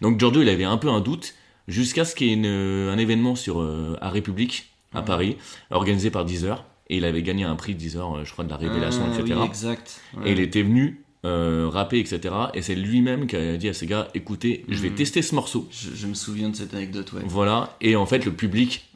Donc 0.00 0.18
Giorgio, 0.18 0.40
il 0.42 0.48
avait 0.48 0.64
un 0.64 0.78
peu 0.78 0.88
un 0.88 1.00
doute, 1.00 1.34
jusqu'à 1.68 2.04
ce 2.06 2.14
qu'il 2.14 2.28
y 2.28 2.30
ait 2.30 2.34
une- 2.34 2.46
un 2.46 2.96
événement 2.98 3.34
sur, 3.34 3.60
euh, 3.60 3.96
à 4.00 4.08
République, 4.10 4.70
à. 4.94 5.02
Paris, 5.02 5.36
organisé 5.70 6.10
par 6.10 6.24
Deezer. 6.24 6.64
Et 6.88 6.96
il 6.96 7.04
avait 7.04 7.22
gagné 7.22 7.44
un 7.44 7.54
prix 7.54 7.74
Deezer, 7.76 8.16
euh, 8.16 8.24
je 8.24 8.32
crois, 8.32 8.44
de 8.44 8.50
la 8.50 8.56
révélation, 8.56 9.02
Ah, 9.06 9.16
etc. 9.20 9.34
Oui, 9.40 9.46
exact. 9.46 10.00
Et 10.24 10.32
il 10.32 10.40
était 10.40 10.62
venu 10.62 11.02
euh, 11.26 11.68
rapper, 11.70 11.98
etc. 12.00 12.34
Et 12.54 12.62
c'est 12.62 12.74
lui-même 12.74 13.26
qui 13.26 13.36
a 13.36 13.56
dit 13.58 13.68
à 13.68 13.74
ses 13.74 13.86
gars, 13.86 14.08
écoutez, 14.14 14.64
je 14.68 14.80
vais 14.80 14.88
Mhm. 14.88 14.94
tester 14.94 15.20
ce 15.20 15.34
morceau. 15.34 15.68
Je, 15.70 15.90
je 15.94 16.06
me 16.06 16.14
souviens 16.14 16.48
de 16.48 16.56
cette 16.56 16.72
anecdote, 16.72 17.12
ouais. 17.12 17.20
Voilà. 17.26 17.76
Et 17.82 17.94
en 17.94 18.06
fait, 18.06 18.24
le 18.24 18.32
public 18.32 18.88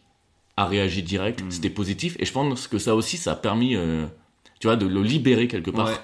a 0.57 0.65
réagi 0.67 1.03
direct. 1.03 1.43
Mhm. 1.43 1.51
C'était 1.51 1.69
positif. 1.69 2.17
Et 2.19 2.25
je 2.25 2.33
pense 2.33 2.67
que 2.67 2.79
ça 2.79 2.95
aussi, 2.95 3.19
ça 3.19 3.33
a 3.33 3.37
permis, 3.37 3.77
euh, 3.77 4.07
tu 4.59 4.69
vois, 4.69 4.77
de 4.77 4.87
le 4.87 5.03
libérer 5.03 5.49
quelque 5.49 5.71
part. 5.71 5.89
Ouais. 5.89 5.95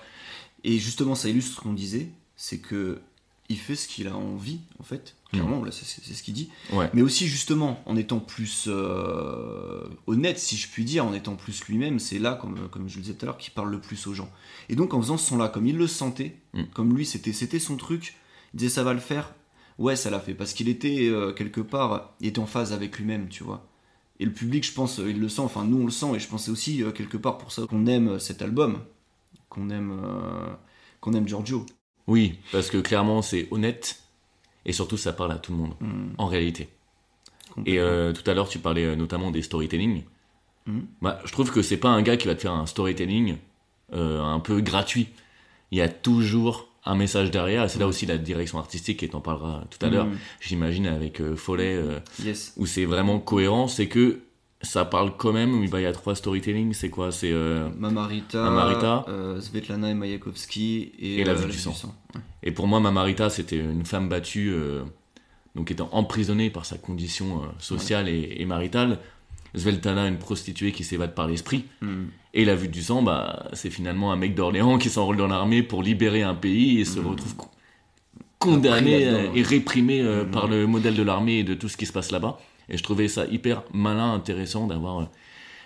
Et 0.64 0.78
justement, 0.78 1.14
ça 1.14 1.28
illustre 1.28 1.56
ce 1.56 1.60
qu'on 1.60 1.72
disait, 1.72 2.08
c'est 2.36 2.58
que 2.58 3.00
il 3.48 3.58
fait 3.58 3.74
ce 3.74 3.88
qu'il 3.88 4.06
a 4.06 4.16
envie, 4.16 4.60
en 4.78 4.84
fait. 4.84 5.16
Clairement, 5.32 5.64
là, 5.64 5.72
c'est 5.72 5.84
ce 6.14 6.22
qu'il 6.22 6.34
dit. 6.34 6.50
Mm. 6.72 6.76
Ouais. 6.76 6.90
Mais 6.94 7.02
aussi, 7.02 7.26
justement, 7.26 7.82
en 7.84 7.96
étant 7.96 8.20
plus 8.20 8.66
euh, 8.68 9.82
honnête, 10.06 10.38
si 10.38 10.56
je 10.56 10.68
puis 10.68 10.84
dire, 10.84 11.04
en 11.04 11.12
étant 11.12 11.34
plus 11.34 11.64
lui-même, 11.64 11.98
c'est 11.98 12.20
là, 12.20 12.34
comme, 12.40 12.68
comme 12.68 12.88
je 12.88 12.96
le 12.96 13.02
disais 13.02 13.14
tout 13.14 13.24
à 13.24 13.26
l'heure, 13.26 13.38
qu'il 13.38 13.52
parle 13.52 13.70
le 13.70 13.80
plus 13.80 14.06
aux 14.06 14.14
gens. 14.14 14.30
Et 14.68 14.76
donc, 14.76 14.94
en 14.94 15.00
faisant 15.02 15.16
ce 15.16 15.28
son-là, 15.30 15.48
comme 15.48 15.66
il 15.66 15.76
le 15.76 15.86
sentait, 15.88 16.36
Mm. 16.54 16.62
comme 16.74 16.96
lui, 16.96 17.06
c'était 17.06 17.32
c'était 17.32 17.58
son 17.60 17.76
truc, 17.76 18.14
il 18.54 18.58
disait 18.58 18.70
ça 18.70 18.82
va 18.84 18.92
le 18.92 19.00
faire. 19.00 19.34
Ouais, 19.78 19.96
ça 19.96 20.10
l'a 20.10 20.20
fait. 20.20 20.34
Parce 20.34 20.52
qu'il 20.52 20.68
était, 20.68 21.08
euh, 21.08 21.32
quelque 21.32 21.60
part, 21.60 22.12
il 22.20 22.28
était 22.28 22.38
en 22.38 22.46
phase 22.46 22.72
avec 22.72 22.98
lui-même, 22.98 23.28
tu 23.28 23.44
vois. 23.44 23.66
Et 24.18 24.24
le 24.26 24.32
public, 24.32 24.64
je 24.66 24.72
pense, 24.72 24.98
il 24.98 25.18
le 25.18 25.28
sent, 25.28 25.40
enfin, 25.42 25.64
nous, 25.64 25.80
on 25.80 25.84
le 25.86 25.90
sent, 25.90 26.14
et 26.14 26.18
je 26.18 26.28
pensais 26.28 26.50
aussi, 26.50 26.82
euh, 26.82 26.92
quelque 26.92 27.16
part, 27.16 27.38
pour 27.38 27.50
ça 27.52 27.62
qu'on 27.68 27.86
aime 27.86 28.18
cet 28.18 28.42
album, 28.42 28.80
qu'on 29.50 29.68
aime, 29.68 30.00
euh, 30.02 30.46
qu'on 31.02 31.12
aime 31.12 31.28
Giorgio. 31.28 31.66
Oui, 32.06 32.38
parce 32.52 32.70
que 32.70 32.78
clairement, 32.78 33.20
c'est 33.20 33.46
honnête. 33.50 34.00
Et 34.64 34.72
surtout, 34.72 34.96
ça 34.96 35.12
parle 35.12 35.32
à 35.32 35.36
tout 35.38 35.52
le 35.52 35.58
monde, 35.58 35.74
Mm. 35.80 36.14
en 36.18 36.26
réalité. 36.26 36.68
Et 37.66 37.78
euh, 37.78 38.12
tout 38.12 38.28
à 38.30 38.34
l'heure, 38.34 38.48
tu 38.48 38.58
parlais 38.58 38.84
euh, 38.84 38.94
notamment 38.96 39.30
des 39.30 39.42
storytelling. 39.42 40.04
Mhm. 40.66 40.86
Bah, 41.02 41.18
je 41.24 41.32
trouve 41.32 41.50
que 41.50 41.62
c'est 41.62 41.76
pas 41.78 41.88
un 41.88 42.02
gars 42.02 42.16
qui 42.16 42.26
va 42.28 42.34
te 42.34 42.40
faire 42.42 42.52
un 42.52 42.66
storytelling 42.66 43.36
euh, 43.92 44.22
un 44.22 44.38
peu 44.40 44.60
gratuit. 44.60 45.08
Il 45.72 45.78
y 45.78 45.80
a 45.80 45.88
toujours 45.88 46.68
un 46.84 46.94
message 46.94 47.30
derrière. 47.30 47.68
C'est 47.68 47.78
là 47.80 47.86
aussi 47.88 48.06
la 48.06 48.18
direction 48.18 48.58
artistique, 48.58 49.02
et 49.02 49.08
t'en 49.08 49.20
parleras 49.20 49.64
tout 49.70 49.84
à 49.84 49.88
l'heure, 49.90 50.06
j'imagine, 50.40 50.86
avec 50.86 51.20
euh, 51.20 51.34
Follet, 51.36 51.82
Yes. 52.22 52.52
où 52.56 52.66
c'est 52.66 52.84
vraiment 52.84 53.18
cohérent. 53.18 53.66
C'est 53.68 53.88
que 53.88 54.20
ça 54.62 54.84
parle 54.84 55.16
quand 55.16 55.32
même. 55.32 55.68
bah, 55.68 55.80
Il 55.80 55.84
y 55.84 55.86
a 55.86 55.92
trois 55.92 56.14
storytelling. 56.14 56.72
C'est 56.74 56.90
quoi? 56.90 57.12
C'est 57.12 57.32
euh, 57.32 57.68
Mamarita, 57.78 58.42
Mamarita. 58.42 59.04
euh, 59.08 59.40
Svetlana 59.40 59.90
et 59.90 59.94
Mayakovsky 59.94 60.92
et, 60.98 61.20
Et 61.20 61.24
La 61.24 61.32
euh, 61.32 61.36
Vue 61.36 61.50
du 61.50 61.58
Sang. 61.58 61.74
Et 62.42 62.50
pour 62.52 62.66
moi, 62.66 62.80
Mamarita, 62.80 63.30
c'était 63.30 63.58
une 63.58 63.84
femme 63.84 64.08
battue, 64.08 64.50
euh, 64.52 64.82
donc 65.54 65.70
étant 65.70 65.88
emprisonnée 65.92 66.50
par 66.50 66.64
sa 66.66 66.76
condition 66.78 67.42
sociale 67.58 68.08
et, 68.08 68.36
et 68.38 68.44
maritale. 68.44 68.98
Sveltana, 69.54 70.06
une 70.06 70.18
prostituée 70.18 70.70
qui 70.70 70.84
s'évade 70.84 71.14
par 71.14 71.26
l'esprit. 71.26 71.64
Mm. 71.80 72.04
Et 72.34 72.44
la 72.44 72.54
vue 72.54 72.68
du 72.68 72.82
sang, 72.82 73.02
bah, 73.02 73.48
c'est 73.52 73.70
finalement 73.70 74.12
un 74.12 74.16
mec 74.16 74.34
d'Orléans 74.36 74.78
qui 74.78 74.88
s'enrôle 74.90 75.16
dans 75.16 75.26
l'armée 75.26 75.64
pour 75.64 75.82
libérer 75.82 76.22
un 76.22 76.34
pays 76.36 76.78
et 76.80 76.84
se 76.84 77.00
Mhm. 77.00 77.06
retrouve 77.08 77.34
co- 77.34 77.50
condamné 78.38 79.30
et 79.34 79.42
réprimé 79.42 80.04
par 80.32 80.46
le 80.46 80.66
modèle 80.66 80.94
de 80.94 81.02
l'armée 81.02 81.40
et 81.40 81.44
de 81.44 81.54
tout 81.54 81.68
ce 81.68 81.76
qui 81.76 81.86
se 81.86 81.92
passe 81.92 82.10
là-bas. 82.12 82.38
Et 82.70 82.76
je 82.76 82.82
trouvais 82.82 83.08
ça 83.08 83.26
hyper 83.26 83.62
malin, 83.72 84.12
intéressant 84.12 84.66
d'avoir 84.66 85.00
euh, 85.00 85.04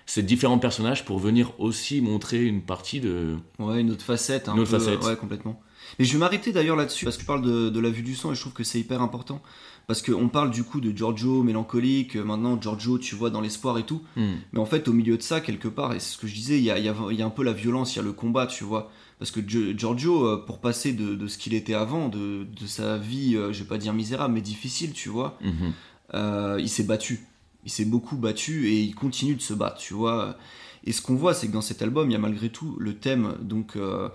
ces 0.07 0.23
différents 0.23 0.59
personnages 0.59 1.05
pour 1.05 1.19
venir 1.19 1.53
aussi 1.59 2.01
montrer 2.01 2.45
une 2.45 2.63
partie 2.63 3.01
de... 3.01 3.37
Ouais, 3.59 3.81
une 3.81 3.91
autre 3.91 4.05
facette. 4.05 4.49
Un 4.49 4.55
Une 4.55 4.61
autre 4.61 4.71
peu, 4.71 4.79
facette. 4.79 5.05
Ouais, 5.05 5.17
complètement. 5.17 5.61
Mais 5.99 6.05
je 6.05 6.13
vais 6.13 6.19
m'arrêter 6.19 6.53
d'ailleurs 6.53 6.77
là-dessus, 6.77 7.05
parce 7.05 7.17
que 7.17 7.21
tu 7.21 7.27
parles 7.27 7.43
de, 7.43 7.69
de, 7.69 7.81
la 7.81 7.91
vue 7.91 8.03
du 8.03 8.15
sang 8.15 8.33
et 8.33 8.35
je 8.35 8.41
trouve 8.41 8.53
que 8.55 8.65
c'est 8.65 8.81
hyper 8.81 9.03
important. 9.03 9.43
Parce 9.87 10.01
qu'on 10.01 10.29
parle 10.29 10.51
du 10.51 10.65
coup 10.65 10.81
de 10.81 10.97
Giorgio 10.97 11.43
mélancolique, 11.43 12.17
maintenant 12.17 12.59
Giorgio, 12.59 12.99
tu 12.99 13.15
vois, 13.15 13.29
dans 13.29 13.43
l'espoir 13.43 13.77
et 13.79 13.83
tout. 13.83 14.03
Hmm. 14.17 14.37
Mais 14.53 14.59
en 14.59 14.65
fait, 14.65 14.89
au 14.89 14.95
milieu 14.95 15.19
de 15.19 15.23
ça, 15.23 15.43
quelque 15.43 15.69
part, 15.69 15.93
et 15.93 16.01
c'est 16.01 16.15
ce 16.15 16.19
que 16.19 16.27
je 16.27 16.35
disais, 16.35 16.57
il 16.57 16.65
y 16.65 16.71
a, 16.71 16.79
y, 16.79 16.89
a, 16.89 16.95
y 17.11 17.21
a, 17.23 17.27
un 17.27 17.31
peu 17.31 17.45
la 17.45 17.53
violence, 17.53 17.95
il 17.95 17.99
y 17.99 18.01
a 18.01 18.03
le 18.03 18.13
combat, 18.13 18.47
tu 18.47 18.65
vois. 18.65 18.91
Parce 19.19 19.31
que 19.31 19.41
Giorgio, 19.47 20.27
euh, 20.27 20.45
pour 20.45 20.59
passer 20.61 20.93
de, 20.93 21.15
de 21.15 21.27
ce 21.29 21.37
qu'il 21.39 21.53
était 21.55 21.75
avant, 21.75 22.09
de, 22.09 22.45
de, 22.45 22.67
sa 22.67 22.97
vie, 22.97 23.37
euh, 23.37 23.53
je 23.53 23.61
vais 23.61 23.69
pas 23.69 23.79
dire 23.79 23.93
misérable, 23.93 24.35
mais 24.35 24.41
difficile, 24.41 24.93
tu 24.93 25.11
vois, 25.11 25.39
Mhm. 25.43 25.73
Euh, 26.15 26.59
il 26.61 26.69
s'est 26.69 26.85
battu. 26.85 27.27
Il 27.65 27.71
s'est 27.71 27.85
beaucoup 27.85 28.17
battu 28.17 28.69
et 28.69 28.81
il 28.83 28.95
continue 28.95 29.35
de 29.35 29.43
se 29.43 29.55
battre, 29.55 29.79
tu 29.79 29.95
vois. 29.95 30.37
Et 30.85 30.93
ce 30.93 31.01
qu'on 31.01 31.15
voit, 31.15 31.35
c'est 31.35 31.49
que 31.49 31.53
dans 31.53 31.63
cet 31.63 31.83
album, 31.83 32.11
il 32.11 32.13
y 32.13 32.17
a 32.17 32.19
malgré 32.19 32.51
tout 32.51 32.77
le 32.79 32.95
thème 32.95 33.37
donc, 33.41 33.77
euh, 33.77 34.09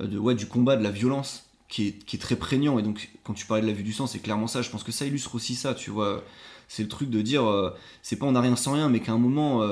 de, 0.00 0.18
ouais, 0.18 0.34
du 0.34 0.46
combat, 0.46 0.76
de 0.76 0.82
la 0.82 0.90
violence, 0.90 1.44
qui 1.68 1.88
est, 1.88 2.20
très 2.20 2.36
prégnant. 2.36 2.78
Et 2.78 2.82
donc, 2.82 3.10
quand 3.22 3.34
tu 3.34 3.46
parlais 3.46 3.62
de 3.62 3.66
la 3.66 3.74
vue 3.74 3.82
du 3.82 3.92
sang, 3.92 4.06
c'est 4.06 4.20
clairement 4.20 4.46
ça. 4.46 4.62
Je 4.62 4.70
pense 4.70 4.82
que 4.82 4.92
ça 4.92 5.04
illustre 5.04 5.34
aussi 5.34 5.54
ça, 5.54 5.74
tu 5.74 5.90
vois. 5.90 6.24
C'est 6.68 6.82
le 6.82 6.88
truc 6.88 7.10
de 7.10 7.20
dire, 7.20 7.44
euh, 7.44 7.70
c'est 8.02 8.16
pas 8.16 8.26
on 8.26 8.32
n'a 8.32 8.40
rien 8.40 8.56
sans 8.56 8.72
rien, 8.72 8.88
mais 8.88 9.00
qu'à 9.00 9.12
un 9.12 9.18
moment, 9.18 9.62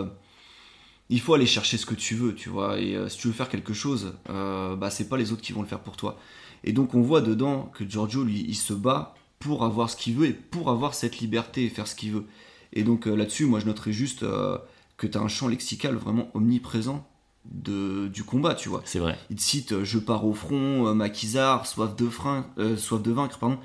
il 1.08 1.20
faut 1.20 1.34
aller 1.34 1.46
chercher 1.46 1.78
ce 1.78 1.86
que 1.86 1.94
tu 1.94 2.14
veux, 2.14 2.34
tu 2.34 2.50
vois. 2.50 2.78
Et 2.78 2.96
si 3.08 3.18
tu 3.18 3.28
veux 3.28 3.32
faire 3.32 3.48
quelque 3.48 3.72
chose, 3.72 4.14
bah, 4.26 4.90
c'est 4.90 5.08
pas 5.08 5.16
les 5.16 5.32
autres 5.32 5.42
qui 5.42 5.52
vont 5.52 5.62
le 5.62 5.68
faire 5.68 5.80
pour 5.80 5.96
toi. 5.96 6.18
Et 6.62 6.72
donc, 6.72 6.94
on 6.94 7.00
voit 7.00 7.22
dedans 7.22 7.70
que 7.74 7.88
Giorgio, 7.88 8.22
lui, 8.22 8.44
il 8.46 8.54
se 8.54 8.74
bat 8.74 9.14
pour 9.44 9.62
avoir 9.62 9.90
ce 9.90 9.96
qu'il 9.96 10.14
veut 10.14 10.26
et 10.28 10.32
pour 10.32 10.70
avoir 10.70 10.94
cette 10.94 11.18
liberté 11.18 11.64
et 11.64 11.68
faire 11.68 11.86
ce 11.86 11.94
qu'il 11.94 12.12
veut. 12.12 12.24
Et 12.72 12.82
donc, 12.82 13.06
euh, 13.06 13.14
là-dessus, 13.14 13.44
moi, 13.44 13.60
je 13.60 13.66
noterais 13.66 13.92
juste 13.92 14.22
euh, 14.22 14.56
que 14.96 15.06
tu 15.06 15.18
as 15.18 15.20
un 15.20 15.28
champ 15.28 15.48
lexical 15.48 15.94
vraiment 15.96 16.30
omniprésent 16.32 17.06
de, 17.44 18.08
du 18.08 18.24
combat, 18.24 18.54
tu 18.54 18.70
vois. 18.70 18.80
C'est 18.86 18.98
vrai. 18.98 19.18
Il 19.28 19.36
te 19.36 19.42
cite 19.42 19.72
euh, 19.72 19.84
Je 19.84 19.98
pars 19.98 20.24
au 20.24 20.32
front, 20.32 20.94
maquisard, 20.94 21.66
soif 21.66 21.94
de, 21.94 22.08
frein, 22.08 22.46
soif 22.78 23.02
de 23.02 23.12
vaincre, 23.12 23.38
pardon. 23.38 23.58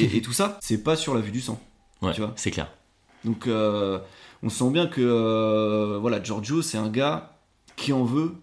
Et, 0.00 0.16
et 0.16 0.22
tout 0.22 0.32
ça, 0.32 0.58
c'est 0.62 0.82
pas 0.82 0.96
sur 0.96 1.14
la 1.14 1.20
vue 1.20 1.32
du 1.32 1.42
sang. 1.42 1.60
Ouais, 2.00 2.14
Tu 2.14 2.22
vois. 2.22 2.32
c'est 2.36 2.50
clair. 2.50 2.72
Donc, 3.24 3.46
on 3.48 4.48
sent 4.48 4.70
bien 4.70 4.86
que 4.86 5.98
voilà, 6.00 6.22
Giorgio, 6.22 6.62
c'est 6.62 6.78
un 6.78 6.88
gars 6.88 7.38
qui 7.76 7.92
en 7.92 8.04
veut 8.04 8.34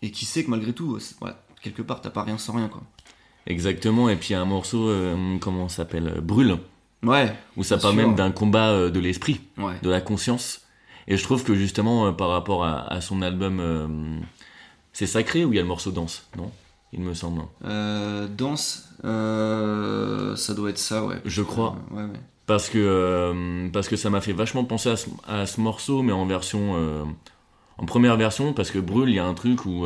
et 0.00 0.12
qui 0.12 0.24
sait 0.26 0.44
que 0.44 0.50
malgré 0.50 0.72
tout, 0.72 0.96
voilà, 1.20 1.42
quelque 1.60 1.82
part, 1.82 2.00
t'as 2.00 2.10
pas 2.10 2.22
rien 2.22 2.38
sans 2.38 2.52
rien, 2.52 2.68
quoi. 2.68 2.82
Exactement. 3.46 4.08
Et 4.08 4.16
puis 4.16 4.30
il 4.30 4.32
y 4.32 4.36
a 4.36 4.40
un 4.40 4.44
morceau, 4.46 4.88
euh, 4.88 5.36
comment 5.40 5.68
ça 5.68 5.76
s'appelle 5.78 6.08
euh, 6.16 6.20
Brûle, 6.20 6.58
Ouais, 7.04 7.32
où 7.56 7.62
ça 7.62 7.78
parle 7.78 7.94
sûr. 7.94 8.06
même 8.06 8.16
d'un 8.16 8.32
combat 8.32 8.70
euh, 8.70 8.90
de 8.90 8.98
l'esprit, 8.98 9.40
ouais. 9.58 9.74
de 9.82 9.90
la 9.90 10.00
conscience. 10.00 10.62
Et 11.08 11.16
je 11.16 11.22
trouve 11.22 11.44
que 11.44 11.54
justement, 11.54 12.06
euh, 12.06 12.12
par 12.12 12.28
rapport 12.30 12.64
à, 12.64 12.92
à 12.92 13.00
son 13.00 13.22
album, 13.22 13.62
c'est 14.92 15.06
sacré 15.06 15.44
où 15.44 15.52
il 15.52 15.56
y 15.56 15.58
a 15.58 15.62
le 15.62 15.68
morceau 15.68 15.90
danse, 15.92 16.26
non? 16.36 16.50
Il 16.92 17.00
me 17.00 17.14
semble. 17.14 17.42
Danse, 18.36 18.88
ça 19.02 20.54
doit 20.54 20.70
être 20.70 20.78
ça, 20.78 21.04
ouais. 21.04 21.16
Je 21.24 21.42
crois. 21.42 21.76
Ouais, 21.90 22.02
ouais. 22.02 22.20
Parce 22.46 22.68
que, 22.68 23.68
parce 23.72 23.88
que 23.88 23.96
ça 23.96 24.08
m'a 24.10 24.20
fait 24.20 24.32
vachement 24.32 24.64
penser 24.64 24.88
à 24.90 24.96
ce, 24.96 25.08
à 25.28 25.46
ce 25.46 25.60
morceau, 25.60 26.02
mais 26.02 26.12
en 26.12 26.26
version. 26.26 27.06
en 27.78 27.84
première 27.86 28.16
version, 28.16 28.52
parce 28.52 28.70
que 28.70 28.78
Brûle, 28.78 29.10
il 29.10 29.16
y 29.16 29.18
a 29.20 29.26
un 29.26 29.34
truc 29.34 29.64
où. 29.66 29.84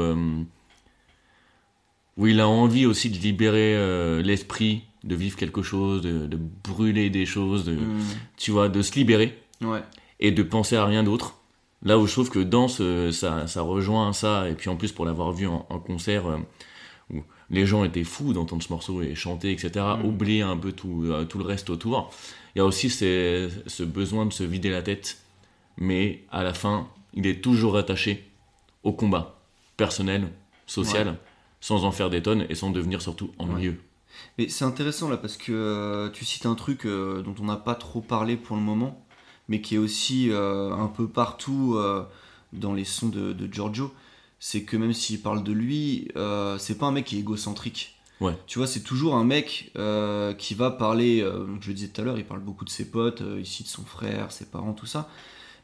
Où 2.16 2.26
il 2.26 2.40
a 2.40 2.48
envie 2.48 2.86
aussi 2.86 3.10
de 3.10 3.16
libérer 3.18 3.74
euh, 3.76 4.22
l'esprit, 4.22 4.82
de 5.04 5.14
vivre 5.14 5.36
quelque 5.36 5.62
chose, 5.62 6.02
de, 6.02 6.26
de 6.26 6.38
brûler 6.64 7.08
des 7.10 7.24
choses, 7.26 7.64
de, 7.64 7.72
Mm, 7.74 8.00
tu 8.36 8.50
vois, 8.50 8.68
de 8.68 8.82
se 8.82 8.94
libérer 8.94 9.38
ouais. 9.62 9.82
et 10.18 10.30
de 10.30 10.42
penser 10.42 10.76
à 10.76 10.84
rien 10.84 11.02
d'autre. 11.02 11.36
Là 11.82 11.98
où 11.98 12.06
je 12.06 12.12
trouve 12.12 12.28
que 12.30 12.40
danse, 12.40 12.82
ça, 13.12 13.46
ça 13.46 13.62
rejoint 13.62 14.12
ça, 14.12 14.48
et 14.50 14.54
puis 14.54 14.68
en 14.68 14.76
plus 14.76 14.92
pour 14.92 15.06
l'avoir 15.06 15.32
vu 15.32 15.46
en, 15.46 15.64
en 15.70 15.78
concert, 15.78 16.26
euh, 16.26 16.36
où 17.12 17.22
les 17.48 17.64
gens 17.64 17.84
étaient 17.84 18.04
fous 18.04 18.32
d'entendre 18.34 18.62
ce 18.62 18.70
morceau 18.72 19.00
et 19.02 19.14
chanter, 19.14 19.50
etc., 19.52 19.70
Mm. 20.02 20.04
oublier 20.06 20.42
un 20.42 20.56
peu 20.58 20.72
tout, 20.72 21.04
euh, 21.06 21.24
tout 21.24 21.38
le 21.38 21.44
reste 21.44 21.70
autour. 21.70 22.10
Il 22.54 22.58
y 22.58 22.60
a 22.60 22.64
aussi 22.66 22.90
ces- 22.90 23.48
ce 23.66 23.82
besoin 23.84 24.26
de 24.26 24.32
se 24.32 24.42
vider 24.44 24.68
la 24.70 24.82
tête, 24.82 25.18
mais 25.78 26.24
à 26.30 26.42
la 26.42 26.52
fin, 26.52 26.88
il 27.14 27.26
est 27.26 27.40
toujours 27.40 27.76
attaché 27.78 28.28
au 28.82 28.92
combat 28.92 29.40
personnel, 29.78 30.28
social, 30.66 31.08
Ouais. 31.08 31.14
Sans 31.60 31.84
en 31.84 31.92
faire 31.92 32.10
des 32.10 32.22
tonnes 32.22 32.46
et 32.48 32.54
sans 32.54 32.70
devenir 32.70 33.02
surtout 33.02 33.30
ennuyeux. 33.38 33.80
Mais 34.38 34.48
c'est 34.48 34.64
intéressant 34.64 35.08
là 35.08 35.16
parce 35.16 35.36
que 35.36 35.52
euh, 35.52 36.08
tu 36.10 36.24
cites 36.24 36.46
un 36.46 36.54
truc 36.54 36.84
euh, 36.84 37.22
dont 37.22 37.34
on 37.40 37.44
n'a 37.44 37.56
pas 37.56 37.74
trop 37.74 38.00
parlé 38.00 38.36
pour 38.36 38.56
le 38.56 38.62
moment, 38.62 39.04
mais 39.48 39.60
qui 39.60 39.74
est 39.74 39.78
aussi 39.78 40.30
euh, 40.30 40.72
un 40.72 40.88
peu 40.88 41.08
partout 41.08 41.78
dans 42.52 42.74
les 42.74 42.84
sons 42.84 43.08
de, 43.08 43.32
de 43.32 43.52
Giorgio. 43.52 43.92
C'est 44.38 44.62
que 44.62 44.76
même 44.76 44.94
s'il 44.94 45.20
parle 45.20 45.44
de 45.44 45.52
lui, 45.52 46.08
c'est 46.58 46.78
pas 46.78 46.86
un 46.86 46.92
mec 46.92 47.06
qui 47.06 47.16
est 47.16 47.20
égocentrique. 47.20 47.96
Ouais. 48.20 48.36
Tu 48.46 48.58
vois, 48.58 48.66
c'est 48.66 48.82
toujours 48.82 49.14
un 49.14 49.24
mec 49.24 49.72
qui 50.38 50.54
va 50.54 50.70
parler, 50.70 51.20
je 51.60 51.68
le 51.68 51.74
disais 51.74 51.88
tout 51.88 52.00
à 52.00 52.04
l'heure, 52.04 52.18
il 52.18 52.24
parle 52.24 52.40
beaucoup 52.40 52.64
de 52.64 52.70
ses 52.70 52.90
potes, 52.90 53.22
il 53.38 53.46
cite 53.46 53.66
son 53.66 53.84
frère, 53.84 54.32
ses 54.32 54.46
parents, 54.46 54.72
tout 54.72 54.86
ça. 54.86 55.10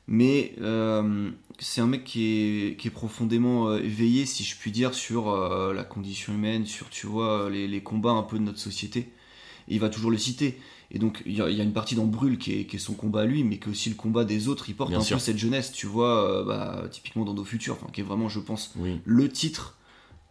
Mais 0.09 0.55
euh, 0.61 1.31
c'est 1.59 1.81
un 1.81 1.87
mec 1.87 2.05
qui 2.05 2.25
est, 2.25 2.77
qui 2.77 2.89
est 2.89 2.93
profondément 2.93 3.69
euh, 3.69 3.79
éveillé, 3.83 4.25
si 4.25 4.45
je 4.45 4.57
puis 4.57 4.71
dire, 4.71 4.95
sur 4.95 5.31
euh, 5.31 5.73
la 5.75 5.83
condition 5.85 6.33
humaine, 6.33 6.65
sur, 6.65 6.89
tu 6.91 7.07
vois, 7.07 7.51
les, 7.51 7.67
les 7.67 7.83
combats 7.83 8.13
un 8.13 8.23
peu 8.23 8.39
de 8.39 8.45
notre 8.45 8.61
société. 8.61 9.01
Et 9.69 9.75
il 9.75 9.81
va 9.81 9.89
toujours 9.89 10.13
le 10.13 10.19
citer. 10.19 10.61
Et 10.93 11.01
donc, 11.01 11.23
il 11.27 11.33
y, 11.37 11.43
a 11.43 11.51
il 11.51 11.57
y 11.57 11.61
a 11.61 11.65
une 11.65 11.73
partie 11.73 11.97
dans 11.97 12.05
Brûle 12.05 12.39
qui 12.39 12.53
est, 12.61 12.65
qui 12.67 12.77
est 12.77 12.79
son 12.79 12.95
combat 12.95 13.23
à 13.23 13.25
lui, 13.25 13.43
mais 13.43 13.59
qui 13.59 13.69
est 13.69 13.73
aussi 13.73 13.89
le 13.89 13.97
combat 13.97 14.25
des 14.25 14.47
autres. 14.47 14.69
Il 14.69 14.77
porte 14.77 14.91
Bien 14.91 15.01
un 15.01 15.03
sûr. 15.03 15.17
peu 15.17 15.23
cette 15.23 15.39
jeunesse, 15.39 15.73
tu 15.73 15.89
vois, 15.89 16.45
bah, 16.45 16.85
typiquement 16.89 17.25
dans 17.25 17.35
nos 17.35 17.45
futurs, 17.45 17.77
qui 17.93 18.01
est 18.01 18.05
vraiment, 18.05 18.29
je 18.29 18.39
pense, 18.39 18.73
Oui, 18.77 19.01
le 19.05 19.29
titre 19.29 19.77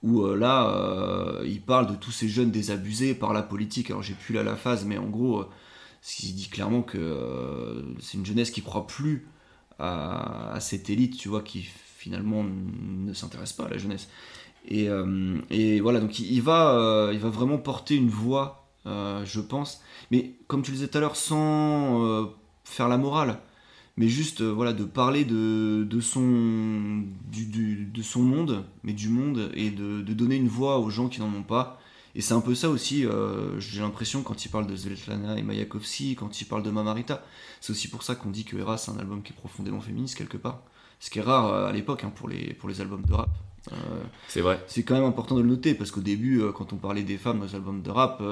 où 0.03 0.25
là, 0.25 1.41
il 1.43 1.61
parle 1.61 1.87
de 1.87 1.95
tous 1.95 2.11
ces 2.11 2.29
jeunes 2.29 2.51
désabusés 2.51 3.13
par 3.15 3.33
la 3.33 3.41
politique. 3.41 3.89
Alors, 3.89 4.03
j'ai 4.03 4.13
plus 4.13 4.33
là 4.33 4.43
la 4.43 4.55
phase, 4.55 4.85
mais 4.85 4.97
en 4.97 5.07
gros, 5.07 5.39
euh, 5.41 5.49
il 6.23 6.33
dit 6.35 6.47
clairement 6.47 6.83
que 6.83 7.83
c'est 7.99 8.17
une 8.17 8.25
jeunesse 8.25 8.51
qui 8.51 8.61
croit 8.61 8.87
plus 8.87 9.27
à, 9.79 10.57
cette 10.59 10.89
élite, 10.89 11.17
tu 11.17 11.29
vois, 11.29 11.41
qui 11.41 11.63
finalement 11.97 12.43
ne 12.43 13.13
s'intéresse 13.13 13.53
pas 13.53 13.65
à 13.65 13.69
la 13.69 13.77
jeunesse. 13.77 14.09
Et, 14.67 14.89
euh, 14.89 15.39
voilà, 15.81 15.99
donc 15.99 16.19
il, 16.19 16.41
va, 16.41 16.75
euh, 16.75 17.11
il 17.13 17.19
va 17.19 17.29
vraiment 17.29 17.57
porter 17.57 17.95
une 17.95 18.09
voix, 18.09 18.67
euh, 18.85 19.23
je 19.25 19.39
pense. 19.39 19.81
Mais 20.11 20.33
comme 20.47 20.61
tu 20.61 20.71
le 20.71 20.77
disais 20.77 20.87
tout 20.87 20.97
à 20.97 21.01
l'heure, 21.01 21.15
sans 21.15 22.29
faire 22.63 22.87
la 22.87 22.97
morale, 22.97 23.39
mais 23.97 24.07
juste 24.07 24.41
voilà, 24.41 24.73
de 24.73 24.83
parler 24.83 25.23
de, 25.25 25.99
son, 26.01 27.03
de 27.31 28.01
son 28.01 28.21
monde, 28.21 28.65
mais 28.83 28.93
du 28.93 29.09
monde, 29.09 29.51
et 29.55 29.71
de 29.71 30.01
donner 30.13 30.35
une 30.35 30.47
voix 30.47 30.79
aux 30.79 30.89
gens 30.89 31.09
qui 31.09 31.21
n'en 31.21 31.33
ont 31.33 31.43
pas. 31.43 31.79
Et 32.17 32.21
c'est 32.21 32.33
un 32.33 32.39
peu 32.39 32.55
ça 32.55 32.69
aussi, 32.69 33.05
euh, 33.05 33.59
j'ai 33.59 33.81
l'impression, 33.81 34.23
quand 34.23 34.45
il 34.45 34.49
parle 34.49 34.67
de 34.67 34.75
Svetlana 34.75 35.37
et 35.37 35.41
Mayakovsky, 35.43 36.15
quand 36.15 36.39
il 36.39 36.45
parle 36.45 36.63
de 36.63 36.69
Mamarita. 36.71 37.25
C'est 37.59 37.71
aussi 37.71 37.89
pour 37.89 38.03
ça 38.03 38.15
qu'on 38.15 38.29
dit 38.29 38.45
que 38.45 38.55
Hera, 38.55 38.77
c'est 38.77 38.91
un 38.91 38.97
album 38.97 39.21
qui 39.21 39.33
est 39.33 39.35
profondément 39.35 39.81
féministe, 39.81 40.17
quelque 40.17 40.37
part. 40.37 40.61
Ce 41.01 41.09
qui 41.09 41.19
est 41.19 41.21
rare 41.21 41.47
euh, 41.47 41.67
à 41.67 41.73
l'époque 41.73 42.05
hein, 42.05 42.13
pour, 42.15 42.29
les, 42.29 42.53
pour 42.53 42.69
les 42.69 42.79
albums 42.79 43.01
de 43.03 43.13
rap. 43.13 43.29
Euh, 43.73 43.75
c'est 44.29 44.39
vrai. 44.41 44.63
c'est 44.67 44.83
quand 44.83 44.93
même 44.95 45.03
important 45.03 45.35
de 45.35 45.41
le 45.41 45.47
noter, 45.49 45.73
parce 45.73 45.91
qu'au 45.91 45.99
début, 45.99 46.39
euh, 46.41 46.51
quand 46.53 46.71
on 46.71 46.77
parlait 46.77 47.03
des 47.03 47.17
femmes 47.17 47.39
dans 47.39 47.45
les 47.45 47.55
albums 47.55 47.81
de 47.81 47.91
rap, 47.91 48.23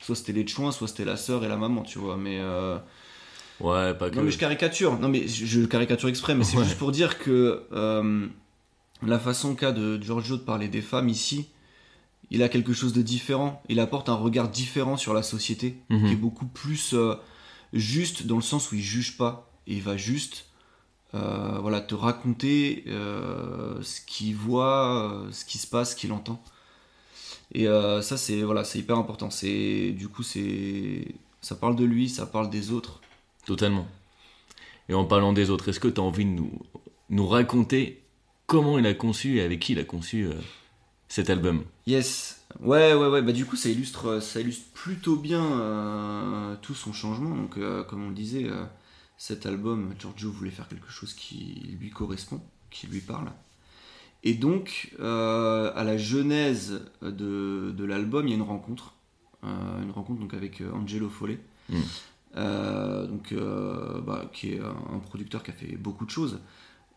soit 0.00 0.16
c'était 0.16 0.32
les 0.32 0.46
chouins, 0.46 0.72
soit 0.72 0.88
c'était 0.88 1.04
la 1.04 1.16
sœur 1.16 1.44
et 1.44 1.48
la 1.48 1.56
maman, 1.56 1.82
tu 1.82 1.98
vois. 2.00 2.16
Mais, 2.16 2.40
Ouais, 3.60 3.92
pas 3.94 4.08
que. 4.10 4.16
non, 4.16 4.22
mais 4.22 4.30
je 4.30 4.38
caricature. 4.38 4.98
Non, 5.00 5.08
mais 5.08 5.26
je, 5.28 5.60
caricature 5.66 6.08
exprès, 6.08 6.34
mais 6.34 6.44
c'est 6.44 6.56
Ouais. 6.56 6.64
juste 6.64 6.78
pour 6.78 6.90
dire 6.92 7.18
que 7.18 7.62
la 9.02 9.18
façon 9.20 9.54
qu'a 9.54 9.70
de 9.70 10.00
Giorgio 10.02 10.36
de 10.38 10.42
parler 10.42 10.66
des 10.68 10.80
femmes 10.82 11.08
ici, 11.08 11.48
il 12.30 12.42
a 12.42 12.48
quelque 12.48 12.72
chose 12.72 12.92
de 12.92 13.02
différent. 13.02 13.62
Il 13.68 13.80
apporte 13.80 14.08
un 14.08 14.14
regard 14.14 14.48
différent 14.48 14.96
sur 14.96 15.14
la 15.14 15.22
société, 15.22 15.78
Mhm. 15.90 16.06
qui 16.06 16.12
est 16.12 16.16
beaucoup 16.16 16.46
plus 16.46 16.92
euh, 16.94 17.14
juste 17.72 18.26
dans 18.26 18.36
le 18.36 18.42
sens 18.42 18.70
où 18.70 18.74
il 18.74 18.82
juge 18.82 19.16
pas. 19.16 19.50
Et 19.66 19.74
il 19.74 19.82
va 19.82 19.96
juste 19.96 20.46
euh, 21.14 21.58
voilà, 21.60 21.80
te 21.80 21.94
raconter 21.94 22.84
euh, 22.88 23.80
ce 23.82 24.00
qu'il 24.02 24.34
voit, 24.36 25.24
ce 25.30 25.44
qui 25.46 25.56
se 25.58 25.66
passe, 25.66 25.92
ce 25.92 25.96
qu'il 25.96 26.12
entend. 26.12 26.42
Et 27.54 27.64
ça, 28.02 28.18
c'est 28.18 28.42
voilà, 28.42 28.62
c'est 28.62 28.78
hyper 28.78 28.98
important. 28.98 29.30
C'est 29.30 29.92
du 29.92 30.08
coup, 30.08 30.22
c'est 30.22 31.06
ça 31.40 31.54
parle 31.54 31.76
de 31.76 31.84
lui, 31.84 32.10
ça 32.10 32.26
parle 32.26 32.50
des 32.50 32.72
autres. 32.72 33.00
Totalement. 33.46 33.86
Et 34.90 34.94
en 34.94 35.06
parlant 35.06 35.32
des 35.32 35.48
autres, 35.48 35.68
est-ce 35.70 35.80
que 35.80 35.88
tu 35.88 35.98
as 35.98 36.04
envie 36.04 36.26
de 36.26 36.30
nous, 36.30 36.52
nous 37.08 37.26
raconter 37.26 38.02
comment 38.46 38.78
il 38.78 38.84
a 38.86 38.92
conçu 38.92 39.38
et 39.38 39.42
avec 39.42 39.60
qui 39.60 39.72
il 39.72 39.78
a 39.78 39.84
conçu 39.84 40.28
cet 41.08 41.30
album 41.30 41.64
Yes. 41.86 42.42
Ouais, 42.60 42.94
ouais, 42.94 43.08
ouais. 43.08 43.22
Bah 43.22 43.32
du 43.32 43.44
coup, 43.44 43.56
ça 43.56 43.68
illustre, 43.68 44.20
ça 44.20 44.40
illustre 44.40 44.66
plutôt 44.72 45.16
bien 45.16 45.44
euh, 45.44 46.56
tout 46.62 46.74
son 46.74 46.92
changement. 46.92 47.34
Donc, 47.34 47.56
euh, 47.56 47.82
comme 47.84 48.04
on 48.04 48.08
le 48.08 48.14
disait, 48.14 48.44
euh, 48.44 48.64
cet 49.16 49.46
album, 49.46 49.94
Giorgio 49.98 50.30
voulait 50.30 50.50
faire 50.50 50.68
quelque 50.68 50.90
chose 50.90 51.14
qui 51.14 51.76
lui 51.80 51.90
correspond, 51.90 52.40
qui 52.70 52.86
lui 52.86 53.00
parle. 53.00 53.30
Et 54.24 54.34
donc, 54.34 54.92
euh, 55.00 55.72
à 55.74 55.84
la 55.84 55.96
genèse 55.96 56.82
de, 57.02 57.72
de 57.76 57.84
l'album, 57.84 58.26
il 58.26 58.30
y 58.30 58.32
a 58.32 58.36
une 58.36 58.42
rencontre, 58.42 58.94
euh, 59.44 59.82
une 59.82 59.90
rencontre 59.90 60.20
donc 60.20 60.34
avec 60.34 60.60
euh, 60.60 60.70
Angelo 60.72 61.08
Follet, 61.08 61.40
Mm. 61.70 61.76
Euh, 62.36 63.06
donc 63.06 63.32
euh, 63.32 64.00
bah, 64.00 64.30
qui 64.32 64.52
est 64.52 64.60
un 64.60 64.98
producteur 64.98 65.42
qui 65.42 65.50
a 65.50 65.54
fait 65.54 65.76
beaucoup 65.76 66.04
de 66.04 66.10
choses. 66.10 66.40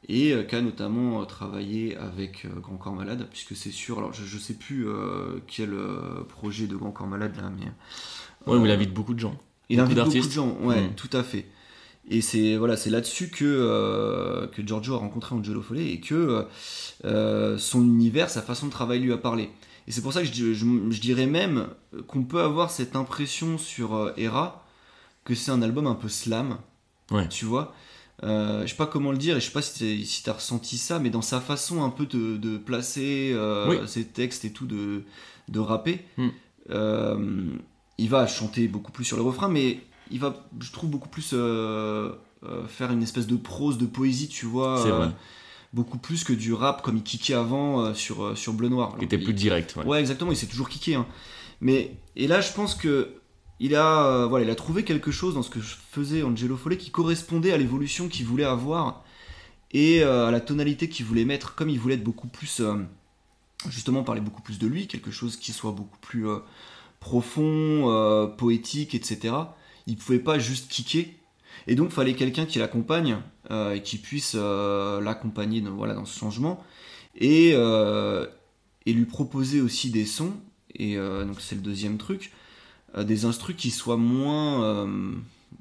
Et 0.08 0.36
qui 0.48 0.56
a 0.56 0.62
notamment 0.62 1.24
travaillé 1.26 1.96
avec 1.98 2.48
Grand 2.62 2.78
Corps 2.78 2.94
Malade, 2.94 3.28
puisque 3.30 3.56
c'est 3.56 3.72
sûr, 3.72 4.00
alors 4.00 4.14
je, 4.14 4.24
ne 4.24 4.40
sais 4.40 4.56
plus 4.56 4.88
quel 5.48 5.76
projet 6.28 6.68
de 6.68 6.76
Grand 6.76 6.92
Corps 6.92 7.08
Malade 7.08 7.36
là, 7.38 7.52
mais. 7.58 7.72
Ouais, 8.52 8.60
il 8.60 8.72
invite 8.72 8.94
beaucoup 8.94 9.14
de 9.14 9.20
gens. 9.20 9.38
Il 9.70 9.80
invite 9.80 9.98
beaucoup 9.98 10.12
de 10.12 10.32
gens, 10.32 10.58
ouais, 10.64 10.88
mm. 10.88 10.96
tout 10.96 11.10
à 11.14 11.24
fait. 11.24 11.46
Et 12.10 12.22
c'est 12.22 12.58
voilà, 12.58 12.78
c'est 12.78 12.90
là-dessus 12.90 13.30
que, 13.30 14.50
que 14.52 14.66
Giorgio 14.66 14.96
a 14.96 14.98
rencontré 14.98 15.36
Angelo 15.36 15.62
Follet 15.62 15.92
et 15.92 16.00
que 16.00 16.48
son 17.04 17.84
univers, 17.84 18.30
sa 18.30 18.42
façon 18.42 18.66
de 18.66 18.72
travailler 18.72 19.02
lui 19.02 19.14
a 19.14 19.18
parlé. 19.18 19.50
Et 19.88 19.92
c'est 19.92 20.02
pour 20.02 20.14
ça 20.14 20.22
que 20.22 20.28
je, 20.28 21.00
dirais 21.00 21.26
même 21.26 21.68
qu'on 22.08 22.24
peut 22.24 22.42
avoir 22.42 22.72
cette 22.72 22.96
impression 22.96 23.58
sur 23.58 24.14
Hera 24.18 24.66
que 25.26 25.36
c'est 25.36 25.52
un 25.52 25.62
album 25.62 25.88
un 25.88 25.96
peu 25.96 26.10
slam. 26.10 26.58
Ouais. 27.12 27.28
Tu 27.28 27.46
vois 27.46 27.74
euh, 28.24 28.62
je 28.64 28.68
sais 28.68 28.76
pas 28.76 28.86
comment 28.86 29.12
le 29.12 29.18
dire 29.18 29.38
et 29.38 29.40
je 29.40 29.46
sais 29.46 29.52
pas 29.52 29.62
si, 29.62 30.06
si 30.06 30.24
tu 30.24 30.30
as 30.30 30.34
ressenti 30.34 30.78
ça, 30.78 31.00
mais 31.00 31.10
dans 31.10 31.22
sa 31.22 31.42
façon 31.42 31.84
un 31.84 31.90
peu 31.90 32.06
de, 32.06 32.58
placer 32.58 33.32
euh, 33.34 33.88
ses 33.88 34.06
textes 34.06 34.46
et 34.46 34.52
tout, 34.52 34.66
de, 34.66 35.04
de 35.50 35.60
rapper, 35.60 36.06
hmm. 36.18 36.30
euh, 36.70 37.46
il 37.98 38.10
va 38.10 38.28
chanter 38.28 38.68
beaucoup 38.68 38.92
plus 38.92 39.06
sur 39.06 39.18
le 39.18 39.24
refrain, 39.24 39.48
mais 39.48 39.80
il 40.12 40.20
va, 40.20 40.46
je 40.60 40.72
trouve, 40.72 40.90
beaucoup 40.90 41.10
plus 41.10 41.34
faire 42.68 42.92
une 42.92 43.04
espèce 43.04 43.28
de 43.28 43.36
prose, 43.36 43.78
de 43.78 43.86
poésie, 43.86 44.28
tu 44.28 44.46
vois. 44.46 45.14
Beaucoup 45.74 45.98
plus 45.98 46.26
que 46.26 46.34
du 46.34 46.54
rap 46.54 46.82
comme 46.82 46.98
il 46.98 47.04
kickait 47.04 47.34
avant 47.34 47.94
sur, 47.94 48.38
sur 48.38 48.52
Bleu 48.52 48.68
Noir. 48.68 48.94
Il 48.98 49.06
était 49.06 49.18
plus 49.18 49.34
direct. 49.34 49.78
Ouais. 49.86 50.02
exactement, 50.02 50.32
il 50.32 50.36
s'est 50.36 50.48
toujours 50.48 50.68
kické. 50.68 50.96
Hein. 50.96 51.08
Mais, 51.62 51.96
et 52.18 52.28
là, 52.28 52.42
je 52.42 52.52
pense 52.52 52.76
que 52.76 53.21
il 53.64 53.76
a, 53.76 54.08
euh, 54.08 54.26
voilà, 54.26 54.46
il 54.46 54.50
a 54.50 54.56
trouvé 54.56 54.84
quelque 54.84 55.12
chose 55.12 55.36
dans 55.36 55.44
ce 55.44 55.52
que 55.52 55.60
faisait 55.62 56.24
Angelo 56.24 56.58
Follet 56.58 56.78
qui 56.78 56.90
correspondait 56.90 57.52
à 57.52 57.58
l'évolution 57.60 58.08
qu'il 58.08 58.26
voulait 58.26 58.44
avoir 58.44 59.04
et 59.72 60.04
euh, 60.04 60.26
à 60.26 60.32
la 60.32 60.42
tonalité 60.42 60.90
qu'il 60.90 61.06
voulait 61.06 61.26
mettre, 61.26 61.54
comme 61.54 61.70
il 61.70 61.80
voulait 61.80 61.94
être 61.94 62.04
beaucoup 62.04 62.28
plus, 62.28 62.60
euh, 62.60 62.74
justement, 63.70 64.02
parler 64.04 64.20
beaucoup 64.20 64.42
plus 64.42 64.58
de 64.58 64.66
lui, 64.66 64.88
quelque 64.88 65.12
chose 65.12 65.38
qui 65.38 65.52
soit 65.52 65.74
beaucoup 65.74 66.00
plus 66.02 66.26
profond, 67.00 68.34
poétique, 68.36 68.96
etc. 68.96 69.36
Il 69.86 69.96
pouvait 69.96 70.20
pas 70.20 70.40
juste 70.40 70.68
kicker. 70.68 71.14
Et 71.68 71.76
donc, 71.76 71.92
fallait 71.92 72.16
quelqu'un 72.16 72.46
qui 72.46 72.58
l'accompagne 72.58 73.20
et 73.52 73.82
qui 73.84 73.98
puisse 73.98 74.34
l'accompagner 74.36 75.62
dans, 75.62 75.72
voilà, 75.76 75.94
dans 75.94 76.06
ce 76.06 76.18
changement 76.18 76.64
et, 77.16 77.52
et 77.52 78.94
lui 78.94 79.06
proposer 79.06 79.62
aussi 79.62 79.92
des 79.92 80.06
sons. 80.06 80.34
Et 80.74 80.96
donc, 80.96 81.40
c'est 81.40 81.56
le 81.56 81.62
deuxième 81.62 81.98
truc 81.98 82.32
des 82.98 83.26
instrus 83.26 83.56
qui 83.56 83.72
soient 83.72 83.98
moins 83.98 84.64
euh, 84.64 85.14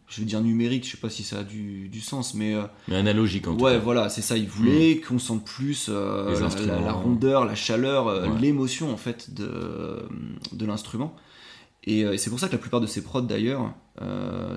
je 0.08 0.20
veux 0.20 0.26
dire 0.26 0.40
numérique, 0.40 0.84
je 0.84 0.92
sais 0.92 0.96
pas 0.96 1.10
si 1.10 1.22
ça 1.22 1.40
a 1.40 1.42
du, 1.44 1.88
du 1.88 2.00
sens, 2.00 2.34
mais. 2.34 2.54
Euh, 2.54 2.64
mais 2.88 2.96
analogique 2.96 3.46
en 3.46 3.56
tout 3.56 3.62
ouais, 3.62 3.78
voilà, 3.78 4.08
c'est 4.08 4.22
ça. 4.22 4.36
Il 4.36 4.48
voulait 4.48 4.96
mm. 4.96 5.06
qu'on 5.06 5.18
sente 5.18 5.44
plus 5.44 5.88
la, 5.88 6.92
rondeur, 6.92 7.44
la 7.44 7.54
chaleur, 7.54 8.28
l'émotion 8.38 8.92
en 8.92 8.96
fait 8.96 9.32
de, 9.34 10.08
de 10.52 10.66
l'instrument. 10.66 11.14
Et, 11.84 12.00
et 12.00 12.18
c'est 12.18 12.28
pour 12.28 12.40
ça 12.40 12.48
que 12.48 12.52
la 12.52 12.58
plupart 12.58 12.80
de 12.80 12.86
ses 12.86 13.02
prods 13.02 13.22
d'ailleurs, 13.22 13.72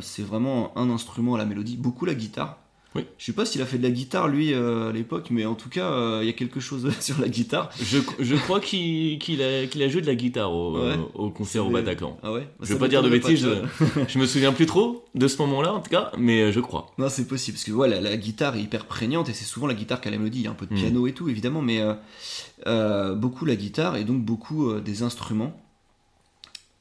c'est 0.02 0.24
vraiment 0.24 0.78
un 0.78 0.90
instrument 0.90 1.36
à 1.36 1.38
la 1.38 1.46
mélodie, 1.46 1.78
beaucoup 1.78 2.06
la 2.06 2.16
guitare. 2.16 2.63
Oui. 2.96 3.06
Je 3.18 3.26
sais 3.26 3.34
pas 3.34 3.46
s'il 3.46 3.62
a 3.62 3.66
fait 3.66 3.78
de 3.80 3.84
la 3.84 3.90
guitare 3.90 4.28
lui 4.28 4.54
euh, 4.54 4.90
à 4.90 4.92
l'époque, 4.92 5.28
mais 5.32 5.46
en 5.46 5.56
tout 5.56 5.70
cas, 5.70 5.92
euh, 5.92 6.20
il 6.22 6.28
y 6.28 6.30
a 6.30 6.34
quelque 6.34 6.60
chose 6.60 6.92
sur 7.00 7.20
la 7.20 7.28
guitare. 7.28 7.70
Je, 7.82 8.00
je 8.20 8.36
crois 8.36 8.60
qu'il 8.60 9.42
a, 9.42 9.66
qu'il 9.66 9.82
a, 9.82 9.88
joué 9.88 10.02
de 10.02 10.08
la 10.08 10.16
guitare 10.16 10.54
au, 10.54 10.78
au 11.16 11.30
concert 11.32 11.66
au 11.66 11.70
Bataclan. 11.70 12.18
Ah 12.22 12.32
ouais 12.32 12.48
Je 12.62 12.74
veux 12.74 12.80
pas 12.80 12.88
dire 12.88 13.02
de 13.02 13.10
bêtises, 13.10 13.42
je, 13.42 14.02
je, 14.08 14.20
me 14.20 14.26
souviens 14.26 14.54
plus 14.54 14.68
trop 14.68 15.06
de 15.16 15.28
ce 15.28 15.38
moment-là 15.40 15.74
en 15.74 15.80
tout 15.80 15.90
cas, 15.90 16.12
mais 16.18 16.42
euh, 16.42 16.52
je 16.52 16.60
crois. 16.60 16.92
Non, 16.98 17.10
c'est 17.10 17.28
possible, 17.28 17.56
parce 17.56 17.66
que 17.66 17.72
voilà, 17.72 18.00
la, 18.00 18.18
guitare 18.18 18.56
est 18.56 18.62
hyper 18.62 18.86
prégnante 18.86 19.28
et 19.30 19.34
c'est 19.34 19.46
souvent 19.46 19.68
la 19.68 19.74
guitare 19.74 20.00
qui 20.00 20.10
a 20.10 20.12
la 20.12 20.18
mélodie. 20.18 20.40
Il 20.40 20.46
y 20.46 20.48
a 20.48 20.52
un 20.52 20.56
peu 20.56 20.68
de 20.68 20.74
hmm. 20.74 20.78
piano 20.78 21.08
et 21.08 21.14
tout, 21.14 21.30
évidemment, 21.30 21.62
mais 21.62 21.82
beaucoup 23.16 23.46
la 23.46 23.56
guitare 23.56 23.96
et 23.96 24.04
donc 24.04 24.22
beaucoup 24.22 24.80
des 24.80 25.02
instruments. 25.02 25.60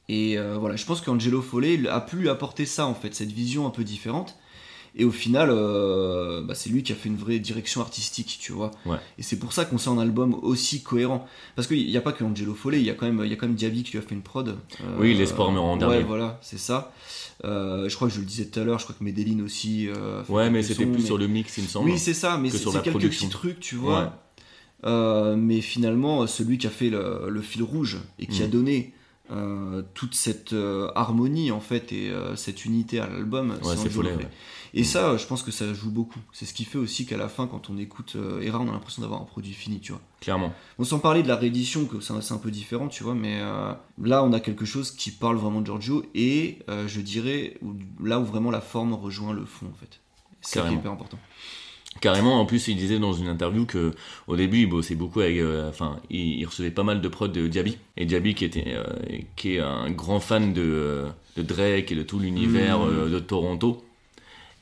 Et 0.09 0.37
voilà, 0.59 0.75
je 0.75 0.85
pense 0.85 1.01
qu'Angelo 1.01 1.41
Follet 1.41 1.87
a 1.87 2.01
pu 2.01 2.17
lui 2.17 2.29
apporter 2.29 2.65
ça 2.65 2.85
en 2.85 2.93
fait, 2.93 3.15
cette 3.15 3.31
vision 3.31 3.65
un 3.65 3.71
peu 3.71 3.83
différente. 3.83 4.37
Et 4.95 5.05
au 5.05 5.11
final, 5.11 5.49
euh, 5.51 6.41
bah, 6.43 6.53
c'est 6.53 6.69
lui 6.69 6.83
qui 6.83 6.91
a 6.91 6.95
fait 6.95 7.09
une 7.09 7.15
vraie 7.15 7.39
direction 7.39 7.81
artistique, 7.81 8.37
tu 8.39 8.51
vois. 8.51 8.69
Et 9.17 9.23
c'est 9.23 9.37
pour 9.37 9.51
ça 9.51 9.65
qu'on 9.65 9.79
sait 9.79 9.89
un 9.89 9.97
album 9.97 10.35
aussi 10.43 10.83
cohérent. 10.83 11.27
Parce 11.55 11.67
qu'il 11.67 11.87
n'y 11.87 11.97
a 11.97 12.01
pas 12.01 12.11
que 12.11 12.23
Angelo 12.23 12.53
Follet, 12.53 12.79
il 12.79 12.85
y 12.85 12.91
a 12.91 12.93
quand 12.93 13.07
même, 13.07 13.25
y 13.25 13.33
a 13.33 13.35
quand 13.35 13.47
même 13.47 13.55
Diaby 13.55 13.83
qui 13.83 13.93
lui 13.93 13.99
a 13.99 14.01
fait 14.03 14.13
une 14.13 14.21
prod. 14.21 14.49
Euh, 14.49 14.97
oui, 14.99 15.15
l'espoir 15.15 15.51
me 15.51 15.59
rend 15.59 15.79
Ouais, 15.81 16.03
voilà, 16.03 16.39
c'est 16.43 16.59
ça. 16.59 16.93
Euh, 17.43 17.89
je 17.89 17.95
crois 17.95 18.07
que 18.07 18.13
je 18.13 18.19
le 18.19 18.25
disais 18.25 18.45
tout 18.45 18.59
à 18.59 18.63
l'heure, 18.63 18.77
je 18.77 18.83
crois 18.83 18.95
que 18.97 19.03
Medellin 19.03 19.43
aussi. 19.43 19.89
ouais, 20.29 20.49
mais 20.51 20.61
c'était 20.61 20.85
plus 20.85 21.05
sur 21.05 21.17
le 21.17 21.27
mix, 21.27 21.57
il 21.57 21.63
me 21.63 21.69
semble. 21.69 21.89
Oui, 21.89 21.97
c'est 21.97 22.13
ça, 22.13 22.37
mais 22.37 22.49
c'est 22.49 22.63
quelques 22.83 23.09
petits 23.09 23.29
trucs, 23.29 23.59
tu 23.59 23.75
vois. 23.75 24.13
mais 24.83 25.61
finalement, 25.61 26.27
celui 26.27 26.59
qui 26.59 26.67
a 26.67 26.71
fait 26.71 26.91
le, 26.91 27.41
fil 27.41 27.63
rouge 27.63 27.97
et 28.19 28.27
qui 28.27 28.43
a 28.43 28.47
mm. 28.47 28.51
donné 28.51 28.93
toute 29.95 30.13
cette 30.13 30.53
harmonie 30.93 31.49
en 31.49 31.61
fait 31.61 31.91
et 31.91 32.11
cette 32.35 32.63
unité 32.65 32.99
à 32.99 33.07
l'album, 33.07 33.57
c'est 33.63 33.89
Follet. 33.89 34.11
Et 34.75 34.83
ça, 34.83 35.17
je 35.17 35.25
pense 35.27 35.43
que 35.43 35.51
ça 35.51 35.71
joue 35.73 35.91
beaucoup. 35.91 36.19
C'est 36.31 36.45
ce 36.45 36.53
qui 36.53 36.63
fait 36.63 36.79
aussi 36.79 37.05
qu'à 37.05 37.17
la 37.17 37.29
fin, 37.29 37.45
quand 37.45 37.69
on 37.69 37.77
écoute 37.77 38.13
euh, 38.15 38.41
Era, 38.41 38.59
on 38.59 38.67
a 38.67 38.71
l'impression 38.71 39.03
d'avoir 39.03 39.21
un 39.21 39.25
produit 39.25 39.53
fini, 39.53 39.79
tu 39.79 39.91
vois. 39.91 40.01
Clairement. 40.19 40.51
On 40.79 40.83
sans 40.83 40.97
parler 40.97 41.21
de 41.21 41.27
la 41.27 41.35
réédition, 41.35 41.85
que 41.85 41.99
c'est 41.99 42.31
un 42.31 42.37
peu 42.37 42.49
différent, 42.49 42.87
tu 42.87 43.03
vois, 43.03 43.13
mais 43.13 43.39
euh, 43.39 43.73
là, 44.01 44.23
on 44.23 44.33
a 44.33 44.39
quelque 44.39 44.65
chose 44.65 44.89
qui 44.89 45.11
parle 45.11 45.37
vraiment 45.37 45.61
de 45.61 45.67
Giorgio 45.67 46.03
et 46.15 46.59
euh, 46.69 46.87
je 46.87 47.01
dirais 47.01 47.57
là 48.03 48.19
où 48.19 48.25
vraiment 48.25 48.49
la 48.49 48.61
forme 48.61 48.93
rejoint 48.93 49.33
le 49.33 49.45
fond, 49.45 49.67
en 49.67 49.77
fait. 49.79 49.99
C'est 50.41 50.59
hyper 50.59 50.91
important. 50.91 51.19
Carrément, 52.01 52.39
en 52.41 52.45
plus, 52.45 52.67
il 52.67 52.75
disait 52.75 52.97
dans 52.97 53.13
une 53.13 53.27
interview 53.27 53.67
que 53.67 53.93
au 54.27 54.35
début, 54.35 54.61
il 54.61 54.65
bossait 54.65 54.95
beaucoup 54.95 55.19
avec, 55.19 55.39
enfin, 55.69 55.99
il, 56.09 56.43
recevait 56.45 56.71
pas 56.71 56.83
mal 56.83 56.99
de 56.99 57.07
prods 57.07 57.27
de 57.27 57.47
Diaby 57.47 57.77
et 57.95 58.05
Diaby 58.05 58.33
qui 58.33 58.43
était, 58.43 58.75
qui 59.35 59.55
est 59.55 59.59
un 59.59 59.91
grand 59.91 60.19
fan 60.19 60.51
de, 60.51 61.05
de 61.37 61.43
Drake 61.43 61.91
et 61.91 61.95
de 61.95 62.03
tout 62.03 62.17
l'univers 62.17 62.79
mmh. 62.79 63.11
de 63.11 63.19
Toronto. 63.19 63.83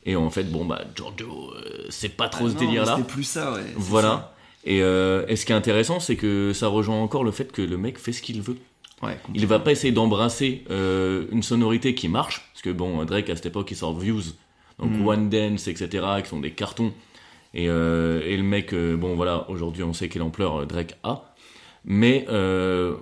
Et 0.05 0.15
en 0.15 0.29
fait, 0.29 0.43
bon, 0.43 0.65
bah, 0.65 0.83
Giorgio, 0.95 1.53
euh, 1.55 1.85
c'est 1.89 2.15
pas 2.15 2.27
trop 2.27 2.47
ah 2.47 2.49
ce 2.49 2.55
délire-là. 2.55 2.95
C'était 2.95 3.07
plus 3.07 3.23
ça, 3.23 3.53
ouais. 3.53 3.61
Voilà. 3.75 4.33
Euh, 4.67 5.25
et, 5.27 5.35
ce 5.35 5.45
qui 5.45 5.51
est 5.51 5.55
intéressant, 5.55 5.99
c'est 5.99 6.15
que 6.15 6.53
ça 6.53 6.67
rejoint 6.67 6.99
encore 7.01 7.23
le 7.23 7.31
fait 7.31 7.51
que 7.51 7.61
le 7.61 7.77
mec 7.77 7.97
fait 7.97 8.11
ce 8.11 8.21
qu'il 8.21 8.41
veut. 8.41 8.57
Ouais, 9.01 9.17
il 9.33 9.47
va 9.47 9.57
pas 9.57 9.71
essayer 9.71 9.91
d'embrasser 9.91 10.63
euh, 10.69 11.25
une 11.31 11.41
sonorité 11.41 11.95
qui 11.95 12.07
marche, 12.07 12.41
parce 12.53 12.61
que 12.61 12.69
bon, 12.69 13.03
Drake 13.03 13.31
à 13.31 13.35
cette 13.35 13.47
époque 13.47 13.71
il 13.71 13.75
sort 13.75 13.97
Views, 13.97 14.21
donc 14.77 14.91
mm. 14.91 15.07
One 15.07 15.29
Dance, 15.29 15.67
etc., 15.67 16.05
qui 16.21 16.29
sont 16.29 16.39
des 16.39 16.51
cartons. 16.51 16.93
Et, 17.55 17.63
et 17.63 18.37
le 18.37 18.43
mec, 18.43 18.75
bon 18.75 19.15
voilà, 19.15 19.49
aujourd'hui 19.49 19.81
on 19.81 19.91
sait 19.91 20.07
quelle 20.07 20.21
ampleur 20.21 20.67
Drake 20.67 20.97
a, 21.01 21.33
mais 21.83 22.27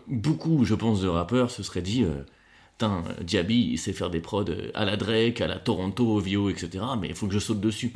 beaucoup, 0.08 0.64
je 0.64 0.74
pense, 0.74 1.02
de 1.02 1.10
rappeurs 1.10 1.52
se 1.52 1.64
seraient 1.64 1.82
dit 1.82 2.06
putain, 2.80 3.04
Diaby, 3.22 3.72
il 3.72 3.78
sait 3.78 3.92
faire 3.92 4.10
des 4.10 4.22
prods 4.22 4.46
à 4.74 4.86
la 4.86 4.96
Drake, 4.96 5.42
à 5.42 5.48
la 5.48 5.60
Toronto, 5.60 6.08
au 6.08 6.20
Vio, 6.20 6.50
etc. 6.50 6.86
Mais 7.00 7.10
il 7.10 7.16
faut 7.16 7.28
que 7.28 7.34
je 7.34 7.40
saute 7.40 7.60
dessus. 7.60 7.92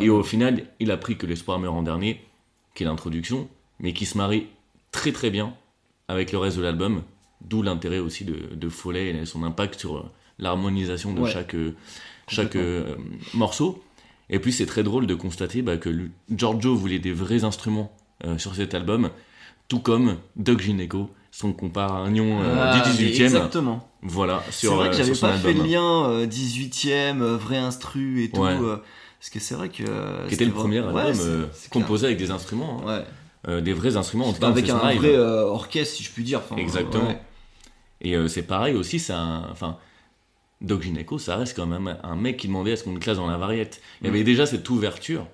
et 0.00 0.08
au 0.08 0.22
final, 0.22 0.64
il 0.80 0.90
a 0.90 0.96
pris 0.96 1.18
que 1.18 1.26
l'espoir 1.26 1.58
meurt 1.58 1.76
en 1.76 1.82
dernier, 1.82 2.20
qui 2.74 2.82
est 2.82 2.86
l'introduction, 2.86 3.48
mais 3.78 3.92
qui 3.92 4.06
se 4.06 4.16
marie 4.16 4.46
très 4.90 5.12
très 5.12 5.30
bien 5.30 5.54
avec 6.08 6.32
le 6.32 6.38
reste 6.38 6.56
de 6.56 6.62
l'album. 6.62 7.02
D'où 7.42 7.60
l'intérêt 7.60 7.98
aussi 7.98 8.24
de, 8.24 8.68
Follet 8.68 9.10
et 9.10 9.26
son 9.26 9.42
impact 9.42 9.80
sur 9.80 9.96
euh, 9.96 10.02
l'harmonisation 10.38 11.12
de 11.12 11.26
chaque, 11.26 11.54
euh, 11.54 11.74
chaque 12.28 12.56
euh, 12.56 12.94
morceau. 13.34 13.82
Et 14.30 14.38
puis 14.38 14.52
c'est 14.52 14.66
très 14.66 14.82
drôle 14.82 15.06
de 15.06 15.14
constater 15.14 15.60
bah, 15.60 15.76
que 15.76 16.08
Giorgio 16.30 16.74
voulait 16.74 17.00
des 17.00 17.12
vrais 17.12 17.44
instruments 17.44 17.92
sur 18.38 18.54
cet 18.54 18.72
album, 18.72 19.10
tout 19.66 19.80
comme 19.80 20.16
Doug 20.36 20.60
Gineco 20.60 21.10
son 21.32 21.54
compagnon 21.54 22.42
euh, 22.42 22.56
ah, 22.58 22.80
du 22.84 22.90
18 22.90 23.20
e 23.20 23.24
Exactement. 23.24 23.88
Voilà, 24.02 24.44
sur 24.50 24.70
C'est 24.70 24.76
vrai 24.76 24.90
que 24.90 24.94
euh, 24.94 24.98
j'avais 24.98 25.18
pas 25.18 25.32
fait 25.32 25.54
le 25.54 25.62
lien 25.62 26.26
18ème, 26.26 27.22
euh, 27.22 27.36
vrai 27.38 27.56
instru 27.56 28.22
et 28.22 28.30
tout. 28.30 28.42
parce 28.42 29.30
que 29.32 29.40
c'est 29.40 29.54
vrai 29.54 29.70
que. 29.70 30.28
Qui 30.28 30.34
était 30.34 30.44
le 30.44 30.52
premier 30.52 30.78
album 30.78 31.48
composé 31.70 32.06
avec 32.06 32.18
des 32.18 32.30
instruments. 32.30 32.84
Hein. 32.86 33.60
des 33.60 33.72
vrais 33.72 33.96
instruments, 33.96 34.28
en 34.28 34.32
tout 34.32 34.40
cas. 34.40 34.48
Avec 34.48 34.68
un 34.68 34.76
vrai 34.76 35.16
orchestre, 35.18 35.96
si 35.96 36.04
je 36.04 36.10
puis 36.12 36.22
dire. 36.22 36.42
Exactement. 36.56 37.18
Et 38.02 38.14
c'est 38.28 38.42
pareil 38.42 38.76
aussi, 38.76 39.00
c'est 39.00 39.14
un. 39.14 39.48
Enfin, 39.50 39.78
Doc 40.60 40.82
Gineco, 40.82 41.18
ça 41.18 41.36
reste 41.36 41.56
quand 41.56 41.66
même 41.66 41.96
un 42.04 42.14
mec 42.14 42.36
qui 42.36 42.46
demandait 42.46 42.72
à 42.72 42.76
ce 42.76 42.84
qu'on 42.84 42.92
le 42.92 43.00
classe 43.00 43.16
dans 43.16 43.26
la 43.26 43.36
variette. 43.36 43.80
Il 44.00 44.06
y 44.06 44.10
avait 44.10 44.20
mm. 44.20 44.24
déjà 44.24 44.46
cette 44.46 44.68
ouverture, 44.70 45.26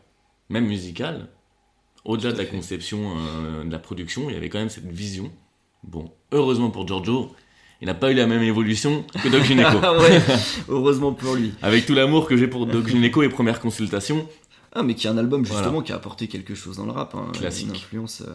même 0.49 0.65
musicale, 0.67 1.29
au-delà 2.07 2.33
de 2.33 2.39
la 2.39 2.47
conception, 2.47 3.17
de 3.65 3.71
la 3.71 3.79
production, 3.79 4.31
il 4.31 4.35
y 4.35 4.37
avait 4.39 4.49
quand 4.49 4.59
même 4.59 4.71
cette 4.71 4.91
vision 4.91 5.31
Bon, 5.85 6.11
heureusement 6.33 6.71
pour 6.71 6.87
Giorgio, 6.87 7.31
il 7.81 7.87
n'a 7.87 7.95
pas 7.95 8.11
eu 8.11 8.15
la 8.15 8.27
même 8.27 8.43
évolution 8.43 9.05
que 9.23 9.29
Doc 9.29 9.43
Gineco. 9.43 9.79
Ah 9.83 9.95
heureusement 10.69 11.13
pour 11.13 11.35
lui. 11.35 11.53
Avec 11.63 11.87
tout 11.87 11.95
l'amour 11.95 12.27
que 12.27 12.37
j'ai 12.37 12.49
pour 12.49 12.67
Doc 12.67 12.89
Gineco 12.89 13.23
et 13.23 13.29
Première 13.29 13.61
Consultation. 13.61 14.29
Ah, 14.73 14.83
mais 14.83 14.95
qui 14.95 15.07
est 15.07 15.11
un 15.11 15.19
album 15.19 15.45
justement 15.45 15.81
qui 15.83 15.93
a 15.93 15.97
apporté 15.97 16.29
quelque 16.29 16.55
chose 16.55 16.77
dans 16.77 16.85
le 16.85 16.93
rap. 16.93 17.15
Hein, 17.15 17.29
Classique. 17.33 17.69
Une 17.69 17.75
influence. 17.75 18.23
Euh. 18.23 18.33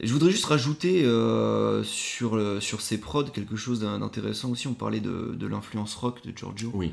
Je 0.00 0.12
voudrais 0.12 0.30
juste 0.30 0.44
rajouter 0.44 1.04
euh, 1.04 1.82
sur, 1.82 2.40
sur 2.60 2.80
ses 2.80 2.98
prods 2.98 3.24
quelque 3.24 3.56
chose 3.56 3.80
d'intéressant 3.80 4.50
aussi. 4.50 4.68
On 4.68 4.74
parlait 4.74 5.00
de, 5.00 5.34
de 5.34 5.46
l'influence 5.46 5.94
rock 5.96 6.24
de 6.24 6.36
Giorgio. 6.36 6.70
Oui. 6.74 6.92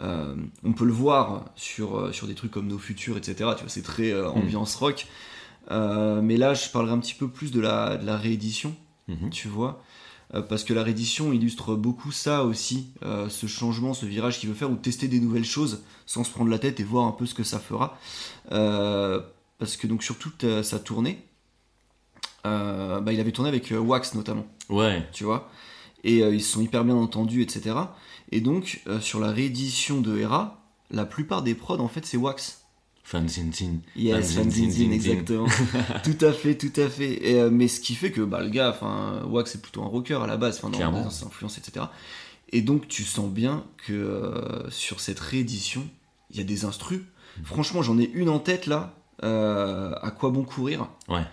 Euh, 0.00 0.34
on 0.64 0.72
peut 0.72 0.84
le 0.84 0.92
voir 0.92 1.46
sur, 1.56 1.98
euh, 1.98 2.12
sur 2.12 2.26
des 2.26 2.34
trucs 2.34 2.52
comme 2.52 2.68
Nos 2.68 2.78
Futurs, 2.78 3.16
etc. 3.16 3.34
Tu 3.34 3.44
vois, 3.44 3.68
c'est 3.68 3.82
très 3.82 4.12
euh, 4.12 4.30
ambiance 4.30 4.76
rock. 4.76 5.06
Euh, 5.70 6.20
mais 6.22 6.36
là, 6.36 6.54
je 6.54 6.68
parlerai 6.70 6.92
un 6.92 6.98
petit 6.98 7.14
peu 7.14 7.28
plus 7.28 7.50
de 7.52 7.60
la, 7.60 7.96
de 7.96 8.06
la 8.06 8.16
réédition, 8.16 8.74
Mhm. 9.08 9.30
tu 9.30 9.48
vois. 9.48 9.82
Euh, 10.34 10.42
parce 10.42 10.62
que 10.64 10.74
la 10.74 10.82
réédition 10.82 11.32
illustre 11.32 11.74
beaucoup 11.74 12.12
ça 12.12 12.44
aussi, 12.44 12.88
euh, 13.02 13.28
ce 13.30 13.46
changement, 13.46 13.94
ce 13.94 14.04
virage 14.06 14.38
qu'il 14.38 14.48
veut 14.48 14.54
faire, 14.54 14.70
ou 14.70 14.76
tester 14.76 15.08
des 15.08 15.20
nouvelles 15.20 15.44
choses 15.46 15.82
sans 16.04 16.24
se 16.24 16.30
prendre 16.30 16.50
la 16.50 16.58
tête 16.58 16.80
et 16.80 16.84
voir 16.84 17.06
un 17.06 17.12
peu 17.12 17.24
ce 17.26 17.34
que 17.34 17.44
ça 17.44 17.58
fera. 17.58 17.98
Parce 18.50 19.76
que 19.76 19.86
donc 19.86 20.02
sur 20.02 20.18
toute 20.18 20.44
sa 20.62 20.78
tournée, 20.78 21.22
bah, 22.44 23.02
il 23.12 23.20
avait 23.20 23.32
tourné 23.32 23.48
avec 23.48 23.72
Wax 23.76 24.14
notamment 24.14 24.46
Ouais, 24.68 25.06
tu 25.12 25.24
vois. 25.24 25.50
Et 26.04 26.18
ils 26.18 26.42
se 26.42 26.52
sont 26.52 26.60
hyper 26.60 26.84
bien 26.84 26.94
entendus, 26.94 27.42
etc. 27.42 27.74
Et 28.30 28.40
donc, 28.40 28.82
sur 29.00 29.18
la 29.20 29.30
réédition 29.32 30.00
de 30.00 30.16
Hera, 30.18 30.62
la 30.90 31.04
plupart 31.04 31.42
des 31.42 31.54
prods, 31.54 31.78
en 31.80 31.88
fait, 31.88 32.06
c'est 32.06 32.16
Wax. 32.16 32.57
Fanzinzin. 33.08 33.80
Yes, 33.96 34.34
Fan 34.34 34.42
Fan 34.44 34.50
Zin 34.50 34.64
Zin 34.64 34.70
Zin 34.70 34.84
Zin, 34.84 34.92
exactement. 34.92 35.46
tout 36.04 36.24
à 36.24 36.32
fait, 36.32 36.56
tout 36.56 36.78
à 36.78 36.90
fait. 36.90 37.26
Et, 37.26 37.40
euh, 37.40 37.48
mais 37.50 37.66
ce 37.66 37.80
qui 37.80 37.94
fait 37.94 38.10
que 38.12 38.20
bah, 38.20 38.42
le 38.42 38.50
gars, 38.50 38.68
enfin, 38.68 39.22
Wax 39.24 39.52
c'est 39.52 39.62
plutôt 39.62 39.82
un 39.82 39.86
rocker 39.86 40.22
à 40.22 40.26
la 40.26 40.36
base, 40.36 40.60
enfin, 40.62 40.68
dans, 40.68 41.08
ses 41.08 41.24
influences, 41.24 41.56
etc. 41.56 41.86
Et 42.52 42.60
donc, 42.60 42.86
tu 42.86 43.04
sens 43.04 43.30
bien 43.30 43.64
que 43.78 43.94
euh, 43.94 44.68
sur 44.68 45.00
cette 45.00 45.20
réédition, 45.20 45.88
il 46.30 46.36
y 46.36 46.40
a 46.40 46.44
des 46.44 46.66
instrus. 46.66 47.00
Mhm. 47.38 47.44
Franchement, 47.46 47.80
j'en 47.80 47.98
ai 47.98 48.10
une 48.12 48.28
en 48.28 48.40
tête 48.40 48.66
là. 48.66 48.94
euh, 49.24 49.94
à 50.02 50.10
quoi 50.10 50.28
bon 50.28 50.44
courir 50.44 50.88
Ouais. 51.08 51.24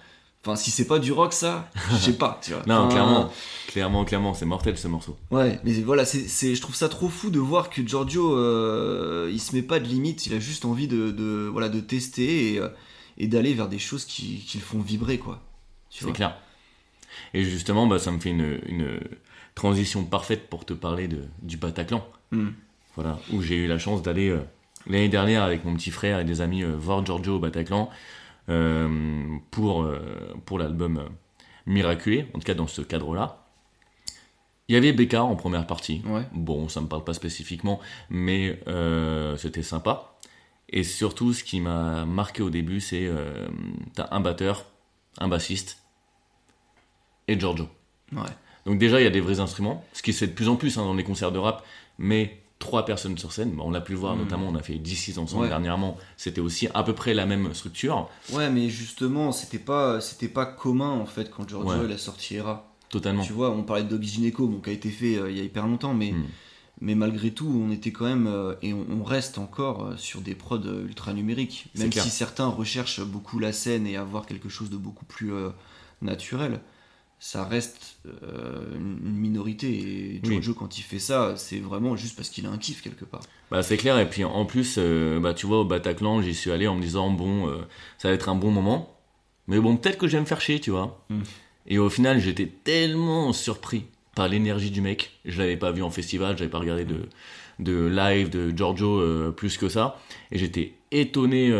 Enfin, 0.45 0.55
si 0.55 0.69
c'est 0.69 0.85
pas 0.85 0.99
du 0.99 1.11
rock, 1.11 1.33
ça, 1.33 1.69
je 1.91 1.95
sais 1.97 2.13
pas, 2.13 2.39
tu 2.43 2.51
vois. 2.53 2.61
Non, 2.67 2.75
Enfin, 2.81 2.89
clairement, 2.89 3.31
clairement, 3.67 4.05
clairement, 4.05 4.33
c'est 4.35 4.45
mortel 4.45 4.77
ce 4.77 4.87
morceau. 4.87 5.17
Ouais, 5.31 5.59
mais 5.63 5.73
voilà, 5.81 6.05
c'est, 6.05 6.53
je 6.53 6.61
trouve 6.61 6.75
ça 6.75 6.87
trop 6.87 7.09
fou 7.09 7.31
de 7.31 7.39
voir 7.39 7.71
que 7.71 7.81
Giorgio, 7.85 8.37
euh, 8.37 9.27
il 9.33 9.39
se 9.41 9.55
met 9.55 9.63
pas 9.63 9.79
de 9.79 9.85
limite, 9.85 10.27
il 10.27 10.33
a 10.35 10.39
juste 10.39 10.63
envie 10.65 10.87
de, 10.87 11.09
de- 11.09 11.49
voilà, 11.51 11.67
de 11.69 11.79
tester 11.79 12.53
et, 12.53 12.59
euh, 12.59 12.69
et 13.17 13.25
d'aller 13.27 13.55
vers 13.55 13.67
des 13.69 13.79
choses 13.79 14.05
qui, 14.05 14.43
qui 14.45 14.59
le 14.59 14.63
font 14.63 14.79
vibrer, 14.79 15.17
quoi. 15.17 15.41
C'est 15.89 16.11
clair. 16.13 16.35
Et 17.33 17.43
justement, 17.43 17.87
bah, 17.87 17.97
ça 17.97 18.11
me 18.11 18.19
fait 18.19 18.29
une, 18.29 18.59
une 18.67 18.99
transition 19.55 20.03
parfaite 20.03 20.49
pour 20.49 20.65
te 20.65 20.73
parler 20.73 21.07
de, 21.07 21.23
du 21.41 21.57
Bataclan. 21.57 22.05
Hmm. 22.31 22.49
Voilà, 22.95 23.19
où 23.33 23.41
j'ai 23.41 23.55
eu 23.55 23.67
la 23.67 23.77
chance 23.79 24.01
d'aller 24.01 24.29
euh, 24.29 24.39
l'année 24.87 25.09
dernière 25.09 25.43
avec 25.43 25.65
mon 25.65 25.73
petit 25.75 25.91
frère 25.91 26.19
et 26.19 26.23
des 26.25 26.41
amis 26.41 26.63
euh, 26.63 26.75
voir 26.77 27.05
Giorgio 27.05 27.35
au 27.35 27.39
Bataclan 27.39 27.89
pour, 28.47 29.83
euh, 29.83 30.33
pour 30.45 30.59
l'album 30.59 30.97
euh, 30.97 31.09
Miraculé, 31.65 32.27
en 32.33 32.39
tout 32.39 32.45
cas 32.45 32.53
dans 32.53 32.67
ce 32.67 32.81
cadre-là. 32.81 33.45
Il 34.67 34.73
y 34.73 34.77
avait 34.77 34.93
Becca 34.93 35.23
en 35.23 35.35
première 35.35 35.67
partie. 35.67 36.01
Ouais. 36.05 36.23
Bon, 36.33 36.69
ça 36.69 36.81
me 36.81 36.87
parle 36.87 37.03
pas 37.03 37.13
spécifiquement, 37.13 37.79
mais 38.09 38.59
euh, 38.67 39.37
c'était 39.37 39.63
sympa. 39.63 40.15
Et 40.69 40.83
surtout, 40.83 41.33
ce 41.33 41.43
qui 41.43 41.61
m'a 41.61 42.05
marqué 42.05 42.41
au 42.41 42.49
début, 42.49 42.81
c'est 42.81 43.05
euh, 43.05 43.47
t'as 43.93 44.07
un 44.11 44.19
batteur, 44.19 44.65
un 45.19 45.27
bassiste 45.27 45.83
et 47.27 47.39
Giorgio. 47.39 47.67
Ouais. 48.11 48.21
Donc 48.65 48.79
déjà, 48.79 48.99
il 48.99 49.03
y 49.03 49.07
a 49.07 49.11
des 49.11 49.21
vrais 49.21 49.39
instruments, 49.39 49.83
ce 49.93 50.01
qui 50.01 50.13
se 50.13 50.19
fait 50.19 50.27
de 50.27 50.33
plus 50.33 50.49
en 50.49 50.55
plus 50.55 50.77
hein, 50.77 50.83
dans 50.83 50.95
les 50.95 51.03
concerts 51.03 51.31
de 51.31 51.37
rap, 51.37 51.63
mais 51.99 52.41
trois 52.59 52.85
personnes 52.85 53.17
sur 53.17 53.31
scène, 53.33 53.51
bah, 53.51 53.63
on 53.65 53.71
l'a 53.71 53.81
pu 53.81 53.91
le 53.93 53.97
voir 53.99 54.15
Mhm. 54.15 54.23
notamment, 54.23 54.47
on 54.49 54.55
a 54.55 54.61
fait 54.61 54.75
10-6 54.75 55.17
ensemble 55.19 55.43
Ouais. 55.43 55.49
dernièrement, 55.49 55.97
c'était 56.17 56.41
aussi 56.41 56.67
à 56.73 56.83
peu 56.83 56.93
près 56.93 57.13
la 57.13 57.25
même 57.25 57.53
structure, 57.53 58.09
Ouais, 58.31 58.49
mais 58.49 58.69
justement, 58.69 59.31
c'était 59.31 59.59
pas, 59.59 59.99
c'était 60.01 60.27
pas 60.29 60.45
commun, 60.45 60.89
en 60.91 61.05
fait, 61.05 61.29
quand 61.29 61.47
Giorgio, 61.47 61.79
Ouais. 61.81 61.85
il 61.85 61.91
a 61.91 61.97
sorti 61.97 62.35
Hera. 62.35 62.71
totalement. 62.89 63.23
Tu 63.23 63.33
vois, 63.33 63.51
on 63.51 63.63
parlait 63.63 63.83
de 63.83 63.89
Dog 63.89 64.01
Gineco, 64.03 64.47
donc 64.47 64.63
qui 64.65 64.69
a 64.69 64.73
été 64.73 64.89
fait 64.89 65.17
euh, 65.17 65.29
il 65.29 65.37
y 65.37 65.41
a 65.41 65.43
hyper 65.43 65.67
longtemps, 65.67 65.93
mais, 65.93 66.11
Hmm. 66.13 66.23
mais 66.81 66.95
malgré 66.95 67.31
tout, 67.31 67.47
on 67.47 67.69
était 67.71 67.91
quand 67.91 68.05
même, 68.05 68.27
euh, 68.27 68.53
et 68.61 68.73
on, 68.73 68.85
on 68.89 69.03
reste 69.03 69.37
encore 69.37 69.85
euh, 69.85 69.97
sur 69.97 70.21
des 70.21 70.33
prods 70.35 70.61
ultra 70.85 71.11
numériques. 71.13 71.67
Même 71.77 71.91
si 71.91 72.09
certains 72.09 72.47
recherchent 72.47 73.01
beaucoup 73.01 73.37
la 73.39 73.51
scène 73.51 73.85
et 73.85 73.97
avoir 73.97 74.25
quelque 74.25 74.47
chose 74.49 74.69
de 74.69 74.77
beaucoup 74.77 75.05
plus 75.05 75.31
naturel, 76.01 76.61
ça 77.19 77.43
reste 77.45 77.97
euh, 78.05 78.75
une 78.75 79.15
minorité. 79.15 79.67
Et 79.67 80.21
Oui. 80.23 80.33
Giorgio, 80.33 80.53
quand 80.53 80.77
il 80.77 80.81
fait 80.81 80.99
ça, 80.99 81.35
c'est 81.37 81.59
vraiment 81.59 81.95
juste 81.95 82.15
parce 82.15 82.29
qu'il 82.29 82.45
a 82.45 82.49
un 82.49 82.57
kiff 82.57 82.81
quelque 82.81 83.05
part. 83.05 83.21
Bah, 83.51 83.63
c'est 83.63 83.77
clair, 83.77 83.97
et 83.99 84.09
puis 84.09 84.23
en 84.23 84.45
plus, 84.45 84.75
euh, 84.77 85.19
bah, 85.19 85.33
tu 85.33 85.45
vois, 85.45 85.61
au 85.61 85.65
Bataclan, 85.65 86.21
j'y 86.21 86.35
suis 86.35 86.51
allé 86.51 86.67
en 86.67 86.75
me 86.75 86.81
disant, 86.81 87.09
bon, 87.11 87.47
euh, 87.47 87.57
ça 87.97 88.09
va 88.09 88.13
être 88.13 88.29
un 88.29 88.35
bon 88.35 88.51
moment, 88.51 88.99
mais 89.47 89.59
bon, 89.59 89.77
peut-être 89.77 89.97
que 89.97 90.07
je 90.07 90.13
vais 90.17 90.21
me 90.21 90.25
faire 90.25 90.41
chier, 90.41 90.59
tu 90.59 90.71
vois. 90.71 91.03
Mm. 91.09 91.21
Et 91.67 91.79
au 91.79 91.89
final, 91.89 92.19
j'étais 92.19 92.47
tellement 92.47 93.33
surpris 93.33 93.85
par 94.13 94.27
l'énergie 94.27 94.71
du 94.71 94.81
mec, 94.81 95.11
je 95.25 95.39
l'avais 95.39 95.57
pas 95.57 95.71
vu 95.71 95.83
en 95.83 95.89
festival, 95.89 96.37
j'avais 96.37 96.49
pas 96.49 96.59
regardé 96.59 96.85
de, 96.85 97.09
de 97.59 97.87
live 97.87 98.29
de 98.29 98.55
Giorgio 98.55 99.31
plus 99.33 99.57
que 99.57 99.67
ça, 99.67 99.99
et 100.31 100.37
j'étais 100.37 100.75
étonné 100.91 101.51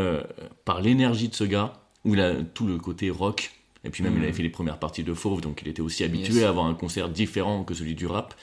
par 0.64 0.80
l'énergie 0.80 1.28
de 1.28 1.36
ce 1.36 1.44
gars, 1.44 1.74
où 2.06 2.14
il 2.14 2.22
a 2.22 2.36
tout 2.36 2.66
le 2.66 2.78
côté 2.78 3.10
rock, 3.10 3.52
et 3.86 3.90
puis 3.90 4.04
même 4.04 4.14
Mm. 4.14 4.18
il 4.18 4.24
avait 4.24 4.34
fait 4.34 4.44
les 4.44 4.50
premières 4.50 4.80
parties 4.80 5.04
de 5.04 5.14
Fauve, 5.14 5.42
donc 5.42 5.62
il 5.62 5.68
était 5.70 5.82
aussi 5.82 6.04
habitué 6.04 6.34
Yes. 6.36 6.44
à 6.44 6.50
avoir 6.50 6.66
un 6.66 6.74
concert 6.74 7.08
différent 7.10 7.64
que 7.64 7.74
celui 7.74 7.96
du 7.96 8.08
rap. 8.08 8.34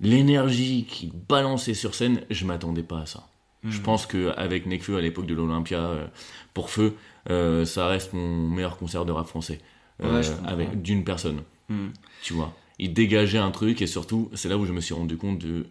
L'énergie 0.00 0.84
qu'il 0.88 1.12
balançait 1.28 1.74
sur 1.74 1.94
scène, 1.94 2.22
je 2.30 2.44
m'attendais 2.44 2.82
pas 2.82 3.00
à 3.00 3.06
ça. 3.06 3.28
Je 3.64 3.78
Mm. 3.78 3.82
pense 3.82 4.06
qu'avec 4.06 4.66
Nekfeu 4.66 4.96
à 4.96 5.00
l'époque 5.00 5.26
de 5.26 5.34
l'Olympia 5.34 5.78
euh, 5.78 6.06
pour 6.54 6.70
Feu, 6.70 6.96
euh, 7.30 7.64
ça 7.64 7.86
reste 7.86 8.12
mon 8.12 8.48
meilleur 8.48 8.76
concert 8.76 9.04
de 9.04 9.12
rap 9.12 9.26
français. 9.28 9.60
euh, 10.02 10.20
Ouais, 10.20 10.26
avec 10.48 10.82
d'une 10.82 11.04
personne, 11.04 11.42
Hmm. 11.68 11.90
tu 12.22 12.32
vois. 12.32 12.52
Il 12.80 12.92
dégageait 12.92 13.38
un 13.38 13.52
truc 13.52 13.80
et 13.82 13.86
surtout, 13.86 14.30
c'est 14.34 14.48
là 14.48 14.58
où 14.58 14.64
je 14.66 14.72
me 14.72 14.80
suis 14.80 14.94
rendu 14.94 15.16
compte 15.16 15.38
de. 15.38 15.66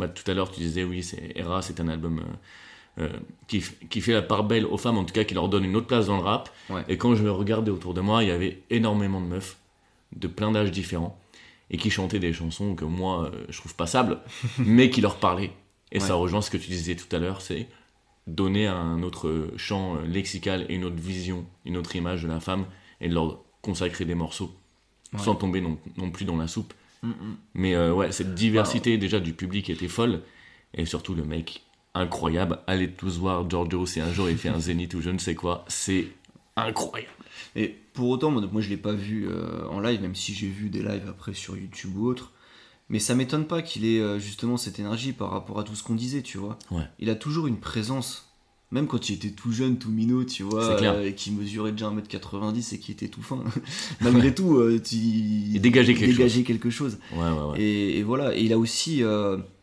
Bah, 0.00 0.08
tout 0.08 0.28
à 0.28 0.34
l'heure, 0.34 0.50
tu 0.50 0.58
disais, 0.60 0.82
oui, 0.82 1.02
c'est 1.04 1.32
Era, 1.36 1.62
c'est 1.62 1.78
un 1.78 1.86
album 1.86 2.18
euh, 2.18 2.22
euh, 2.98 3.08
qui, 3.46 3.62
qui 3.90 4.00
fait 4.00 4.12
la 4.12 4.22
part 4.22 4.44
belle 4.44 4.66
aux 4.66 4.76
femmes, 4.76 4.98
en 4.98 5.04
tout 5.04 5.14
cas, 5.14 5.24
qui 5.24 5.34
leur 5.34 5.48
donne 5.48 5.64
une 5.64 5.76
autre 5.76 5.86
place 5.86 6.06
dans 6.06 6.16
le 6.16 6.22
rap. 6.22 6.50
Ouais. 6.68 6.84
Et 6.88 6.96
quand 6.98 7.14
je 7.14 7.26
regardais 7.26 7.70
autour 7.70 7.94
de 7.94 8.00
moi, 8.00 8.22
il 8.24 8.28
y 8.28 8.32
avait 8.32 8.62
énormément 8.70 9.20
de 9.20 9.26
meufs, 9.26 9.56
de 10.16 10.26
plein 10.26 10.50
d'âges 10.52 10.70
différents, 10.72 11.18
et 11.70 11.76
qui 11.76 11.90
chantaient 11.90 12.18
des 12.18 12.32
chansons 12.32 12.74
que 12.74 12.84
moi, 12.84 13.24
euh, 13.26 13.44
je 13.48 13.58
trouve 13.58 13.74
passables, 13.74 14.18
mais 14.58 14.90
qui 14.90 15.00
leur 15.00 15.16
parlaient. 15.16 15.52
Et 15.92 16.00
ça 16.00 16.14
rejoint 16.14 16.42
ce 16.42 16.50
que 16.50 16.58
tu 16.58 16.68
disais 16.68 16.96
tout 16.96 17.14
à 17.14 17.18
l'heure, 17.18 17.40
c'est 17.40 17.66
donner 18.26 18.66
un 18.66 19.02
autre 19.02 19.48
champ 19.56 19.96
euh, 19.96 20.06
lexical 20.06 20.66
et 20.68 20.74
une 20.74 20.84
autre 20.84 21.00
vision, 21.00 21.46
une 21.64 21.76
autre 21.78 21.96
image 21.96 22.22
de 22.24 22.28
la 22.28 22.40
femme, 22.40 22.66
et 23.00 23.08
de 23.08 23.14
leur 23.14 23.38
consacrer 23.62 24.04
des 24.04 24.14
morceaux, 24.14 24.52
Ouais. 25.14 25.20
sans 25.20 25.34
tomber 25.34 25.62
non, 25.62 25.78
non 25.96 26.10
plus 26.10 26.26
dans 26.26 26.36
la 26.36 26.46
soupe. 26.46 26.74
Hmm, 27.02 27.08
hmm. 27.10 27.36
Mais 27.54 27.74
euh, 27.74 27.94
ouais, 27.94 28.12
cette 28.12 28.34
diversité 28.34 28.98
déjà 28.98 29.20
du 29.20 29.32
public 29.32 29.70
était 29.70 29.88
folle, 29.88 30.20
et 30.74 30.84
surtout 30.84 31.14
le 31.14 31.24
mec 31.24 31.62
incroyable. 31.94 32.58
Allez 32.66 32.90
tous 32.90 33.18
voir 33.18 33.48
Giorgio, 33.48 33.86
si 33.86 34.00
un 34.00 34.12
jour 34.12 34.28
il 34.30 34.36
fait 34.38 34.48
un 34.48 34.60
zénith 34.60 34.94
ou 34.94 35.00
je 35.00 35.10
ne 35.10 35.18
sais 35.18 35.34
quoi, 35.34 35.64
c'est 35.68 36.08
incroyable. 36.56 37.12
Et 37.56 37.74
pour 37.94 38.08
autant, 38.10 38.30
moi, 38.30 38.60
je 38.60 38.68
l'ai 38.68 38.76
pas 38.76 38.92
vu 38.92 39.26
euh, 39.28 39.66
en 39.68 39.80
live, 39.80 40.00
même 40.00 40.14
si 40.14 40.34
j'ai 40.34 40.46
vu 40.48 40.70
des 40.70 40.82
lives 40.82 41.06
après 41.08 41.34
sur 41.34 41.56
YouTube 41.56 41.90
ou 41.96 42.06
autre. 42.06 42.32
Mais 42.90 42.98
ça 42.98 43.14
m'étonne 43.14 43.46
pas 43.46 43.60
qu'il 43.62 43.84
ait 43.84 44.00
euh, 44.00 44.18
justement 44.18 44.56
cette 44.56 44.78
énergie 44.78 45.12
par 45.12 45.30
rapport 45.30 45.58
à 45.58 45.64
tout 45.64 45.74
ce 45.74 45.82
qu'on 45.82 45.94
disait, 45.94 46.22
tu 46.22 46.38
vois. 46.38 46.58
Ouais. 46.70 46.84
Il 46.98 47.10
a 47.10 47.14
toujours 47.14 47.46
une 47.46 47.58
présence. 47.58 48.24
Même 48.70 48.86
quand 48.86 49.08
il 49.08 49.14
était 49.14 49.30
tout 49.30 49.50
jeune, 49.50 49.78
tout 49.78 49.90
minot, 49.90 50.24
tu 50.24 50.42
vois, 50.42 50.62
euh, 50.82 51.06
et 51.06 51.14
qui 51.14 51.30
mesurait 51.30 51.72
déjà 51.72 51.90
1m90 51.90 52.74
et 52.74 52.78
qui 52.78 52.92
était 52.92 53.08
tout 53.08 53.22
fin. 53.22 53.42
Malgré 54.02 54.34
tout, 54.34 54.60
tu- 54.84 54.96
Il 54.96 55.60
dégageait 55.60 55.94
quelque 55.94 56.42
quelque 56.44 56.68
chose. 56.70 56.98
Ouais, 57.14 57.18
ouais, 57.30 57.50
ouais. 57.52 57.60
Et, 57.62 57.98
et 57.98 58.02
voilà, 58.02 58.36
et 58.36 58.42
il 58.42 58.52
a 58.52 58.58
aussi, 58.58 59.02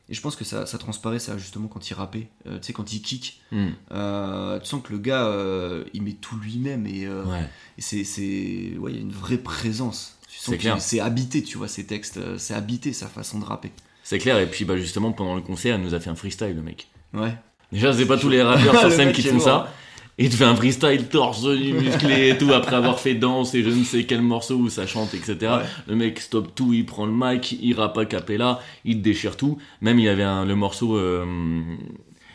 et 0.09 0.13
je 0.13 0.21
pense 0.21 0.35
que 0.35 0.43
ça, 0.43 0.65
ça 0.65 0.77
transparaît 0.77 1.19
ça 1.19 1.37
justement 1.37 1.67
quand 1.67 1.89
il 1.89 1.93
rappait, 1.93 2.27
euh, 2.47 2.57
tu 2.59 2.67
sais, 2.67 2.73
quand 2.73 2.93
il 2.93 3.01
kick, 3.01 3.41
Hmm, 3.51 3.69
euh, 3.91 4.59
tu 4.59 4.65
sens 4.67 4.81
que 4.83 4.91
le 4.93 4.99
gars, 4.99 5.25
euh, 5.27 5.83
il 5.93 6.01
met 6.03 6.13
tout 6.13 6.37
lui-même 6.37 6.85
et, 6.87 7.05
euh, 7.05 7.23
ouais. 7.25 7.47
et 7.77 7.81
c'est, 7.81 8.03
c'est, 8.03 8.73
ouais, 8.77 8.91
il 8.91 8.95
y 8.95 8.99
a 8.99 9.01
une 9.01 9.11
vraie 9.11 9.37
présence. 9.37 10.17
Tu 10.27 10.37
sens 10.37 10.45
C'est 10.49 10.57
que 10.57 10.61
clair. 10.61 10.81
c'est 10.81 10.99
habité, 10.99 11.41
tu 11.43 11.57
vois, 11.57 11.67
ces 11.67 11.85
textes, 11.85 12.19
c'est 12.37 12.53
habité 12.53 12.93
sa 12.93 13.07
façon 13.07 13.39
de 13.39 13.45
rapper. 13.45 13.71
C'est 14.03 14.19
clair, 14.19 14.37
et 14.39 14.47
puis 14.49 14.65
bah, 14.65 14.77
justement 14.77 15.11
pendant 15.11 15.35
le 15.35 15.41
concert, 15.41 15.77
il 15.77 15.83
nous 15.83 15.93
a 15.95 15.99
fait 15.99 16.09
un 16.09 16.15
freestyle, 16.15 16.55
le 16.55 16.61
mec. 16.61 16.87
Ouais. 17.13 17.35
Déjà, 17.71 17.91
c'est 17.93 18.05
pas 18.05 18.17
tous 18.19 18.29
les 18.29 18.41
rappeurs 18.43 18.79
sur 18.79 18.91
scène 18.91 19.11
qui 19.11 19.23
font 19.23 19.39
ça. 19.39 19.71
Il 20.17 20.29
te 20.29 20.35
fait 20.35 20.45
un 20.45 20.55
freestyle 20.55 21.07
torse 21.09 21.43
nu, 21.45 21.73
musclé 21.73 22.29
et 22.29 22.37
tout, 22.37 22.53
après 22.53 22.77
avoir 22.77 22.99
fait 22.99 23.15
danse 23.15 23.53
et 23.53 23.63
je 23.63 23.69
ne 23.69 23.83
sais 23.83 24.05
quel 24.05 24.21
morceau 24.21 24.55
où 24.55 24.69
ça 24.69 24.87
chante, 24.87 25.13
etc. 25.13 25.35
Ouais. 25.41 25.63
Le 25.87 25.95
mec 25.95 26.19
stoppe 26.19 26.55
tout, 26.55 26.71
il 26.73 26.85
prend 26.85 27.05
le 27.05 27.11
mic, 27.13 27.51
il 27.61 27.73
rappe 27.73 27.97
a 27.97 28.05
cappella, 28.05 28.59
il 28.85 29.01
déchire 29.01 29.35
tout. 29.35 29.57
Même 29.81 29.99
il 29.99 30.05
y 30.05 30.09
avait 30.09 30.23
un- 30.23 30.45
le 30.45 30.55
morceau 30.55 30.97
euh, 30.97 31.25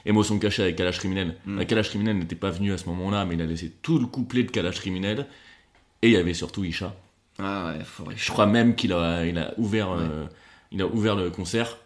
Émotion 0.06 0.38
cachée 0.38 0.62
avec 0.62 0.76
Kalash 0.76 0.98
Criminel. 0.98 1.36
Mm. 1.46 1.58
La 1.58 1.64
Kalash 1.64 1.88
Criminel 1.90 2.18
n'était 2.18 2.36
pas 2.36 2.50
venu 2.50 2.72
à 2.72 2.78
ce 2.78 2.86
moment-là, 2.86 3.24
mais 3.24 3.34
il 3.34 3.42
a 3.42 3.46
laissé 3.46 3.70
tout 3.82 3.98
le 3.98 4.06
couplet 4.06 4.42
de 4.44 4.50
Kalash 4.50 4.76
Criminel. 4.76 5.26
Et 6.02 6.08
il 6.08 6.12
y 6.12 6.16
avait 6.16 6.34
surtout 6.34 6.64
Isha. 6.64 6.94
Ah 7.38 7.74
ouais. 7.74 8.14
Je 8.16 8.30
crois 8.30 8.46
même 8.46 8.74
qu'il 8.74 8.92
a, 8.92 9.24
il 9.26 9.38
a, 9.38 9.52
ouvert, 9.58 9.90
euh, 9.92 10.26
il 10.72 10.80
a 10.80 10.86
ouvert 10.86 11.16
le 11.16 11.30
concert 11.30 11.78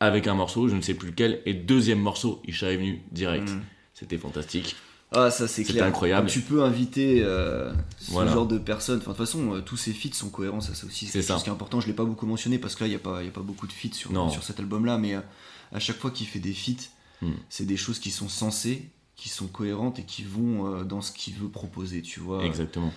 avec 0.00 0.26
un 0.26 0.34
morceau, 0.34 0.68
je 0.68 0.76
ne 0.76 0.80
sais 0.80 0.94
plus 0.94 1.08
lequel, 1.08 1.40
et 1.44 1.54
deuxième 1.54 1.98
morceau, 1.98 2.40
Isha 2.46 2.70
est 2.70 2.76
venu 2.76 3.00
direct. 3.10 3.48
Mm. 3.50 3.60
C'était 3.98 4.18
fantastique. 4.18 4.76
Ah, 5.12 5.30
ça 5.30 5.48
c'est 5.48 5.64
clair. 5.64 5.84
incroyable. 5.86 6.28
Tu 6.28 6.40
peux 6.42 6.62
inviter 6.62 7.22
euh, 7.22 7.72
ce 7.98 8.10
Voilà. 8.10 8.30
genre 8.32 8.46
de 8.46 8.58
personnes. 8.58 8.98
Enfin, 8.98 9.12
de 9.12 9.16
toute 9.16 9.26
façon, 9.26 9.54
euh, 9.54 9.60
tous 9.62 9.78
ces 9.78 9.92
feats 9.94 10.12
sont 10.14 10.28
cohérents, 10.28 10.60
ça 10.60 10.74
c'est 10.74 10.86
aussi 10.86 11.06
C'est 11.06 11.22
chose 11.22 11.42
qui 11.42 11.48
est 11.48 11.52
important. 11.52 11.80
Je 11.80 11.86
l'ai 11.86 11.94
pas 11.94 12.04
beaucoup 12.04 12.26
mentionné 12.26 12.58
parce 12.58 12.74
que 12.74 12.84
là, 12.84 12.88
il 12.88 12.90
n'y 12.90 12.96
a, 12.96 12.98
pas- 12.98 13.22
y 13.22 13.28
a 13.28 13.30
pas 13.30 13.40
beaucoup 13.40 13.66
de 13.66 13.72
feats 13.72 13.94
sur, 13.94 14.12
Non. 14.12 14.28
sur 14.28 14.42
cet 14.44 14.60
album-là, 14.60 14.98
mais 14.98 15.14
euh, 15.14 15.20
à 15.72 15.80
chaque 15.80 15.96
fois 15.98 16.10
qu'il 16.10 16.26
fait 16.26 16.38
des 16.40 16.52
feats, 16.52 16.90
Hmm. 17.20 17.32
c'est 17.48 17.64
des 17.66 17.76
choses 17.76 17.98
qui 17.98 18.10
sont 18.12 18.28
sensées, 18.28 18.90
qui 19.16 19.28
sont 19.28 19.48
cohérentes 19.48 19.98
et 19.98 20.04
qui 20.04 20.22
vont 20.22 20.82
dans 20.84 21.00
ce 21.00 21.10
qu'il 21.10 21.34
veut 21.34 21.48
proposer, 21.48 22.00
tu 22.02 22.20
vois. 22.20 22.44
Exactement. 22.44 22.92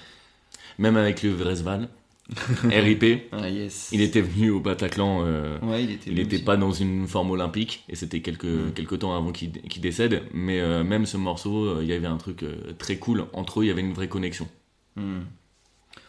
Même 0.78 0.96
avec 0.96 1.24
le 1.24 1.32
Vresval, 1.32 1.90
RIP, 2.64 3.24
Ah, 3.32 3.50
yes. 3.50 3.90
il 3.92 4.02
était 4.02 4.22
venu 4.22 4.52
au 4.52 4.60
Bataclan. 4.62 5.24
euh, 5.26 5.60
Ouais, 5.62 5.84
il 5.84 5.92
était. 5.92 6.12
il 6.12 6.20
aussi. 6.26 6.44
pas 6.44 6.56
dans 6.58 6.72
une 6.72 7.08
forme 7.08 7.32
olympique 7.32 7.84
et 7.90 7.96
c'était 7.96 8.22
quelques, 8.22 8.46
Mm. 8.46 8.72
quelques 8.74 9.00
temps 9.00 9.16
avant 9.18 9.32
qu'il 9.32 9.52
qu'il 9.52 9.82
décède. 9.82 10.24
Mais 10.34 10.60
euh, 10.62 10.84
même 10.84 11.06
ce 11.06 11.18
morceau, 11.18 11.66
euh, 11.66 11.80
il 11.82 11.88
y 11.90 11.94
avait 11.94 12.08
un 12.08 12.18
truc 12.18 12.46
très 12.78 12.98
cool. 12.98 13.26
Entre 13.34 13.60
eux, 13.60 13.66
il 13.66 13.68
y 13.68 13.72
avait 13.72 13.82
une 13.82 13.94
vraie 13.94 14.08
connexion. 14.08 14.48
Hmm. 14.96 15.22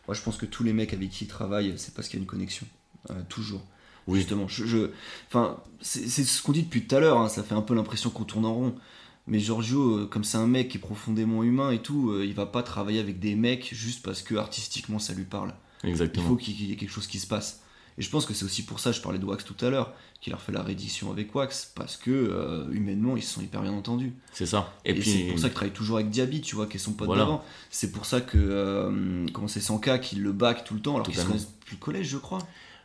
Moi, 0.07 0.15
je 0.15 0.23
pense 0.23 0.37
que 0.37 0.47
tous 0.47 0.63
les 0.65 0.73
mecs 0.73 0.93
avec 0.93 1.11
qui 1.11 1.25
il 1.25 1.29
travaille, 1.29 1.75
c'est 1.77 1.95
parce 1.95 2.09
qu'il 2.09 2.19
y 2.19 2.21
a 2.21 2.25
une 2.25 2.29
connexion. 2.29 2.67
Toujours. 3.29 3.63
Oui. 4.07 4.19
Justement. 4.19 4.47
Je, 4.49 4.65
je- 4.67 4.91
Enfin, 5.29 5.59
c'est 5.81 6.07
ce 6.09 6.43
qu'on 6.43 6.53
dit 6.53 6.63
depuis 6.63 6.83
tout 6.87 6.95
à 6.95 7.01
l'heure. 7.01 7.19
hein, 7.19 7.29
ça 7.29 7.43
fait 7.43 7.55
un 7.55 7.63
peu 7.63 7.75
l'impression 7.75 8.11
qu'on 8.11 8.25
tourne 8.25 8.45
en 8.45 8.55
rond. 8.55 8.75
Mais 9.29 9.39
Giorgio, 9.39 10.07
comme 10.09 10.25
c'est 10.25 10.39
un 10.39 10.49
mec 10.49 10.69
qui 10.69 10.79
est 10.79 10.81
profondément 10.81 11.43
humain 11.45 11.71
et 11.71 11.79
tout, 11.79 12.13
il 12.23 12.35
va 12.35 12.47
pas 12.47 12.63
travailler 12.65 12.99
avec 13.01 13.21
des 13.21 13.37
mecs 13.37 13.71
juste 13.73 14.05
parce 14.05 14.23
que 14.23 14.35
artistiquement 14.35 14.99
ça 14.99 15.15
lui 15.15 15.25
parle. 15.25 15.55
Il 15.85 15.97
faut 16.23 16.37
qu'il 16.37 16.61
y 16.63 16.73
ait 16.73 16.77
quelque 16.77 16.91
chose 16.93 17.07
qui 17.07 17.19
se 17.19 17.27
passe. 17.27 17.61
Et 17.99 18.03
je 18.03 18.09
pense 18.09 18.25
que 18.25 18.33
c'est 18.33 18.47
aussi 18.47 18.65
pour 18.65 18.81
ça, 18.81 18.91
je 18.91 19.03
parlais 19.03 19.19
de 19.19 19.25
Wax 19.27 19.45
tout 19.45 19.55
à 19.65 19.69
l'heure, 19.69 19.93
qu'il 20.23 20.33
a 20.33 20.37
refait 20.37 20.53
la 20.53 20.63
réédition 20.63 21.11
avec 21.11 21.35
Wax, 21.35 21.73
parce 21.75 21.99
que 21.99 22.11
euh, 22.11 22.65
humainement 22.73 23.19
ils 23.19 23.23
se 23.23 23.35
sont 23.35 23.43
hyper 23.43 23.61
bien 23.61 23.73
entendus. 23.73 24.15
C'est 24.33 24.47
ça. 24.47 24.73
Et, 24.87 24.93
Et, 24.93 24.95
puis, 24.95 25.11
c'est 25.11 25.19
pour 25.29 25.39
ça 25.39 25.49
qu'il 25.49 25.55
travaille 25.57 25.75
toujours 25.75 25.97
avec 25.97 26.09
Diaby, 26.09 26.41
tu 26.41 26.55
vois, 26.57 26.67
qui 26.67 26.79
est 26.79 26.81
son 26.81 26.93
pote 26.95 27.07
Voilà. 27.09 27.25
d'avant. 27.25 27.45
C'est 27.69 27.93
pour 27.93 28.07
ça 28.07 28.23
que, 28.23 28.39
euh, 28.39 29.27
comment 29.35 29.47
c'est 29.49 29.61
Sanka 29.61 29.99
qui 29.99 30.17
le 30.17 30.33
back 30.33 30.65
tout 30.65 30.73
le 30.73 30.81
temps, 30.81 30.95
alors 30.95 31.07
qu'ils 31.07 31.17
se 31.17 31.27
connaissent 31.27 31.53
plus 31.67 31.77
le 31.77 31.81
collège, 31.81 32.09
je 32.09 32.17
crois. 32.17 32.39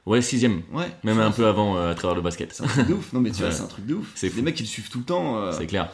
ouais, 0.06 0.22
sixième. 0.22 0.64
Ouais. 0.74 0.92
Même 1.06 1.20
un 1.20 1.32
peu 1.32 1.48
avant 1.48 1.78
euh, 1.78 1.92
à 1.92 1.96
travers 1.96 2.16
le 2.16 2.22
basket. 2.22 2.52
C'est 2.54 2.64
un 2.64 2.68
truc 2.68 2.88
de 2.88 2.94
ouf. 2.96 3.14
Non, 3.14 3.22
mais 3.22 3.32
tu 3.32 3.38
vois, 3.44 3.52
c'est 3.52 3.64
un 3.64 3.68
truc 3.68 3.86
de 3.86 3.94
ouf. 3.96 4.12
C'est 4.16 4.30
des 4.36 4.42
mecs 4.42 4.56
qui 4.56 4.64
le 4.64 4.68
suivent 4.68 4.90
tout 4.90 5.00
le 5.00 5.06
temps. 5.06 5.38
euh, 5.38 5.54
C'est 5.58 5.68
clair. 5.68 5.90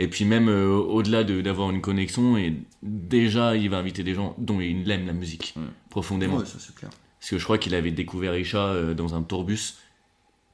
Et 0.00 0.06
puis 0.08 0.24
même 0.24 0.48
euh, 0.48 0.68
au-delà 0.76 1.24
de- 1.24 1.40
d'avoir 1.40 1.70
une 1.70 1.80
connexion, 1.80 2.36
et 2.38 2.54
déjà 2.82 3.56
il 3.56 3.68
va 3.68 3.78
inviter 3.78 4.04
des 4.04 4.14
gens 4.14 4.34
dont 4.38 4.60
il 4.60 4.88
aime 4.90 5.06
la 5.06 5.12
musique 5.12 5.54
Ouais. 5.56 5.62
profondément. 5.90 6.36
Ouais, 6.38 6.46
ça 6.46 6.58
c'est 6.60 6.74
clair. 6.74 6.90
Parce 7.18 7.30
que 7.30 7.38
je 7.38 7.44
crois 7.44 7.58
qu'il 7.58 7.74
avait 7.74 7.90
découvert 7.90 8.36
Isha 8.38 8.58
euh, 8.68 8.94
dans 8.94 9.14
un 9.16 9.22
tourbus 9.22 9.74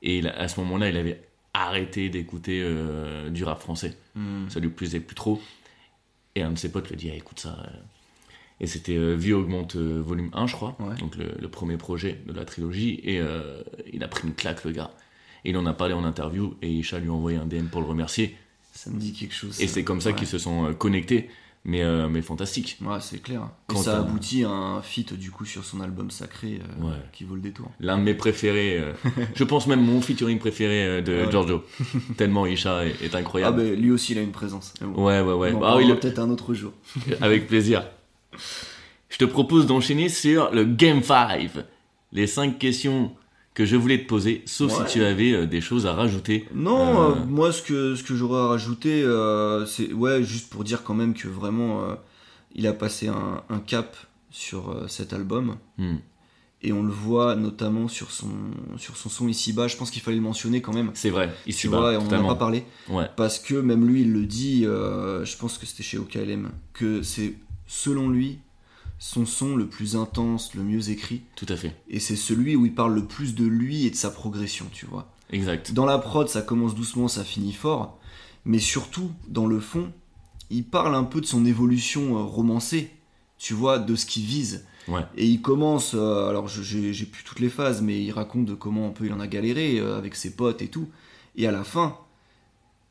et 0.03 0.19
il 0.19 0.29
à 0.29 0.49
ce 0.49 0.59
moment-là 0.61 0.89
il 0.89 0.97
avait 0.97 1.21
arrêté 1.53 2.09
d'écouter 2.09 2.61
euh, 2.65 3.29
du 3.29 3.45
rap 3.45 3.61
français. 3.61 3.97
Hmm. 4.15 4.49
Ça 4.49 4.61
lui 4.61 4.71
plaisait 4.71 5.01
plus 5.01 5.15
trop. 5.15 5.41
Et 6.35 6.43
un 6.43 6.51
de 6.53 6.59
ses 6.59 6.73
potes 6.73 6.89
lui 6.89 6.95
a 6.95 6.99
dit 6.99 7.11
Ah, 7.13 7.17
écoute 7.17 7.39
ça. 7.41 7.57
Et 8.61 8.67
c'était 8.67 9.15
Vie 9.15 9.35
augmente 9.35 9.77
volume 9.77 10.31
1 10.33 10.47
je 10.47 10.55
crois, 10.55 10.75
Ouais. 10.81 10.95
donc 10.97 11.17
le, 11.17 11.33
le 11.39 11.49
premier 11.49 11.77
projet 11.77 12.21
de 12.27 12.33
la 12.33 12.45
trilogie. 12.47 13.01
Et 13.05 13.21
il 13.93 14.03
a 14.03 14.09
pris 14.09 14.27
une 14.27 14.35
claque 14.35 14.65
le 14.65 14.71
gars. 14.73 14.91
Et 15.45 15.51
il 15.51 15.57
en 15.59 15.67
a 15.67 15.75
parlé 15.75 15.93
en 15.93 16.05
interview 16.05 16.55
et 16.63 16.71
Isha 16.71 16.99
lui 16.99 17.11
a 17.11 17.13
envoyé 17.13 17.37
un 17.37 17.45
DM 17.47 17.67
pour 17.67 17.83
le 17.83 17.87
remercier. 17.87 18.37
Ça 18.75 18.91
me 18.91 18.99
dit 18.99 19.13
quelque 19.13 19.35
chose. 19.35 19.61
Et 19.61 19.69
c'est 19.69 19.85
comme 19.85 20.01
ça 20.01 20.11
Ouais. 20.11 20.17
qu'ils 20.17 20.27
se 20.27 20.37
sont 20.39 20.67
euh, 20.67 20.73
connectés, 20.73 21.31
mais, 21.65 21.83
euh, 21.83 22.09
mais 22.09 22.23
fantastique. 22.23 22.77
Ouais, 22.83 22.99
c'est 23.01 23.23
clair. 23.23 23.43
Et 23.43 23.73
Quand 23.73 23.79
ça 23.79 23.93
t'as- 23.93 23.99
aboutit 24.01 24.45
à 24.45 24.51
un 24.51 24.83
feat 24.83 25.15
du 25.15 25.31
coup 25.31 25.45
sur 25.45 25.65
son 25.65 25.81
album 25.81 26.11
sacré 26.11 26.61
euh, 26.61 26.85
Ouais. 26.85 26.97
qui 27.13 27.23
vaut 27.25 27.37
le 27.37 27.41
détour. 27.41 27.71
L'un 27.81 27.97
de 27.99 28.03
mes 28.03 28.15
préférés, 28.15 28.79
euh, 28.81 28.93
je 29.37 29.45
pense 29.45 29.67
même 29.69 29.81
mon 29.85 30.01
featuring 30.01 30.39
préféré 30.41 31.01
de 31.03 31.13
Ouais. 31.25 31.31
Giorgio. 31.31 31.63
Tellement 32.17 32.47
Isha 32.47 32.85
est, 32.85 33.01
est 33.03 33.15
Ah, 33.15 33.19
incroyable. 33.19 33.63
bah 33.63 33.71
lui 33.77 33.91
aussi 33.93 34.13
il 34.13 34.19
a 34.19 34.23
une 34.23 34.33
présence. 34.33 34.75
Bon, 34.81 35.05
Ouais, 35.07 35.21
ouais, 35.21 35.33
ouais. 35.35 35.53
on 35.53 35.59
en 35.63 35.77
Bah, 35.77 35.83
il- 35.83 35.95
peut-être 35.97 36.19
un 36.19 36.31
autre 36.31 36.53
jour. 36.53 36.73
avec 37.21 37.47
plaisir. 37.47 37.87
Je 39.09 39.19
te 39.19 39.25
propose 39.25 39.67
d'enchaîner 39.67 40.09
sur 40.09 40.51
le 40.53 40.65
Game 40.65 41.03
5. 41.03 41.49
Les 42.13 42.27
5 42.27 42.59
questions 42.59 43.13
que 43.55 43.65
je 43.65 43.77
voulais 43.77 43.99
te 44.03 44.07
poser, 44.09 44.43
sauf 44.47 44.73
Ouais. 44.79 44.87
si 44.87 44.95
tu 44.95 45.05
avais 45.05 45.33
euh, 45.33 45.47
des 45.47 45.61
choses 45.61 45.87
à 45.87 45.93
rajouter. 45.95 46.47
Non, 46.55 47.01
Euh, 47.01 47.11
euh, 47.13 47.25
moi 47.27 47.53
ce 47.53 47.63
que, 47.63 47.95
ce 47.95 48.03
que 48.03 48.15
j'aurais 48.17 48.41
à 48.41 48.47
rajouter, 48.49 49.03
c'est 49.67 49.93
ouais, 49.93 50.23
juste 50.25 50.51
pour 50.51 50.65
dire 50.65 50.83
quand 50.83 50.95
même 50.95 51.15
que 51.15 51.29
vraiment 51.29 51.83
il 52.55 52.67
a 52.67 52.73
passé 52.73 53.09
un, 53.09 53.43
un 53.49 53.59
cap 53.61 53.97
sur 54.31 54.85
cet 54.89 55.13
album 55.13 55.57
Hmm, 55.79 55.97
et 56.63 56.73
on 56.73 56.83
le 56.83 56.91
voit 56.93 57.37
notamment 57.37 57.89
sur 57.89 58.11
son, 58.11 58.29
sur 58.79 58.97
son 58.97 59.09
son 59.09 59.29
ici-bas. 59.29 59.69
Je 59.69 59.77
pense 59.77 59.91
qu'il 59.93 60.03
fallait 60.03 60.17
le 60.17 60.23
mentionner 60.23 60.61
quand 60.63 60.73
même. 60.73 60.91
C'est 60.95 61.11
vrai, 61.11 61.33
ici 61.47 61.61
Tu 61.63 61.69
vois, 61.69 61.93
et 61.93 61.97
on 61.97 62.05
n'en 62.05 62.25
a 62.25 62.29
pas 62.29 62.35
parlé 62.37 62.65
Ouais, 62.89 63.07
parce 63.17 63.39
que 63.39 63.55
même 63.55 63.87
lui 63.87 64.01
il 64.03 64.13
le 64.13 64.25
dit, 64.27 64.63
je 64.65 65.37
pense 65.37 65.59
que 65.59 65.67
c'était 65.67 65.83
chez 65.85 65.99
OKLM, 65.99 66.51
que 66.73 67.03
c'est 67.03 67.35
selon 67.67 68.09
lui 68.09 68.39
son 68.99 69.27
son 69.27 69.57
le 69.57 69.69
plus 69.69 69.97
intense, 69.97 70.55
le 70.55 70.63
mieux 70.63 70.91
écrit 70.91 71.23
tout 71.37 71.47
à 71.49 71.57
fait. 71.57 71.75
et 71.89 72.01
c'est 72.01 72.17
celui 72.17 72.57
où 72.57 72.67
il 72.67 72.75
parle 72.75 72.95
le 72.95 73.05
plus 73.05 73.35
de 73.35 73.45
lui 73.45 73.87
et 73.87 73.91
de 73.91 73.97
sa 73.97 74.11
progression, 74.11 74.67
tu 74.73 74.87
vois. 74.87 75.11
Exact. 75.31 75.73
Dans 75.73 75.87
la 75.87 75.99
prod, 75.99 76.29
ça 76.29 76.43
commence 76.43 76.75
doucement, 76.75 77.09
ça 77.09 77.25
finit 77.25 77.53
fort. 77.53 77.99
Mais 78.45 78.59
surtout, 78.59 79.11
dans 79.29 79.47
le 79.47 79.59
fond, 79.59 79.91
il 80.51 80.65
parle 80.65 80.95
un 80.95 81.05
peu 81.05 81.21
de 81.21 81.27
son 81.27 81.45
évolution 81.47 82.19
euh, 82.19 82.23
romancée, 82.23 82.91
tu 83.39 83.55
vois, 83.55 83.79
de 83.79 83.97
ce 83.97 84.07
qu'il 84.07 84.25
vise. 84.25 84.67
Ouais. 84.87 85.01
Et 85.17 85.27
il 85.27 85.41
commence, 85.41 85.93
euh, 85.95 86.29
alors 86.29 86.47
j'ai 86.47 87.07
plus 87.07 87.25
toutes 87.25 87.41
les 87.41 87.49
phases, 87.49 87.81
mais 87.81 88.03
il 88.03 88.13
raconte 88.13 88.45
de 88.45 88.55
comment 88.55 88.87
un 88.87 88.91
peu 88.91 89.07
il 89.07 89.13
en 89.13 89.21
a 89.21 89.27
galéré 89.27 89.79
euh, 89.79 89.97
avec 89.97 90.15
ses 90.15 90.37
potes 90.37 90.61
et 90.61 90.69
tout. 90.69 90.89
Et 91.37 91.47
à 91.47 91.53
la 91.53 91.65
fin, 91.65 91.99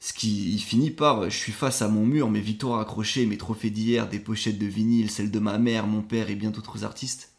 ce 0.06 0.12
qui, 0.12 0.51
il 0.51 0.60
finit 0.60 0.91
par 0.91 1.30
Je 1.30 1.38
suis 1.38 1.54
face 1.54 1.82
à 1.82 1.88
mon 1.88 2.06
mur, 2.06 2.30
mes 2.30 2.41
victoires 2.41 2.82
accrochées, 2.82 3.26
mes 3.26 3.38
trophées 3.38 3.70
d'hier, 3.70 4.10
des 4.10 4.20
pochettes 4.20 4.60
de 4.60 4.66
vinyle, 4.66 5.10
celles 5.10 5.32
de 5.32 5.39
ma 5.39 5.58
mère, 5.60 5.88
mon 5.88 6.01
père 6.01 6.30
et 6.30 6.36
bien 6.36 6.49
d'autres 6.51 6.84
artistes. 6.84 7.32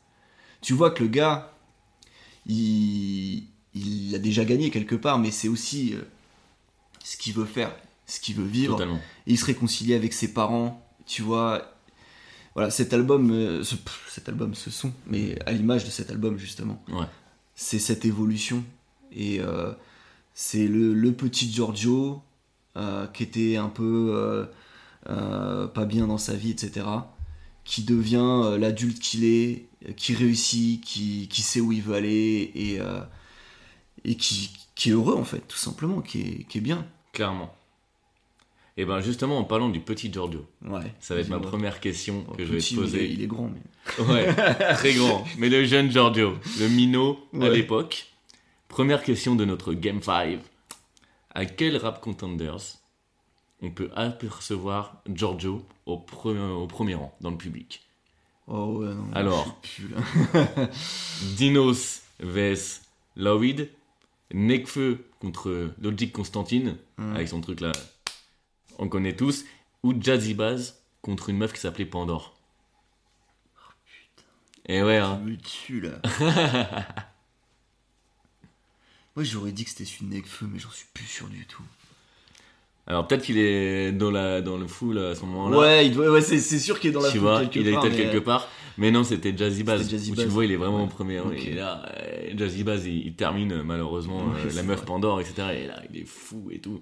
Tu 0.62 0.73
vois 0.73 0.91
que 0.91 1.03
le 1.03 1.11
gars, 1.11 1.53
il, 2.47 3.45
il 3.75 4.15
a 4.15 4.19
déjà 4.19 4.47
gagné 4.47 4.71
quelque 4.71 4.95
part, 4.95 5.19
mais 5.19 5.31
c'est 5.31 5.49
aussi 5.49 5.93
euh, 5.93 6.01
ce 7.05 7.19
qu'il 7.19 7.35
veut 7.35 7.45
faire, 7.45 7.75
ce 8.07 8.19
qu'il 8.19 8.35
veut 8.37 8.47
vivre. 8.47 8.75
Totalement. 8.77 9.01
Et 9.27 9.33
il 9.33 9.39
se 9.39 9.45
réconcilie 9.45 9.93
avec 9.93 10.15
ses 10.15 10.33
parents, 10.33 10.83
tu 11.05 11.21
vois. 11.21 11.71
Voilà, 12.55 12.71
cet 12.71 12.95
album, 12.95 13.31
euh, 13.31 13.62
ce, 13.62 13.75
cet 14.09 14.29
album, 14.31 14.55
ce 14.55 14.71
son, 14.71 14.91
mais 15.07 15.39
à 15.45 15.53
l'image 15.53 15.85
de 15.85 15.91
cet 15.91 16.11
album 16.11 16.39
justement, 16.39 16.83
Ouais. 16.89 17.05
c'est 17.55 17.79
cette 17.79 18.07
évolution. 18.07 18.65
Et 19.12 19.41
euh, 19.41 19.73
c'est 20.33 20.67
le, 20.67 20.95
le 20.95 21.12
petit 21.12 21.53
Giorgio 21.53 22.23
euh, 22.77 23.07
qui 23.09 23.22
était 23.22 23.57
un 23.57 23.68
peu 23.68 24.11
euh, 24.14 24.45
euh, 25.11 25.66
pas 25.66 25.85
bien 25.85 26.07
dans 26.07 26.18
sa 26.18 26.35
vie, 26.35 26.51
etc. 26.51 26.87
Qui 27.64 27.83
devient 27.85 28.57
l'adulte 28.59 28.99
qu'il 28.99 29.25
est, 29.25 29.66
qui 29.97 30.14
réussit, 30.14 30.83
qui, 30.83 31.29
qui 31.29 31.43
sait 31.43 31.61
où 31.61 31.72
il 31.72 31.83
veut 31.83 31.95
aller 31.95 32.51
et, 32.55 32.79
et 34.05 34.16
qui, 34.16 34.51
qui 34.75 34.91
est 34.91 34.93
heureux 34.93 35.14
en 35.16 35.25
fait, 35.25 35.41
tout 35.49 35.57
simplement, 35.57 36.03
qui 36.03 36.20
est, 36.20 36.45
qui 36.49 36.59
est 36.59 36.61
bien. 36.61 36.87
Clairement. 37.12 37.55
Et 38.77 38.85
ben 38.85 39.01
justement, 39.01 39.39
en 39.39 39.45
parlant 39.45 39.68
du 39.68 39.79
petit 39.81 40.12
Giorgio, 40.12 40.45
Ouais. 40.66 40.93
ça 41.01 41.14
va 41.14 41.20
être 41.20 41.29
ma 41.29 41.39
première 41.39 41.79
question 41.81 42.25
Oh, 42.29 42.33
que 42.33 42.45
je 42.45 42.51
vais 42.53 42.59
petit, 42.59 42.75
te 42.75 42.81
il 42.81 42.83
est- 42.83 42.83
poser. 42.91 43.11
Il 43.12 43.22
est 43.22 43.27
grand, 43.29 43.49
mais. 43.49 44.05
Ouais, 44.12 44.35
très 44.75 44.93
grand. 44.95 45.25
Mais 45.39 45.49
le 45.49 45.64
jeune 45.64 45.91
Giorgio, 45.93 46.35
le 46.59 46.68
minot 46.68 47.18
à 47.41 47.49
l'époque. 47.49 48.07
Première 48.68 49.03
question 49.05 49.37
de 49.37 49.45
notre 49.45 49.72
Game 49.75 50.03
5. 50.03 50.41
À 51.35 51.45
quel 51.47 51.76
rap 51.76 52.01
contenders 52.01 52.78
on 53.61 53.70
peut 53.70 53.91
apercevoir 53.95 55.03
Giorgio 55.09 55.64
au, 55.87 55.97
pre- 55.99 56.37
au 56.53 56.66
premier 56.66 56.95
rang 56.95 57.14
dans 57.20 57.30
le 57.30 57.37
public? 57.37 57.82
Oh 58.47 58.78
ouais, 58.78 58.95
non. 58.95 59.11
Alors. 59.14 59.59
Dinos 61.37 62.03
vs 62.20 62.82
Lawid, 63.16 63.70
Nekfeu 64.32 65.05
contre 65.20 65.72
Logic 65.80 66.12
Constantine, 66.12 66.76
Ouais. 66.99 67.14
avec 67.16 67.28
son 67.28 67.41
truc 67.41 67.61
là, 67.61 67.72
on 68.78 68.89
connaît 68.89 69.16
tous, 69.16 69.45
ou 69.82 69.95
Jazzy 70.01 70.35
Baz 70.35 70.80
contre 71.03 71.30
une 71.30 71.39
meuf 71.39 71.53
qui 71.53 71.61
s'appelait 71.61 71.87
Pandore. 71.87 72.35
Et 74.66 74.82
ouais, 74.82 74.97
hein. 74.99 75.20
Je 75.24 75.30
me 75.30 75.37
tue 75.37 75.80
là. 75.80 76.01
Moi 79.17 79.25
j'aurais 79.25 79.53
dit 79.53 79.65
que 79.65 79.71
c'était 79.71 79.85
celui 79.85 80.07
de 80.07 80.15
Nekfeu, 80.15 80.47
mais 80.47 80.59
j'en 80.59 80.71
suis 80.71 80.89
plus 80.93 81.07
sûr 81.07 81.29
du 81.29 81.47
tout. 81.47 81.62
Alors 82.87 83.07
peut-être 83.07 83.22
qu'il 83.22 83.39
est 83.39 83.93
dans, 83.93 84.11
la, 84.11 84.41
dans 84.43 84.59
le 84.59 84.66
full 84.66 84.99
à 84.99 85.14
ce 85.14 85.22
moment-là. 85.24 85.57
Ouais, 85.59 85.87
il 85.87 85.93
doit, 85.95 86.11
ouais 86.11 86.20
c'est, 86.20 86.39
c'est 86.39 86.59
sûr 86.59 86.78
qu'il 86.78 86.91
est 86.91 86.93
dans 86.93 87.01
la 87.01 87.11
tu 87.11 87.18
foule 87.18 87.26
vois, 87.28 87.41
quelque 87.41 87.59
il 87.61 87.68
est 87.68 87.72
part. 87.72 87.82
peut-être 87.82 87.97
mais- 87.97 88.03
quelque 88.05 88.18
part. 88.18 88.49
Mais 88.76 88.91
non, 88.91 89.05
c'était 89.05 89.32
Jazzy 89.37 89.62
Baz. 89.62 89.82
C'était 89.82 89.93
Jazzy 89.93 90.11
Où 90.11 90.14
Tu 90.16 90.22
Baz. 90.22 90.30
vois, 90.32 90.45
il 90.45 90.51
est 90.51 90.57
vraiment 90.57 90.78
Ouais. 90.78 90.82
au 90.82 90.87
premier 90.89 91.20
rang. 91.20 91.28
Ok. 91.28 91.39
Il 91.47 91.53
est 91.53 91.55
là, 91.55 91.82
euh, 91.97 92.30
Jazzy 92.37 92.64
Baz, 92.64 92.85
il, 92.87 93.07
il 93.07 93.12
termine 93.14 93.53
euh, 93.53 93.62
malheureusement 93.64 94.16
Ouais, 94.24 94.41
euh, 94.51 94.57
la 94.57 94.64
meuf 94.64 94.78
vrai. 94.78 94.87
Pandore, 94.87 95.20
etc. 95.20 95.35
Et 95.62 95.66
là, 95.68 95.80
il 95.95 96.01
est 96.01 96.07
fou 96.09 96.49
et 96.51 96.59
tout. 96.59 96.80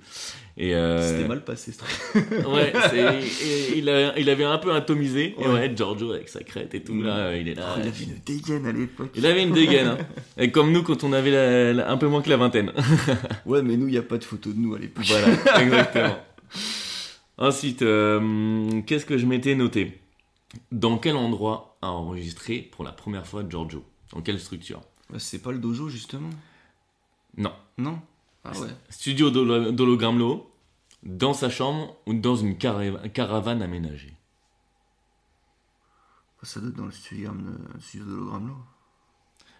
Et 0.57 0.74
euh, 0.74 1.07
C'était 1.07 1.28
mal 1.28 1.44
passé 1.44 1.70
ce 1.70 1.78
truc. 1.78 1.90
Ouais, 2.48 2.72
c'est- 2.90 3.46
et 3.46 3.76
il, 3.78 3.90
a- 3.90 4.18
il 4.18 4.30
avait 4.30 4.44
un 4.44 4.57
peu 4.57 4.72
atomisé. 4.72 5.34
Et 5.38 5.46
Ouais. 5.46 5.70
Giorgio 5.76 6.12
avec 6.12 6.30
sa 6.30 6.42
crête 6.42 6.74
et 6.74 6.82
tout, 6.82 6.94
Mm. 6.94 7.05
là, 7.05 7.16
euh, 7.26 7.38
il 7.38 7.46
est 7.48 7.55
là. 7.55 7.74
Oh, 7.76 7.80
il 7.82 7.86
avait 7.88 8.05
une 8.05 8.20
dégaine 8.24 8.66
à 8.66 8.72
l'époque. 8.72 9.11
Il 9.14 9.26
avait 9.26 9.42
une 9.42 9.53
dégaine. 9.53 9.88
hein. 9.88 9.98
Et 10.38 10.50
comme 10.50 10.72
nous 10.72 10.82
quand 10.82 11.05
on 11.05 11.12
avait 11.12 11.30
la- 11.30 11.72
la- 11.74 11.90
un 11.90 11.98
peu 11.98 12.07
moins 12.09 12.22
que 12.22 12.30
la 12.30 12.38
vingtaine. 12.38 12.72
Ouais, 13.44 13.61
mais 13.62 13.76
nous, 13.76 13.88
il 13.88 13.92
n'y 13.92 13.98
a 13.98 14.03
pas 14.03 14.16
de 14.16 14.24
photo 14.24 14.50
de 14.50 14.59
nous 14.59 14.74
à 14.74 14.78
l'époque. 14.78 15.05
voilà, 15.09 15.26
exactement. 15.62 15.91
Ensuite, 17.38 17.82
euh, 17.82 18.82
qu'est-ce 18.82 19.07
que 19.07 19.18
je 19.18 19.26
m'étais 19.26 19.55
noté? 19.55 20.01
Dans 20.70 20.99
quel 20.99 21.16
endroit 21.16 21.78
a 21.82 21.90
enregistré 21.90 22.59
pour 22.61 22.84
la 22.84 22.93
première 22.93 23.26
fois 23.26 23.43
Giorgio? 23.49 23.84
Dans 24.12 24.20
quelle 24.20 24.38
structure? 24.38 24.80
Bah, 25.11 25.18
c'est 25.18 25.40
pas 25.40 25.51
le 25.53 25.59
dojo 25.59 25.88
justement? 25.88 26.30
Non. 27.36 27.53
Non? 27.78 28.01
Ah 28.45 28.53
ouais. 28.59 28.68
Studio 28.90 29.30
d'Holo- 29.30 29.72
d'Hologramlo, 29.72 30.51
dans 31.03 31.32
sa 31.32 31.49
chambre 31.49 31.97
ou 32.07 32.14
dans 32.14 32.36
une 32.36 32.59
cara- 32.59 33.09
caravane 33.09 33.62
aménagée? 33.62 34.14
Ça 36.43 36.61
doit 36.61 36.70
être 36.70 36.76
dans 36.76 36.86
le 36.86 36.93
studio, 36.93 37.30
le 37.32 37.80
studio 37.80 38.05
d'hologramme 38.05 38.49
là. 38.49 38.55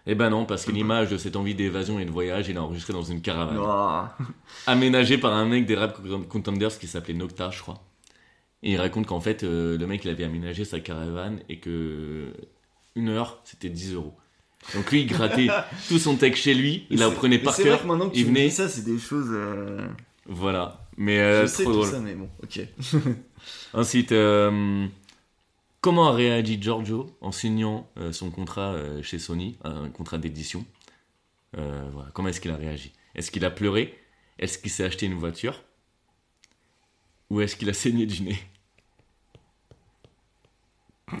Eh 0.05 0.15
ben 0.15 0.29
non, 0.29 0.45
parce 0.45 0.65
que 0.65 0.71
l'image 0.71 1.09
de 1.09 1.17
cette 1.17 1.35
envie 1.37 1.55
d'évasion 1.55 1.97
et 1.99 2.05
de 2.05 2.11
voyage, 2.11 2.49
il 2.49 2.57
a 2.57 2.61
enregistré 2.63 2.91
dans 2.91 3.03
une 3.03 3.21
caravane. 3.21 3.57
Aménagée 4.67 5.17
par 5.17 5.33
un 5.33 5.45
mec 5.45 5.65
des 5.65 5.75
rap 5.75 5.97
contenders 6.27 6.77
qui 6.77 6.87
s'appelait 6.87 7.13
Nocta, 7.13 7.49
je 7.51 7.61
crois. 7.61 7.81
Et 8.63 8.71
il 8.73 8.77
raconte 8.77 9.07
qu'en 9.07 9.19
fait, 9.21 9.43
euh, 9.43 9.77
le 9.77 9.87
mec, 9.87 10.03
il 10.03 10.09
avait 10.09 10.23
aménagé 10.25 10.65
sa 10.65 10.79
caravane 10.79 11.39
et 11.49 11.59
que 11.59 12.33
une 12.95 13.09
heure, 13.09 13.39
c'était 13.45 13.69
10 13.69 13.93
euros. 13.93 14.13
Donc 14.75 14.91
lui, 14.91 15.01
il 15.01 15.07
grattait 15.07 15.47
tout 15.89 15.99
son 15.99 16.15
texte 16.15 16.43
chez 16.43 16.53
lui, 16.53 16.85
il 16.89 17.01
apprenait 17.03 17.37
c'est- 17.37 17.43
par 17.43 17.53
vrai 17.53 17.63
cœur. 17.63 17.81
que 17.81 17.87
maintenant 17.87 18.09
que 18.09 18.15
il 18.15 18.21
tu 18.23 18.27
venait- 18.27 18.45
dis 18.47 18.51
ça, 18.51 18.67
c'est 18.69 18.83
des 18.85 18.99
choses. 18.99 19.27
euh, 19.31 19.85
Voilà. 20.25 20.85
Mais 20.97 21.19
euh, 21.19 21.41
je 21.43 21.47
sais 21.47 21.63
trop 21.63 21.71
tout 21.73 21.79
drôle. 21.79 21.91
ça, 21.91 21.99
mais 21.99 22.13
bon, 22.13 22.29
ok. 22.43 22.59
Ensuite, 23.73 24.11
euh, 24.11 24.85
comment 25.83 26.07
a 26.07 26.13
réagi 26.13 26.57
Giorgio 26.59 27.15
en 27.21 27.31
signant 27.33 27.87
euh, 27.97 28.11
son 28.13 28.31
contrat 28.31 28.73
euh, 28.73 29.03
chez 29.03 29.19
Sony, 29.19 29.57
un 29.65 29.89
contrat 29.89 30.17
d'édition? 30.17 30.65
Euh, 31.57 31.87
voilà. 31.93 32.09
Comment 32.13 32.29
est-ce 32.29 32.39
qu'il 32.41 32.51
a 32.51 32.55
réagi? 32.55 32.93
Est-ce 33.13 33.29
qu'il 33.29 33.43
a 33.45 33.51
pleuré? 33.51 33.99
Est-ce 34.39 34.57
qu'il 34.57 34.71
s'est 34.71 34.85
acheté 34.85 35.05
une 35.05 35.13
voiture? 35.15 35.61
Ou 37.29 37.41
est-ce 37.41 37.55
qu'il 37.57 37.69
a 37.69 37.73
saigné 37.73 38.05
du 38.05 38.23
nez? 38.23 38.39
Où 41.11 41.17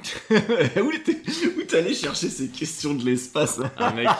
t'es- 1.05 1.21
t'allais 1.67 1.93
chercher 1.93 2.29
ces 2.29 2.47
questions 2.49 2.93
de 2.95 3.03
l'espace 3.03 3.59
Un 3.77 3.91
mec. 3.91 4.07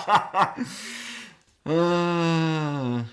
Ah. 1.65 3.05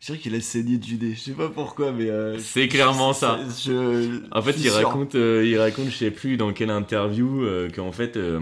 Je 0.00 0.06
dirais 0.06 0.18
qu'il 0.18 0.34
a 0.34 0.40
saigné 0.40 0.78
du 0.78 0.96
nez. 0.96 1.14
Je 1.14 1.20
sais 1.20 1.32
pas 1.32 1.50
pourquoi, 1.50 1.92
mais. 1.92 2.08
euh, 2.08 2.38
C'est 2.38 2.68
clairement 2.68 3.12
ça. 3.12 3.38
Je, 3.64 4.20
En 4.32 4.40
fait, 4.42 4.56
il 4.58 4.70
raconte, 4.70 5.14
euh, 5.14 5.44
il 5.46 5.58
raconte, 5.58 5.86
je 5.90 5.96
sais 5.96 6.10
plus 6.10 6.36
dans 6.38 6.52
quelle 6.54 6.70
interview, 6.70 7.42
euh, 7.44 7.68
qu'en 7.68 7.92
fait, 7.92 8.16
euh, 8.16 8.40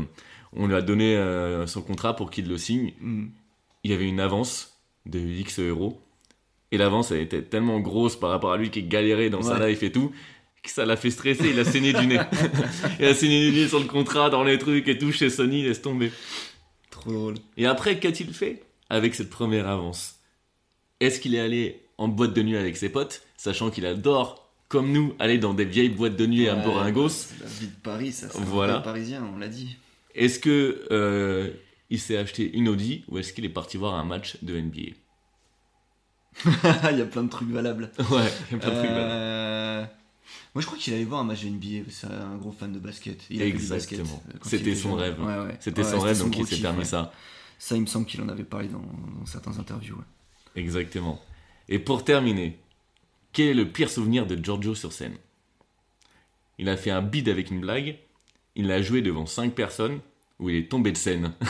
on 0.53 0.67
lui 0.69 0.75
a 0.77 0.83
donné 0.83 1.17
euh, 1.17 1.67
son 1.67 1.83
contrat 1.83 2.15
pour 2.15 2.31
qu'il 2.31 2.49
le 2.49 2.59
signe. 2.59 2.93
Hmm. 3.01 3.27
il 3.85 3.91
y 3.91 3.95
avait 3.95 4.09
une 4.09 4.21
avance 4.21 4.79
de 5.07 5.19
X 5.19 5.59
euros. 5.59 6.01
Et 6.71 6.79
l'avance, 6.79 7.11
elle 7.11 7.21
était 7.21 7.43
tellement 7.43 7.81
grosse 7.81 8.15
par 8.19 8.31
rapport 8.31 8.53
à 8.53 8.57
lui 8.57 8.71
qui 8.71 8.83
galérait 8.85 9.31
dans 9.31 9.43
sa 9.43 9.59
Ouais. 9.59 9.71
life 9.71 9.83
et 9.83 9.91
tout, 9.91 10.13
que 10.63 10.71
ça 10.71 10.85
l'a 10.85 10.97
fait 10.97 11.11
stresser, 11.11 11.49
il 11.51 11.59
a 11.59 11.65
saigné 11.65 11.93
du 11.93 12.07
nez. 12.07 12.21
il 13.01 13.07
a 13.07 13.15
saigné 13.15 13.51
du 13.51 13.57
nez 13.57 13.67
sur 13.69 13.81
le 13.81 13.87
contrat, 13.87 14.31
dans 14.31 14.45
les 14.45 14.59
trucs 14.59 14.87
et 14.87 14.97
tout, 14.99 15.11
chez 15.11 15.31
Sony, 15.31 15.63
laisse 15.65 15.81
tomber. 15.83 16.13
Trop 16.91 17.11
drôle. 17.13 17.35
Et 17.57 17.67
après, 17.67 17.99
qu'a-t-il 17.99 18.33
fait 18.35 18.63
avec 18.91 19.15
cette 19.15 19.31
première 19.31 19.67
avance? 19.67 20.18
Est-ce 21.01 21.21
qu'il 21.21 21.35
est 21.35 21.41
allé 21.41 21.83
en 21.97 22.09
boîte 22.09 22.33
de 22.35 22.43
nuit 22.43 22.57
avec 22.57 22.77
ses 22.77 22.89
potes, 22.89 23.23
sachant 23.37 23.71
qu'il 23.71 23.87
adore, 23.87 24.49
comme 24.69 24.93
nous, 24.93 25.15
aller 25.19 25.39
dans 25.39 25.55
des 25.55 25.65
vieilles 25.65 25.89
boîtes 25.89 26.17
de 26.17 26.27
nuit 26.27 26.49
un 26.49 26.61
peu 26.61 26.69
Ouais, 26.69 26.75
ringos 26.75 27.09
c'est 27.09 27.41
La 27.41 27.47
vie 27.47 27.67
de 27.69 27.73
Paris, 27.83 28.13
ça. 28.13 28.29
C'est 28.31 28.41
Voilà. 28.43 28.81
parisien, 28.81 29.25
on 29.35 29.39
l'a 29.39 29.49
dit. 29.49 29.77
Est-ce 30.15 30.39
que 30.39 30.87
euh, 30.91 31.51
il 31.91 31.99
s'est 32.01 32.17
acheté 32.19 32.51
une 32.57 32.69
Audi 32.69 33.05
ou 33.09 33.19
est-ce 33.19 33.33
qu'il 33.33 33.45
est 33.45 33.49
parti 33.51 33.77
voir 33.77 33.95
un 33.95 34.05
match 34.05 34.37
de 34.43 34.61
NBA 34.61 34.95
il 36.93 36.99
y 36.99 37.03
a 37.03 37.07
plein 37.07 37.25
de 37.25 37.29
trucs 37.31 37.51
valables. 37.51 37.91
Ouais, 37.99 38.31
il 38.51 38.53
y 38.53 38.57
a 38.57 38.59
plein 38.59 38.71
de 38.71 38.77
trucs 38.79 38.91
là. 38.91 39.11
Euh, 39.11 39.85
Moi, 40.55 40.63
je 40.63 40.67
crois 40.67 40.79
qu'il 40.79 40.95
allait 40.95 41.05
voir 41.05 41.21
un 41.21 41.25
match 41.25 41.43
de 41.45 41.49
NBA. 41.49 41.91
C'est 41.91 42.07
un 42.07 42.37
gros 42.37 42.53
fan 42.53 42.73
de 42.73 42.79
basket. 42.79 43.23
Il 43.31 43.43
Exactement. 43.43 44.23
euh, 44.29 44.39
C'était 44.43 44.75
son 44.77 44.91
jeune. 44.91 44.99
rêve. 45.17 45.21
Ouais, 45.21 45.47
ouais. 45.47 45.57
C'était 45.61 45.83
son 45.83 45.99
rêve, 45.99 46.19
donc 46.21 46.37
il 46.39 46.47
s'est 46.47 46.59
permis 46.61 46.85
ça. 46.87 47.13
Ça, 47.59 47.75
il 47.75 47.81
me 47.81 47.87
semble 47.87 48.07
qu'il 48.07 48.21
en 48.23 48.29
avait 48.29 48.45
parlé 48.45 48.69
dans, 48.69 48.79
dans 48.79 49.27
certains 49.27 49.59
interviews. 49.59 49.97
Exactement. 50.59 51.21
Et 51.69 51.79
pour 51.79 52.05
terminer, 52.05 52.59
quel 53.33 53.47
est 53.49 53.55
le 53.55 53.69
pire 53.69 53.91
souvenir 53.91 54.27
de 54.27 54.37
Giorgio 54.43 54.75
sur 54.75 54.93
scène? 54.93 55.17
Il 56.59 56.69
a 56.69 56.77
fait 56.77 56.91
un 56.91 57.03
bid 57.03 57.29
avec 57.29 57.51
une 57.51 57.61
blague, 57.61 57.97
il 58.57 58.67
l'a 58.67 58.83
joué 58.83 59.01
devant 59.03 59.27
5 59.27 59.55
personnes, 59.55 60.01
où 60.41 60.51
il 60.51 60.57
est 60.57 60.69
tombé 60.69 60.93
de 60.93 60.97
scène. 60.97 61.33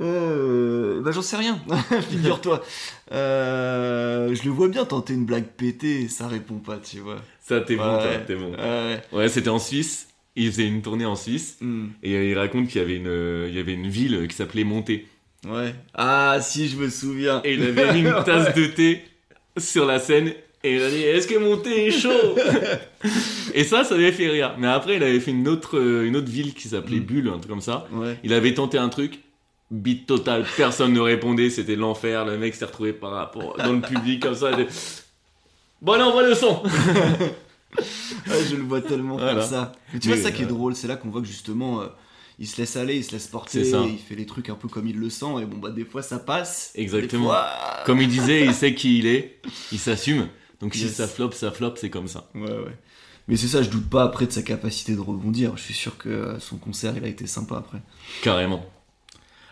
Euh, 0.00 1.00
bah 1.02 1.10
j'en 1.10 1.22
sais 1.22 1.36
rien, 1.36 1.58
figure-toi. 2.08 2.62
Euh, 3.10 4.32
je 4.32 4.44
le 4.44 4.50
vois 4.50 4.68
bien 4.68 4.84
tenter 4.84 5.12
une 5.12 5.24
blague 5.24 5.46
pétée 5.48 6.02
et 6.02 6.08
ça 6.08 6.28
répond 6.28 6.58
pas, 6.58 6.76
tu 6.78 7.00
vois. 7.00 7.16
Ça, 7.40 7.60
t'es 7.62 7.74
bon, 7.74 7.82
Ouais. 7.96 8.02
toi, 8.02 8.18
t'es 8.24 8.36
bon. 8.36 8.52
Ouais. 8.54 9.02
Ouais, 9.12 9.28
c'était 9.28 9.48
en 9.48 9.58
Suisse. 9.58 10.08
Il 10.38 10.50
faisait 10.50 10.66
une 10.66 10.80
tournée 10.82 11.04
en 11.04 11.16
Suisse. 11.16 11.58
Hmm. 11.60 11.88
Et 12.02 12.30
il 12.30 12.38
raconte 12.38 12.68
qu'il 12.68 12.80
y 12.80 12.84
avait 12.84 12.96
une, 12.96 13.46
il 13.48 13.54
y 13.54 13.58
avait 13.58 13.74
une 13.74 13.88
ville 13.88 14.26
qui 14.28 14.34
s'appelait 14.34 14.64
Monté. 14.64 15.06
Ouais. 15.46 15.74
Ah 15.94 16.38
si, 16.40 16.68
je 16.68 16.76
me 16.76 16.88
souviens. 16.88 17.40
Et 17.44 17.54
il 17.54 17.62
avait 17.62 17.92
mis 17.92 18.00
une 18.00 18.14
tasse 18.24 18.54
de 18.54 18.66
thé 18.66 19.02
sur 19.56 19.84
la 19.84 19.98
scène. 19.98 20.32
Et 20.64 20.74
il 20.74 20.82
a 20.82 20.90
dit 20.90 21.02
Est-ce 21.02 21.28
que 21.28 21.38
mon 21.38 21.56
thé 21.56 21.86
est 21.86 21.90
chaud 21.90 22.10
Et 23.54 23.64
ça, 23.64 23.84
ça 23.84 23.94
avait 23.94 24.12
fait 24.12 24.28
rire. 24.28 24.54
Mais 24.58 24.66
après, 24.66 24.96
il 24.96 25.02
avait 25.02 25.20
fait 25.20 25.30
une 25.30 25.46
autre, 25.48 25.78
une 25.78 26.16
autre 26.16 26.30
ville 26.30 26.54
qui 26.54 26.68
s'appelait 26.68 26.98
Mm. 26.98 27.04
Bulle, 27.04 27.28
un 27.28 27.38
truc 27.38 27.48
comme 27.48 27.60
ça. 27.60 27.86
Ouais. 27.92 28.16
Il 28.24 28.32
avait 28.32 28.54
tenté 28.54 28.78
un 28.78 28.88
truc, 28.88 29.20
beat 29.70 30.06
total, 30.06 30.44
personne 30.56 30.92
ne 30.92 31.00
répondait, 31.00 31.50
c'était 31.50 31.76
l'enfer. 31.76 32.24
Le 32.24 32.38
mec 32.38 32.54
s'est 32.54 32.64
retrouvé 32.64 32.92
par 32.92 33.12
rapport 33.12 33.56
dans 33.56 33.72
le 33.72 33.80
public 33.80 34.20
comme 34.22 34.34
ça. 34.34 34.50
Bon, 35.80 35.92
allez, 35.92 36.02
envoie 36.02 36.26
le 36.26 36.34
son 36.34 36.62
je 38.44 38.56
le 38.56 38.62
vois 38.62 38.80
tellement 38.80 39.16
Voilà. 39.16 39.40
faire 39.40 39.44
ça. 39.44 39.72
Mais 39.92 40.00
tu 40.00 40.08
Mais, 40.08 40.14
vois, 40.16 40.24
ça 40.24 40.30
qui 40.32 40.42
est 40.42 40.46
drôle, 40.46 40.74
c'est 40.76 40.88
là 40.88 40.96
qu'on 40.96 41.08
voit 41.10 41.20
que 41.20 41.26
justement, 41.26 41.80
euh, 41.82 41.86
il 42.38 42.46
se 42.46 42.60
laisse 42.60 42.76
aller, 42.76 42.96
il 42.96 43.04
se 43.04 43.12
laisse 43.12 43.26
porter, 43.26 43.64
ça. 43.64 43.82
il 43.88 43.98
fait 43.98 44.14
les 44.14 44.26
trucs 44.26 44.48
un 44.48 44.54
peu 44.54 44.68
comme 44.68 44.86
il 44.86 44.96
le 44.98 45.10
sent, 45.10 45.26
et 45.42 45.44
bon, 45.46 45.58
bah, 45.58 45.70
des 45.70 45.84
fois 45.84 46.02
ça 46.02 46.18
passe. 46.18 46.70
Exactement. 46.74 47.26
Fois, 47.26 47.48
Comme 47.86 48.00
il 48.00 48.08
disait, 48.08 48.44
il 48.44 48.54
sait 48.60 48.74
qui 48.74 48.98
il 48.98 49.06
est, 49.06 49.40
il 49.72 49.78
s'assume. 49.78 50.28
Donc 50.60 50.74
si 50.74 50.88
ça 50.88 51.06
floppe, 51.06 51.34
ça 51.34 51.50
floppe, 51.52 51.78
c'est 51.78 51.90
comme 51.90 52.08
ça. 52.08 52.28
Ouais, 52.34 52.50
ouais. 52.50 52.76
Mais 53.28 53.36
c'est 53.36 53.46
ça, 53.48 53.62
je 53.62 53.68
doute 53.68 53.88
pas 53.90 54.04
après 54.04 54.26
de 54.26 54.32
sa 54.32 54.42
capacité 54.42 54.94
de 54.94 55.00
rebondir. 55.00 55.56
Je 55.56 55.62
suis 55.62 55.74
sûr 55.74 55.98
que 55.98 56.08
euh, 56.08 56.38
son 56.40 56.56
concert, 56.56 56.94
il 56.96 57.04
a 57.04 57.08
été 57.08 57.26
sympa 57.26 57.56
après. 57.58 57.78
Carrément. 58.22 58.64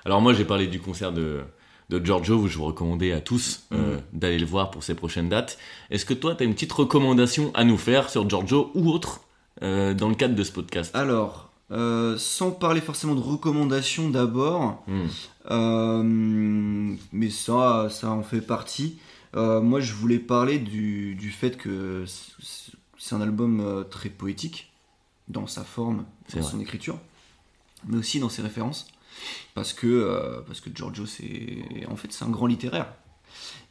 Alors 0.04 0.20
moi 0.22 0.32
j'ai 0.32 0.44
parlé 0.44 0.66
du 0.68 0.80
concert 0.80 1.12
de, 1.12 1.40
de 1.88 2.04
Giorgio, 2.04 2.46
je 2.48 2.58
vous 2.58 2.64
recommandais 2.64 3.12
à 3.12 3.20
tous 3.20 3.62
euh, 3.72 3.98
d'aller 4.12 4.38
le 4.38 4.46
voir 4.46 4.70
pour 4.70 4.82
ses 4.82 4.94
prochaines 4.94 5.28
dates. 5.28 5.56
Est-ce 5.90 6.04
que 6.04 6.14
toi 6.14 6.34
tu 6.34 6.42
as 6.42 6.46
une 6.46 6.54
petite 6.54 6.72
recommandation 6.72 7.52
à 7.54 7.64
nous 7.64 7.78
faire 7.78 8.10
sur 8.10 8.28
Giorgio 8.28 8.70
ou 8.74 8.90
autre 8.90 9.20
euh, 9.62 9.94
dans 9.94 10.08
le 10.08 10.14
cadre 10.16 10.34
de 10.34 10.42
ce 10.42 10.50
podcast? 10.52 10.94
Alors, 10.96 11.50
euh, 11.70 12.16
sans 12.18 12.50
parler 12.50 12.80
forcément 12.80 13.14
de 13.14 13.20
recommandations 13.20 14.10
d'abord, 14.10 14.84
Hmm. 14.88 15.06
mais 17.12 17.30
ça, 17.30 17.88
ça 17.90 18.10
en 18.10 18.22
fait 18.22 18.40
partie. 18.40 18.98
Moi, 19.34 19.80
je 19.80 19.92
voulais 19.92 20.18
parler 20.18 20.58
du, 20.58 21.14
du 21.14 21.30
fait 21.30 21.56
que 21.58 22.04
c'est 22.96 23.14
un 23.14 23.20
album 23.20 23.84
très 23.90 24.08
poétique 24.08 24.72
dans 25.28 25.46
sa 25.46 25.62
forme, 25.62 26.04
dans 26.34 26.42
son 26.42 26.58
écriture, 26.58 26.98
mais 27.86 27.98
aussi 27.98 28.18
dans 28.18 28.28
ses 28.30 28.42
références, 28.42 28.86
parce 29.54 29.72
que 29.72 29.86
euh, 29.86 30.40
parce 30.46 30.60
que 30.60 30.70
Giorgio, 30.74 31.06
c'est 31.06 31.64
en 31.88 31.96
fait 31.96 32.12
c'est 32.12 32.24
un 32.24 32.30
grand 32.30 32.46
littéraire 32.46 32.92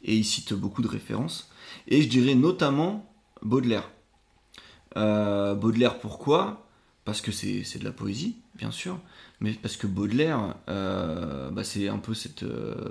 et 0.02 0.16
il 0.16 0.24
cite 0.24 0.52
beaucoup 0.54 0.82
de 0.82 0.88
références. 0.88 1.50
Et 1.88 2.02
je 2.02 2.08
dirais 2.08 2.34
notamment 2.34 3.12
Baudelaire. 3.42 3.90
Euh, 4.96 5.54
Baudelaire, 5.54 5.98
pourquoi? 5.98 6.66
Parce 7.04 7.20
que 7.20 7.30
c'est 7.32 7.62
c'est 7.64 7.78
de 7.78 7.84
la 7.84 7.92
poésie, 7.92 8.36
bien 8.54 8.70
sûr, 8.70 8.98
mais 9.40 9.52
parce 9.52 9.76
que 9.76 9.86
Baudelaire, 9.86 10.56
euh, 10.68 11.50
bah, 11.50 11.62
c'est 11.64 11.88
un 11.88 11.98
peu 11.98 12.14
cette, 12.14 12.44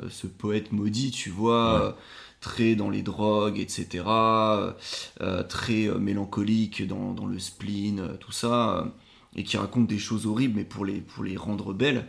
ce 0.09 0.27
poète 0.27 0.71
maudit, 0.71 1.11
tu 1.11 1.29
vois, 1.29 1.89
Ouais. 1.89 1.93
très 2.39 2.75
dans 2.75 2.89
les 2.89 3.01
drogues, 3.01 3.59
etc., 3.59 4.03
euh, 4.07 5.43
très 5.49 5.87
mélancolique 5.99 6.87
dans, 6.87 7.11
dans 7.13 7.25
le 7.25 7.39
spleen, 7.39 8.17
tout 8.19 8.31
ça, 8.31 8.87
et 9.35 9.43
qui 9.43 9.57
raconte 9.57 9.87
des 9.87 9.99
choses 9.99 10.25
horribles, 10.25 10.55
mais 10.57 10.63
pour 10.63 10.85
les, 10.85 11.01
pour 11.01 11.23
les 11.23 11.37
rendre 11.37 11.73
belles. 11.73 12.07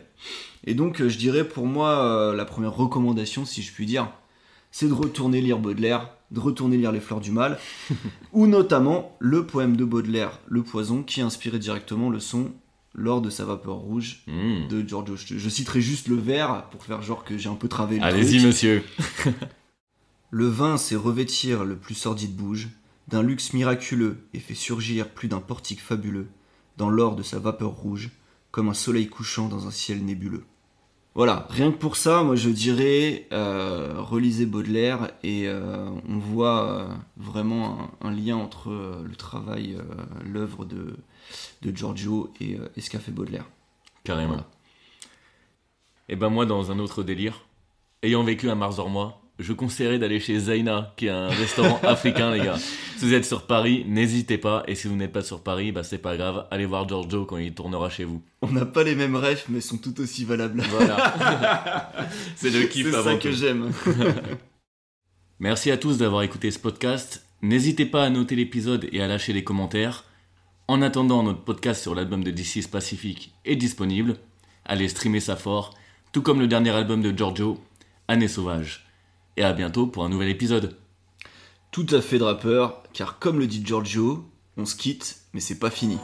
Et 0.65 0.73
donc, 0.73 1.01
euh, 1.01 1.09
je 1.09 1.17
dirais 1.17 1.47
pour 1.47 1.65
moi, 1.65 1.99
euh, 2.03 2.35
la 2.35 2.45
première 2.45 2.73
recommandation, 2.73 3.45
si 3.45 3.61
je 3.61 3.71
puis 3.73 3.85
dire, 3.85 4.09
c'est 4.71 4.87
de 4.87 4.93
retourner 4.93 5.41
lire 5.41 5.59
Baudelaire, 5.59 6.09
de 6.31 6.39
retourner 6.39 6.77
lire 6.77 6.91
Les 6.91 6.99
Fleurs 6.99 7.21
du 7.21 7.31
Mal, 7.31 7.57
ou 8.33 8.47
notamment 8.47 9.15
le 9.19 9.45
poème 9.45 9.75
de 9.77 9.85
Baudelaire, 9.85 10.39
Le 10.47 10.63
Poison, 10.63 11.03
qui 11.03 11.21
a 11.21 11.25
inspiré 11.25 11.59
directement 11.59 12.09
le 12.09 12.19
son 12.19 12.51
lors 12.93 13.21
de 13.21 13.29
sa 13.29 13.45
vapeur 13.45 13.75
rouge 13.75 14.23
Hmm. 14.27 14.67
de 14.69 14.87
Giorgio. 14.87 15.15
Je, 15.15 15.37
je 15.37 15.49
citerai 15.49 15.81
juste 15.81 16.07
le 16.07 16.15
vers 16.15 16.63
pour 16.71 16.83
faire 16.83 17.01
genre 17.01 17.23
que 17.23 17.37
j'ai 17.37 17.49
un 17.49 17.55
peu 17.55 17.67
travé 17.67 17.97
le 17.97 18.03
Allez-y 18.03 18.45
monsieur. 18.45 18.83
Le 20.29 20.47
vin 20.47 20.75
sait 20.77 20.95
revêtir 20.97 21.63
le 21.63 21.77
plus 21.77 21.95
sordide 21.95 22.35
bouge 22.35 22.69
d'un 23.07 23.23
luxe 23.23 23.53
miraculeux 23.53 24.17
et 24.33 24.39
fait 24.39 24.55
surgir 24.55 25.07
plus 25.09 25.29
d'un 25.29 25.39
portique 25.39 25.79
fabuleux 25.81 26.27
dans 26.77 26.89
l'or 26.89 27.15
de 27.15 27.23
sa 27.23 27.39
vapeur 27.39 27.71
rouge, 27.71 28.11
comme 28.51 28.69
un 28.69 28.73
soleil 28.73 29.07
couchant 29.07 29.47
dans 29.47 29.67
un 29.67 29.71
ciel 29.71 30.03
nébuleux. 30.03 30.45
voilà, 31.15 31.47
rien 31.49 31.71
que 31.71 31.77
pour 31.77 31.97
ça, 31.97 32.23
moi 32.23 32.35
je 32.35 32.49
dirais 32.49 33.27
euh, 33.31 33.95
relisez 33.97 34.45
Baudelaire 34.45 35.11
et 35.23 35.47
euh, 35.47 35.89
on 36.07 36.17
voit 36.17 36.71
euh, 36.71 36.87
vraiment 37.17 37.89
un, 38.01 38.11
lien 38.11 38.37
entre 38.37 38.69
le 39.03 39.15
travail, 39.15 39.77
l'œuvre 40.23 40.65
de, 40.65 40.97
de, 41.61 41.75
Giorgio 41.75 42.31
et, 42.39 42.57
ce 42.79 42.89
qu'a 42.89 42.99
fait 42.99 43.11
Baudelaire. 43.11 43.45
Carrément. 44.03 44.37
Et 46.09 46.13
eh 46.13 46.15
ben 46.15 46.29
moi 46.29 46.45
dans 46.45 46.71
un 46.71 46.79
autre 46.79 47.03
délire, 47.03 47.45
ayant 48.01 48.23
vécu 48.23 48.49
à 48.49 48.55
Marzormois, 48.55 49.21
je 49.39 49.53
conseillerais 49.53 49.99
d'aller 49.99 50.19
chez 50.19 50.39
Zaina, 50.39 50.93
qui 50.97 51.05
est 51.07 51.11
un 51.11 51.27
restaurant 51.27 51.79
africain, 51.83 52.31
les 52.31 52.43
gars. 52.43 52.57
Si 52.57 53.05
vous 53.05 53.13
êtes 53.13 53.25
sur 53.25 53.45
Paris, 53.45 53.85
n'hésitez 53.87 54.37
pas. 54.37 54.63
Et 54.67 54.73
si 54.73 54.87
vous 54.87 54.95
n'êtes 54.95 55.11
pas 55.11 55.21
sur 55.21 55.43
Paris, 55.43 55.71
bah 55.71 55.83
c'est 55.83 55.99
pas 55.99 56.17
grave. 56.17 56.47
Allez 56.49 56.65
voir 56.65 56.87
Giorgio 56.87 57.25
quand 57.25 57.37
il 57.37 57.53
tournera 57.53 57.89
chez 57.89 58.03
vous. 58.03 58.23
On 58.41 58.51
n'a 58.51 58.65
pas 58.65 58.83
les 58.83 58.95
mêmes 58.95 59.15
rêves, 59.15 59.43
mais 59.49 59.61
sont 59.61 59.77
tout 59.77 59.99
aussi 60.01 60.25
valables. 60.25 60.63
Voilà. 60.69 61.91
c'est 62.35 62.49
le 62.49 62.63
kiff 62.63 62.87
C'est 62.91 63.03
ça 63.03 63.15
que 63.15 63.31
j'aime. 63.31 63.71
Merci 65.39 65.69
à 65.69 65.77
tous 65.77 65.99
d'avoir 65.99 66.23
écouté 66.23 66.49
ce 66.49 66.57
podcast. 66.57 67.23
N'hésitez 67.43 67.85
pas 67.85 68.03
à 68.03 68.09
noter 68.09 68.35
l'épisode 68.35 68.89
et 68.91 69.01
à 69.01 69.07
lâcher 69.07 69.33
des 69.33 69.43
commentaires. 69.43 70.05
En 70.67 70.81
attendant, 70.81 71.21
notre 71.21 71.43
podcast 71.43 71.83
sur 71.83 71.93
l'album 71.93 72.23
de 72.23 72.31
DC's 72.31 72.67
Pacific 72.67 73.33
est 73.45 73.55
disponible. 73.55 74.17
Allez 74.65 74.89
streamer 74.89 75.19
ça 75.19 75.35
fort, 75.35 75.75
tout 76.11 76.23
comme 76.23 76.39
le 76.39 76.47
dernier 76.47 76.71
album 76.71 77.03
de 77.03 77.15
Giorgio, 77.15 77.63
Année 78.07 78.27
sauvage 78.27 78.86
et 79.37 79.43
à 79.43 79.53
bientôt 79.53 79.87
pour 79.87 80.03
un 80.03 80.09
nouvel 80.09 80.29
épisode. 80.29 80.75
Tout 81.71 81.87
à 81.91 82.01
fait 82.01 82.17
drappeur, 82.17 82.83
car 82.91 83.19
comme 83.19 83.39
le 83.39 83.47
dit 83.47 83.63
Giorgio, 83.63 84.25
on 84.57 84.65
se 84.65 84.75
quitte, 84.75 85.21
mais 85.33 85.39
c'est 85.39 85.59
pas 85.59 85.69
fini. 85.69 85.97